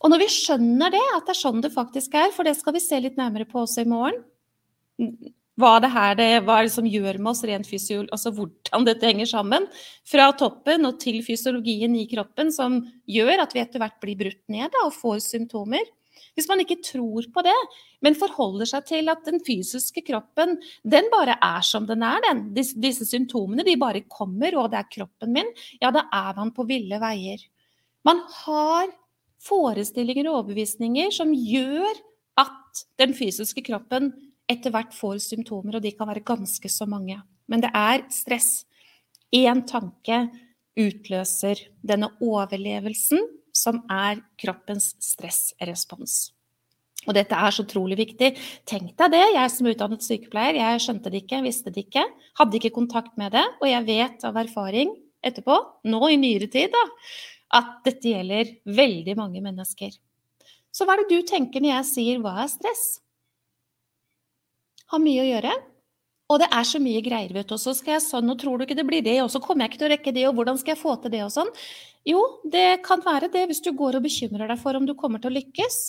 Og 0.04 0.14
når 0.14 0.24
vi 0.24 0.30
skjønner 0.34 0.94
det, 0.94 1.06
at 1.16 1.26
det 1.26 1.34
er 1.34 1.40
sånn 1.42 1.62
det 1.66 1.74
faktisk 1.74 2.16
er, 2.18 2.30
for 2.36 2.48
det 2.48 2.56
skal 2.58 2.76
vi 2.78 2.84
se 2.84 3.00
litt 3.02 3.18
nærmere 3.20 3.48
på 3.50 3.64
også 3.64 3.84
i 3.84 3.90
morgen 3.90 4.22
hva 5.60 5.76
det 5.84 5.92
her 5.94 6.16
det, 6.20 6.30
hva 6.48 6.62
det 6.64 6.72
som 6.74 6.88
gjør 6.88 7.20
med 7.20 7.34
oss 7.34 7.44
rent 7.48 7.68
fysiologisk, 7.68 8.14
altså 8.16 8.32
hvordan 8.36 8.88
dette 8.88 9.08
henger 9.08 9.30
sammen. 9.30 9.68
Fra 10.08 10.30
toppen 10.40 10.88
og 10.90 11.00
til 11.04 11.20
fysiologien 11.26 11.96
i 12.00 12.08
kroppen 12.10 12.54
som 12.56 12.82
gjør 13.10 13.44
at 13.44 13.56
vi 13.56 13.64
etter 13.64 13.84
hvert 13.84 14.00
blir 14.02 14.20
brutt 14.20 14.44
ned 14.52 14.72
da, 14.74 14.86
og 14.88 14.96
får 14.96 15.20
symptomer. 15.28 15.84
Hvis 16.38 16.48
man 16.48 16.62
ikke 16.64 16.80
tror 16.86 17.26
på 17.34 17.44
det, 17.44 17.58
men 18.06 18.16
forholder 18.16 18.70
seg 18.70 18.86
til 18.88 19.12
at 19.12 19.26
den 19.28 19.42
fysiske 19.44 20.04
kroppen 20.08 20.56
den 20.88 21.10
bare 21.12 21.36
er 21.36 21.66
som 21.66 21.88
den 21.90 22.04
er, 22.06 22.22
den. 22.28 22.46
Disse, 22.56 22.78
disse 22.80 23.08
symptomene 23.10 23.66
de 23.68 23.76
bare 23.80 24.06
kommer, 24.08 24.56
og 24.60 24.72
det 24.72 24.80
er 24.80 24.92
kroppen 24.94 25.36
min, 25.36 25.52
ja, 25.82 25.92
da 25.96 26.06
er 26.08 26.38
man 26.40 26.54
på 26.56 26.68
ville 26.70 27.02
veier. 27.02 27.44
Man 28.08 28.22
har 28.46 28.88
forestillinger 29.44 30.30
og 30.30 30.42
overbevisninger 30.42 31.12
som 31.16 31.34
gjør 31.36 31.92
at 32.40 32.84
den 33.02 33.16
fysiske 33.18 33.64
kroppen 33.68 34.14
etter 34.50 34.74
hvert 34.74 34.96
får 34.96 35.20
symptomer, 35.24 35.78
og 35.78 35.86
de 35.86 35.94
kan 35.96 36.10
være 36.10 36.26
ganske 36.26 36.72
så 36.72 36.88
mange. 36.90 37.20
Men 37.50 37.64
det 37.64 37.72
er 37.76 38.06
stress. 38.14 38.66
Én 39.36 39.62
tanke 39.70 40.24
utløser 40.80 41.62
denne 41.86 42.10
overlevelsen 42.24 43.22
som 43.56 43.84
er 43.92 44.22
kroppens 44.40 44.94
stressrespons. 45.04 46.32
Og 47.08 47.16
dette 47.16 47.36
er 47.36 47.54
så 47.56 47.64
utrolig 47.64 47.96
viktig. 48.00 48.34
Tenk 48.68 48.92
deg 49.00 49.14
det, 49.14 49.24
jeg 49.36 49.52
som 49.54 49.68
er 49.68 49.76
utdannet 49.76 50.04
sykepleier, 50.06 50.60
jeg 50.60 50.84
skjønte 50.84 51.12
det 51.14 51.24
ikke, 51.24 51.44
visste 51.46 51.72
det 51.74 51.86
ikke, 51.88 52.04
hadde 52.40 52.60
ikke 52.60 52.76
kontakt 52.76 53.16
med 53.22 53.34
det, 53.38 53.46
og 53.62 53.68
jeg 53.70 53.86
vet 53.88 54.26
av 54.28 54.40
erfaring 54.42 54.92
etterpå, 55.26 55.56
nå 55.92 56.02
i 56.12 56.20
nyere 56.20 56.50
tid, 56.52 56.74
da, 56.76 56.84
at 57.60 57.80
dette 57.88 58.12
gjelder 58.12 58.52
veldig 58.68 59.16
mange 59.20 59.42
mennesker. 59.44 59.96
Så 60.72 60.86
hva 60.86 60.96
er 60.96 61.04
det 61.04 61.16
du 61.16 61.28
tenker 61.28 61.64
når 61.64 61.74
jeg 61.80 61.90
sier 61.94 62.20
hva 62.24 62.36
er 62.44 62.52
stress? 62.52 62.84
Har 64.94 65.04
mye 65.04 65.24
å 65.24 65.28
gjøre. 65.30 65.54
Og 66.30 66.38
det 66.44 66.50
er 66.54 66.66
så 66.68 66.80
mye 66.82 67.02
greier, 67.02 67.32
vet 67.34 67.50
du. 67.50 67.56
Og 67.56 67.62
så 67.62 67.74
skal 67.78 67.96
jeg 67.96 68.06
sånn, 68.06 68.30
og 68.30 68.38
tror 68.42 68.60
du 68.60 68.66
ikke 68.68 68.78
det 68.78 68.86
blir 68.86 69.06
det, 69.06 69.18
og 69.24 69.32
så 69.34 69.42
kommer 69.42 69.66
jeg 69.66 69.74
ikke 69.74 69.82
til 69.82 69.90
å 69.90 69.94
rekke 69.96 70.14
det, 70.14 70.26
og 70.30 70.36
hvordan 70.38 70.60
skal 70.62 70.76
jeg 70.76 70.82
få 70.82 70.98
til 71.02 71.14
det, 71.16 71.24
og 71.26 71.32
sånn. 71.34 71.50
Jo, 72.08 72.20
det 72.54 72.82
kan 72.86 73.02
være 73.06 73.32
det 73.34 73.48
hvis 73.50 73.64
du 73.66 73.72
går 73.78 73.98
og 73.98 74.06
bekymrer 74.06 74.52
deg 74.52 74.62
for 74.62 74.78
om 74.78 74.86
du 74.86 74.94
kommer 74.98 75.22
til 75.22 75.32
å 75.32 75.38
lykkes. 75.40 75.80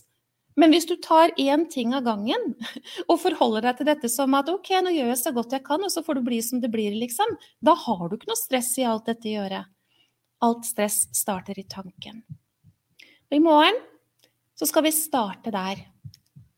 Men 0.58 0.72
hvis 0.74 0.88
du 0.88 0.96
tar 1.00 1.32
én 1.40 1.66
ting 1.70 1.92
av 1.94 2.06
gangen 2.08 2.54
og 3.10 3.20
forholder 3.22 3.68
deg 3.68 3.78
til 3.78 3.88
dette 3.90 4.10
som 4.12 4.34
at 4.36 4.48
ok, 4.50 4.72
nå 4.82 4.94
gjør 4.96 5.12
jeg 5.12 5.20
så 5.20 5.34
godt 5.36 5.54
jeg 5.56 5.64
kan, 5.66 5.84
og 5.84 5.92
så 5.92 6.02
får 6.06 6.18
det 6.18 6.26
bli 6.26 6.40
som 6.44 6.64
det 6.64 6.72
blir, 6.72 6.96
liksom, 6.98 7.36
da 7.64 7.76
har 7.84 8.02
du 8.08 8.16
ikke 8.16 8.32
noe 8.32 8.40
stress 8.40 8.72
i 8.80 8.88
alt 8.88 9.12
dette 9.12 9.28
å 9.28 9.36
gjøre. 9.36 9.62
Alt 10.48 10.66
stress 10.66 11.02
starter 11.16 11.60
i 11.60 11.68
tanken. 11.68 12.24
Og 13.30 13.36
i 13.36 13.44
morgen 13.44 13.76
så 14.58 14.66
skal 14.68 14.88
vi 14.88 14.96
starte 14.96 15.52
der. 15.52 15.84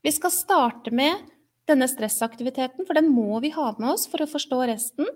Vi 0.03 0.11
skal 0.15 0.33
starte 0.35 0.95
med 0.95 1.32
denne 1.71 1.89
stressaktiviteten, 1.91 2.87
for 2.87 2.99
den 2.99 3.11
må 3.13 3.41
vi 3.43 3.53
ha 3.55 3.71
med 3.79 3.93
oss 3.95 4.09
for 4.11 4.23
å 4.23 4.31
forstå 4.31 4.61
resten. 4.71 5.09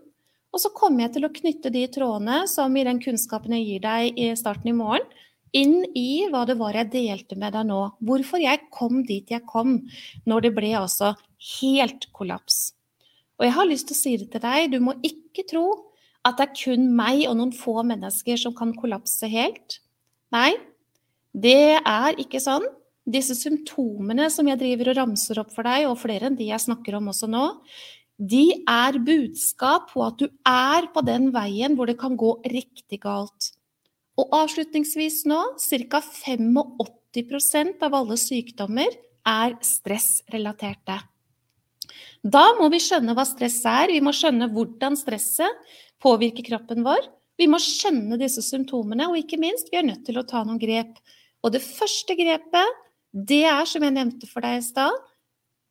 Og 0.54 0.62
så 0.62 0.70
kommer 0.72 1.04
jeg 1.04 1.16
til 1.16 1.26
å 1.26 1.32
knytte 1.34 1.72
de 1.74 1.82
trådene 1.92 2.44
som 2.48 2.76
i 2.78 2.84
den 2.86 3.00
kunnskapen 3.02 3.56
jeg 3.58 3.66
gir 3.66 3.82
deg 3.84 4.20
i 4.20 4.30
starten 4.38 4.70
i 4.70 4.76
morgen, 4.76 5.04
inn 5.56 5.82
i 5.96 6.26
hva 6.30 6.44
det 6.48 6.58
var 6.60 6.76
jeg 6.76 6.92
delte 6.92 7.36
med 7.38 7.54
deg 7.56 7.68
nå. 7.68 7.80
Hvorfor 8.04 8.42
jeg 8.42 8.66
kom 8.74 9.02
dit 9.08 9.30
jeg 9.32 9.44
kom 9.48 9.78
når 10.28 10.46
det 10.46 10.54
ble 10.56 10.72
altså 10.78 11.14
helt 11.60 12.08
kollaps. 12.16 12.76
Og 13.36 13.46
jeg 13.46 13.56
har 13.56 13.68
lyst 13.68 13.90
til 13.90 13.96
å 13.96 14.00
si 14.00 14.14
det 14.20 14.30
til 14.32 14.42
deg, 14.44 14.72
du 14.72 14.80
må 14.80 14.96
ikke 15.04 15.44
tro 15.48 15.66
at 16.26 16.38
det 16.38 16.48
er 16.48 16.56
kun 16.58 16.88
meg 16.98 17.26
og 17.28 17.36
noen 17.38 17.52
få 17.54 17.82
mennesker 17.86 18.40
som 18.40 18.54
kan 18.56 18.72
kollapse 18.76 19.28
helt. 19.30 19.78
Nei, 20.34 20.56
det 21.36 21.78
er 21.78 22.16
ikke 22.20 22.40
sånn 22.42 22.64
disse 23.06 23.36
symptomene 23.38 24.26
som 24.34 24.48
jeg 24.50 24.58
driver 24.60 24.90
og 24.90 24.98
ramser 25.00 25.38
opp 25.42 25.52
for 25.54 25.66
deg, 25.66 25.86
og 25.86 26.00
flere 26.00 26.28
enn 26.28 26.38
de 26.38 26.50
jeg 26.50 26.64
snakker 26.66 26.98
om 26.98 27.12
også 27.12 27.30
nå, 27.30 27.44
de 28.16 28.62
er 28.64 28.96
budskap 29.04 29.90
på 29.92 30.02
at 30.06 30.16
du 30.20 30.26
er 30.48 30.88
på 30.92 31.02
den 31.04 31.28
veien 31.34 31.76
hvor 31.76 31.88
det 31.88 31.98
kan 32.00 32.16
gå 32.16 32.32
riktig 32.48 33.02
galt. 33.04 33.52
Og 34.16 34.32
avslutningsvis 34.32 35.26
nå, 35.28 35.40
ca. 35.60 36.00
85% 36.00 37.84
av 37.84 37.98
alle 37.98 38.16
sykdommer 38.20 38.96
er 39.26 39.58
stressrelaterte. 39.64 40.96
Da 42.24 42.46
må 42.58 42.70
vi 42.72 42.80
skjønne 42.82 43.14
hva 43.14 43.26
stress 43.28 43.60
er, 43.68 43.92
vi 43.92 44.00
må 44.02 44.14
skjønne 44.16 44.48
hvordan 44.54 44.96
stresset 44.98 45.76
påvirker 46.02 46.46
kroppen 46.48 46.82
vår. 46.86 47.04
Vi 47.36 47.46
må 47.50 47.60
skjønne 47.60 48.16
disse 48.20 48.40
symptomene, 48.44 49.10
og 49.10 49.20
ikke 49.20 49.38
minst, 49.40 49.68
vi 49.68 49.76
er 49.78 49.84
nødt 49.84 50.06
til 50.08 50.16
å 50.16 50.24
ta 50.26 50.40
noen 50.44 50.60
grep. 50.60 50.96
Og 51.44 51.52
det 51.52 51.60
første 51.60 52.16
grepet, 52.16 52.80
det 53.16 53.44
er, 53.48 53.64
som 53.64 53.84
jeg 53.84 53.94
nevnte 53.96 54.28
for 54.28 54.44
deg 54.44 54.58
i 54.58 54.64
stad, 54.64 54.92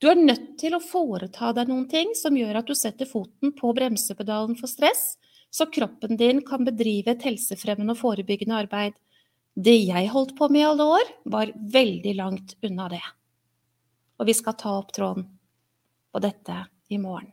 du 0.02 0.08
er 0.10 0.18
nødt 0.18 0.56
til 0.60 0.74
å 0.76 0.82
foreta 0.84 1.52
deg 1.56 1.70
noen 1.70 1.86
ting 1.90 2.16
som 2.18 2.36
gjør 2.36 2.60
at 2.60 2.68
du 2.68 2.74
setter 2.76 3.08
foten 3.08 3.54
på 3.56 3.70
bremsepedalen 3.78 4.58
for 4.58 4.72
stress, 4.72 5.14
så 5.54 5.70
kroppen 5.72 6.18
din 6.20 6.42
kan 6.46 6.66
bedrive 6.66 7.14
et 7.14 7.24
helsefremmende 7.24 7.94
og 7.94 8.02
forebyggende 8.02 8.58
arbeid. 8.66 8.98
Det 9.56 9.78
jeg 9.78 10.12
holdt 10.12 10.34
på 10.36 10.50
med 10.52 10.64
i 10.64 10.68
alle 10.68 10.90
år, 10.98 11.14
var 11.32 11.54
veldig 11.78 12.16
langt 12.18 12.58
unna 12.66 12.90
det. 12.92 13.04
Og 14.20 14.28
vi 14.28 14.36
skal 14.36 14.58
ta 14.60 14.74
opp 14.82 14.92
tråden 14.96 15.30
på 16.12 16.24
dette 16.24 16.58
i 16.92 17.00
morgen. 17.00 17.30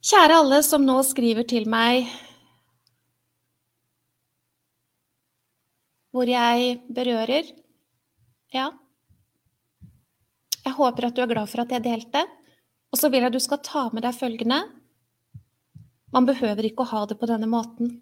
Kjære 0.00 0.40
alle 0.40 0.62
som 0.64 0.86
nå 0.86 1.02
skriver 1.04 1.44
til 1.44 1.66
meg 1.68 2.08
hvor 6.14 6.28
jeg 6.30 6.80
berører. 6.90 7.48
Ja. 8.54 8.70
Jeg 10.60 10.76
håper 10.76 11.08
at 11.08 11.16
du 11.16 11.22
er 11.22 11.30
glad 11.30 11.50
for 11.50 11.62
at 11.62 11.72
jeg 11.74 11.84
delte. 11.86 12.24
Og 12.90 12.98
så 12.98 13.10
vil 13.10 13.22
jeg 13.22 13.30
at 13.30 13.36
du 13.36 13.42
skal 13.42 13.62
ta 13.64 13.86
med 13.94 14.04
deg 14.04 14.16
følgende. 14.16 14.60
Man 16.10 16.26
behøver 16.26 16.66
ikke 16.66 16.82
å 16.82 16.90
ha 16.90 17.04
det 17.06 17.20
på 17.20 17.28
denne 17.30 17.46
måten. 17.50 18.00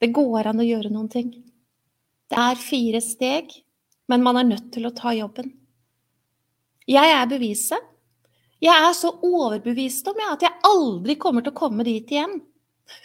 Det 0.00 0.12
går 0.12 0.50
an 0.50 0.60
å 0.60 0.66
gjøre 0.66 0.92
noen 0.92 1.08
ting. 1.08 1.30
Det 2.28 2.36
er 2.40 2.60
fire 2.60 3.00
steg, 3.04 3.52
men 4.10 4.24
man 4.24 4.36
er 4.40 4.48
nødt 4.48 4.70
til 4.74 4.84
å 4.84 4.92
ta 4.96 5.14
jobben. 5.16 5.48
Jeg 6.84 7.12
er 7.16 7.28
beviset. 7.30 7.90
Jeg 8.60 8.76
er 8.76 8.92
så 8.96 9.10
overbevist 9.24 10.06
om 10.08 10.20
at 10.28 10.44
jeg 10.44 10.64
aldri 10.68 11.16
kommer 11.20 11.44
til 11.44 11.52
å 11.52 11.58
komme 11.58 11.84
dit 11.86 12.12
igjen. 12.12 12.38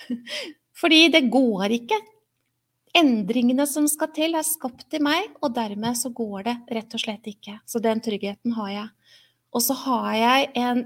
Fordi 0.79 1.01
det 1.11 1.27
går 1.31 1.75
ikke. 1.79 1.99
Endringene 2.98 3.68
som 3.70 3.86
skal 3.90 4.10
til, 4.16 4.34
er 4.36 4.45
skapt 4.45 4.95
i 4.98 5.02
meg, 5.03 5.30
og 5.45 5.53
dermed 5.53 5.98
så 5.98 6.10
går 6.14 6.48
det 6.48 6.56
rett 6.78 6.95
og 6.95 7.03
slett 7.03 7.28
ikke. 7.30 7.60
Så 7.70 7.82
den 7.84 8.02
tryggheten 8.02 8.56
har 8.57 8.72
jeg. 8.74 8.88
Og 9.53 9.64
så 9.66 9.76
har 9.86 10.10
jeg 10.18 10.49
en 10.61 10.82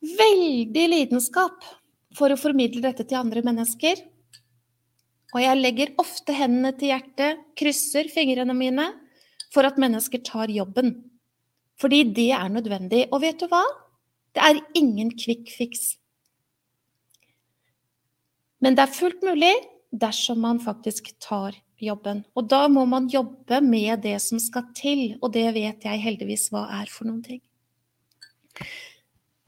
veldig 0.00 0.86
lidenskap 0.94 1.60
for 2.16 2.32
å 2.32 2.40
formidle 2.40 2.82
dette 2.84 3.04
til 3.04 3.20
andre 3.20 3.44
mennesker. 3.44 4.00
Og 5.30 5.44
jeg 5.44 5.60
legger 5.60 5.94
ofte 6.00 6.34
hendene 6.34 6.72
til 6.78 6.90
hjertet, 6.94 7.44
krysser 7.58 8.10
fingrene 8.10 8.56
mine, 8.56 8.88
for 9.52 9.66
at 9.66 9.78
mennesker 9.82 10.22
tar 10.26 10.50
jobben. 10.52 10.96
Fordi 11.80 12.02
det 12.16 12.30
er 12.36 12.50
nødvendig. 12.52 13.06
Og 13.12 13.22
vet 13.22 13.40
du 13.40 13.46
hva? 13.50 13.62
Det 14.34 14.42
er 14.44 14.60
ingen 14.78 15.12
kvikkfiks. 15.14 15.94
Men 18.60 18.76
det 18.76 18.84
er 18.84 18.94
fullt 18.94 19.22
mulig 19.24 19.54
dersom 19.90 20.40
man 20.40 20.60
faktisk 20.62 21.12
tar 21.22 21.56
jobben. 21.80 22.22
Og 22.36 22.48
da 22.50 22.66
må 22.68 22.84
man 22.88 23.08
jobbe 23.10 23.60
med 23.64 24.02
det 24.04 24.18
som 24.22 24.40
skal 24.42 24.68
til, 24.76 25.16
og 25.20 25.32
det 25.34 25.48
vet 25.56 25.84
jeg 25.86 26.04
heldigvis 26.04 26.50
hva 26.52 26.66
er 26.80 26.90
for 26.92 27.08
noen 27.08 27.22
ting. 27.24 27.42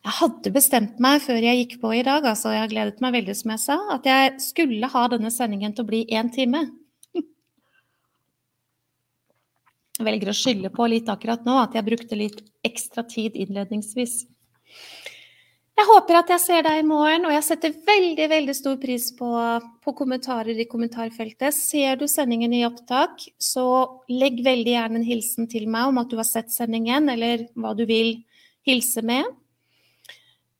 Jeg 0.02 0.14
hadde 0.18 0.50
bestemt 0.50 0.98
meg 1.02 1.20
før 1.22 1.38
jeg 1.44 1.58
gikk 1.60 1.76
på 1.82 1.92
i 1.94 2.02
dag, 2.02 2.24
altså 2.26 2.50
jeg 2.50 2.64
har 2.64 2.70
gledet 2.72 3.02
meg 3.04 3.14
veldig, 3.20 3.36
som 3.38 3.52
jeg 3.54 3.62
sa, 3.62 3.76
at 3.94 4.08
jeg 4.08 4.32
skulle 4.42 4.90
ha 4.90 5.02
denne 5.12 5.30
sendingen 5.30 5.76
til 5.76 5.84
å 5.84 5.90
bli 5.92 6.02
én 6.10 6.32
time. 6.34 6.64
Jeg 9.92 10.08
velger 10.08 10.32
å 10.32 10.34
skylde 10.34 10.72
på 10.74 10.88
litt 10.90 11.10
akkurat 11.12 11.44
nå 11.46 11.54
at 11.60 11.76
jeg 11.78 11.86
brukte 11.86 12.18
litt 12.18 12.40
ekstra 12.66 13.04
tid 13.06 13.36
innledningsvis. 13.38 14.24
Jeg 15.72 15.88
håper 15.88 16.18
at 16.18 16.30
jeg 16.34 16.42
ser 16.42 16.64
deg 16.66 16.82
i 16.82 16.86
morgen, 16.86 17.24
og 17.26 17.32
jeg 17.32 17.44
setter 17.46 17.76
veldig 17.86 18.26
veldig 18.30 18.54
stor 18.54 18.76
pris 18.80 19.08
på, 19.16 19.28
på, 19.82 19.94
kommentarer 19.96 20.58
i 20.60 20.66
kommentarfeltet. 20.68 21.56
Ser 21.56 21.96
du 21.98 22.04
sendingen 22.10 22.52
i 22.54 22.64
opptak, 22.68 23.24
så 23.40 23.64
legg 24.12 24.42
veldig 24.44 24.74
gjerne 24.74 25.00
en 25.00 25.06
hilsen 25.06 25.48
til 25.50 25.66
meg 25.72 25.88
om 25.88 26.02
at 26.02 26.12
du 26.12 26.18
har 26.20 26.28
sett 26.28 26.52
sendingen, 26.52 27.08
eller 27.10 27.48
hva 27.56 27.72
du 27.78 27.86
vil 27.88 28.18
hilse 28.68 29.02
med. 29.06 29.26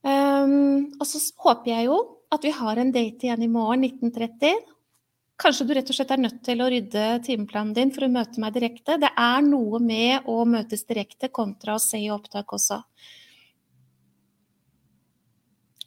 Um, 0.03 0.91
og 0.99 1.07
så 1.07 1.21
håper 1.45 1.71
jeg 1.77 1.87
jo 1.91 2.01
at 2.33 2.43
vi 2.43 2.57
har 2.57 2.81
en 2.81 2.91
date 2.91 3.29
igjen 3.29 3.45
i 3.45 3.53
morgen 3.53 3.85
1930. 3.87 4.65
Kanskje 5.43 5.67
du 5.69 5.75
rett 5.77 5.91
og 5.93 5.97
slett 5.97 6.13
er 6.15 6.23
nødt 6.23 6.41
til 6.47 6.63
å 6.63 6.69
rydde 6.73 7.07
timeplanen 7.27 7.77
din 7.77 7.93
for 7.95 8.07
å 8.07 8.13
møte 8.13 8.43
meg 8.43 8.57
direkte. 8.57 8.99
Det 9.03 9.13
er 9.13 9.45
noe 9.45 9.81
med 9.83 10.29
å 10.31 10.43
møtes 10.49 10.87
direkte 10.89 11.29
kontra 11.35 11.77
å 11.77 11.83
se 11.83 12.01
i 12.01 12.11
opptak 12.15 12.57
også. 12.57 12.81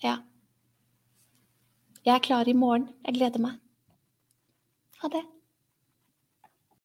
Ja. 0.06 0.20
Jeg 2.06 2.14
er 2.16 2.26
klar 2.28 2.48
i 2.48 2.54
morgen. 2.54 2.92
Jeg 3.08 3.18
gleder 3.18 3.42
meg. 3.42 3.58
Ha 5.02 5.10
det. 5.10 5.24